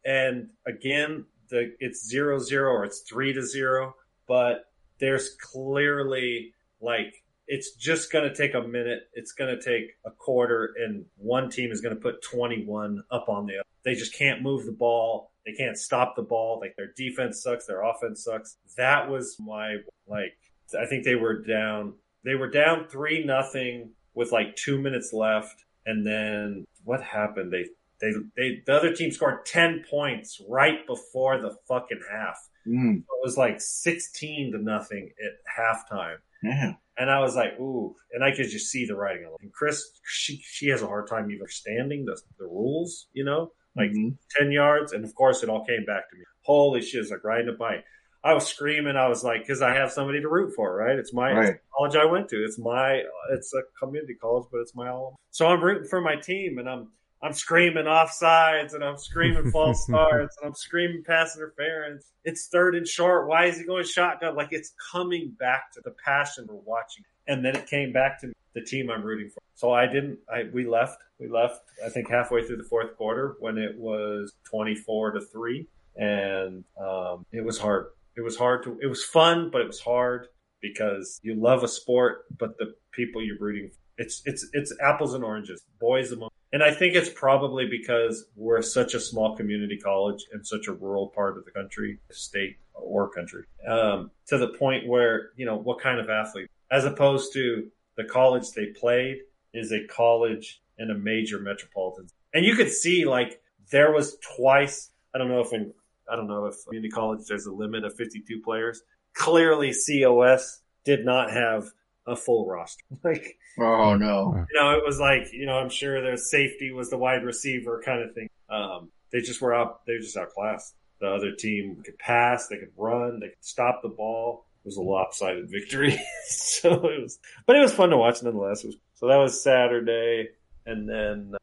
and 0.03 0.49
again, 0.65 1.25
the 1.49 1.75
it's 1.79 2.07
zero 2.07 2.39
zero 2.39 2.71
or 2.71 2.85
it's 2.85 3.01
three 3.01 3.33
to 3.33 3.41
zero, 3.41 3.95
but 4.27 4.65
there's 4.99 5.35
clearly 5.41 6.53
like 6.81 7.23
it's 7.47 7.71
just 7.71 8.11
going 8.11 8.29
to 8.29 8.35
take 8.35 8.53
a 8.53 8.61
minute. 8.61 9.09
It's 9.13 9.31
going 9.31 9.55
to 9.55 9.61
take 9.61 9.97
a 10.05 10.11
quarter, 10.11 10.75
and 10.77 11.05
one 11.17 11.49
team 11.49 11.71
is 11.71 11.81
going 11.81 11.95
to 11.95 12.01
put 12.01 12.21
21 12.21 13.03
up 13.09 13.27
on 13.27 13.47
the 13.47 13.55
other. 13.55 13.63
They 13.83 13.95
just 13.95 14.13
can't 14.13 14.43
move 14.43 14.65
the 14.65 14.71
ball. 14.71 15.31
They 15.45 15.53
can't 15.53 15.77
stop 15.77 16.15
the 16.15 16.21
ball. 16.21 16.59
Like 16.61 16.75
their 16.75 16.93
defense 16.95 17.41
sucks. 17.41 17.65
Their 17.65 17.81
offense 17.81 18.23
sucks. 18.23 18.57
That 18.77 19.09
was 19.09 19.37
my 19.39 19.77
like. 20.07 20.37
I 20.79 20.85
think 20.85 21.03
they 21.03 21.15
were 21.15 21.41
down. 21.41 21.93
They 22.23 22.35
were 22.35 22.49
down 22.49 22.87
three 22.87 23.25
nothing 23.25 23.91
with 24.13 24.31
like 24.31 24.55
two 24.55 24.79
minutes 24.79 25.11
left, 25.11 25.63
and 25.85 26.05
then 26.05 26.65
what 26.83 27.01
happened? 27.01 27.51
They 27.51 27.65
they 27.99 28.11
they 28.35 28.61
the 28.65 28.75
other 28.75 28.93
team 28.93 29.11
scored 29.11 29.45
10 29.45 29.85
points 29.89 30.41
right 30.47 30.85
before 30.85 31.41
the 31.41 31.55
fucking 31.67 32.01
half. 32.11 32.48
Mm. 32.67 32.99
It 32.99 33.05
was 33.23 33.37
like 33.37 33.59
16 33.61 34.51
to 34.53 34.57
nothing 34.59 35.11
at 35.25 35.33
halftime. 35.61 36.17
Yeah. 36.43 36.73
And 36.97 37.09
I 37.09 37.19
was 37.19 37.35
like, 37.35 37.59
ooh, 37.59 37.95
and 38.13 38.23
I 38.23 38.31
could 38.35 38.49
just 38.49 38.67
see 38.69 38.85
the 38.85 38.95
writing 38.95 39.25
on 39.25 39.33
it. 39.33 39.43
And 39.43 39.53
Chris, 39.53 39.83
she 40.03 40.37
she 40.43 40.67
has 40.69 40.81
a 40.81 40.87
hard 40.87 41.07
time 41.07 41.25
even 41.31 41.41
understanding 41.41 42.05
the 42.05 42.19
the 42.37 42.45
rules, 42.45 43.07
you 43.13 43.23
know, 43.23 43.51
like 43.75 43.91
Mhm. 43.91 44.17
ten 44.37 44.51
yards. 44.51 44.91
And 44.93 45.05
of 45.05 45.15
course, 45.15 45.41
it 45.43 45.49
all 45.49 45.63
came 45.65 45.85
back 45.85 46.09
to 46.09 46.17
me. 46.17 46.23
Holy 46.41 46.81
shit! 46.81 47.01
It's 47.01 47.11
like 47.11 47.23
riding 47.23 47.49
a 47.49 47.53
bike. 47.53 47.85
I 48.21 48.33
was 48.33 48.45
screaming. 48.47 48.97
I 48.97 49.07
was 49.07 49.23
like, 49.23 49.41
because 49.43 49.61
I 49.61 49.73
have 49.75 49.91
somebody 49.93 50.19
to 50.21 50.27
root 50.27 50.53
for, 50.53 50.75
right? 50.75 50.97
It's 50.99 51.13
my 51.13 51.31
Right. 51.31 51.55
college 51.77 51.95
I 51.95 52.03
went 52.03 52.27
to. 52.29 52.43
It's 52.43 52.59
my 52.59 53.01
it's 53.31 53.53
a 53.53 53.61
community 53.81 54.15
college, 54.15 54.47
but 54.51 54.59
it's 54.59 54.75
my 54.75 54.89
alma. 54.89 55.15
So 55.31 55.47
I'm 55.47 55.63
rooting 55.63 55.87
for 55.87 56.01
my 56.01 56.15
team, 56.17 56.57
and 56.57 56.69
I'm 56.69 56.91
I'm 57.21 57.33
screaming 57.33 57.85
offsides, 57.85 58.73
and 58.73 58.83
I'm 58.83 58.97
screaming 58.97 59.51
false 59.51 59.83
starts, 59.87 60.37
and 60.37 60.47
I'm 60.47 60.55
screaming 60.55 61.03
pass 61.05 61.35
interference. 61.35 62.11
It's 62.23 62.47
third 62.47 62.75
and 62.75 62.87
short. 62.87 63.27
Why 63.27 63.45
is 63.45 63.57
he 63.57 63.65
going 63.65 63.83
shotgun? 63.83 64.35
Like 64.35 64.49
it's 64.51 64.73
coming 64.91 65.35
back 65.37 65.71
to 65.73 65.81
the 65.83 65.93
passion 66.03 66.45
we're 66.47 66.55
watching. 66.55 67.03
And 67.27 67.45
then 67.45 67.55
it 67.55 67.67
came 67.67 67.91
back 67.91 68.19
to 68.21 68.31
the 68.55 68.61
team 68.61 68.89
I'm 68.89 69.03
rooting 69.03 69.29
for. 69.29 69.39
So 69.55 69.71
I 69.71 69.85
didn't. 69.85 70.19
I 70.33 70.43
we 70.53 70.65
left. 70.65 70.97
We 71.19 71.27
left. 71.27 71.61
I 71.85 71.89
think 71.89 72.09
halfway 72.09 72.45
through 72.45 72.57
the 72.57 72.63
fourth 72.63 72.95
quarter 72.95 73.35
when 73.39 73.57
it 73.57 73.77
was 73.77 74.33
24 74.49 75.11
to 75.11 75.21
three, 75.21 75.67
and 75.97 76.63
um, 76.81 77.25
it 77.31 77.43
was 77.43 77.59
hard. 77.59 77.87
It 78.15 78.21
was 78.21 78.37
hard 78.37 78.63
to. 78.63 78.79
It 78.81 78.87
was 78.87 79.03
fun, 79.03 79.49
but 79.51 79.61
it 79.61 79.67
was 79.67 79.79
hard 79.79 80.27
because 80.61 81.19
you 81.23 81.35
love 81.35 81.63
a 81.63 81.67
sport, 81.67 82.25
but 82.37 82.57
the 82.57 82.73
people 82.91 83.21
you're 83.21 83.37
rooting. 83.39 83.69
For, 83.69 84.03
it's 84.03 84.21
it's 84.25 84.47
it's 84.53 84.73
apples 84.81 85.13
and 85.13 85.23
oranges, 85.23 85.61
boys 85.79 86.11
among. 86.11 86.28
And 86.51 86.63
I 86.63 86.71
think 86.71 86.95
it's 86.95 87.09
probably 87.09 87.67
because 87.67 88.25
we're 88.35 88.61
such 88.61 88.95
a 88.95 88.99
small 88.99 89.35
community 89.35 89.77
college 89.77 90.25
in 90.33 90.43
such 90.43 90.67
a 90.67 90.73
rural 90.73 91.07
part 91.07 91.37
of 91.37 91.45
the 91.45 91.51
country, 91.51 91.99
state 92.11 92.57
or 92.73 93.09
country, 93.09 93.43
um, 93.67 94.09
to 94.27 94.37
the 94.37 94.47
point 94.47 94.87
where 94.87 95.29
you 95.35 95.45
know 95.45 95.57
what 95.57 95.79
kind 95.79 95.99
of 95.99 96.09
athlete, 96.09 96.49
as 96.71 96.85
opposed 96.85 97.33
to 97.33 97.69
the 97.97 98.03
college 98.03 98.51
they 98.55 98.67
played, 98.67 99.17
is 99.53 99.71
a 99.71 99.85
college 99.87 100.61
in 100.79 100.89
a 100.89 100.95
major 100.95 101.39
metropolitan. 101.39 102.07
And 102.33 102.45
you 102.45 102.55
could 102.55 102.71
see 102.71 103.05
like 103.05 103.41
there 103.71 103.91
was 103.91 104.17
twice. 104.37 104.89
I 105.13 105.19
don't 105.19 105.29
know 105.29 105.41
if 105.41 105.53
in 105.53 105.73
I 106.11 106.15
don't 106.15 106.27
know 106.27 106.45
if 106.45 106.65
community 106.65 106.89
college 106.89 107.21
there's 107.27 107.45
a 107.45 107.51
limit 107.51 107.83
of 107.83 107.95
52 107.95 108.41
players. 108.41 108.81
Clearly, 109.13 109.71
COS 109.73 110.61
did 110.83 111.05
not 111.05 111.31
have 111.31 111.71
a 112.09 112.15
full 112.15 112.47
roster. 112.47 112.83
Like 113.03 113.37
Oh 113.59 113.95
no. 113.95 114.45
you 114.51 114.59
know, 114.59 114.71
it 114.71 114.83
was 114.85 114.99
like, 114.99 115.31
you 115.33 115.45
know, 115.45 115.57
I'm 115.57 115.69
sure 115.69 116.01
their 116.01 116.17
safety 116.17 116.71
was 116.71 116.89
the 116.89 116.97
wide 116.97 117.23
receiver 117.23 117.81
kind 117.83 118.01
of 118.01 118.13
thing. 118.13 118.29
Um, 118.49 118.89
they 119.11 119.19
just 119.21 119.41
were 119.41 119.53
out, 119.53 119.85
they 119.85 119.93
were 119.93 119.99
just 119.99 120.17
outclassed. 120.17 120.75
The 121.01 121.07
other 121.07 121.31
team 121.31 121.81
could 121.83 121.97
pass, 121.97 122.47
they 122.47 122.57
could 122.57 122.71
run, 122.77 123.19
they 123.19 123.27
could 123.29 123.45
stop 123.45 123.81
the 123.81 123.89
ball. 123.89 124.45
It 124.63 124.67
was 124.67 124.77
a 124.77 124.81
lopsided 124.81 125.49
victory. 125.49 125.99
so 126.27 126.73
it 126.87 127.01
was, 127.01 127.19
but 127.45 127.55
it 127.55 127.61
was 127.61 127.73
fun 127.73 127.89
to 127.89 127.97
watch 127.97 128.21
nonetheless. 128.21 128.63
Was, 128.63 128.75
so 128.95 129.07
that 129.07 129.15
was 129.17 129.41
Saturday. 129.41 130.29
And 130.65 130.87
then 130.87 131.33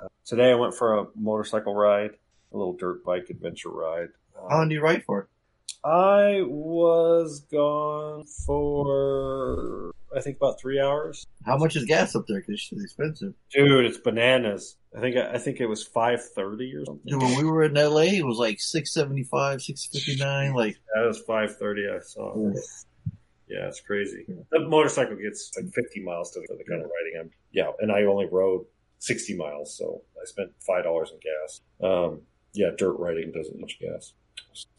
uh, 0.00 0.08
today 0.24 0.50
I 0.50 0.54
went 0.54 0.74
for 0.74 0.98
a 0.98 1.06
motorcycle 1.16 1.74
ride, 1.74 2.10
a 2.52 2.56
little 2.56 2.74
dirt 2.74 3.04
bike 3.04 3.28
adventure 3.30 3.70
ride. 3.70 4.08
Um, 4.38 4.50
How 4.50 4.56
long 4.58 4.68
do 4.68 4.74
you 4.74 4.82
ride 4.82 5.04
for? 5.04 5.28
I 5.84 6.42
was 6.44 7.40
gone 7.50 8.24
for, 8.44 9.92
I 10.16 10.20
think 10.20 10.36
about 10.36 10.58
three 10.60 10.80
hours. 10.80 11.26
How 11.44 11.56
much 11.58 11.76
is 11.76 11.84
gas 11.84 12.16
up 12.16 12.24
there? 12.26 12.40
Because 12.40 12.68
it's 12.72 12.82
expensive. 12.84 13.34
Dude, 13.52 13.84
it's 13.84 13.98
bananas. 13.98 14.76
I 14.96 15.00
think 15.00 15.16
I 15.16 15.38
think 15.38 15.60
it 15.60 15.66
was 15.66 15.82
five 15.82 16.24
thirty 16.34 16.72
or 16.74 16.84
something. 16.86 17.02
Dude, 17.06 17.22
when 17.22 17.36
we 17.36 17.44
were 17.44 17.64
in 17.64 17.74
LA, 17.74 18.18
it 18.18 18.26
was 18.26 18.38
like 18.38 18.60
six 18.60 18.92
seventy 18.92 19.24
five, 19.24 19.60
six 19.60 19.86
fifty 19.86 20.16
nine. 20.16 20.54
Like, 20.54 20.76
That 20.94 21.06
was 21.06 21.20
five 21.20 21.56
thirty. 21.56 21.82
I 21.88 22.00
saw. 22.00 22.34
Yeah, 23.48 23.68
it's 23.68 23.80
crazy. 23.80 24.24
The 24.50 24.60
motorcycle 24.60 25.16
gets 25.16 25.52
like 25.56 25.72
fifty 25.72 26.02
miles 26.02 26.32
to 26.32 26.40
the, 26.40 26.56
the 26.56 26.64
kind 26.64 26.82
of 26.82 26.90
riding 26.90 27.20
I'm. 27.20 27.30
Yeah, 27.52 27.70
and 27.78 27.92
I 27.92 28.04
only 28.04 28.26
rode 28.26 28.64
sixty 28.98 29.36
miles, 29.36 29.76
so 29.76 30.02
I 30.20 30.24
spent 30.24 30.50
five 30.66 30.84
dollars 30.84 31.12
in 31.12 31.18
gas. 31.20 31.60
Um, 31.82 32.22
yeah, 32.54 32.70
dirt 32.76 32.94
riding 32.98 33.32
doesn't 33.32 33.60
much 33.60 33.78
gas. 33.78 34.14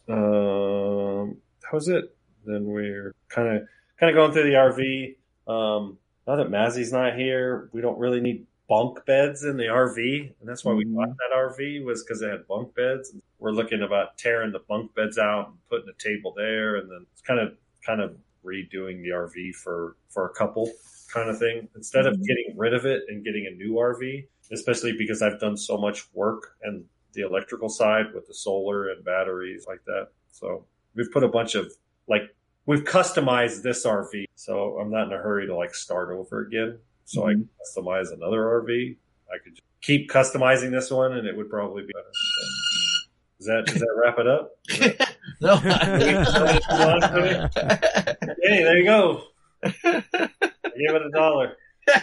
Um, 0.08 1.36
that 1.62 1.72
was 1.72 1.88
it. 1.88 2.14
Then 2.44 2.64
we're 2.64 3.14
kind 3.28 3.56
of 3.56 3.68
kind 4.00 4.10
of 4.10 4.14
going 4.14 4.32
through 4.32 4.44
the 4.44 4.56
RV. 4.56 5.16
Um, 5.48 5.98
now 6.26 6.36
that 6.36 6.48
Mazzy's 6.50 6.92
not 6.92 7.16
here, 7.16 7.70
we 7.72 7.80
don't 7.80 7.98
really 7.98 8.20
need 8.20 8.46
bunk 8.68 9.04
beds 9.06 9.44
in 9.44 9.56
the 9.56 9.64
RV, 9.64 10.34
and 10.40 10.48
that's 10.48 10.62
why 10.64 10.74
we 10.74 10.84
bought 10.84 11.08
that 11.08 11.34
RV 11.34 11.82
was 11.84 12.04
because 12.04 12.20
it 12.20 12.30
had 12.30 12.46
bunk 12.46 12.74
beds. 12.74 13.14
We're 13.38 13.52
looking 13.52 13.82
about 13.82 14.18
tearing 14.18 14.52
the 14.52 14.58
bunk 14.58 14.94
beds 14.94 15.16
out 15.18 15.48
and 15.48 15.56
putting 15.70 15.88
a 15.88 15.94
table 15.98 16.34
there, 16.36 16.76
and 16.76 16.90
then 16.90 17.06
it's 17.12 17.22
kind 17.22 17.40
of 17.40 17.56
kind 17.84 18.02
of 18.02 18.16
redoing 18.44 19.02
the 19.02 19.08
RV 19.10 19.54
for 19.54 19.96
for 20.10 20.26
a 20.26 20.34
couple 20.34 20.70
kind 21.12 21.30
of 21.30 21.38
thing 21.38 21.68
instead 21.74 22.06
of 22.06 22.14
Mhm. 22.16 22.26
getting 22.26 22.54
rid 22.58 22.74
of 22.74 22.84
it 22.84 23.04
and 23.08 23.24
getting 23.24 23.46
a 23.46 23.50
new 23.50 23.78
RV. 23.78 24.28
Especially 24.50 24.92
because 24.96 25.20
I've 25.22 25.38
done 25.40 25.56
so 25.58 25.76
much 25.76 26.12
work 26.14 26.56
and 26.62 26.86
the 27.12 27.22
electrical 27.22 27.68
side 27.68 28.12
with 28.14 28.26
the 28.26 28.34
solar 28.34 28.88
and 28.90 29.04
batteries 29.04 29.66
like 29.66 29.84
that. 29.86 30.08
So 30.30 30.66
we've 30.94 31.10
put 31.12 31.22
a 31.24 31.28
bunch 31.28 31.54
of 31.54 31.72
like 32.06 32.34
we've 32.68 32.84
customized 32.84 33.62
this 33.62 33.84
RV, 33.86 34.26
so 34.36 34.78
I'm 34.78 34.90
not 34.90 35.06
in 35.08 35.12
a 35.14 35.16
hurry 35.16 35.46
to 35.46 35.56
like 35.56 35.74
start 35.74 36.10
over 36.10 36.40
again. 36.42 36.78
So 37.06 37.26
I 37.26 37.32
can 37.32 37.48
customize 37.58 38.12
another 38.12 38.42
RV. 38.42 38.94
I 39.32 39.38
could 39.42 39.54
just 39.54 39.62
keep 39.80 40.10
customizing 40.10 40.70
this 40.70 40.90
one, 40.90 41.14
and 41.14 41.26
it 41.26 41.34
would 41.34 41.48
probably 41.48 41.84
be 41.84 41.92
better. 41.94 42.12
So, 42.12 42.42
does 43.38 43.46
that 43.46 43.64
does 43.66 43.80
that 43.80 43.94
wrap 43.96 44.18
it 44.18 44.26
up? 44.28 44.58
no. 45.40 45.56
hey, 48.42 48.62
there 48.62 48.76
you 48.78 48.84
go. 48.84 49.22
I 49.64 49.72
gave 50.76 50.94
it 50.94 51.02
a 51.06 51.10
dollar. 51.12 51.56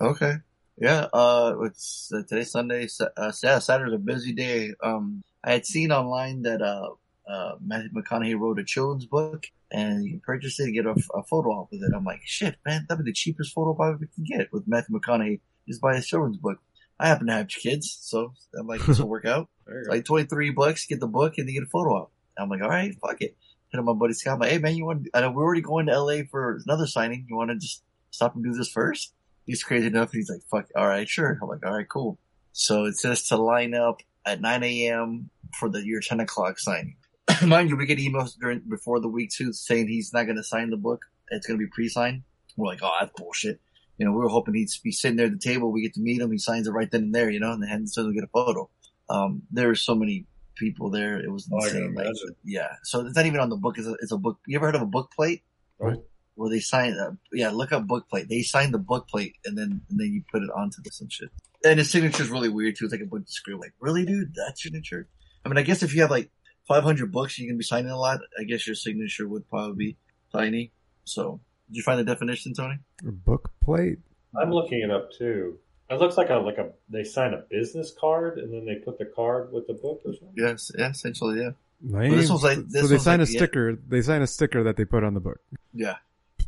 Okay. 0.00 0.34
Yeah. 0.78 1.06
Uh, 1.12 1.54
it's 1.62 2.10
uh, 2.14 2.22
today's 2.28 2.50
Sunday. 2.50 2.86
Sa- 2.86 3.08
Uh, 3.16 3.32
Sa- 3.32 3.58
Saturday's 3.60 3.94
a 3.94 3.98
busy 3.98 4.32
day. 4.32 4.74
Um, 4.82 5.22
I 5.46 5.52
had 5.52 5.64
seen 5.64 5.92
online 5.92 6.42
that 6.42 6.60
uh, 6.60 6.90
uh, 7.30 7.52
Matthew 7.64 7.90
McConaughey 7.90 8.38
wrote 8.38 8.58
a 8.58 8.64
children's 8.64 9.06
book, 9.06 9.46
and 9.70 10.04
you 10.04 10.10
can 10.10 10.20
purchase 10.20 10.58
it 10.58 10.64
and 10.64 10.74
get 10.74 10.86
a, 10.86 10.96
a 11.14 11.22
photo 11.22 11.50
op 11.50 11.68
with 11.70 11.82
it. 11.82 11.92
I'm 11.94 12.04
like, 12.04 12.20
shit, 12.24 12.56
man, 12.66 12.84
that'd 12.88 13.04
be 13.04 13.10
the 13.10 13.14
cheapest 13.14 13.54
photo 13.54 13.70
op 13.70 14.00
we 14.00 14.08
can 14.08 14.24
get 14.24 14.52
with 14.52 14.64
Matthew 14.66 14.98
McConaughey. 14.98 15.40
Just 15.68 15.80
buy 15.80 15.94
his 15.94 16.06
children's 16.06 16.36
book. 16.38 16.58
I 16.98 17.06
happen 17.06 17.28
to 17.28 17.32
have 17.32 17.48
kids, 17.48 17.96
so 18.00 18.32
I'm 18.58 18.66
like, 18.66 18.84
this 18.84 18.98
will 18.98 19.08
work 19.08 19.24
out. 19.24 19.48
It's 19.68 19.88
like 19.88 20.04
23 20.04 20.50
bucks, 20.50 20.86
get 20.86 21.00
the 21.00 21.08
book, 21.08 21.34
and 21.38 21.48
then 21.48 21.54
get 21.54 21.64
a 21.64 21.66
photo 21.66 21.90
op. 21.90 22.12
I'm 22.38 22.48
like, 22.48 22.62
all 22.62 22.68
right, 22.68 22.94
fuck 23.00 23.20
it. 23.20 23.36
Hit 23.70 23.78
up 23.78 23.84
my 23.84 23.94
buddy 23.94 24.14
Scott. 24.14 24.34
I'm 24.34 24.40
like, 24.40 24.50
hey 24.50 24.58
man, 24.58 24.76
you 24.76 24.84
want? 24.84 25.08
I 25.12 25.20
know 25.20 25.32
we're 25.32 25.42
already 25.42 25.60
going 25.60 25.86
to 25.86 26.00
LA 26.00 26.18
for 26.30 26.60
another 26.64 26.86
signing. 26.86 27.26
You 27.28 27.36
want 27.36 27.50
to 27.50 27.56
just 27.56 27.82
stop 28.10 28.36
and 28.36 28.44
do 28.44 28.52
this 28.52 28.70
first? 28.70 29.12
He's 29.44 29.64
crazy 29.64 29.88
enough. 29.88 30.12
He's 30.12 30.30
like, 30.30 30.42
fuck, 30.50 30.68
all 30.76 30.86
right, 30.86 31.08
sure. 31.08 31.38
I'm 31.42 31.48
like, 31.48 31.66
all 31.66 31.76
right, 31.76 31.88
cool. 31.88 32.18
So 32.52 32.84
it 32.84 32.96
says 32.96 33.26
to 33.28 33.36
line 33.36 33.74
up 33.74 34.02
at 34.24 34.40
9 34.40 34.62
a.m. 34.62 35.30
for 35.58 35.68
the 35.68 35.84
your 35.86 36.00
10 36.00 36.20
o'clock 36.20 36.58
signing. 36.58 36.96
Mind 37.44 37.70
you, 37.70 37.76
we 37.76 37.86
get 37.86 37.98
emails 37.98 38.36
during 38.40 38.60
before 38.68 39.00
the 39.00 39.08
week 39.08 39.30
too 39.30 39.52
saying 39.52 39.88
he's 39.88 40.12
not 40.12 40.24
going 40.24 40.36
to 40.36 40.44
sign 40.44 40.70
the 40.70 40.76
book. 40.76 41.02
It's 41.30 41.46
going 41.46 41.58
to 41.58 41.64
be 41.64 41.70
pre-signed. 41.72 42.22
We're 42.56 42.68
like, 42.68 42.80
oh, 42.82 42.92
that's 43.00 43.12
bullshit. 43.16 43.60
You 43.98 44.06
know, 44.06 44.12
we 44.12 44.18
were 44.18 44.28
hoping 44.28 44.54
he'd 44.54 44.68
be 44.84 44.92
sitting 44.92 45.16
there 45.16 45.26
at 45.26 45.32
the 45.32 45.38
table. 45.38 45.72
We 45.72 45.82
get 45.82 45.94
to 45.94 46.00
meet 46.00 46.20
him. 46.20 46.30
He 46.30 46.38
signs 46.38 46.66
it 46.68 46.70
right 46.72 46.90
then 46.90 47.04
and 47.04 47.14
there, 47.14 47.30
you 47.30 47.40
know, 47.40 47.52
and 47.52 47.62
then 47.62 47.86
so 47.86 48.06
we 48.06 48.14
get 48.14 48.24
a 48.24 48.28
photo. 48.28 48.68
Um, 49.08 49.42
there 49.50 49.70
are 49.70 49.74
so 49.74 49.94
many 49.94 50.26
people 50.56 50.90
there. 50.90 51.18
It 51.18 51.30
was 51.30 51.48
Oh, 51.52 51.64
insane. 51.64 51.94
like, 51.94 52.06
yeah. 52.44 52.68
So 52.84 53.04
it's 53.06 53.16
not 53.16 53.26
even 53.26 53.40
on 53.40 53.48
the 53.50 53.56
book. 53.56 53.78
It's 53.78 53.86
a, 53.86 53.94
it's 54.00 54.12
a 54.12 54.18
book. 54.18 54.38
You 54.46 54.56
ever 54.58 54.66
heard 54.66 54.74
of 54.76 54.82
a 54.82 54.86
book 54.86 55.10
plate? 55.14 55.42
What? 55.78 56.06
Where 56.34 56.50
they 56.50 56.60
sign, 56.60 56.92
uh, 56.98 57.12
yeah, 57.32 57.50
look 57.50 57.72
up 57.72 57.86
book 57.86 58.08
plate. 58.10 58.28
They 58.28 58.42
sign 58.42 58.70
the 58.70 58.78
book 58.78 59.08
plate 59.08 59.36
and 59.46 59.56
then, 59.56 59.80
and 59.90 59.98
then 59.98 60.12
you 60.12 60.22
put 60.30 60.42
it 60.42 60.50
onto 60.54 60.82
this 60.82 60.98
some 60.98 61.08
shit. 61.08 61.30
And 61.64 61.78
his 61.78 61.90
signature 61.90 62.22
is 62.22 62.28
really 62.30 62.50
weird 62.50 62.76
too. 62.76 62.84
It's 62.84 62.92
like 62.92 63.00
a 63.00 63.06
bunch 63.06 63.22
of 63.24 63.30
script. 63.30 63.60
Like, 63.60 63.72
really, 63.80 64.04
dude? 64.04 64.34
That 64.34 64.58
signature? 64.58 65.08
I 65.46 65.48
mean, 65.48 65.58
I 65.58 65.62
guess 65.62 65.82
if 65.84 65.94
you 65.94 66.00
have 66.02 66.10
like 66.10 66.28
500 66.66 67.12
books, 67.12 67.38
you 67.38 67.46
can 67.46 67.56
be 67.56 67.62
signing 67.64 67.90
a 67.90 67.96
lot. 67.98 68.20
I 68.38 68.42
guess 68.44 68.66
your 68.66 68.74
signature 68.74 69.28
would 69.28 69.48
probably 69.48 69.76
be 69.76 69.96
tiny. 70.32 70.72
So, 71.04 71.38
did 71.68 71.76
you 71.76 71.82
find 71.84 72.00
the 72.00 72.04
definition, 72.04 72.52
Tony? 72.52 72.78
A 73.06 73.12
book 73.12 73.50
plate. 73.64 73.98
I'm 74.40 74.50
looking 74.50 74.80
it 74.82 74.90
up 74.90 75.12
too. 75.12 75.58
It 75.88 76.00
looks 76.00 76.16
like 76.16 76.30
a 76.30 76.34
like 76.34 76.58
a 76.58 76.70
they 76.88 77.04
sign 77.04 77.32
a 77.32 77.38
business 77.48 77.92
card 77.98 78.38
and 78.38 78.52
then 78.52 78.66
they 78.66 78.74
put 78.84 78.98
the 78.98 79.04
card 79.04 79.52
with 79.52 79.68
the 79.68 79.74
book 79.74 80.00
or 80.04 80.12
something. 80.14 80.32
Yes, 80.36 80.72
yeah, 80.76 80.90
essentially, 80.90 81.40
yeah. 81.40 81.50
Well, 81.80 82.10
this 82.10 82.28
was 82.30 82.42
like- 82.42 82.58
this 82.68 82.82
so 82.82 82.88
they 82.88 82.94
was 82.94 83.04
sign 83.04 83.20
like- 83.20 83.28
a 83.28 83.32
yeah. 83.32 83.38
sticker. 83.38 83.78
They 83.88 84.02
sign 84.02 84.22
a 84.22 84.26
sticker 84.26 84.64
that 84.64 84.76
they 84.76 84.84
put 84.84 85.04
on 85.04 85.14
the 85.14 85.20
book. 85.20 85.38
Yeah. 85.72 85.96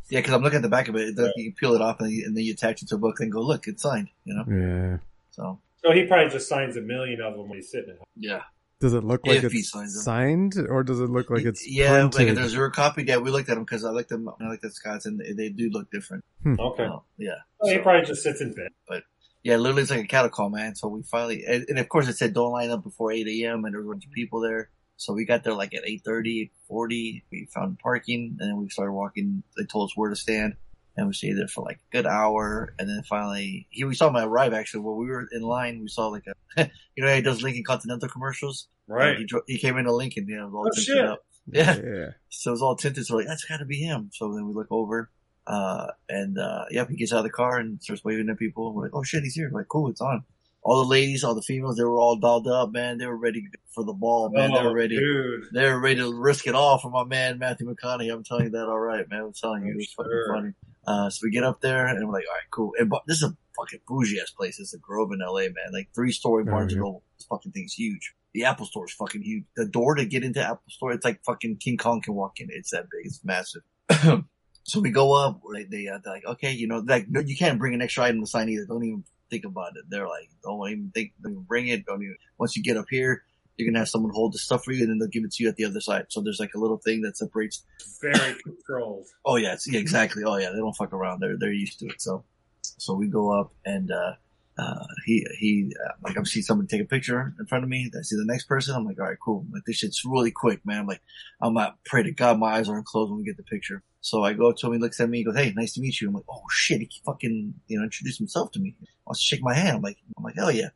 Yeah, 0.09 0.19
because 0.19 0.33
I'm 0.33 0.41
looking 0.41 0.57
at 0.57 0.61
the 0.63 0.69
back 0.69 0.87
of 0.89 0.95
it. 0.95 1.09
It's 1.09 1.19
like 1.19 1.33
You 1.37 1.53
peel 1.53 1.73
it 1.75 1.81
off 1.81 2.01
and, 2.01 2.11
you, 2.11 2.25
and 2.25 2.35
then 2.35 2.43
you 2.43 2.51
attach 2.53 2.81
it 2.81 2.89
to 2.89 2.95
a 2.95 2.97
book 2.97 3.19
and 3.21 3.31
go, 3.31 3.41
look, 3.41 3.67
it's 3.67 3.83
signed, 3.83 4.09
you 4.25 4.33
know? 4.33 4.43
Yeah. 4.49 4.97
So, 5.31 5.59
So 5.85 5.91
he 5.91 6.05
probably 6.07 6.31
just 6.31 6.49
signs 6.49 6.75
a 6.77 6.81
million 6.81 7.21
of 7.21 7.37
them 7.37 7.47
when 7.47 7.59
he's 7.59 7.69
sitting 7.71 7.91
at 7.91 7.97
home. 7.97 8.05
yeah. 8.17 8.41
Does 8.79 8.93
it 8.93 9.03
look 9.03 9.27
like 9.27 9.43
If 9.43 9.53
it's 9.53 9.71
signs 9.71 10.03
signed, 10.03 10.53
or 10.69 10.83
does 10.83 11.01
it 11.01 11.09
look 11.09 11.29
like 11.29 11.43
it's 11.43 11.67
Yeah, 11.67 12.03
like 12.03 12.11
printed? 12.13 12.29
if 12.29 12.35
there's 12.35 12.55
a 12.55 12.69
copy, 12.69 13.03
yeah, 13.03 13.17
we 13.17 13.29
looked 13.29 13.49
at 13.49 13.55
them 13.55 13.65
because 13.65 13.83
I 13.83 13.89
like 13.89 14.07
them. 14.07 14.29
I 14.29 14.47
like 14.47 14.61
the 14.61 14.71
Scots 14.71 15.05
and 15.05 15.19
they, 15.19 15.33
they 15.33 15.49
do 15.49 15.69
look 15.69 15.91
different. 15.91 16.23
Okay. 16.45 16.85
Uh, 16.85 16.99
yeah. 17.17 17.39
Well, 17.59 17.73
he 17.73 17.79
probably 17.79 18.05
just 18.05 18.23
sits 18.23 18.39
in 18.39 18.53
bed. 18.53 18.69
But 18.87 19.03
yeah, 19.43 19.57
literally 19.57 19.81
it's 19.81 19.91
like 19.91 20.05
a 20.05 20.07
cattle 20.07 20.29
call, 20.29 20.49
man. 20.49 20.75
So 20.75 20.87
we 20.87 21.03
finally, 21.03 21.43
and, 21.45 21.65
and 21.67 21.77
of 21.77 21.89
course 21.89 22.07
it 22.07 22.15
said 22.17 22.33
don't 22.33 22.51
line 22.53 22.69
up 22.71 22.83
before 22.83 23.11
8 23.11 23.27
a.m. 23.27 23.65
and 23.65 23.73
there 23.73 23.81
was 23.81 23.87
a 23.87 23.91
bunch 23.91 24.05
of 24.05 24.11
people 24.11 24.39
there. 24.39 24.69
So 24.95 25.13
we 25.13 25.25
got 25.25 25.43
there 25.43 25.53
like 25.53 25.73
at 25.73 25.83
8.30, 25.85 26.49
8.40. 26.71 27.23
We 27.31 27.47
found 27.53 27.79
parking 27.79 28.37
and 28.39 28.49
then 28.49 28.57
we 28.57 28.69
started 28.69 28.93
walking. 28.93 29.43
They 29.57 29.65
told 29.65 29.89
us 29.89 29.97
where 29.97 30.09
to 30.09 30.15
stand 30.15 30.55
and 30.99 31.07
we 31.07 31.13
stayed 31.13 31.33
there 31.37 31.47
for 31.47 31.63
like 31.63 31.77
a 31.77 31.91
good 31.95 32.05
hour. 32.05 32.73
And 32.77 32.87
then 32.89 33.01
finally, 33.07 33.67
here 33.69 33.87
we 33.87 33.95
saw 33.95 34.09
him 34.09 34.17
arrive 34.17 34.53
actually. 34.53 34.81
While 34.81 34.95
we 34.97 35.07
were 35.07 35.27
in 35.31 35.41
line, 35.41 35.79
we 35.81 35.87
saw 35.87 36.07
like 36.09 36.25
a, 36.57 36.69
you 36.95 37.03
know, 37.03 37.15
he 37.15 37.21
does 37.21 37.41
Lincoln 37.41 37.63
Continental 37.63 38.09
commercials. 38.09 38.67
Right. 38.87 39.17
He, 39.17 39.25
dro- 39.25 39.41
he 39.47 39.57
came 39.57 39.77
into 39.77 39.93
Lincoln, 39.93 40.27
you 40.27 40.37
know, 40.37 40.45
was 40.47 40.53
all 40.53 40.67
Oh, 40.67 40.69
tinted 40.71 40.83
shit. 40.85 41.05
up. 41.05 41.19
Yeah. 41.51 41.75
Yeah. 41.77 42.05
So 42.29 42.51
it 42.51 42.53
was 42.53 42.61
all 42.61 42.75
tinted. 42.75 43.05
So 43.05 43.15
like, 43.17 43.27
that's 43.27 43.45
got 43.45 43.57
to 43.57 43.65
be 43.65 43.77
him. 43.77 44.09
So 44.13 44.33
then 44.33 44.45
we 44.47 44.53
look 44.53 44.67
over, 44.71 45.09
uh, 45.47 45.87
and 46.07 46.37
uh, 46.37 46.65
yep, 46.69 46.89
he 46.89 46.95
gets 46.97 47.11
out 47.13 47.19
of 47.19 47.23
the 47.23 47.29
car 47.31 47.57
and 47.57 47.81
starts 47.81 48.03
waving 48.03 48.29
at 48.29 48.37
people. 48.37 48.73
We're 48.73 48.83
like, 48.83 48.91
oh 48.93 49.03
shit, 49.03 49.23
he's 49.23 49.33
here. 49.35 49.49
We're 49.51 49.61
like, 49.61 49.67
cool, 49.67 49.89
it's 49.89 50.01
on. 50.01 50.23
All 50.61 50.83
the 50.83 50.89
ladies, 50.89 51.23
all 51.23 51.33
the 51.35 51.41
females, 51.41 51.77
they 51.77 51.85
were 51.85 51.97
all 51.97 52.17
dolled 52.17 52.45
up, 52.47 52.71
man. 52.73 52.97
They 52.97 53.05
were 53.07 53.15
ready 53.17 53.47
for 53.73 53.85
the 53.85 53.93
ball, 53.93 54.29
man. 54.29 54.51
they 54.51 54.57
Oh, 54.59 54.65
were 54.65 54.73
ready. 54.75 54.97
dude. 54.97 55.45
They 55.53 55.63
were 55.65 55.79
ready 55.79 56.01
to 56.01 56.13
risk 56.13 56.47
it 56.47 56.53
all 56.53 56.77
for 56.77 56.91
my 56.91 57.05
man 57.05 57.39
Matthew 57.39 57.65
McConaughey. 57.73 58.13
I'm 58.13 58.25
telling 58.25 58.43
you 58.45 58.49
that, 58.51 58.67
all 58.67 58.77
right, 58.77 59.09
man. 59.09 59.21
I'm 59.21 59.33
telling 59.33 59.65
you, 59.65 59.71
it 59.71 59.77
was 59.77 59.93
fucking 59.93 60.23
funny. 60.27 60.53
Uh, 60.85 61.09
so 61.09 61.19
we 61.23 61.31
get 61.31 61.43
up 61.43 61.61
there 61.61 61.87
and 61.87 62.07
we're 62.07 62.13
like, 62.13 62.25
all 62.27 62.33
right, 62.33 62.51
cool. 62.51 62.71
And 62.77 62.89
but 62.89 63.03
this 63.07 63.17
is 63.17 63.23
a 63.23 63.37
fucking 63.57 63.81
bougie 63.87 64.19
ass 64.21 64.31
place. 64.31 64.59
It's 64.59 64.73
a 64.73 64.77
Grove 64.77 65.11
in 65.11 65.19
LA, 65.19 65.41
man. 65.41 65.71
Like 65.73 65.89
three 65.93 66.11
story 66.11 66.43
Barnes 66.43 66.73
and 66.73 66.81
Noble. 66.81 67.03
This 67.17 67.27
fucking 67.27 67.51
thing's 67.51 67.73
huge. 67.73 68.15
The 68.33 68.45
Apple 68.45 68.65
Store 68.65 68.85
is 68.85 68.93
fucking 68.93 69.23
huge. 69.23 69.45
The 69.55 69.65
door 69.65 69.95
to 69.95 70.05
get 70.05 70.23
into 70.23 70.41
Apple 70.41 70.69
Store, 70.69 70.91
it's 70.91 71.05
like 71.05 71.23
fucking 71.23 71.57
King 71.57 71.77
Kong 71.77 72.01
can 72.01 72.13
walk 72.13 72.39
in. 72.39 72.49
It's 72.51 72.71
that 72.71 72.85
big. 72.91 73.05
It's 73.05 73.21
massive. 73.23 73.63
so 74.63 74.79
we 74.79 74.91
go 74.91 75.13
up. 75.13 75.41
They, 75.53 75.63
they 75.63 75.87
uh, 75.87 75.99
they're 76.03 76.13
like, 76.13 76.25
okay, 76.25 76.51
you 76.51 76.67
know, 76.67 76.83
like 76.85 77.07
no, 77.09 77.21
you 77.21 77.35
can't 77.35 77.59
bring 77.59 77.73
an 77.73 77.81
extra 77.81 78.05
item 78.05 78.21
to 78.21 78.27
sign 78.27 78.49
either. 78.49 78.65
Don't 78.65 78.83
even 78.83 79.03
think 79.29 79.45
about 79.45 79.73
it. 79.77 79.85
They're 79.89 80.07
like, 80.07 80.29
don't 80.43 80.69
even 80.69 80.91
think, 80.93 81.13
don't 81.21 81.33
even 81.33 81.43
bring 81.43 81.67
it. 81.67 81.85
Don't 81.85 82.01
even. 82.01 82.17
Once 82.37 82.55
you 82.55 82.63
get 82.63 82.77
up 82.77 82.85
here, 82.89 83.23
you're 83.59 83.69
gonna 83.69 83.79
have 83.79 83.89
someone 83.89 84.11
hold 84.13 84.33
the 84.33 84.39
stuff 84.39 84.63
for 84.63 84.71
you, 84.71 84.83
and 84.83 84.89
then 84.91 84.97
they'll 84.99 85.09
give 85.09 85.23
it 85.23 85.31
to 85.33 85.43
you 85.43 85.49
at 85.49 85.55
the 85.55 85.65
other 85.65 85.81
side. 85.81 86.05
So 86.09 86.21
there's 86.21 86.39
like 86.39 86.53
a 86.55 86.59
little 86.59 86.77
thing 86.77 87.01
that 87.01 87.17
separates 87.17 87.63
Very 88.01 88.35
controlled. 88.43 89.07
Oh 89.25 89.35
yeah, 89.35 89.53
it's, 89.53 89.71
yeah, 89.71 89.79
exactly. 89.79 90.23
Oh 90.23 90.37
yeah, 90.37 90.49
they 90.51 90.57
don't 90.57 90.75
fuck 90.75 90.93
around. 90.93 91.19
They're 91.19 91.37
they're 91.37 91.51
used 91.51 91.79
to 91.79 91.87
it. 91.87 92.01
So, 92.01 92.23
so 92.61 92.95
we 92.95 93.07
go 93.07 93.31
up 93.31 93.51
and 93.65 93.91
uh, 93.91 94.13
uh, 94.57 94.85
he 95.05 95.25
he 95.37 95.73
uh, 95.85 95.91
like 96.03 96.17
I'm 96.17 96.25
see 96.25 96.41
someone 96.41 96.67
take 96.67 96.81
a 96.81 96.85
picture 96.85 97.33
in 97.39 97.45
front 97.45 97.63
of 97.63 97.69
me. 97.69 97.91
I 97.97 98.01
see 98.01 98.15
the 98.15 98.25
next 98.25 98.45
person. 98.45 98.75
I'm 98.75 98.85
like, 98.85 98.99
all 98.99 99.07
right, 99.07 99.17
cool. 99.23 99.45
Like 99.51 99.63
this 99.65 99.77
shit's 99.77 100.03
really 100.05 100.31
quick, 100.31 100.65
man. 100.65 100.79
I'm 100.79 100.87
like, 100.87 101.01
I'm 101.41 101.53
not 101.53 101.77
pray 101.85 102.03
to 102.03 102.11
God 102.11 102.39
my 102.39 102.57
eyes 102.57 102.69
aren't 102.69 102.85
closed 102.85 103.11
when 103.11 103.19
we 103.19 103.25
get 103.25 103.37
the 103.37 103.43
picture. 103.43 103.83
So 104.01 104.23
I 104.23 104.33
go 104.33 104.49
up 104.49 104.57
to 104.57 104.67
him. 104.67 104.73
He 104.73 104.79
looks 104.79 104.99
at 104.99 105.09
me. 105.09 105.19
He 105.19 105.23
goes, 105.23 105.35
"Hey, 105.35 105.53
nice 105.55 105.73
to 105.73 105.81
meet 105.81 105.99
you." 105.99 106.07
I'm 106.07 106.13
like, 106.13 106.23
"Oh 106.29 106.43
shit!" 106.49 106.79
He 106.79 106.89
fucking 107.05 107.53
you 107.67 107.77
know 107.77 107.83
introduced 107.83 108.17
himself 108.17 108.51
to 108.53 108.59
me. 108.59 108.75
Wants 109.05 109.19
to 109.19 109.25
shake 109.25 109.43
my 109.43 109.53
hand. 109.53 109.77
I'm 109.77 109.81
like, 109.81 109.97
I'm 110.17 110.23
like, 110.23 110.35
hell 110.35 110.51
yeah. 110.51 110.69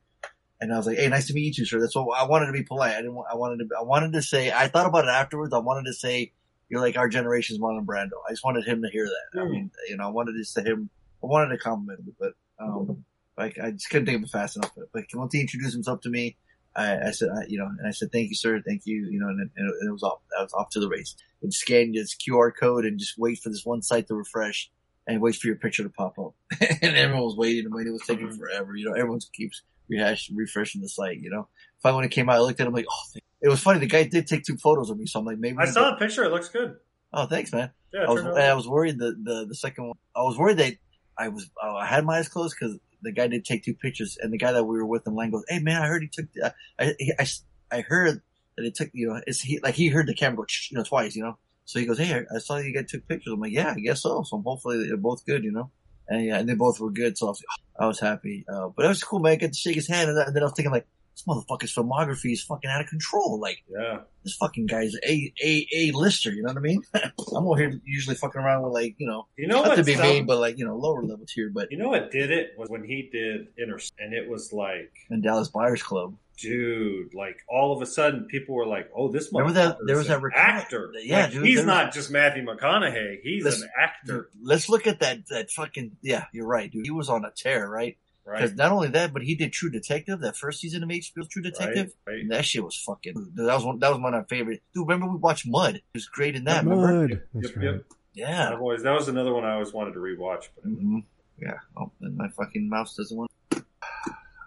And 0.63 0.73
I 0.73 0.77
was 0.77 0.87
like, 0.87 0.97
"Hey, 0.97 1.09
nice 1.09 1.27
to 1.27 1.33
meet 1.33 1.43
you 1.43 1.53
too, 1.53 1.65
sir." 1.65 1.81
That's 1.81 1.93
what 1.93 2.17
I 2.17 2.25
wanted 2.25 2.45
to 2.45 2.53
be 2.53 2.63
polite. 2.63 2.93
I 2.93 3.01
didn't. 3.01 3.15
Want, 3.15 3.27
I 3.29 3.35
wanted 3.35 3.67
to. 3.67 3.75
I 3.77 3.83
wanted 3.83 4.13
to 4.13 4.21
say. 4.21 4.49
I 4.49 4.69
thought 4.69 4.85
about 4.85 5.03
it 5.03 5.09
afterwards. 5.09 5.53
I 5.53 5.57
wanted 5.57 5.89
to 5.89 5.93
say, 5.93 6.31
"You're 6.69 6.79
like 6.79 6.97
our 6.97 7.09
generation's 7.09 7.59
Marlon 7.59 7.85
Brando." 7.85 8.11
I 8.25 8.31
just 8.31 8.45
wanted 8.45 8.65
him 8.65 8.81
to 8.81 8.89
hear 8.89 9.05
that. 9.05 9.41
I 9.41 9.43
mean, 9.43 9.71
you 9.89 9.97
know, 9.97 10.05
I 10.05 10.11
wanted 10.11 10.37
to 10.37 10.45
say 10.45 10.63
him. 10.63 10.89
I 11.21 11.27
wanted 11.27 11.49
to 11.49 11.57
compliment 11.57 11.99
him, 11.99 12.15
but 12.17 12.31
um, 12.59 13.03
like 13.37 13.59
I 13.61 13.71
just 13.71 13.89
couldn't 13.89 14.05
think 14.05 14.19
of 14.19 14.23
it 14.23 14.31
fast 14.31 14.55
enough. 14.55 14.71
But, 14.73 14.85
but 14.93 15.03
once 15.13 15.33
he 15.33 15.41
introduced 15.41 15.73
himself 15.73 15.99
to 16.01 16.09
me, 16.09 16.37
I, 16.77 17.07
I 17.07 17.11
said, 17.11 17.27
I, 17.29 17.43
you 17.49 17.57
know, 17.57 17.65
and 17.65 17.85
I 17.85 17.91
said, 17.91 18.13
"Thank 18.13 18.29
you, 18.29 18.35
sir. 18.35 18.61
Thank 18.65 18.83
you." 18.85 19.05
You 19.11 19.19
know, 19.19 19.27
and, 19.27 19.49
and 19.57 19.89
it 19.89 19.91
was 19.91 20.03
off. 20.03 20.19
I 20.39 20.43
was 20.43 20.53
off 20.53 20.69
to 20.69 20.79
the 20.79 20.87
race. 20.87 21.13
And 21.41 21.53
scan 21.53 21.91
this 21.91 22.15
QR 22.15 22.51
code 22.57 22.85
and 22.85 22.97
just 22.97 23.17
wait 23.17 23.39
for 23.39 23.49
this 23.49 23.65
one 23.65 23.81
site 23.81 24.07
to 24.07 24.15
refresh. 24.15 24.71
And 25.05 25.21
wait 25.21 25.35
for 25.35 25.47
your 25.47 25.57
picture 25.57 25.83
to 25.83 25.89
pop 25.89 26.17
up, 26.17 26.33
and 26.81 26.95
everyone 26.95 27.25
was 27.25 27.35
waiting 27.35 27.65
and 27.65 27.73
waiting. 27.73 27.91
It 27.91 27.99
was 27.99 28.07
taking 28.07 28.31
forever. 28.31 28.73
You 28.73 28.85
know, 28.85 28.93
everyone 28.93 29.19
keeps 29.33 29.61
rehash 29.89 30.29
refreshing 30.33 30.81
the 30.81 30.89
site. 30.89 31.19
You 31.19 31.29
know, 31.29 31.47
finally 31.81 31.97
when 31.97 32.05
it 32.05 32.11
came 32.11 32.29
out, 32.29 32.37
I 32.37 32.39
looked 32.39 32.59
at 32.59 32.67
him 32.67 32.73
like, 32.73 32.87
oh, 32.89 33.19
it 33.41 33.49
was 33.49 33.59
funny. 33.59 33.79
The 33.79 33.87
guy 33.87 34.03
did 34.03 34.27
take 34.27 34.43
two 34.43 34.57
photos 34.57 34.89
of 34.89 34.97
me, 34.97 35.05
so 35.05 35.19
I'm 35.19 35.25
like, 35.25 35.37
maybe 35.37 35.57
I 35.59 35.65
saw 35.65 35.91
the 35.91 35.97
picture. 35.97 36.23
It 36.23 36.31
looks 36.31 36.49
good. 36.49 36.77
Oh, 37.11 37.27
thanks, 37.27 37.51
man. 37.51 37.71
Yeah, 37.93 38.05
I 38.07 38.09
was, 38.09 38.23
I 38.23 38.53
was 38.53 38.67
worried 38.67 38.97
that 38.99 39.23
the 39.23 39.45
the 39.47 39.55
second 39.55 39.87
one. 39.87 39.97
I 40.15 40.23
was 40.23 40.37
worried 40.37 40.57
that 40.57 40.73
I 41.17 41.27
was 41.27 41.49
uh, 41.61 41.75
I 41.75 41.85
had 41.85 42.05
my 42.05 42.17
eyes 42.17 42.27
closed 42.27 42.55
because 42.59 42.79
the 43.03 43.11
guy 43.11 43.27
did 43.27 43.45
take 43.45 43.63
two 43.63 43.75
pictures, 43.75 44.17
and 44.19 44.33
the 44.33 44.37
guy 44.37 44.51
that 44.51 44.63
we 44.63 44.77
were 44.77 44.85
with 44.85 45.05
in 45.05 45.13
line 45.13 45.29
goes, 45.29 45.43
"Hey, 45.47 45.59
man, 45.59 45.81
I 45.81 45.87
heard 45.87 46.01
he 46.01 46.07
took. 46.07 46.25
Uh, 46.41 46.49
I, 46.79 46.95
I 47.19 47.27
I 47.71 47.81
heard 47.81 48.21
that 48.57 48.65
it 48.65 48.75
took. 48.75 48.89
You 48.93 49.09
know, 49.09 49.21
it's 49.27 49.41
he 49.41 49.59
like 49.59 49.75
he 49.75 49.89
heard 49.89 50.07
the 50.07 50.15
camera 50.15 50.37
go, 50.37 50.45
"Shh," 50.47 50.71
you 50.71 50.77
know, 50.77 50.83
twice. 50.83 51.15
You 51.15 51.23
know, 51.23 51.37
so 51.65 51.79
he 51.79 51.85
goes, 51.85 51.99
"Hey, 51.99 52.13
I, 52.13 52.35
I 52.35 52.39
saw 52.39 52.57
you 52.57 52.73
guys 52.73 52.89
took 52.89 53.07
pictures." 53.07 53.33
I'm 53.33 53.39
like, 53.39 53.51
"Yeah, 53.51 53.73
I 53.75 53.79
guess 53.79 54.01
so." 54.01 54.23
So 54.23 54.41
hopefully 54.41 54.87
they're 54.87 54.97
both 54.97 55.25
good. 55.25 55.43
You 55.43 55.51
know. 55.51 55.69
And 56.07 56.25
yeah, 56.25 56.39
and 56.39 56.49
they 56.49 56.53
both 56.55 56.79
were 56.79 56.91
good, 56.91 57.17
so 57.17 57.27
I 57.27 57.29
was, 57.29 57.43
I 57.79 57.85
was 57.87 57.99
happy. 57.99 58.45
Uh, 58.51 58.69
but 58.75 58.85
it 58.85 58.89
was 58.89 59.03
cool, 59.03 59.19
man. 59.19 59.33
I 59.33 59.35
get 59.35 59.53
to 59.53 59.57
shake 59.57 59.75
his 59.75 59.87
hand, 59.87 60.09
and 60.09 60.17
then 60.35 60.43
I 60.43 60.45
was 60.45 60.53
thinking, 60.53 60.71
like, 60.71 60.85
this 61.15 61.23
motherfucker's 61.27 61.73
filmography 61.75 62.33
is 62.33 62.43
fucking 62.43 62.69
out 62.69 62.81
of 62.81 62.87
control. 62.87 63.39
Like, 63.39 63.63
Yeah. 63.69 63.99
this 64.23 64.35
fucking 64.35 64.65
guy's 64.65 64.95
a 65.07 65.31
a 65.43 65.67
a 65.75 65.91
lister. 65.91 66.31
You 66.33 66.41
know 66.41 66.47
what 66.49 66.57
I 66.57 66.61
mean? 66.61 66.81
I'm 66.93 67.47
over 67.47 67.55
here 67.59 67.79
usually 67.85 68.15
fucking 68.15 68.41
around 68.41 68.63
with 68.63 68.73
like 68.73 68.95
you 68.97 69.05
know, 69.07 69.27
You 69.37 69.47
know 69.47 69.63
not 69.63 69.75
to 69.75 69.83
be 69.83 69.93
sound- 69.93 70.09
mean, 70.09 70.25
but 70.25 70.39
like 70.39 70.57
you 70.57 70.65
know, 70.65 70.75
lower 70.75 71.03
level 71.03 71.25
tier. 71.27 71.51
But 71.53 71.71
You 71.71 71.77
know 71.77 71.89
what 71.89 72.09
did 72.11 72.31
it 72.31 72.53
was 72.57 72.67
when 72.69 72.83
he 72.83 73.09
did 73.11 73.47
Inter, 73.57 73.77
and 73.99 74.13
it 74.13 74.27
was 74.27 74.51
like, 74.51 74.91
in 75.11 75.21
Dallas 75.21 75.49
Buyers 75.49 75.83
Club, 75.83 76.15
dude, 76.37 77.13
like 77.13 77.37
all 77.47 77.75
of 77.75 77.81
a 77.81 77.85
sudden 77.85 78.25
people 78.25 78.55
were 78.55 78.65
like, 78.65 78.89
"Oh, 78.95 79.11
this 79.11 79.29
Remember 79.31 79.53
that- 79.53 79.77
there 79.85 79.97
was 79.97 80.07
an 80.07 80.13
that 80.13 80.21
record- 80.21 80.37
actor." 80.37 80.91
Yeah, 81.01 81.23
Like, 81.23 81.31
dude, 81.31 81.45
he's 81.45 81.55
there 81.57 81.65
was- 81.65 81.67
not 81.67 81.93
just 81.93 82.11
Matthew 82.11 82.43
McConaughey; 82.45 83.19
he's 83.23 83.43
Let's- 83.43 83.61
an 83.61 83.69
actor, 83.79 84.29
let's 84.41 84.69
look 84.69 84.87
at 84.87 84.99
that 84.99 85.27
that 85.27 85.51
fucking 85.51 85.97
yeah. 86.01 86.25
You're 86.33 86.47
right, 86.47 86.71
dude. 86.71 86.85
He 86.85 86.91
was 86.91 87.09
on 87.09 87.25
a 87.25 87.31
tear, 87.35 87.67
right? 87.69 87.97
Right. 88.25 88.41
Because 88.41 88.55
not 88.55 88.71
only 88.71 88.87
that, 88.89 89.11
but 89.11 89.21
he 89.21 89.35
did 89.35 89.51
True 89.51 89.69
Detective, 89.69 90.21
that 90.21 90.37
first 90.37 90.61
season 90.61 90.81
of 90.81 90.87
HBO's 90.89 91.27
True 91.27 91.41
Detective. 91.41 91.91
Right, 92.07 92.13
right. 92.13 92.21
And 92.21 92.31
that 92.31 92.45
shit 92.45 92.63
was 92.63 92.77
fucking. 92.77 93.13
Dude, 93.15 93.35
that 93.35 93.53
was 93.53 93.65
one. 93.65 93.79
That 93.79 93.89
was 93.91 93.99
one 93.99 94.13
of 94.13 94.21
my 94.21 94.25
favorite. 94.27 94.61
Dude, 94.73 94.87
remember 94.87 95.11
we 95.11 95.17
watched 95.19 95.45
Mud? 95.45 95.75
It 95.75 95.83
was 95.93 96.05
great 96.07 96.35
in 96.37 96.45
that. 96.45 96.63
Remember? 96.63 97.07
Mud. 97.09 97.21
That's 97.33 97.49
Yep, 97.49 97.57
right. 97.57 97.65
yep. 97.65 97.83
Yeah. 98.13 98.49
I've 98.53 98.61
always, 98.61 98.83
that 98.83 98.93
was 98.93 99.07
another 99.09 99.33
one 99.33 99.43
I 99.43 99.53
always 99.53 99.73
wanted 99.73 99.93
to 99.95 99.99
rewatch. 99.99 100.47
But 100.55 100.63
hmm 100.63 100.99
Yeah. 101.41 101.57
Oh, 101.75 101.91
and 101.99 102.15
my 102.15 102.29
fucking 102.29 102.69
mouse 102.69 102.95
doesn't 102.95 103.17
want. 103.17 103.29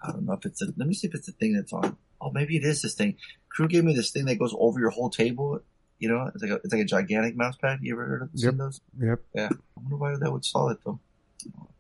I 0.07 0.13
don't 0.13 0.27
know 0.27 0.35
if 0.35 0.45
it's 0.45 0.63
a. 0.63 0.67
Let 0.77 0.89
me 0.89 0.95
see 0.95 1.07
if 1.09 1.15
it's 1.15 1.29
a 1.29 1.33
thing 1.33 1.55
that's 1.55 1.73
on. 1.73 1.97
Oh, 2.21 2.31
maybe 2.31 2.57
it 2.57 2.65
is 2.65 2.83
this 2.83 2.95
thing. 2.95 3.17
Crew 3.49 3.69
gave 3.69 3.85
me 3.85 3.95
this 3.95 4.11
thing 4.11 4.25
that 4.27 4.39
goes 4.39 4.55
over 4.59 4.81
your 4.81 4.91
whole 4.91 5.11
table. 5.11 5.61
You 5.99 6.09
know, 6.11 6.31
it's 6.35 6.43
like 6.43 6.51
a, 6.51 6.55
it's 6.57 6.73
like 6.73 6.83
a 6.83 6.87
gigantic 6.87 7.37
mouse 7.37 7.57
pad. 7.57 7.79
You 7.83 7.95
ever 7.95 8.07
heard 8.07 8.23
of 8.23 8.31
seen 8.35 8.51
Yep. 8.51 8.57
those? 8.59 8.81
Yep. 9.01 9.21
Yeah. 9.35 9.49
I 9.53 9.81
wonder 9.81 9.97
why 9.97 10.17
that 10.17 10.31
would 10.33 10.45
solve 10.45 10.73
it 10.73 10.79
though. 10.85 11.01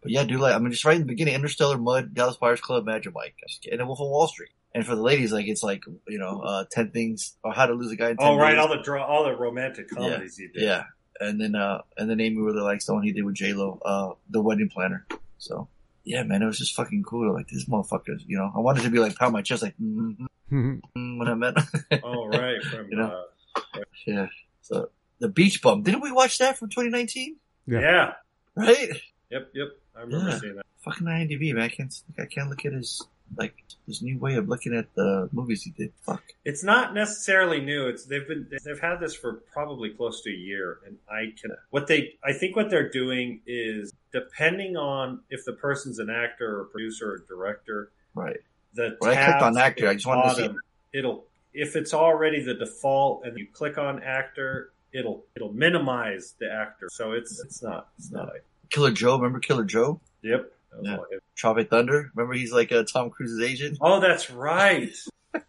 But 0.02 0.10
yeah, 0.10 0.24
dude, 0.24 0.40
like 0.40 0.54
I 0.54 0.58
mean, 0.58 0.70
just 0.72 0.84
right 0.84 0.96
in 0.96 1.02
the 1.02 1.06
beginning, 1.06 1.34
Interstellar, 1.34 1.78
Mud, 1.78 2.14
Dallas 2.14 2.36
Buyers 2.36 2.60
Club, 2.60 2.84
Magic 2.84 3.12
Mike, 3.14 3.34
and 3.70 3.80
then 3.80 3.86
Wolf 3.86 4.00
of 4.00 4.08
Wall 4.08 4.26
Street. 4.28 4.50
And 4.74 4.86
for 4.86 4.94
the 4.94 5.02
ladies, 5.02 5.32
like 5.32 5.46
it's 5.48 5.62
like 5.62 5.84
you 6.06 6.18
know, 6.18 6.40
uh, 6.40 6.64
ten 6.70 6.90
things 6.90 7.36
or 7.42 7.52
how 7.52 7.66
to 7.66 7.72
lose 7.72 7.90
a 7.92 7.96
guy 7.96 8.10
in 8.10 8.16
ten 8.16 8.26
oh, 8.26 8.36
right, 8.36 8.52
days. 8.52 8.60
all 8.60 8.68
the 8.68 8.82
draw, 8.82 9.04
all 9.04 9.24
the 9.24 9.34
romantic 9.36 9.88
comedies 9.90 10.36
he 10.36 10.48
did. 10.48 10.62
Yeah. 10.62 10.84
And 11.18 11.40
then, 11.40 11.54
uh, 11.54 11.80
and 11.96 12.10
then 12.10 12.20
Amy 12.20 12.36
really 12.36 12.60
likes 12.60 12.84
the 12.84 12.92
one 12.92 13.02
he 13.02 13.12
did 13.12 13.24
with 13.24 13.36
J-Lo, 13.36 13.80
uh, 13.82 14.10
The 14.28 14.42
Wedding 14.42 14.68
Planner. 14.68 15.06
So, 15.38 15.66
yeah, 16.06 16.22
man, 16.22 16.40
it 16.40 16.46
was 16.46 16.56
just 16.58 16.74
fucking 16.74 17.02
cool. 17.02 17.34
Like, 17.34 17.48
this 17.48 17.66
motherfucker, 17.66 18.18
you 18.26 18.38
know, 18.38 18.50
I 18.54 18.60
wanted 18.60 18.84
to 18.84 18.90
be 18.90 18.98
like, 19.00 19.16
pound 19.16 19.32
my 19.34 19.42
chest, 19.42 19.62
like, 19.62 19.74
mm-hmm, 19.78 20.24
when 21.18 21.28
I 21.28 21.34
met 21.34 21.54
Oh, 22.02 22.28
right, 22.28 22.62
from 22.70 22.88
You 22.90 22.96
know? 22.96 23.24
uh, 23.56 23.80
Yeah. 24.06 24.26
So, 24.62 24.90
The 25.18 25.28
Beach 25.28 25.60
Bum. 25.60 25.82
Didn't 25.82 26.00
we 26.00 26.12
watch 26.12 26.38
that 26.38 26.56
from 26.58 26.70
2019? 26.70 27.36
Yeah. 27.66 27.80
yeah, 27.80 28.12
Right? 28.54 28.90
yep, 29.30 29.50
yep. 29.52 29.68
I 29.96 30.00
remember 30.02 30.30
Yeah. 30.30 30.38
seeing 30.38 30.54
that. 30.56 30.66
Fucking 30.84 31.06
IMDb, 31.06 31.52
man. 31.52 31.64
I 31.64 31.68
can't, 31.68 31.92
I 32.18 32.26
can't 32.26 32.48
look 32.48 32.64
at 32.64 32.72
his, 32.72 33.02
like 33.36 33.54
this 33.86 34.02
new 34.02 34.18
way 34.18 34.34
of 34.34 34.48
looking 34.48 34.74
at 34.74 34.92
the 34.94 35.28
movies 35.32 35.62
he 35.62 35.70
did. 35.70 35.92
Fuck. 36.02 36.22
It's 36.44 36.62
not 36.64 36.94
necessarily 36.94 37.60
new. 37.60 37.86
It's 37.86 38.04
they've 38.04 38.26
been 38.26 38.46
they've 38.64 38.80
had 38.80 39.00
this 39.00 39.14
for 39.14 39.34
probably 39.52 39.90
close 39.90 40.22
to 40.22 40.30
a 40.30 40.36
year, 40.36 40.78
and 40.86 40.96
I 41.10 41.32
can 41.40 41.52
what 41.70 41.86
they 41.86 42.14
I 42.24 42.32
think 42.32 42.56
what 42.56 42.70
they're 42.70 42.88
doing 42.90 43.40
is 43.46 43.92
depending 44.12 44.76
on 44.76 45.20
if 45.30 45.44
the 45.44 45.52
person's 45.52 45.98
an 45.98 46.10
actor 46.10 46.60
or 46.60 46.64
producer 46.64 47.12
or 47.14 47.18
director, 47.28 47.90
Right. 48.14 48.38
the 48.74 48.96
Well, 49.00 49.10
I 49.12 49.24
clicked 49.24 49.42
on 49.42 49.56
actor. 49.58 49.88
I 49.88 49.94
just 49.94 50.06
wanted 50.06 50.34
to 50.36 50.48
see- 50.52 50.58
It'll 50.92 51.24
if 51.52 51.74
it's 51.76 51.94
already 51.94 52.42
the 52.42 52.54
default 52.54 53.24
and 53.24 53.36
you 53.38 53.46
click 53.52 53.76
on 53.78 54.02
actor, 54.02 54.70
it'll 54.92 55.24
it'll 55.34 55.52
minimize 55.52 56.34
the 56.38 56.50
actor. 56.50 56.88
So 56.90 57.12
it's 57.12 57.38
it's 57.44 57.62
not 57.62 57.88
it's 57.98 58.10
not. 58.10 58.32
Killer 58.70 58.90
Joe, 58.90 59.16
remember 59.16 59.38
Killer 59.40 59.64
Joe? 59.64 60.00
Yep. 60.22 60.52
Yeah. 60.82 60.98
Tropic 61.34 61.70
Thunder. 61.70 62.10
Remember 62.14 62.34
he's 62.34 62.52
like 62.52 62.72
uh, 62.72 62.84
Tom 62.84 63.10
Cruise's 63.10 63.42
agent. 63.42 63.78
Oh, 63.80 64.00
that's 64.00 64.30
right. 64.30 64.94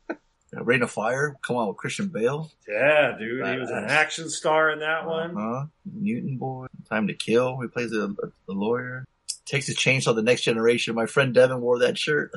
Reign 0.54 0.82
of 0.82 0.92
Fire. 0.92 1.38
Come 1.42 1.56
on 1.56 1.68
with 1.68 1.78
Christian 1.78 2.08
Bale. 2.08 2.52
Yeah, 2.68 3.16
dude, 3.18 3.46
he 3.46 3.58
was 3.58 3.70
an 3.70 3.86
action 3.88 4.30
star 4.30 4.72
in 4.72 4.80
that 4.80 5.06
one. 5.06 5.36
Huh? 5.36 5.66
Newton 5.86 6.38
Boy. 6.38 6.68
Time 6.90 7.08
to 7.08 7.14
Kill. 7.14 7.60
He 7.62 7.68
plays 7.68 7.92
a, 7.94 8.06
a, 8.06 8.32
lawyer. 8.48 9.06
Takes 9.46 9.70
a 9.70 9.74
chainsaw. 9.74 10.16
The 10.16 10.22
next 10.22 10.42
generation. 10.42 10.96
My 10.96 11.06
friend 11.06 11.34
Devin 11.34 11.62
wore 11.62 11.80
that 11.80 11.98
shirt. 11.98 12.32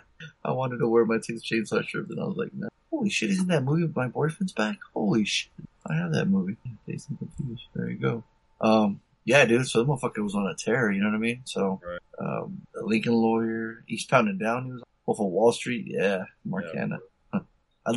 I 0.44 0.52
wanted 0.52 0.78
to 0.78 0.88
wear 0.88 1.04
my 1.04 1.16
Texas 1.16 1.44
Chainsaw 1.44 1.86
shirt, 1.86 2.08
and 2.08 2.20
I 2.20 2.24
was 2.24 2.36
like, 2.36 2.54
no. 2.54 2.68
Holy 2.90 3.10
shit! 3.10 3.30
Isn't 3.30 3.48
that 3.48 3.64
movie? 3.64 3.82
with 3.82 3.96
My 3.96 4.08
boyfriend's 4.08 4.52
back. 4.52 4.78
Holy 4.94 5.24
shit! 5.24 5.50
I 5.86 5.96
have 5.96 6.12
that 6.12 6.26
movie. 6.26 6.56
And 6.64 6.78
Confused. 7.18 7.64
There 7.74 7.90
you 7.90 7.98
go. 7.98 8.24
Um. 8.60 9.00
Yeah, 9.26 9.44
dude. 9.44 9.66
So 9.66 9.82
the 9.82 9.92
motherfucker 9.92 10.22
was 10.22 10.34
on 10.34 10.46
a 10.46 10.54
tear. 10.54 10.90
You 10.90 11.00
know 11.02 11.08
what 11.08 11.16
I 11.16 11.18
mean? 11.18 11.42
So, 11.44 11.80
um, 12.18 12.62
the 12.72 12.82
Lincoln 12.84 13.12
Lawyer, 13.12 13.84
Eastbound 13.88 14.28
and 14.28 14.38
Down. 14.40 14.64
He 14.64 14.72
was 14.72 14.80
on 14.82 14.86
Wolf 15.04 15.20
of 15.20 15.26
Wall 15.26 15.52
Street. 15.52 15.84
Yeah, 15.88 16.24
Mark 16.44 16.64
Hanna. 16.74 16.98
Huh. 17.34 17.40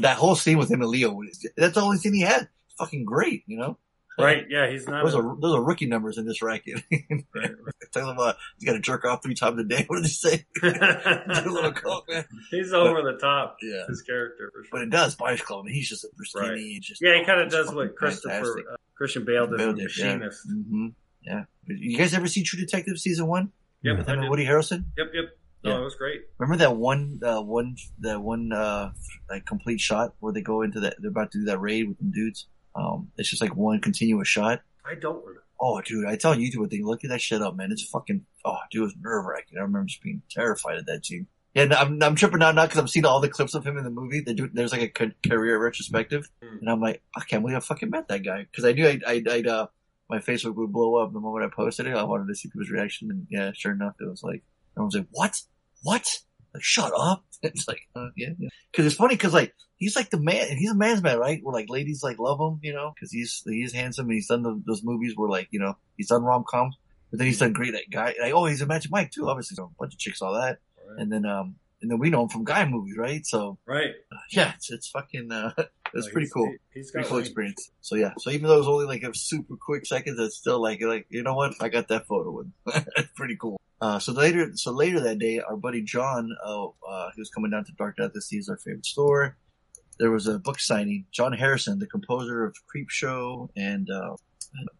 That 0.02 0.18
whole 0.18 0.36
scene 0.36 0.58
with 0.58 0.70
him 0.72 0.82
and 0.82 0.90
Leo. 0.90 1.18
That's 1.56 1.76
the 1.76 1.82
only 1.82 1.98
scene 1.98 2.14
he 2.16 2.22
had. 2.22 2.50
Fucking 2.78 3.06
great. 3.06 3.44
You 3.48 3.58
know. 3.58 3.78
Right? 4.18 4.46
Yeah, 4.50 4.70
he's 4.70 4.86
not. 4.86 5.06
Those 5.06 5.14
a- 5.14 5.20
are 5.20 5.38
those 5.40 5.56
are 5.56 5.64
rookie 5.64 5.86
numbers 5.86 6.18
in 6.18 6.26
this 6.26 6.42
racket. 6.42 6.82
Talking 7.94 8.10
about 8.10 8.36
you 8.58 8.66
got 8.68 8.74
to 8.74 8.80
jerk 8.80 9.06
off 9.06 9.24
three 9.24 9.34
times 9.36 9.60
a 9.60 9.64
day. 9.64 9.86
What 9.88 9.98
did 9.98 10.06
he 10.08 10.12
say? 10.12 10.46
Do 10.62 10.68
a 10.70 11.52
little 11.54 11.72
coke, 11.72 12.10
man. 12.10 12.26
He's 12.52 12.74
over 12.74 13.02
the 13.02 13.18
top. 13.18 13.58
Yeah. 13.62 13.86
his 13.88 14.02
character 14.02 14.52
for 14.54 14.64
sure. 14.64 14.70
But 14.72 14.82
it 14.82 14.90
does 14.90 15.16
Buyers 15.16 15.42
Club, 15.42 15.66
and 15.68 15.74
he's 15.74 15.88
just 15.88 16.04
a 16.04 16.10
skinny. 16.24 16.50
Right. 16.74 16.82
Just, 16.82 17.02
Yeah, 17.02 17.18
he 17.18 17.26
kind 17.26 17.40
of 17.42 17.50
does 17.50 17.74
what 17.74 17.96
Christopher 17.96 18.60
uh, 18.74 18.76
Christian 18.96 19.24
Bale 19.26 19.48
did 19.48 19.54
in 19.54 19.58
Bale 19.58 19.74
did, 19.74 19.98
yeah. 19.98 20.16
Machinist. 20.18 20.48
Yeah. 21.30 21.44
You 21.68 21.98
guys 21.98 22.14
ever 22.14 22.28
see 22.28 22.44
True 22.44 22.60
Detective 22.60 22.98
season 22.98 23.28
one? 23.28 23.52
Yep, 23.84 23.98
With 24.00 24.08
him 24.10 24.20
and. 24.20 24.30
Woody 24.30 24.46
Harrelson. 24.46 24.86
Yep, 24.98 25.08
yep. 25.14 25.26
No, 25.64 25.72
Yeah. 25.72 25.78
it 25.80 25.84
was 25.84 25.96
great. 25.96 26.22
Remember 26.40 26.58
that 26.58 26.76
one, 26.76 27.20
uh, 27.24 27.42
one, 27.42 27.76
that 28.00 28.22
one, 28.22 28.52
uh, 28.52 28.92
like 29.30 29.46
complete 29.46 29.80
shot 29.80 30.16
where 30.20 30.34
they 30.34 30.42
go 30.42 30.64
into 30.64 30.80
that, 30.82 30.96
they're 31.00 31.12
about 31.12 31.32
to 31.34 31.40
do 31.40 31.46
that 31.46 31.60
raid 31.60 31.88
with 31.88 31.98
them 32.00 32.12
dudes. 32.12 32.48
Um, 32.76 33.12
it's 33.18 33.30
just 33.30 33.42
like 33.42 33.56
one 33.56 33.80
continuous 33.82 34.28
shot. 34.28 34.62
I 34.86 34.96
don't 34.96 35.20
remember. 35.22 35.44
Oh, 35.62 35.82
dude, 35.82 36.06
I 36.08 36.16
tell 36.16 36.36
YouTube 36.36 36.60
what 36.60 36.70
they 36.72 36.82
look 36.82 37.04
at 37.04 37.10
that 37.10 37.22
shit 37.22 37.42
up, 37.42 37.56
man. 37.56 37.72
It's 37.72 37.84
fucking, 37.84 38.26
oh, 38.46 38.58
dude, 38.72 38.80
it 38.80 38.84
was 38.86 38.96
nerve 39.02 39.26
wracking. 39.26 39.58
I 39.58 39.62
remember 39.62 39.88
just 39.88 40.02
being 40.02 40.22
terrified 40.32 40.78
of 40.78 40.86
that 40.86 41.06
scene. 41.06 41.28
Yeah, 41.54 41.66
I'm, 41.78 42.02
I'm 42.02 42.16
tripping 42.16 42.42
out 42.42 42.56
now 42.56 42.66
because 42.66 42.80
I've 42.80 42.90
seen 42.90 43.06
all 43.06 43.20
the 43.20 43.28
clips 43.28 43.56
of 43.56 43.66
him 43.68 43.78
in 43.78 43.84
the 43.84 43.90
movie. 43.90 44.22
They 44.22 44.34
do, 44.34 44.50
there's 44.54 44.72
like 44.72 44.82
a 45.02 45.12
career 45.30 45.62
retrospective, 45.62 46.30
and 46.42 46.70
I'm 46.70 46.80
like, 46.80 47.02
I 47.18 47.22
can't 47.22 47.42
believe 47.44 47.58
I 47.58 47.60
fucking 47.60 47.90
met 47.90 48.08
that 48.08 48.24
guy 48.24 48.44
because 48.50 48.64
I 48.66 48.72
knew 48.72 48.88
I'd, 48.88 49.04
I'd, 49.04 49.28
I'd, 49.28 49.48
uh, 49.48 49.68
my 50.10 50.18
Facebook 50.19 50.56
would 50.56 50.72
blow 50.73 50.95
up 50.95 51.14
the 51.14 51.19
moment 51.19 51.45
I 51.45 51.56
posted 51.56 51.88
it. 51.88 51.95
I 51.95 52.03
wanted 52.03 52.27
to 52.27 52.36
see 52.36 52.49
people's 52.49 52.69
reaction, 52.69 53.11
and 53.11 53.27
yeah, 53.30 53.52
sure 53.53 53.72
enough, 53.73 53.95
it 54.02 54.10
was 54.10 54.23
like, 54.23 54.44
everyone's 54.76 54.95
like, 54.95 55.07
what? 55.11 55.41
What? 55.84 56.19
Like, 56.53 56.64
shut 56.64 56.91
up. 56.98 57.26
It's 57.41 57.69
like, 57.69 57.80
uh, 57.95 58.07
yeah, 58.18 58.31
yeah. 58.38 58.49
Cause 58.73 58.86
it's 58.86 58.95
funny 58.95 59.15
cause 59.15 59.34
like, 59.34 59.53
he's 59.77 59.95
like 59.95 60.10
the 60.10 60.19
man, 60.19 60.57
he's 60.57 60.72
a 60.72 60.76
man's 60.76 61.02
man, 61.02 61.18
right? 61.19 61.40
Where 61.41 61.53
like 61.53 61.69
ladies 61.69 62.03
like 62.03 62.19
love 62.19 62.38
him, 62.38 62.60
you 62.61 62.73
know, 62.73 62.94
cause 62.99 63.11
he's, 63.14 63.41
he's 63.45 63.72
handsome 63.72 64.07
and 64.07 64.14
he's 64.15 64.27
done 64.27 64.44
the, 64.44 64.61
those 64.68 64.84
movies 64.84 65.14
where 65.15 65.30
like, 65.30 65.48
you 65.52 65.60
know, 65.61 65.77
he's 65.95 66.10
done 66.10 66.23
rom-coms, 66.23 66.76
but 67.10 67.18
then 67.19 67.27
he's 67.27 67.40
done 67.40 67.53
great 67.53 67.76
at 67.76 67.90
guy, 67.90 68.14
like, 68.22 68.34
oh, 68.34 68.45
he's 68.45 68.60
a 68.61 68.65
Magic 68.65 68.91
Mike 68.91 69.11
too, 69.11 69.30
obviously. 69.30 69.56
So 69.56 69.64
a 69.65 69.69
bunch 69.80 69.94
of 69.94 69.99
chicks 69.99 70.22
all 70.22 70.34
that. 70.34 70.57
And 70.98 71.10
then, 71.10 71.26
um, 71.26 71.56
and 71.81 71.90
then 71.90 71.98
we 71.98 72.10
know 72.10 72.23
him 72.23 72.27
from 72.27 72.44
guy 72.44 72.65
movies, 72.65 72.98
right? 72.98 73.26
So, 73.26 73.57
Right. 73.65 73.94
yeah, 74.31 74.52
it's, 74.56 74.69
it's 74.69 74.90
fucking, 74.90 75.31
uh, 75.31 75.53
it's 75.94 76.07
No, 76.07 76.11
pretty 76.14 76.30
cool. 76.34 76.48
he- 76.74 76.80
he's 76.80 76.91
got 76.91 76.99
pretty 76.99 77.07
cool 77.10 77.18
range. 77.18 77.28
experience. 77.28 77.72
So 77.82 77.95
yeah, 77.95 78.14
so 78.20 78.30
even 78.32 78.48
though 78.48 78.56
it 78.56 78.60
was 78.60 78.68
only 78.68 78.86
like 78.86 79.03
a 79.03 79.14
super 79.14 79.56
quick 79.56 79.86
second, 79.86 80.18
it's 80.20 80.38
still 80.38 80.61
like, 80.61 80.82
like, 80.82 81.07
you 81.10 81.24
know 81.24 81.36
what? 81.36 81.53
I 81.61 81.70
got 81.70 81.88
that 81.90 82.06
photo 82.07 82.32
with. 82.32 82.52
it's 82.98 83.10
pretty 83.16 83.36
cool. 83.38 83.60
Uh, 83.82 83.98
so 83.99 84.11
later, 84.11 84.52
so 84.56 84.72
later 84.72 84.99
that 84.99 85.20
day, 85.20 85.40
our 85.40 85.56
buddy 85.56 85.82
John, 85.82 86.36
uh, 86.45 86.66
uh, 86.88 87.11
he 87.16 87.22
was 87.22 87.30
coming 87.30 87.52
down 87.52 87.64
to 87.66 87.72
Dark 87.74 87.95
Death 87.98 88.11
to 88.14 88.22
see 88.22 88.41
our 88.49 88.57
favorite 88.57 88.86
store. 88.86 89.38
There 89.99 90.11
was 90.11 90.28
a 90.28 90.38
book 90.40 90.60
signing. 90.60 91.06
John 91.11 91.34
Harrison, 91.34 91.80
the 91.80 91.88
composer 91.88 92.44
of 92.45 92.56
Creepshow 92.74 93.49
and, 93.56 93.90
uh, 93.90 94.16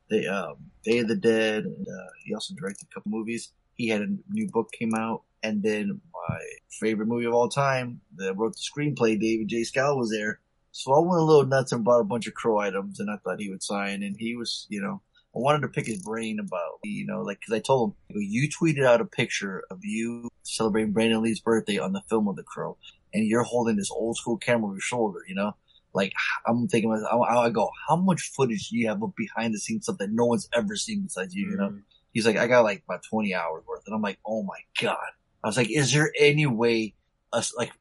they, 0.10 0.26
um, 0.28 0.56
Day 0.84 1.00
of 1.00 1.08
the 1.08 1.16
Dead, 1.16 1.64
and, 1.66 1.88
uh, 1.88 2.08
he 2.26 2.34
also 2.34 2.54
directed 2.56 2.88
a 2.90 2.94
couple 2.94 3.12
movies. 3.12 3.52
He 3.76 3.88
had 3.88 4.02
a 4.02 4.08
new 4.30 4.48
book 4.50 4.72
came 4.78 4.94
out, 4.96 5.24
and 5.44 5.62
then 5.64 6.02
my 6.14 6.40
favorite 6.80 7.06
movie 7.08 7.26
of 7.26 7.34
all 7.34 7.48
time, 7.50 8.02
that 8.18 8.36
wrote 8.36 8.54
the 8.54 8.60
screenplay, 8.60 9.20
David 9.20 9.48
J. 9.48 9.62
Schow 9.62 9.96
was 9.98 10.10
there. 10.10 10.40
So 10.72 10.94
I 10.94 11.00
went 11.00 11.22
a 11.22 11.26
little 11.26 11.46
nuts 11.46 11.72
and 11.72 11.84
bought 11.84 12.02
a 12.02 12.06
bunch 12.06 12.28
of 12.28 12.34
crow 12.34 12.60
items, 12.60 13.00
and 13.00 13.10
I 13.10 13.18
thought 13.18 13.40
he 13.40 13.50
would 13.50 13.64
sign. 13.64 14.04
And 14.04 14.16
he 14.18 14.36
was, 14.36 14.68
you 14.70 14.82
know, 14.82 15.02
I 15.36 15.40
wanted 15.40 15.62
to 15.62 15.68
pick 15.68 15.86
his 15.86 16.02
brain 16.02 16.40
about, 16.40 16.80
you 16.84 17.06
know, 17.06 17.22
like, 17.22 17.40
cause 17.46 17.56
I 17.56 17.60
told 17.60 17.96
him, 18.10 18.22
you 18.22 18.50
tweeted 18.50 18.86
out 18.86 19.02
a 19.02 19.06
picture 19.06 19.64
of 19.70 19.80
you 19.84 20.30
celebrating 20.44 20.92
Brandon 20.92 21.22
Lee's 21.22 21.40
birthday 21.40 21.78
on 21.78 21.94
the 21.94 22.02
film 22.10 22.28
of 22.28 22.36
the 22.36 22.44
crow, 22.44 22.78
and 23.14 23.28
you're 23.28 23.44
holding 23.44 23.76
this 23.76 23.92
old 23.92 24.18
school 24.18 24.38
camera 24.38 24.66
over 24.66 24.76
your 24.76 24.82
shoulder, 24.82 25.20
you 25.28 25.36
know? 25.36 25.56
Like, 25.94 26.14
I'm 26.46 26.68
thinking, 26.68 26.92
I, 26.92 27.16
I 27.16 27.50
go, 27.50 27.72
how 27.88 27.96
much 27.96 28.32
footage 28.36 28.70
do 28.70 28.78
you 28.78 28.90
have 28.90 29.02
of 29.02 29.16
behind 29.16 29.54
the 29.54 29.60
scenes 29.60 29.86
stuff 29.86 29.98
that 29.98 30.12
no 30.12 30.26
one's 30.26 30.48
ever 30.54 30.76
seen 30.76 31.02
besides 31.02 31.34
you, 31.34 31.50
you 31.50 31.58
know? 31.58 31.70
Mm-hmm. 31.70 31.80
He's 32.14 32.26
like, 32.26 32.38
I 32.38 32.48
got 32.48 32.64
like 32.64 32.84
about 32.88 33.04
20 33.10 33.34
hours 33.34 33.64
worth. 33.68 33.84
And 33.86 33.96
I'm 33.96 34.02
like, 34.02 34.20
oh 34.26 34.44
my 34.44 34.60
God. 34.82 34.98
I 35.44 35.48
was 35.48 35.58
like, 35.58 35.70
is 35.72 35.92
there 35.92 36.12
any 36.20 36.46
way 36.46 36.94
us, 37.34 37.54
like, 37.56 37.72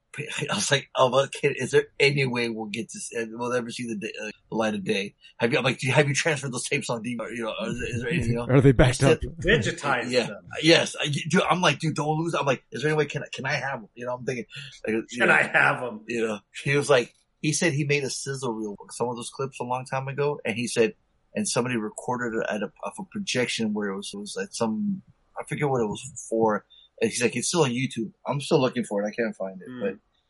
I 0.50 0.54
was 0.54 0.70
like, 0.70 0.88
oh, 0.96 1.10
well, 1.10 1.28
kid, 1.28 1.56
is 1.58 1.70
there 1.70 1.86
any 2.00 2.26
way 2.26 2.48
we'll 2.48 2.66
get 2.66 2.88
to, 2.90 2.98
see, 2.98 3.24
we'll 3.30 3.52
ever 3.52 3.70
see 3.70 3.86
the, 3.86 3.96
day, 3.96 4.12
uh, 4.20 4.30
the 4.50 4.56
light 4.56 4.74
of 4.74 4.82
day? 4.84 5.14
Have 5.38 5.52
you, 5.52 5.58
I'm 5.58 5.64
like, 5.64 5.78
do 5.78 5.86
you, 5.86 5.92
have 5.92 6.08
you 6.08 6.14
transferred 6.14 6.52
those 6.52 6.66
tapes 6.68 6.90
on 6.90 7.02
DVD? 7.02 7.36
You 7.36 7.44
know, 7.44 7.54
is, 7.66 7.78
there- 7.78 7.88
is 7.88 8.00
there 8.02 8.10
anything 8.10 8.38
else? 8.38 8.50
Are 8.50 8.60
they 8.60 8.72
backed 8.72 9.02
I 9.04 9.12
up? 9.12 9.20
said- 9.22 9.36
Digitize 9.62 10.10
Yeah. 10.10 10.26
them. 10.26 10.42
Yes. 10.62 10.96
I, 11.00 11.06
dude, 11.08 11.42
I'm 11.42 11.60
like, 11.60 11.78
dude, 11.78 11.94
don't 11.94 12.18
lose. 12.18 12.34
I'm 12.34 12.46
like, 12.46 12.64
is 12.72 12.82
there 12.82 12.90
any 12.90 12.98
way 12.98 13.06
can 13.06 13.22
I, 13.22 13.26
can 13.32 13.44
I 13.46 13.52
have 13.52 13.80
them? 13.80 13.88
You 13.94 14.06
know, 14.06 14.14
I'm 14.14 14.24
thinking, 14.24 14.46
like, 14.86 14.96
Can 15.10 15.28
know, 15.28 15.34
I 15.34 15.42
have 15.42 15.80
them? 15.80 16.00
you 16.08 16.26
know, 16.26 16.38
he 16.64 16.76
was 16.76 16.88
like, 16.90 17.14
he 17.40 17.52
said 17.52 17.72
he 17.72 17.84
made 17.84 18.02
a 18.02 18.10
sizzle 18.10 18.52
reel, 18.52 18.76
some 18.90 19.08
of 19.08 19.14
those 19.16 19.30
clips 19.30 19.60
a 19.60 19.64
long 19.64 19.84
time 19.84 20.08
ago, 20.08 20.40
and 20.44 20.56
he 20.56 20.66
said, 20.66 20.94
and 21.34 21.46
somebody 21.48 21.76
recorded 21.76 22.36
it 22.36 22.46
at 22.50 22.62
a, 22.62 22.72
of 22.82 22.92
a 22.98 23.04
projection 23.12 23.72
where 23.74 23.90
it 23.90 23.96
was, 23.96 24.10
it 24.12 24.16
was 24.18 24.36
at 24.36 24.52
some, 24.54 25.02
I 25.38 25.44
forget 25.44 25.68
what 25.68 25.80
it 25.80 25.86
was 25.86 26.02
for. 26.28 26.64
He's 27.00 27.22
like, 27.22 27.36
it's 27.36 27.48
still 27.48 27.62
on 27.64 27.70
YouTube. 27.70 28.12
I'm 28.26 28.40
still 28.40 28.60
looking 28.60 28.84
for 28.84 29.02
it. 29.02 29.06
I 29.06 29.10
can't 29.12 29.34
find 29.36 29.60
it, 29.60 29.68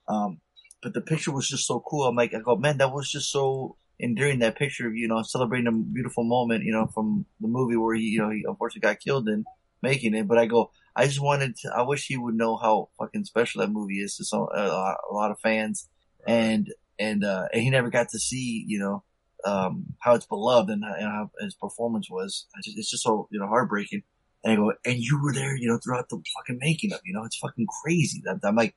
but, 0.07 0.15
um, 0.15 0.41
but 0.83 0.95
the 0.95 1.01
picture 1.01 1.33
was 1.33 1.49
just 1.49 1.67
so 1.67 1.81
cool. 1.81 2.05
I'm 2.07 2.15
like, 2.17 2.35
I 2.35 2.41
go, 2.41 2.57
man, 2.57 2.79
that 2.79 2.93
was 2.93 3.11
just 3.11 3.31
so 3.33 3.77
enduring. 3.99 4.39
That 4.41 4.57
picture 4.57 4.87
of, 4.87 4.95
you 4.95 5.09
know, 5.09 5.23
celebrating 5.23 5.67
a 5.67 5.73
beautiful 5.73 6.25
moment, 6.25 6.65
you 6.65 6.73
know, 6.73 6.87
from 6.95 7.27
the 7.41 7.49
movie 7.49 7.77
where 7.77 7.95
he, 7.97 8.03
you 8.03 8.21
know, 8.21 8.31
he 8.31 8.45
unfortunately 8.47 8.87
got 8.89 9.01
killed 9.01 9.29
in 9.29 9.45
making 9.83 10.15
it. 10.15 10.29
But 10.29 10.39
I 10.39 10.47
go, 10.47 10.71
I 10.95 11.07
just 11.07 11.21
wanted 11.21 11.57
to, 11.63 11.73
I 11.77 11.83
wish 11.83 12.07
he 12.07 12.17
would 12.17 12.35
know 12.35 12.57
how 12.57 12.91
fucking 12.99 13.25
special 13.25 13.61
that 13.61 13.71
movie 13.73 14.01
is 14.01 14.17
to 14.17 14.25
some, 14.25 14.47
a, 14.55 14.69
lot- 14.69 14.99
a 15.11 15.15
lot 15.15 15.31
of 15.31 15.41
fans. 15.41 15.89
And, 16.27 16.73
and, 16.99 17.25
uh, 17.25 17.47
and 17.53 17.63
he 17.63 17.71
never 17.71 17.91
got 17.91 18.11
to 18.11 18.19
see, 18.19 18.65
you 18.67 18.79
know, 18.79 19.03
um, 19.45 19.87
how 20.01 20.15
it's 20.15 20.27
beloved 20.27 20.69
and, 20.71 20.83
and 20.85 21.03
how 21.05 21.31
his 21.41 21.55
performance 21.55 22.09
was. 22.11 22.47
It's 22.57 22.67
just, 22.67 22.79
it's 22.79 22.91
just 22.91 23.03
so, 23.05 23.29
you 23.33 23.41
know, 23.41 23.47
heartbreaking. 23.47 24.03
And 24.45 24.53
I 24.53 24.57
go, 24.57 24.73
and 24.85 24.97
you 24.99 25.21
were 25.23 25.33
there, 25.33 25.57
you 25.57 25.69
know, 25.69 25.79
throughout 25.79 26.09
the 26.09 26.23
fucking 26.37 26.59
making 26.61 26.93
of, 26.93 27.01
you 27.05 27.13
know, 27.13 27.25
it's 27.25 27.39
fucking 27.39 27.67
crazy. 27.83 28.23
I'm, 28.29 28.41
I'm 28.45 28.57
like, 28.57 28.75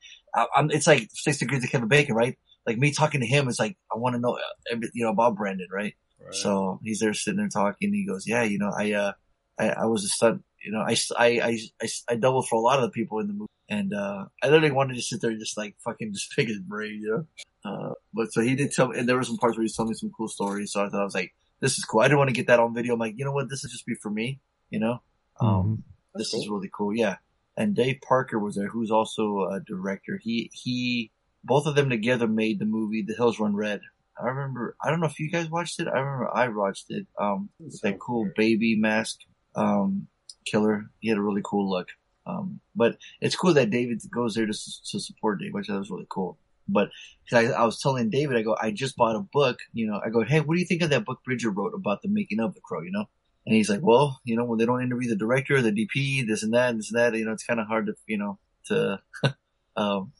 I'm, 0.56 0.72
it's 0.72 0.88
like 0.88 1.10
six 1.14 1.38
degrees 1.38 1.64
of 1.64 1.70
Kevin 1.70 1.88
Bacon, 1.88 2.16
right? 2.16 2.38
Like 2.66 2.78
me 2.78 2.92
talking 2.92 3.22
to 3.22 3.28
him 3.28 3.48
is 3.48 3.60
like, 3.60 3.78
I 3.94 3.98
want 3.98 4.16
to 4.16 4.20
know, 4.20 4.38
uh, 4.72 4.78
you 4.94 5.04
know, 5.04 5.12
about 5.12 5.36
Brandon, 5.36 5.68
right? 5.72 5.94
So 6.32 6.80
he's 6.84 7.00
there 7.00 7.14
sitting 7.14 7.38
there 7.38 7.50
talking. 7.50 7.94
He 7.94 8.06
goes, 8.06 8.26
yeah, 8.28 8.44
you 8.44 8.58
know, 8.58 8.72
I, 8.76 8.94
uh, 8.94 9.12
I, 9.60 9.70
I 9.70 9.86
was 9.86 10.04
a 10.04 10.08
stunt, 10.08 10.44
you 10.64 10.72
know, 10.72 10.80
I, 10.80 10.96
I, 11.18 11.28
I, 11.42 11.60
I, 11.82 11.88
I 12.10 12.16
doubled 12.16 12.48
for 12.48 12.56
a 12.56 12.62
lot 12.62 12.78
of 12.78 12.84
the 12.84 12.90
people 12.90 13.20
in 13.20 13.28
the 13.28 13.34
movie. 13.34 13.50
And, 13.70 13.94
uh, 13.94 14.26
I 14.42 14.48
literally 14.48 14.72
wanted 14.72 14.96
to 14.96 15.02
sit 15.02 15.22
there 15.22 15.32
and 15.32 15.40
just 15.40 15.58
like 15.58 15.76
fucking 15.84 16.14
just 16.14 16.32
pick 16.36 16.48
his 16.48 16.60
brain, 16.60 17.02
you 17.02 17.12
know? 17.12 17.26
Uh, 17.64 17.94
but 18.14 18.34
so 18.34 18.42
he 18.42 18.56
did 18.56 18.72
tell 18.72 18.88
me, 18.88 18.98
and 18.98 19.08
there 19.08 19.16
were 19.16 19.24
some 19.24 19.38
parts 19.38 19.58
where 19.58 19.66
he 19.66 19.72
told 19.72 19.90
me 19.90 19.96
some 19.96 20.12
cool 20.16 20.28
stories. 20.28 20.72
So 20.72 20.84
I 20.84 20.90
thought 20.90 21.02
I 21.02 21.06
was 21.06 21.16
like, 21.16 21.34
this 21.60 21.78
is 21.78 21.86
cool. 21.86 22.02
I 22.02 22.06
didn't 22.06 22.18
want 22.18 22.30
to 22.30 22.36
get 22.36 22.48
that 22.48 22.60
on 22.60 22.74
video. 22.74 22.94
I'm 22.94 23.00
like, 23.00 23.14
you 23.18 23.26
know 23.26 23.32
what? 23.32 23.50
This 23.50 23.64
is 23.64 23.72
just 23.72 23.86
be 23.86 23.94
for 23.96 24.10
me, 24.10 24.40
you 24.70 24.80
know? 24.80 25.02
Um, 25.42 25.84
this 26.16 26.34
is 26.34 26.48
really 26.50 26.70
cool. 26.74 26.96
Yeah. 26.96 27.18
And 27.58 27.76
Dave 27.76 28.00
Parker 28.08 28.40
was 28.40 28.56
there, 28.56 28.68
who's 28.70 28.92
also 28.92 29.50
a 29.52 29.60
director. 29.60 30.20
He, 30.22 30.50
he, 30.54 31.12
both 31.44 31.66
of 31.66 31.76
them 31.76 31.90
together 31.90 32.28
made 32.28 32.60
the 32.60 32.66
movie 32.66 33.02
The 33.02 33.16
Hills 33.16 33.40
Run 33.40 33.56
Red. 33.56 33.82
I 34.22 34.28
remember, 34.28 34.76
I 34.84 34.90
don't 34.90 35.00
know 35.00 35.08
if 35.08 35.20
you 35.20 35.30
guys 35.32 35.50
watched 35.50 35.80
it. 35.80 35.88
I 35.88 36.00
remember 36.00 36.30
I 36.34 36.48
watched 36.50 36.86
it. 36.90 37.08
Um, 37.20 37.50
with 37.60 37.82
that 37.82 38.00
cool 38.00 38.30
baby 38.36 38.76
mask, 38.76 39.20
um, 39.56 40.08
killer. 40.46 40.86
He 41.00 41.10
had 41.10 41.18
a 41.18 41.22
really 41.22 41.42
cool 41.44 41.70
look. 41.70 41.88
Um, 42.26 42.60
but 42.76 42.98
it's 43.20 43.36
cool 43.36 43.54
that 43.56 43.72
David 43.72 44.02
goes 44.14 44.36
there 44.36 44.46
to, 44.46 44.54
to 44.54 45.00
support 45.00 45.40
Dave, 45.40 45.54
which 45.54 45.70
I 45.70 45.74
thought 45.74 45.80
was 45.80 45.90
really 45.92 46.08
cool. 46.10 46.38
But 46.68 46.90
'cause 47.30 47.46
I, 47.46 47.52
I 47.52 47.66
was 47.66 47.82
telling 47.82 48.10
David, 48.10 48.38
I 48.38 48.44
go, 48.44 48.56
I 48.62 48.72
just 48.72 48.96
bought 48.96 49.16
a 49.16 49.20
book, 49.34 49.58
you 49.74 49.88
know, 49.88 50.00
I 50.06 50.10
go, 50.10 50.24
hey, 50.24 50.40
what 50.40 50.54
do 50.56 50.60
you 50.60 50.68
think 50.68 50.84
of 50.84 50.92
that 50.92 51.06
book 51.06 51.20
Bridget 51.26 51.50
wrote 51.50 51.74
about 51.74 52.02
the 52.02 52.08
making 52.08 52.40
of 52.40 52.54
the 52.54 52.62
crow, 52.62 52.82
you 52.82 52.92
know? 52.92 53.06
And 53.46 53.56
he's 53.56 53.70
like, 53.70 53.82
well, 53.82 54.20
you 54.24 54.36
know, 54.36 54.46
when 54.46 54.60
they 54.60 54.66
don't 54.66 54.84
interview 54.84 55.10
the 55.10 55.16
director, 55.16 55.62
the 55.62 55.72
DP, 55.72 56.28
this 56.28 56.44
and 56.44 56.54
that, 56.54 56.70
and 56.70 56.80
this 56.80 56.92
and 56.92 57.00
that, 57.00 57.18
you 57.18 57.26
know, 57.26 57.32
it's 57.32 57.44
kind 57.44 57.60
of 57.60 57.68
hard 57.68 57.88
to, 57.88 57.96
you 58.06 58.18
know, 58.18 58.38
to, 58.68 59.02
um, 59.76 60.12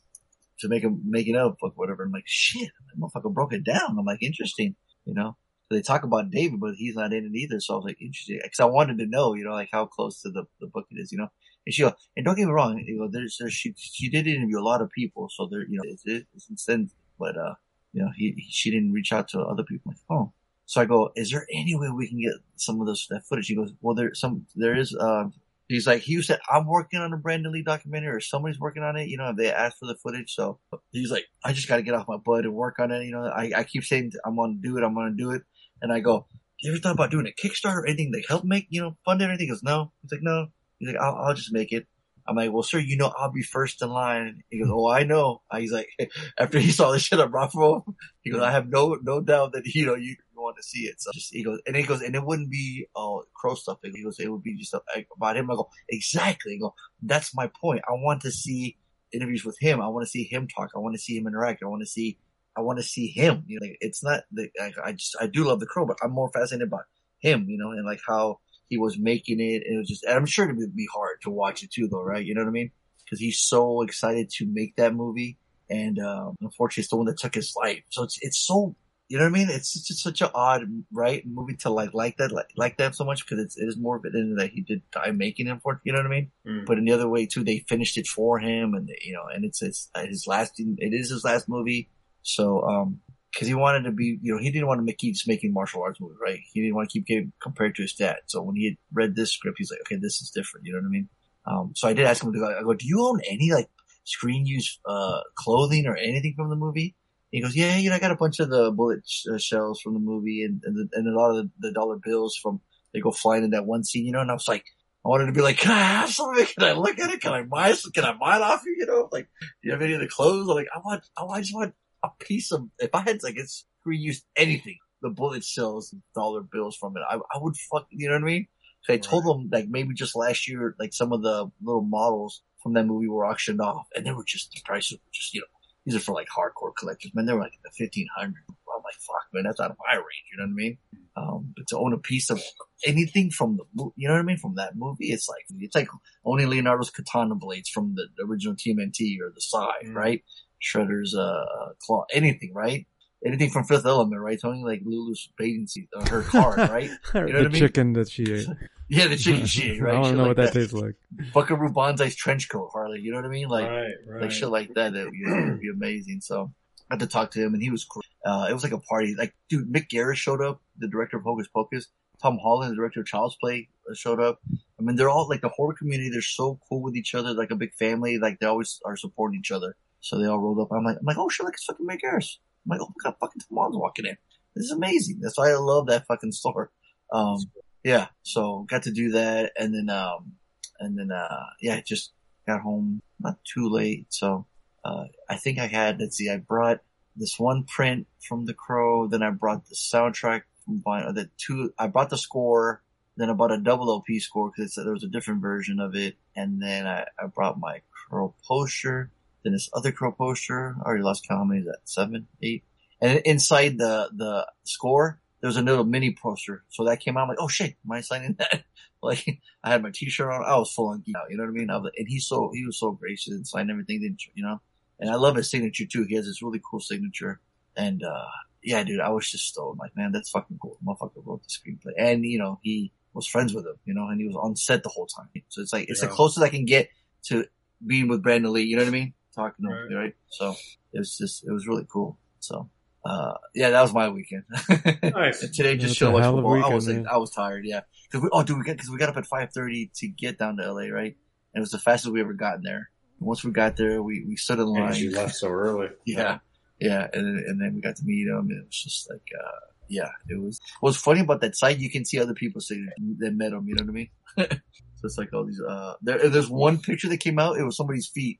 to 0.58 0.68
make 0.68 0.84
a 0.84 0.90
making 1.04 1.36
of 1.36 1.56
book, 1.58 1.74
whatever. 1.76 2.02
I'm 2.02 2.12
like, 2.12 2.24
shit, 2.26 2.70
that 2.88 3.00
motherfucker 3.00 3.32
broke 3.32 3.52
it 3.52 3.64
down. 3.64 3.96
I'm 3.98 4.04
like, 4.04 4.22
interesting, 4.22 4.74
you 5.04 5.14
know? 5.14 5.36
So 5.68 5.76
they 5.76 5.82
talk 5.82 6.02
about 6.02 6.30
David, 6.30 6.58
but 6.60 6.74
he's 6.74 6.96
not 6.96 7.12
in 7.12 7.26
it 7.26 7.38
either. 7.38 7.60
So 7.60 7.74
I 7.74 7.76
was 7.76 7.84
like, 7.84 8.02
interesting. 8.02 8.40
Cause 8.42 8.60
I 8.60 8.64
wanted 8.64 8.98
to 8.98 9.06
know, 9.06 9.34
you 9.34 9.44
know, 9.44 9.52
like 9.52 9.70
how 9.72 9.86
close 9.86 10.20
to 10.22 10.30
the, 10.30 10.44
the 10.60 10.66
book 10.66 10.86
it 10.90 11.00
is, 11.00 11.12
you 11.12 11.18
know? 11.18 11.28
And 11.64 11.72
she 11.72 11.82
go, 11.82 11.92
and 12.16 12.24
don't 12.24 12.34
get 12.34 12.46
me 12.46 12.52
wrong, 12.52 12.82
you 12.84 12.98
know, 12.98 13.08
there's, 13.08 13.36
there's, 13.38 13.52
she, 13.52 13.72
she 13.76 14.08
did 14.08 14.26
interview 14.26 14.58
a 14.58 14.64
lot 14.64 14.82
of 14.82 14.90
people. 14.90 15.28
So 15.30 15.46
there, 15.48 15.60
you 15.60 15.76
know, 15.76 15.84
it's, 15.84 16.02
it's 16.04 16.50
incentive, 16.50 16.90
but, 17.20 17.36
uh, 17.36 17.54
you 17.92 18.02
know, 18.02 18.10
he, 18.16 18.34
he, 18.36 18.48
she 18.50 18.70
didn't 18.72 18.92
reach 18.92 19.12
out 19.12 19.28
to 19.28 19.40
other 19.40 19.62
people. 19.62 19.92
Like, 19.92 19.98
oh. 20.10 20.32
So 20.72 20.80
I 20.80 20.86
go, 20.86 21.10
is 21.14 21.30
there 21.30 21.46
any 21.52 21.76
way 21.76 21.90
we 21.90 22.08
can 22.08 22.18
get 22.18 22.32
some 22.56 22.80
of 22.80 22.86
those, 22.86 23.06
that 23.10 23.26
footage? 23.28 23.46
He 23.46 23.54
goes, 23.54 23.74
well, 23.82 23.94
there, 23.94 24.14
some, 24.14 24.46
there 24.56 24.74
is, 24.74 24.96
um, 24.98 25.34
he's 25.68 25.86
like, 25.86 26.00
he 26.00 26.22
said, 26.22 26.40
I'm 26.50 26.66
working 26.66 26.98
on 26.98 27.12
a 27.12 27.18
Brandon 27.18 27.52
Lee 27.52 27.62
documentary 27.62 28.08
or 28.16 28.20
somebody's 28.20 28.58
working 28.58 28.82
on 28.82 28.96
it. 28.96 29.08
You 29.08 29.18
know, 29.18 29.34
they 29.36 29.52
asked 29.52 29.80
for 29.80 29.84
the 29.84 29.96
footage. 30.02 30.34
So 30.34 30.60
he's 30.90 31.10
like, 31.10 31.26
I 31.44 31.52
just 31.52 31.68
got 31.68 31.76
to 31.76 31.82
get 31.82 31.92
off 31.92 32.08
my 32.08 32.16
butt 32.16 32.46
and 32.46 32.54
work 32.54 32.78
on 32.78 32.90
it. 32.90 33.04
You 33.04 33.12
know, 33.12 33.26
I, 33.26 33.52
I 33.54 33.64
keep 33.64 33.84
saying 33.84 34.12
I'm 34.24 34.34
going 34.34 34.62
to 34.62 34.66
do 34.66 34.78
it. 34.78 34.82
I'm 34.82 34.94
going 34.94 35.14
to 35.14 35.22
do 35.22 35.32
it. 35.32 35.42
And 35.82 35.92
I 35.92 36.00
go, 36.00 36.26
you 36.62 36.72
ever 36.72 36.80
thought 36.80 36.94
about 36.94 37.10
doing 37.10 37.26
a 37.26 37.46
Kickstarter 37.46 37.82
or 37.82 37.86
anything 37.86 38.10
to 38.14 38.22
help 38.26 38.42
make, 38.42 38.66
you 38.70 38.80
know, 38.80 38.96
fund 39.04 39.20
it 39.20 39.26
anything? 39.26 39.48
He 39.48 39.50
goes, 39.50 39.62
no. 39.62 39.92
He's 40.00 40.12
like, 40.12 40.22
no. 40.22 40.46
He's 40.78 40.88
like, 40.88 41.02
I'll, 41.02 41.16
I'll 41.16 41.34
just 41.34 41.52
make 41.52 41.72
it. 41.72 41.86
I'm 42.26 42.36
like, 42.36 42.50
well, 42.50 42.62
sir, 42.62 42.78
you 42.78 42.96
know, 42.96 43.12
I'll 43.14 43.32
be 43.32 43.42
first 43.42 43.82
in 43.82 43.90
line. 43.90 44.42
He 44.48 44.60
goes, 44.60 44.70
oh, 44.72 44.88
I 44.88 45.02
know. 45.02 45.42
Uh, 45.50 45.58
He's 45.58 45.72
like, 45.72 45.88
after 46.38 46.58
he 46.58 46.70
saw 46.70 46.92
the 46.92 46.98
shit 46.98 47.20
I 47.20 47.26
brought 47.26 47.52
for 47.52 47.82
him, 47.86 47.96
he 48.22 48.30
goes, 48.30 48.40
I 48.40 48.52
have 48.52 48.68
no, 48.68 48.96
no 49.02 49.20
doubt 49.20 49.52
that, 49.52 49.66
you 49.66 49.86
know, 49.86 49.96
you 49.96 50.16
want 50.42 50.56
to 50.56 50.62
see 50.62 50.80
it. 50.80 51.00
So 51.00 51.10
just, 51.14 51.32
he 51.32 51.42
goes, 51.42 51.60
and 51.66 51.76
he 51.76 51.82
goes, 51.82 52.02
and 52.02 52.14
it 52.14 52.24
wouldn't 52.24 52.50
be, 52.50 52.86
uh, 52.94 53.18
crow 53.34 53.54
stuff. 53.54 53.78
He 53.82 54.02
goes, 54.02 54.18
it 54.18 54.30
would 54.30 54.42
be 54.42 54.56
just 54.56 54.74
about 55.16 55.36
him. 55.36 55.50
I 55.50 55.54
go, 55.54 55.68
exactly. 55.88 56.54
I 56.54 56.58
go, 56.58 56.74
that's 57.02 57.34
my 57.34 57.50
point. 57.60 57.82
I 57.88 57.92
want 57.92 58.22
to 58.22 58.30
see 58.30 58.76
interviews 59.12 59.44
with 59.44 59.56
him. 59.60 59.80
I 59.80 59.88
want 59.88 60.04
to 60.06 60.10
see 60.10 60.24
him 60.24 60.48
talk. 60.48 60.70
I 60.74 60.78
want 60.78 60.94
to 60.94 61.00
see 61.00 61.16
him 61.16 61.26
interact. 61.26 61.62
I 61.62 61.66
want 61.66 61.82
to 61.82 61.86
see, 61.86 62.18
I 62.56 62.60
want 62.60 62.78
to 62.78 62.84
see 62.84 63.08
him. 63.08 63.44
You 63.46 63.60
know, 63.60 63.66
like, 63.66 63.76
it's 63.80 64.02
not 64.02 64.24
the, 64.32 64.48
I, 64.60 64.72
I 64.84 64.92
just, 64.92 65.16
I 65.20 65.26
do 65.26 65.44
love 65.44 65.60
the 65.60 65.66
crow, 65.66 65.86
but 65.86 65.98
I'm 66.02 66.12
more 66.12 66.30
fascinated 66.32 66.68
about 66.68 66.84
him, 67.20 67.46
you 67.48 67.58
know, 67.58 67.70
and 67.70 67.84
like 67.84 68.00
how 68.06 68.40
he 68.68 68.78
was 68.78 68.98
making 68.98 69.40
it. 69.40 69.62
And 69.66 69.76
it 69.76 69.78
was 69.78 69.88
just, 69.88 70.06
I'm 70.08 70.26
sure 70.26 70.48
it 70.48 70.56
would 70.56 70.74
be 70.74 70.88
hard 70.92 71.18
to 71.22 71.30
watch 71.30 71.62
it 71.62 71.70
too, 71.70 71.88
though, 71.88 72.02
right? 72.02 72.24
You 72.24 72.34
know 72.34 72.42
what 72.42 72.48
I 72.48 72.52
mean? 72.52 72.70
Cause 73.08 73.20
he's 73.20 73.40
so 73.40 73.82
excited 73.82 74.30
to 74.38 74.46
make 74.46 74.76
that 74.76 74.94
movie. 74.94 75.36
And, 75.68 75.98
um, 75.98 76.34
unfortunately 76.40 76.82
it's 76.82 76.90
the 76.90 76.96
one 76.96 77.06
that 77.06 77.18
took 77.18 77.34
his 77.34 77.54
life. 77.54 77.82
So 77.90 78.04
it's, 78.04 78.18
it's 78.22 78.38
so, 78.38 78.74
you 79.08 79.18
know 79.18 79.24
what 79.24 79.30
I 79.30 79.38
mean? 79.38 79.48
It's 79.50 79.72
just 79.72 80.02
such 80.02 80.22
an 80.22 80.30
odd, 80.34 80.62
right? 80.90 81.22
Movie 81.26 81.56
to 81.56 81.70
like, 81.70 81.92
like 81.92 82.16
that, 82.16 82.32
like, 82.32 82.50
like 82.56 82.78
that 82.78 82.94
so 82.94 83.04
much 83.04 83.24
because 83.24 83.44
it's, 83.44 83.58
it 83.58 83.66
is 83.66 83.76
more 83.76 83.96
of 83.96 84.04
it 84.06 84.14
in 84.14 84.36
that 84.36 84.50
he 84.50 84.62
did 84.62 84.82
die 84.90 85.10
making 85.10 85.48
it 85.48 85.60
for, 85.62 85.80
you 85.84 85.92
know 85.92 85.98
what 85.98 86.06
I 86.06 86.10
mean? 86.10 86.30
Mm. 86.46 86.64
But 86.64 86.78
in 86.78 86.86
the 86.86 86.92
other 86.92 87.08
way 87.08 87.26
too, 87.26 87.44
they 87.44 87.64
finished 87.68 87.98
it 87.98 88.06
for 88.06 88.38
him 88.38 88.74
and, 88.74 88.88
you 89.04 89.12
know, 89.12 89.24
and 89.32 89.44
it's, 89.44 89.60
it's 89.60 89.90
his 89.94 90.26
last, 90.26 90.54
it 90.58 90.94
is 90.94 91.10
his 91.10 91.24
last 91.24 91.48
movie. 91.48 91.90
So, 92.22 92.62
um, 92.62 93.00
cause 93.36 93.48
he 93.48 93.54
wanted 93.54 93.82
to 93.82 93.92
be, 93.92 94.18
you 94.22 94.32
know, 94.32 94.40
he 94.40 94.50
didn't 94.50 94.68
want 94.68 94.78
to 94.78 94.84
make, 94.84 94.98
keep 94.98 95.16
making 95.26 95.52
martial 95.52 95.82
arts 95.82 96.00
movies, 96.00 96.18
right? 96.22 96.40
He 96.52 96.62
didn't 96.62 96.76
want 96.76 96.88
to 96.88 96.92
keep 96.92 97.06
getting 97.06 97.32
compared 97.42 97.74
to 97.76 97.82
his 97.82 97.92
dad. 97.92 98.16
So 98.26 98.40
when 98.42 98.56
he 98.56 98.64
had 98.64 98.76
read 98.92 99.14
this 99.14 99.32
script, 99.32 99.58
he's 99.58 99.70
like, 99.70 99.80
okay, 99.80 99.96
this 99.96 100.22
is 100.22 100.30
different. 100.30 100.66
You 100.66 100.72
know 100.72 100.78
what 100.78 100.86
I 100.86 100.90
mean? 100.90 101.08
Um, 101.44 101.72
so 101.74 101.88
I 101.88 101.92
did 101.92 102.06
ask 102.06 102.22
him 102.22 102.32
to 102.32 102.38
go, 102.38 102.46
I 102.46 102.62
go, 102.62 102.72
do 102.72 102.86
you 102.86 103.06
own 103.06 103.20
any 103.28 103.52
like 103.52 103.68
screen 104.04 104.46
use, 104.46 104.78
uh, 104.86 105.20
clothing 105.34 105.86
or 105.86 105.96
anything 105.96 106.34
from 106.34 106.48
the 106.48 106.56
movie? 106.56 106.94
He 107.32 107.40
goes, 107.40 107.56
yeah, 107.56 107.78
you 107.78 107.88
know, 107.88 107.96
I 107.96 107.98
got 107.98 108.12
a 108.12 108.16
bunch 108.16 108.40
of 108.40 108.50
the 108.50 108.70
bullet 108.70 109.00
sh- 109.06 109.26
uh, 109.32 109.38
shells 109.38 109.80
from 109.80 109.94
the 109.94 110.00
movie 110.00 110.44
and, 110.44 110.62
and, 110.64 110.76
the, 110.76 110.88
and 110.92 111.08
a 111.08 111.18
lot 111.18 111.30
of 111.30 111.36
the, 111.36 111.50
the 111.58 111.72
dollar 111.72 111.96
bills 111.96 112.36
from, 112.40 112.60
they 112.92 113.00
go 113.00 113.10
flying 113.10 113.42
in 113.42 113.50
that 113.50 113.64
one 113.64 113.82
scene, 113.84 114.04
you 114.04 114.12
know, 114.12 114.20
and 114.20 114.30
I 114.30 114.34
was 114.34 114.46
like, 114.46 114.64
I 115.04 115.08
wanted 115.08 115.26
to 115.26 115.32
be 115.32 115.40
like, 115.40 115.56
can 115.56 115.72
I 115.72 115.82
have 115.82 116.10
something? 116.10 116.46
Can 116.46 116.62
I 116.62 116.72
look 116.72 116.98
at 117.00 117.10
it? 117.10 117.22
Can 117.22 117.32
I 117.32 117.42
buy 117.42 117.72
some? 117.72 117.90
Can 117.90 118.04
I 118.04 118.12
buy 118.12 118.36
it 118.36 118.42
off 118.42 118.62
you? 118.66 118.76
You 118.78 118.86
know, 118.86 119.08
like, 119.10 119.28
do 119.40 119.48
you 119.62 119.72
have 119.72 119.82
any 119.82 119.94
of 119.94 120.00
the 120.00 120.08
clothes? 120.08 120.48
I'm 120.48 120.54
like, 120.54 120.68
I 120.76 120.78
want, 120.78 121.02
I 121.16 121.40
just 121.40 121.54
want 121.54 121.74
a 122.04 122.10
piece 122.20 122.52
of, 122.52 122.68
if 122.78 122.94
I 122.94 123.00
had 123.00 123.22
like, 123.22 123.36
it's 123.36 123.64
reused 123.86 124.22
anything, 124.36 124.76
the 125.00 125.08
bullet 125.08 125.42
shells, 125.42 125.92
and 125.92 126.02
dollar 126.14 126.42
bills 126.42 126.76
from 126.76 126.96
it, 126.98 127.02
I, 127.08 127.16
I 127.16 127.38
would 127.38 127.56
fuck, 127.56 127.86
you 127.90 128.08
know 128.08 128.14
what 128.14 128.22
I 128.22 128.26
mean? 128.26 128.46
So 128.82 128.92
I 128.92 128.98
told 128.98 129.24
them 129.24 129.48
like 129.50 129.68
maybe 129.68 129.94
just 129.94 130.14
last 130.14 130.48
year, 130.48 130.74
like 130.78 130.92
some 130.92 131.12
of 131.12 131.22
the 131.22 131.50
little 131.62 131.82
models 131.82 132.42
from 132.62 132.74
that 132.74 132.84
movie 132.84 133.08
were 133.08 133.24
auctioned 133.24 133.60
off 133.60 133.86
and 133.96 134.04
they 134.04 134.12
were 134.12 134.24
just, 134.26 134.52
the 134.52 134.60
prices 134.64 134.98
were 134.98 135.10
just, 135.12 135.32
you 135.32 135.40
know, 135.40 135.46
these 135.84 135.96
are 135.96 136.00
for 136.00 136.14
like 136.14 136.28
hardcore 136.28 136.72
collectors, 136.78 137.12
man. 137.14 137.26
They 137.26 137.32
were 137.32 137.40
like 137.40 137.58
the 137.62 137.70
1500. 137.76 138.34
I'm 138.48 138.82
like, 138.82 138.94
fuck, 138.94 139.26
man, 139.32 139.44
that's 139.44 139.60
out 139.60 139.70
of 139.70 139.76
my 139.78 139.94
range. 139.94 140.26
You 140.30 140.38
know 140.38 140.44
what 140.44 140.50
I 140.50 140.54
mean? 140.54 140.78
Um, 141.16 141.54
but 141.56 141.66
to 141.68 141.78
own 141.78 141.92
a 141.92 141.98
piece 141.98 142.30
of 142.30 142.42
anything 142.86 143.30
from 143.30 143.58
the, 143.58 143.90
you 143.96 144.08
know 144.08 144.14
what 144.14 144.20
I 144.20 144.24
mean? 144.24 144.38
From 144.38 144.54
that 144.56 144.76
movie, 144.76 145.12
it's 145.12 145.28
like, 145.28 145.44
it's 145.58 145.74
like 145.74 145.88
owning 146.24 146.48
Leonardo's 146.48 146.90
katana 146.90 147.34
blades 147.34 147.68
from 147.68 147.94
the, 147.94 148.06
original 148.24 148.54
TMNT 148.54 149.18
or 149.20 149.32
the 149.34 149.40
Sai, 149.40 149.72
right? 149.88 150.22
Shredder's, 150.62 151.14
uh, 151.14 151.72
claw, 151.84 152.04
anything, 152.12 152.52
right? 152.54 152.86
Anything 153.24 153.50
from 153.50 153.64
Fifth 153.64 153.86
Element, 153.86 154.20
right? 154.20 154.38
Tony, 154.40 154.64
like 154.64 154.82
Leeloo's 154.84 155.28
bathing 155.38 155.66
suit, 155.68 155.88
uh, 155.96 156.04
her 156.08 156.22
card, 156.22 156.58
right? 156.70 156.90
You 157.14 157.20
know 157.20 157.26
the 157.26 157.32
what 157.34 157.36
I 157.36 157.48
mean? 157.48 157.52
chicken 157.52 157.92
that 157.94 158.10
she 158.10 158.24
ate. 158.24 158.46
Yeah, 158.88 159.06
the 159.06 159.16
chicken 159.16 159.46
shit, 159.46 159.80
right? 159.80 159.92
I 159.92 159.94
don't 159.94 160.04
Shit 160.04 160.14
know 160.16 160.24
like 160.24 160.36
what 160.36 160.36
that, 160.36 160.52
tastes 160.52 160.74
like. 160.74 160.96
Buckaroo 161.32 161.70
Banzai's 161.72 162.14
trench 162.14 162.50
coat, 162.50 162.68
Harley. 162.74 163.00
You 163.00 163.10
know 163.10 163.16
what 163.16 163.24
I 163.24 163.28
mean? 163.30 163.48
Like, 163.48 163.66
Right, 163.70 163.90
right. 164.06 164.22
like 164.22 164.30
shit 164.30 164.50
like 164.50 164.74
that. 164.74 164.92
That 164.92 165.04
would 165.06 165.12
be, 165.12 165.24
would 165.24 165.60
be 165.60 165.70
amazing. 165.70 166.20
So 166.20 166.52
I 166.90 166.94
had 166.94 167.00
to 167.00 167.06
talk 167.06 167.30
to 167.30 167.40
him, 167.42 167.54
and 167.54 167.62
he 167.62 167.70
was. 167.70 167.84
cool. 167.84 168.02
Uh, 168.22 168.48
it 168.50 168.52
was 168.52 168.62
like 168.62 168.72
a 168.72 168.78
party. 168.78 169.14
Like, 169.16 169.32
dude, 169.48 169.72
Mick 169.72 169.88
Garris 169.88 170.16
showed 170.16 170.42
up, 170.42 170.60
the 170.76 170.88
director 170.88 171.16
of 171.16 171.22
Hocus 171.22 171.48
Pocus. 171.48 171.88
Tom 172.20 172.38
Holland, 172.42 172.72
the 172.72 172.76
director 172.76 173.00
of 173.00 173.06
Child's 173.06 173.36
Play, 173.40 173.68
uh, 173.90 173.94
showed 173.94 174.20
up. 174.20 174.40
I 174.78 174.82
mean, 174.82 174.96
they're 174.96 175.08
all 175.08 175.26
like 175.26 175.40
the 175.40 175.48
horror 175.48 175.72
community. 175.74 176.10
They're 176.10 176.20
so 176.20 176.60
cool 176.68 176.82
with 176.82 176.94
each 176.94 177.14
other, 177.14 177.32
like 177.32 177.50
a 177.50 177.56
big 177.56 177.72
family. 177.74 178.18
Like 178.18 178.40
they 178.40 178.46
always 178.46 178.78
are 178.84 178.96
supporting 178.96 179.38
each 179.40 179.52
other. 179.52 179.74
So 180.00 180.18
they 180.18 180.26
all 180.26 180.38
rolled 180.38 180.60
up. 180.60 180.68
I'm 180.70 180.84
like, 180.84 180.98
I'm 181.00 181.06
like, 181.06 181.16
oh 181.16 181.30
shit, 181.30 181.44
like 181.46 181.54
it's 181.54 181.64
fucking 181.64 181.86
Mick 181.86 182.00
Garris. 182.04 182.36
I'm 182.64 182.70
like, 182.70 182.80
oh 182.80 182.92
my 182.96 183.10
god, 183.10 183.16
fucking 183.20 183.42
Holland's 183.50 183.76
walking 183.76 184.06
in. 184.06 184.16
This 184.54 184.66
is 184.66 184.72
amazing. 184.72 185.20
That's 185.20 185.38
why 185.38 185.50
I 185.50 185.56
love 185.56 185.86
that 185.86 186.06
fucking 186.06 186.32
store. 186.32 186.70
Um, 187.12 187.38
yeah, 187.84 188.08
so 188.22 188.66
got 188.68 188.84
to 188.84 188.90
do 188.90 189.12
that, 189.12 189.52
and 189.58 189.74
then 189.74 189.90
um, 189.90 190.32
and 190.78 190.98
then 190.98 191.10
uh, 191.10 191.46
yeah, 191.60 191.80
just 191.80 192.12
got 192.46 192.60
home 192.60 193.00
not 193.20 193.38
too 193.44 193.68
late. 193.68 194.06
So 194.10 194.46
uh, 194.84 195.04
I 195.28 195.36
think 195.36 195.58
I 195.58 195.66
had 195.66 196.00
let's 196.00 196.16
see, 196.16 196.30
I 196.30 196.36
brought 196.36 196.80
this 197.16 197.38
one 197.38 197.64
print 197.64 198.06
from 198.26 198.46
The 198.46 198.54
Crow, 198.54 199.06
then 199.06 199.22
I 199.22 199.30
brought 199.30 199.68
the 199.68 199.74
soundtrack 199.74 200.42
from 200.64 200.80
vinyl. 200.80 201.14
The 201.14 201.28
two, 201.36 201.72
I 201.78 201.88
brought 201.88 202.10
the 202.10 202.18
score, 202.18 202.82
then 203.16 203.30
I 203.30 203.34
bought 203.34 203.52
a 203.52 203.58
double 203.58 203.90
LP 203.90 204.20
score 204.20 204.50
because 204.54 204.74
there 204.74 204.92
was 204.92 205.04
a 205.04 205.08
different 205.08 205.42
version 205.42 205.80
of 205.80 205.94
it, 205.94 206.16
and 206.34 206.62
then 206.62 206.86
I, 206.86 207.06
I 207.18 207.26
brought 207.26 207.58
my 207.60 207.82
Crow 208.08 208.34
poster, 208.46 209.10
then 209.44 209.52
this 209.52 209.68
other 209.72 209.92
Crow 209.92 210.12
poster. 210.12 210.76
I 210.80 210.86
already 210.86 211.02
lost 211.02 211.26
count. 211.28 211.38
How 211.38 211.44
many 211.44 211.60
is 211.60 211.66
that? 211.66 211.78
Seven, 211.84 212.26
eight. 212.42 212.64
And 213.00 213.20
inside 213.24 213.78
the 213.78 214.10
the 214.14 214.46
score, 214.64 215.20
there 215.40 215.48
was 215.48 215.56
a 215.56 215.62
little 215.62 215.84
mini 215.84 216.14
poster. 216.20 216.64
So 216.68 216.84
that 216.84 217.00
came 217.00 217.16
out. 217.16 217.22
I'm 217.24 217.28
like, 217.28 217.38
oh 217.40 217.48
shit, 217.48 217.76
am 217.84 217.92
I 217.92 218.00
signing 218.00 218.36
that? 218.38 218.64
like, 219.02 219.40
I 219.64 219.70
had 219.70 219.82
my 219.82 219.90
T-shirt 219.92 220.30
on. 220.30 220.44
I 220.44 220.56
was 220.56 220.72
full 220.72 220.88
on 220.88 221.02
geek 221.04 221.16
out. 221.16 221.30
You 221.30 221.36
know 221.36 221.42
what 221.44 221.50
I 221.50 221.52
mean? 221.52 221.70
I 221.70 221.76
was, 221.78 221.90
and 221.96 222.06
he's 222.08 222.26
so 222.26 222.50
he 222.54 222.64
was 222.64 222.78
so 222.78 222.92
gracious 222.92 223.32
and 223.34 223.46
signed 223.46 223.70
everything. 223.70 224.00
Didn't 224.00 224.24
you? 224.26 224.32
You 224.36 224.44
know? 224.44 224.60
And 225.00 225.10
I 225.10 225.16
love 225.16 225.34
his 225.36 225.50
signature 225.50 225.84
too. 225.86 226.04
He 226.08 226.14
has 226.14 226.26
this 226.26 226.42
really 226.42 226.60
cool 226.68 226.80
signature. 226.80 227.40
And 227.76 228.02
uh 228.04 228.26
yeah, 228.62 228.84
dude, 228.84 229.00
I 229.00 229.08
was 229.08 229.28
just 229.28 229.48
stoked. 229.48 229.80
Like, 229.80 229.96
man, 229.96 230.12
that's 230.12 230.30
fucking 230.30 230.58
cool. 230.62 230.78
The 230.80 230.86
motherfucker 230.92 231.26
wrote 231.26 231.42
the 231.42 231.48
screenplay, 231.48 231.94
and 231.98 232.24
you 232.24 232.38
know, 232.38 232.60
he 232.62 232.92
was 233.12 233.26
friends 233.26 233.52
with 233.52 233.66
him. 233.66 233.74
You 233.84 233.94
know, 233.94 234.06
and 234.06 234.20
he 234.20 234.26
was 234.28 234.36
on 234.36 234.54
set 234.54 234.84
the 234.84 234.88
whole 234.90 235.06
time. 235.06 235.28
So 235.48 235.60
it's 235.62 235.72
like 235.72 235.88
it's 235.88 236.00
Yeah. 236.00 236.08
the 236.08 236.14
closest 236.14 236.44
I 236.44 236.48
can 236.48 236.64
get 236.64 236.88
to 237.24 237.46
being 237.84 238.06
with 238.06 238.22
Brandon 238.22 238.52
Lee. 238.52 238.62
You 238.62 238.76
know 238.76 238.82
what 238.82 238.88
I 238.88 238.92
mean? 238.92 239.14
Talking 239.34 239.64
to 239.66 239.72
him, 239.74 239.88
Right. 239.88 240.02
right? 240.04 240.14
So 240.30 240.54
it 240.92 240.98
was 240.98 241.16
just 241.16 241.44
it 241.46 241.52
was 241.52 241.66
really 241.66 241.86
cool. 241.90 242.18
So. 242.40 242.68
Uh, 243.04 243.34
yeah, 243.52 243.70
that 243.70 243.82
was 243.82 243.92
my 243.92 244.08
weekend. 244.10 244.44
Nice. 245.02 245.42
And 245.42 245.52
today 245.52 245.74
just 245.76 245.88
That's 245.88 245.94
chill 245.96 246.10
a 246.10 246.12
watch 246.12 246.22
hell 246.22 246.38
of. 246.38 246.44
I 246.46 246.48
weekend, 246.52 246.74
was 246.74 246.86
like, 246.86 246.96
man. 246.98 247.06
I 247.08 247.16
was 247.16 247.30
tired. 247.30 247.64
Yeah, 247.66 247.80
because 248.08 248.22
we 248.22 248.28
oh 248.30 248.44
dude, 248.44 248.58
we 248.58 248.62
got 248.62 248.76
because 248.76 248.90
we 248.90 248.96
got 248.96 249.08
up 249.08 249.16
at 249.16 249.26
five 249.26 249.50
thirty 249.52 249.90
to 249.96 250.06
get 250.06 250.38
down 250.38 250.56
to 250.58 250.72
LA, 250.72 250.82
right? 250.82 251.16
And 251.52 251.56
it 251.56 251.60
was 251.60 251.72
the 251.72 251.80
fastest 251.80 252.12
we 252.12 252.20
ever 252.20 252.32
gotten 252.32 252.62
there. 252.62 252.90
And 253.18 253.26
once 253.26 253.42
we 253.42 253.50
got 253.50 253.76
there, 253.76 254.00
we 254.04 254.24
we 254.24 254.36
stood 254.36 254.60
in 254.60 254.66
line. 254.66 254.90
And 254.90 254.98
you 254.98 255.10
left 255.10 255.34
so 255.34 255.48
early. 255.48 255.88
Yeah, 256.06 256.38
yeah, 256.78 257.08
and 257.12 257.26
then, 257.26 257.44
and 257.48 257.60
then 257.60 257.74
we 257.74 257.80
got 257.80 257.96
to 257.96 258.04
meet 258.04 258.28
him. 258.28 258.38
And 258.50 258.52
it 258.60 258.66
was 258.66 258.80
just 258.84 259.10
like, 259.10 259.26
uh, 259.36 259.50
yeah, 259.88 260.10
it 260.28 260.40
was. 260.40 260.60
What's 260.78 260.96
funny 260.96 261.22
about 261.22 261.40
that 261.40 261.56
site, 261.56 261.80
you 261.80 261.90
can 261.90 262.04
see 262.04 262.20
other 262.20 262.34
people 262.34 262.60
saying 262.60 262.88
that 263.18 263.34
met 263.34 263.52
him. 263.52 263.66
You 263.66 263.74
know 263.74 263.82
what 263.82 263.90
I 263.90 263.94
mean? 263.94 264.10
so 264.38 265.02
it's 265.02 265.18
like 265.18 265.32
all 265.32 265.44
these. 265.44 265.60
Uh, 265.60 265.94
there, 266.02 266.28
there's 266.28 266.48
one 266.48 266.78
picture 266.78 267.08
that 267.08 267.18
came 267.18 267.40
out. 267.40 267.56
It 267.58 267.64
was 267.64 267.76
somebody's 267.76 268.06
feet. 268.06 268.38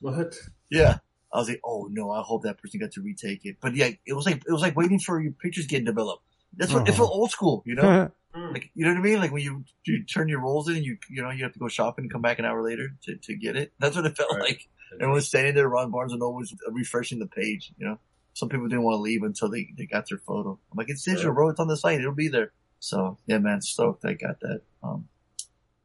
What? 0.00 0.34
Yeah. 0.70 0.98
I 1.32 1.38
was 1.38 1.48
like, 1.48 1.60
oh 1.64 1.88
no, 1.90 2.10
I 2.10 2.22
hope 2.22 2.44
that 2.44 2.58
person 2.58 2.80
got 2.80 2.92
to 2.92 3.02
retake 3.02 3.44
it. 3.44 3.56
But 3.60 3.74
yeah, 3.74 3.90
it 4.06 4.12
was 4.14 4.24
like 4.26 4.36
it 4.46 4.52
was 4.52 4.62
like 4.62 4.76
waiting 4.76 4.98
for 4.98 5.20
your 5.20 5.32
pictures 5.32 5.66
getting 5.66 5.84
developed. 5.84 6.22
That's 6.56 6.72
what, 6.72 6.88
Oh. 6.88 6.90
it 6.90 6.94
felt 6.96 7.10
old 7.10 7.30
school, 7.30 7.62
you 7.66 7.74
know? 7.74 8.10
like, 8.34 8.70
you 8.74 8.84
know 8.86 8.92
what 8.92 8.98
I 9.00 9.02
mean? 9.02 9.18
Like 9.18 9.32
when 9.32 9.42
you, 9.42 9.64
you 9.84 10.04
turn 10.04 10.28
your 10.28 10.40
rolls 10.40 10.68
in, 10.68 10.76
and 10.76 10.84
you, 10.84 10.96
you 11.10 11.22
know, 11.22 11.30
you 11.30 11.42
have 11.44 11.52
to 11.52 11.58
go 11.58 11.68
shopping 11.68 12.04
and 12.04 12.12
come 12.12 12.22
back 12.22 12.38
an 12.38 12.46
hour 12.46 12.62
later 12.62 12.88
to, 13.04 13.16
to 13.16 13.36
get 13.36 13.56
it. 13.56 13.72
That's 13.78 13.96
what 13.96 14.06
it 14.06 14.16
felt 14.16 14.32
Right. 14.32 14.40
like. 14.40 14.68
Everyone's 14.94 15.26
standing 15.26 15.54
there, 15.54 15.68
Ron 15.68 15.90
Barnes 15.90 16.12
and 16.12 16.20
Noble 16.20 16.36
was 16.36 16.54
refreshing 16.72 17.18
the 17.18 17.26
page, 17.26 17.72
you 17.78 17.86
know? 17.86 17.98
Some 18.32 18.48
people 18.48 18.66
didn't 18.68 18.84
want 18.84 18.94
to 18.96 19.00
leave 19.02 19.22
until 19.22 19.50
they, 19.50 19.68
they 19.76 19.84
got 19.84 20.08
their 20.08 20.18
photo. 20.18 20.58
I'm 20.72 20.76
like, 20.78 20.88
it's 20.88 21.02
digital, 21.02 21.34
bro. 21.34 21.50
It's 21.50 21.60
on 21.60 21.68
the 21.68 21.76
site. 21.76 21.98
It'll 22.00 22.12
be 22.14 22.28
there. 22.28 22.52
So 22.78 23.18
yeah, 23.26 23.38
man, 23.38 23.60
stoked 23.60 24.04
I 24.06 24.14
got 24.14 24.40
that. 24.40 24.62
Um, 24.82 25.08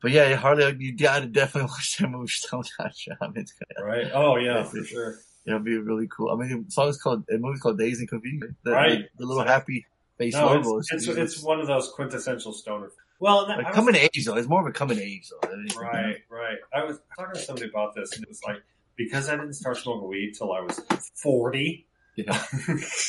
but 0.03 0.11
yeah, 0.11 0.35
Harley, 0.35 0.75
you 0.79 0.95
gotta 0.95 1.25
definitely 1.25 1.69
watch 1.71 1.97
that 1.97 2.07
movie 2.09 2.27
Stone 2.27 2.65
Hot 2.79 2.95
Shop. 2.95 3.17
It's 3.35 3.53
gonna, 3.53 3.87
Right. 3.89 4.11
Oh 4.13 4.35
yeah, 4.37 4.61
for 4.63 4.83
sure. 4.83 5.17
it'll 5.47 5.59
be 5.59 5.75
really 5.77 6.07
cool. 6.15 6.29
I 6.29 6.35
mean, 6.35 6.65
the 6.65 6.71
song's 6.71 7.01
called, 7.01 7.23
the 7.27 7.39
movie's 7.39 7.61
called 7.61 7.79
Days 7.79 7.97
and 7.99 8.07
Confusion. 8.07 8.55
The, 8.63 8.71
Right. 8.71 8.99
The, 9.17 9.23
the 9.23 9.25
little 9.25 9.43
happy 9.43 9.87
face 10.19 10.33
No, 10.33 10.45
logo. 10.47 10.77
it's, 10.77 10.91
it's, 10.91 11.07
it's 11.07 11.41
one 11.41 11.59
of 11.59 11.65
those 11.65 11.89
quintessential 11.95 12.53
stoner. 12.53 12.91
Well, 13.19 13.47
that, 13.47 13.57
like 13.57 13.67
was- 13.67 13.75
coming 13.75 13.95
age 13.95 14.25
though. 14.25 14.35
It's 14.35 14.47
more 14.47 14.61
of 14.61 14.67
a 14.67 14.71
coming 14.71 14.99
age 14.99 15.29
though. 15.41 15.49
Right, 15.81 16.17
right. 16.29 16.57
I 16.73 16.83
was 16.83 16.99
talking 17.17 17.33
to 17.35 17.39
somebody 17.39 17.69
about 17.69 17.95
this, 17.95 18.13
and 18.13 18.23
it 18.23 18.29
was 18.29 18.41
like 18.45 18.57
because 18.97 19.29
I 19.29 19.37
didn't 19.37 19.53
start 19.53 19.77
smoking 19.77 20.07
weed 20.09 20.33
till 20.37 20.51
I 20.53 20.59
was 20.59 20.79
forty. 21.15 21.87
Yeah. 22.15 22.39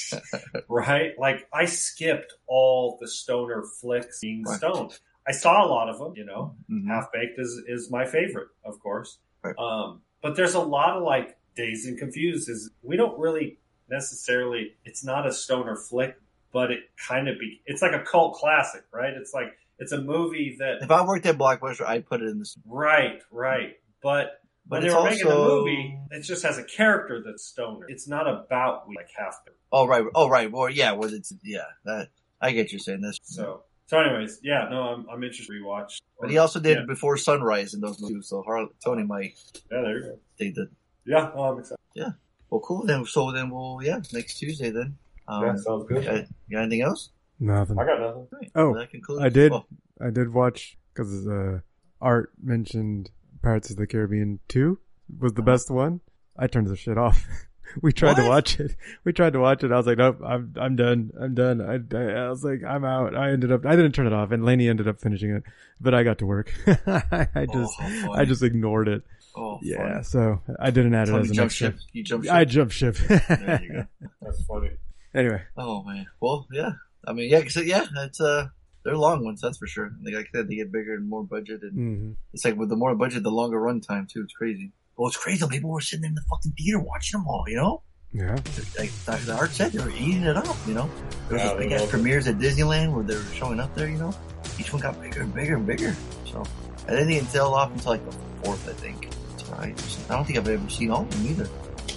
right? 0.69 1.13
Like 1.19 1.47
I 1.53 1.65
skipped 1.67 2.33
all 2.47 2.99
the 3.01 3.09
stoner 3.09 3.65
flicks 3.81 4.21
being 4.21 4.45
Right. 4.45 4.57
stoned. 4.57 4.99
I 5.27 5.33
saw 5.33 5.65
a 5.65 5.69
lot 5.69 5.89
of 5.89 5.99
them, 5.99 6.13
you 6.17 6.25
know. 6.25 6.55
Mhm. 6.71 6.87
Half 6.87 7.13
baked 7.13 7.39
is 7.39 7.63
is 7.67 7.91
my 7.91 8.05
favorite, 8.05 8.49
of 8.65 8.79
course. 8.81 9.19
Right. 9.43 9.55
Um, 9.59 10.03
but 10.23 10.37
there's 10.37 10.55
a 10.55 10.61
lot 10.61 10.97
of 10.97 11.03
like 11.03 11.37
dazed 11.57 11.87
and 11.89 11.99
confused. 11.99 12.49
Is 12.49 12.71
we 12.83 12.97
don't 12.97 13.19
really 13.19 13.59
necessarily. 13.89 14.75
It's 14.85 15.05
not 15.05 15.27
a 15.27 15.33
stoner 15.33 15.77
flick, 15.77 16.17
but 16.53 16.71
it 16.71 16.81
kind 17.09 17.29
of 17.29 17.39
be. 17.39 17.63
It's 17.67 17.83
like 17.83 17.93
a 17.93 18.01
cult 18.05 18.35
classic, 18.35 18.85
right? 18.93 19.13
It's 19.15 19.33
like 19.33 19.57
it's 19.79 19.93
a 19.93 20.01
movie 20.01 20.57
that 20.59 20.83
If 20.83 20.91
I 20.91 21.05
worked 21.05 21.27
at 21.27 21.37
Blockbuster, 21.37 21.87
I'd 21.87 22.07
put 22.07 22.23
it 22.23 22.29
in 22.29 22.39
this. 22.39 22.57
Right, 22.67 23.21
right. 23.31 23.77
But, 24.03 24.41
But 24.67 24.83
when 24.83 24.89
they 24.89 24.95
were 24.95 25.05
making 25.05 25.29
the 25.29 25.35
movie, 25.35 25.99
it 26.11 26.21
just 26.21 26.43
has 26.43 26.59
a 26.59 26.65
character 26.65 27.23
that's 27.25 27.45
stoner. 27.45 27.87
It's 27.89 28.07
not 28.07 28.29
about 28.29 28.89
like 28.95 29.09
half 29.17 29.45
the 29.45 29.53
Oh 29.73 29.87
right, 29.87 30.05
oh 30.15 30.29
right. 30.29 30.51
Well, 30.51 30.71
yeah. 30.71 30.93
Well, 30.93 31.13
it's 31.13 31.33
yeah. 31.43 31.65
That 31.85 32.09
I 32.41 32.53
get 32.53 32.73
you 32.73 32.79
saying 32.79 33.01
this. 33.01 33.19
so. 33.23 33.63
So, 33.87 33.99
anyways, 33.99 34.41
yeah, 34.43 34.67
no, 34.71 34.83
I'm 34.83 35.07
I'm 35.11 35.23
interested 35.23 35.53
to 35.53 35.53
rewatch. 35.53 36.01
But 36.21 36.31
he 36.31 36.39
also 36.39 36.59
did 36.61 36.79
Yeah, 36.79 36.85
Before 36.87 37.17
Sunrise 37.17 37.75
in 37.75 37.81
those 37.81 38.01
movies, 38.01 38.29
so 38.29 38.43
Harley, 38.43 38.71
Tony 38.85 39.03
might 39.05 39.35
yeah 39.71 39.81
there 39.83 39.97
you 39.99 40.03
go. 40.05 40.19
think 40.39 40.55
that. 40.55 40.69
Yeah, 41.07 41.31
no, 41.35 41.43
I'm 41.43 41.59
excited. 41.59 41.79
Yeah. 41.95 42.11
Well, 42.51 42.61
cool. 42.61 42.85
Then 42.87 43.05
so 43.05 43.31
then 43.33 43.51
we'll 43.51 43.81
yeah 43.83 44.01
next 44.13 44.39
Tuesday 44.39 44.71
then. 44.71 44.97
Um, 45.29 45.45
yeah, 45.45 45.57
sounds 45.57 45.87
good. 45.89 46.05
got, 46.05 46.25
got 46.51 46.61
anything 46.63 46.83
else? 46.83 47.11
Nothing. 47.41 47.79
I 47.79 47.85
got 47.85 48.01
nothing. 48.01 48.27
Great. 48.31 48.51
Oh, 48.55 48.71
Well, 48.71 48.81
that 48.81 48.91
concludes- 48.91 49.23
I 49.23 49.29
did. 49.29 49.53
oh, 49.53 49.65
I 50.01 50.11
did 50.11 50.33
watch 50.33 50.79
because 50.93 51.27
uh, 51.27 51.61
Art 52.01 52.33
mentioned 52.43 53.11
Pirates 53.43 53.71
of 53.71 53.77
the 53.77 53.87
Caribbean 53.87 54.39
two 54.49 54.79
was 55.19 55.35
the 55.35 55.43
best 55.43 55.71
one. 55.71 56.01
I 56.39 56.47
turned 56.47 56.67
the 56.69 56.77
shit 56.77 56.97
off. 56.99 57.27
we 57.83 57.93
tried 57.93 58.17
to 58.17 58.25
watch 58.25 58.61
it. 58.61 58.77
We 59.05 59.13
tried 59.13 59.33
to 59.35 59.41
watch 59.41 59.65
it. 59.65 59.73
I 59.73 59.77
was 59.77 59.87
like, 59.87 59.99
nope, 59.99 60.21
I'm 60.25 60.53
I'm 60.57 60.77
done. 60.77 61.13
I'm 61.21 61.35
done. 61.35 61.61
I, 61.61 61.75
I, 61.97 62.25
I 62.27 62.31
was 62.31 62.45
like, 62.45 62.63
I'm 62.65 62.85
out. 62.85 63.15
I 63.17 63.31
ended 63.31 63.51
up. 63.53 63.65
I 63.67 63.77
didn't 63.77 63.93
turn 63.93 64.07
it 64.07 64.13
off, 64.13 64.31
and 64.31 64.45
Lainey 64.45 64.69
ended 64.69 64.89
up 64.89 65.01
finishing 65.01 65.31
it, 65.31 65.43
but 65.81 65.95
I 65.95 66.03
got 66.03 66.19
to 66.19 66.27
work. 66.27 66.53
I 66.67 67.47
just 67.53 67.79
how 67.81 67.89
funny. 67.89 68.13
I 68.15 68.25
just 68.25 68.43
ignored 68.43 68.89
it. 68.89 69.03
oh, 69.37 69.59
Yeah, 69.63 69.77
funny. 69.93 70.03
so 70.05 70.41
I 70.61 70.71
didn't 70.71 70.95
add 70.95 71.09
it 71.09 71.15
as 71.15 71.31
an 71.31 71.39
extra. 71.41 71.71
ship. 71.73 71.79
You 71.93 72.05
jumped 72.05 72.27
ship. 72.27 72.35
I 72.35 72.45
jumped 72.45 72.73
ship. 72.75 72.97
There 72.97 73.61
you 73.63 73.73
go. 73.73 74.09
That's 74.23 74.43
funny. 74.45 74.71
anyway, 75.15 75.43
Oh 75.57 75.83
man. 75.85 76.07
Well, 76.21 76.47
yeah. 76.53 76.73
I 77.07 77.13
mean, 77.13 77.31
yeah, 77.31 77.41
'cause, 77.43 77.57
yeah. 77.65 77.85
It's 77.99 78.21
uh, 78.21 78.49
they're 78.85 78.97
long 78.97 79.25
ones, 79.25 79.41
that's 79.41 79.57
for 79.59 79.67
sure. 79.67 79.91
Like 80.03 80.15
I 80.15 80.25
said, 80.33 80.49
they 80.49 80.57
get 80.57 80.71
bigger 80.73 80.95
and 80.95 81.09
more 81.09 81.23
budget, 81.25 81.63
and 81.63 81.73
hmm 81.73 82.13
it's 82.33 82.45
like 82.45 82.57
with 82.57 82.69
the 82.69 82.77
more 82.77 82.95
budget, 82.95 83.23
the 83.23 83.31
longer 83.31 83.59
run 83.61 83.81
time 83.81 84.07
too. 84.11 84.23
It's 84.23 84.33
crazy. 84.35 84.73
Well, 84.97 85.09
it's 85.09 85.17
crazy. 85.17 85.47
People 85.49 85.71
were 85.71 85.81
sitting 85.81 86.05
in 86.05 86.15
the 86.15 86.23
fucking 86.23 86.53
theater 86.53 86.79
watching 86.79 87.19
them 87.19 87.29
all. 87.29 87.45
You 87.49 87.57
know, 87.57 87.83
yeah. 88.13 88.39
like 88.79 88.93
Dr. 89.05 89.33
Art 89.33 89.51
said, 89.51 89.73
they 89.73 89.83
were 89.83 89.91
eating 89.91 90.23
it 90.23 90.37
up. 90.37 90.57
You 90.67 90.75
know, 90.75 90.91
there 91.29 91.39
was 91.39 91.43
Yeah, 91.43 91.49
those 91.49 91.59
big 91.59 91.73
ass 91.73 91.87
premieres 91.91 92.29
at 92.29 92.39
Disneyland 92.39 92.93
where 92.95 93.03
they 93.03 93.17
were 93.17 93.23
showing 93.35 93.59
up 93.59 93.75
there. 93.75 93.89
You 93.89 93.99
know, 93.99 94.15
each 94.59 94.73
one 94.73 94.81
got 94.81 95.01
bigger 95.01 95.23
and 95.23 95.35
bigger 95.35 95.57
and 95.57 95.67
bigger. 95.67 95.97
So, 96.31 96.45
and 96.87 96.97
then 96.97 97.07
they 97.09 97.15
didn't 97.15 97.31
tail 97.31 97.47
off 97.47 97.73
until 97.73 97.93
like 97.93 98.05
the 98.05 98.17
fourth, 98.43 98.69
I 98.69 98.73
think. 98.73 99.09
So 99.45 99.55
I, 99.55 99.75
I 100.13 100.17
don't 100.17 100.25
think 100.25 100.39
I've 100.39 100.49
ever 100.49 100.71
seen 100.71 100.91
all 100.91 101.03
of 101.03 101.11
them 101.11 101.27
either. 101.27 101.49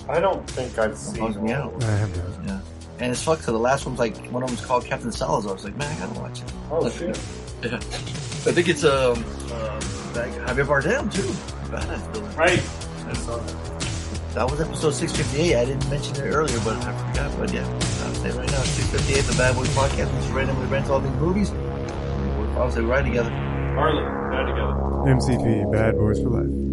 I 0.09 0.19
don't 0.19 0.49
think 0.49 0.77
I've 0.79 0.97
seen. 0.97 1.19
bugs 1.19 1.37
me 1.37 1.51
out. 1.51 1.83
I 1.83 1.97
have 1.97 2.13
that. 2.15 2.45
Yeah. 2.47 2.59
And 2.99 3.11
it's 3.11 3.21
fucked. 3.21 3.43
So 3.43 3.51
the 3.51 3.59
last 3.59 3.85
one's 3.85 3.99
like 3.99 4.17
one 4.31 4.41
of 4.41 4.49
them's 4.49 4.65
called 4.65 4.85
Captain 4.85 5.11
Salazar. 5.11 5.51
I 5.51 5.53
was 5.53 5.63
like, 5.63 5.77
man, 5.77 5.95
I 5.95 6.07
gotta 6.07 6.19
watch 6.19 6.41
it. 6.41 6.51
Oh 6.71 6.89
shit! 6.89 7.19
Yeah. 7.63 7.75
I 8.47 8.51
think 8.53 8.69
it's 8.69 8.83
um, 8.83 9.17
um 9.17 9.79
like 10.15 10.31
Javier 10.47 10.65
Bardem 10.65 11.13
too. 11.13 11.21
Badass 11.69 12.13
villain. 12.13 12.35
Right. 12.35 12.86
That 13.07 14.49
was 14.51 14.59
episode 14.59 14.91
658. 14.91 15.55
I 15.55 15.65
didn't 15.65 15.89
mention 15.89 16.15
it 16.17 16.29
earlier, 16.29 16.59
but 16.59 16.77
I 16.85 16.91
forgot. 16.93 17.39
But 17.39 17.53
yeah, 17.53 17.65
I'll 17.65 18.13
say 18.15 18.31
right 18.31 18.51
now, 18.51 18.61
658, 18.63 19.21
the 19.25 19.37
Bad 19.37 19.55
Boys 19.55 19.69
Podcast. 19.69 20.13
We 20.13 20.19
just 20.19 20.31
randomly 20.31 20.67
rent 20.67 20.89
all 20.89 20.99
these 20.99 21.11
movies. 21.13 21.51
We'll 22.55 22.71
say 22.71 22.81
right 22.81 23.03
together. 23.03 23.29
Harley, 23.29 24.03
bad 24.31 24.47
together. 24.47 24.73
MCP, 25.07 25.71
Bad 25.71 25.95
Boys 25.97 26.19
for 26.19 26.29
Life. 26.29 26.66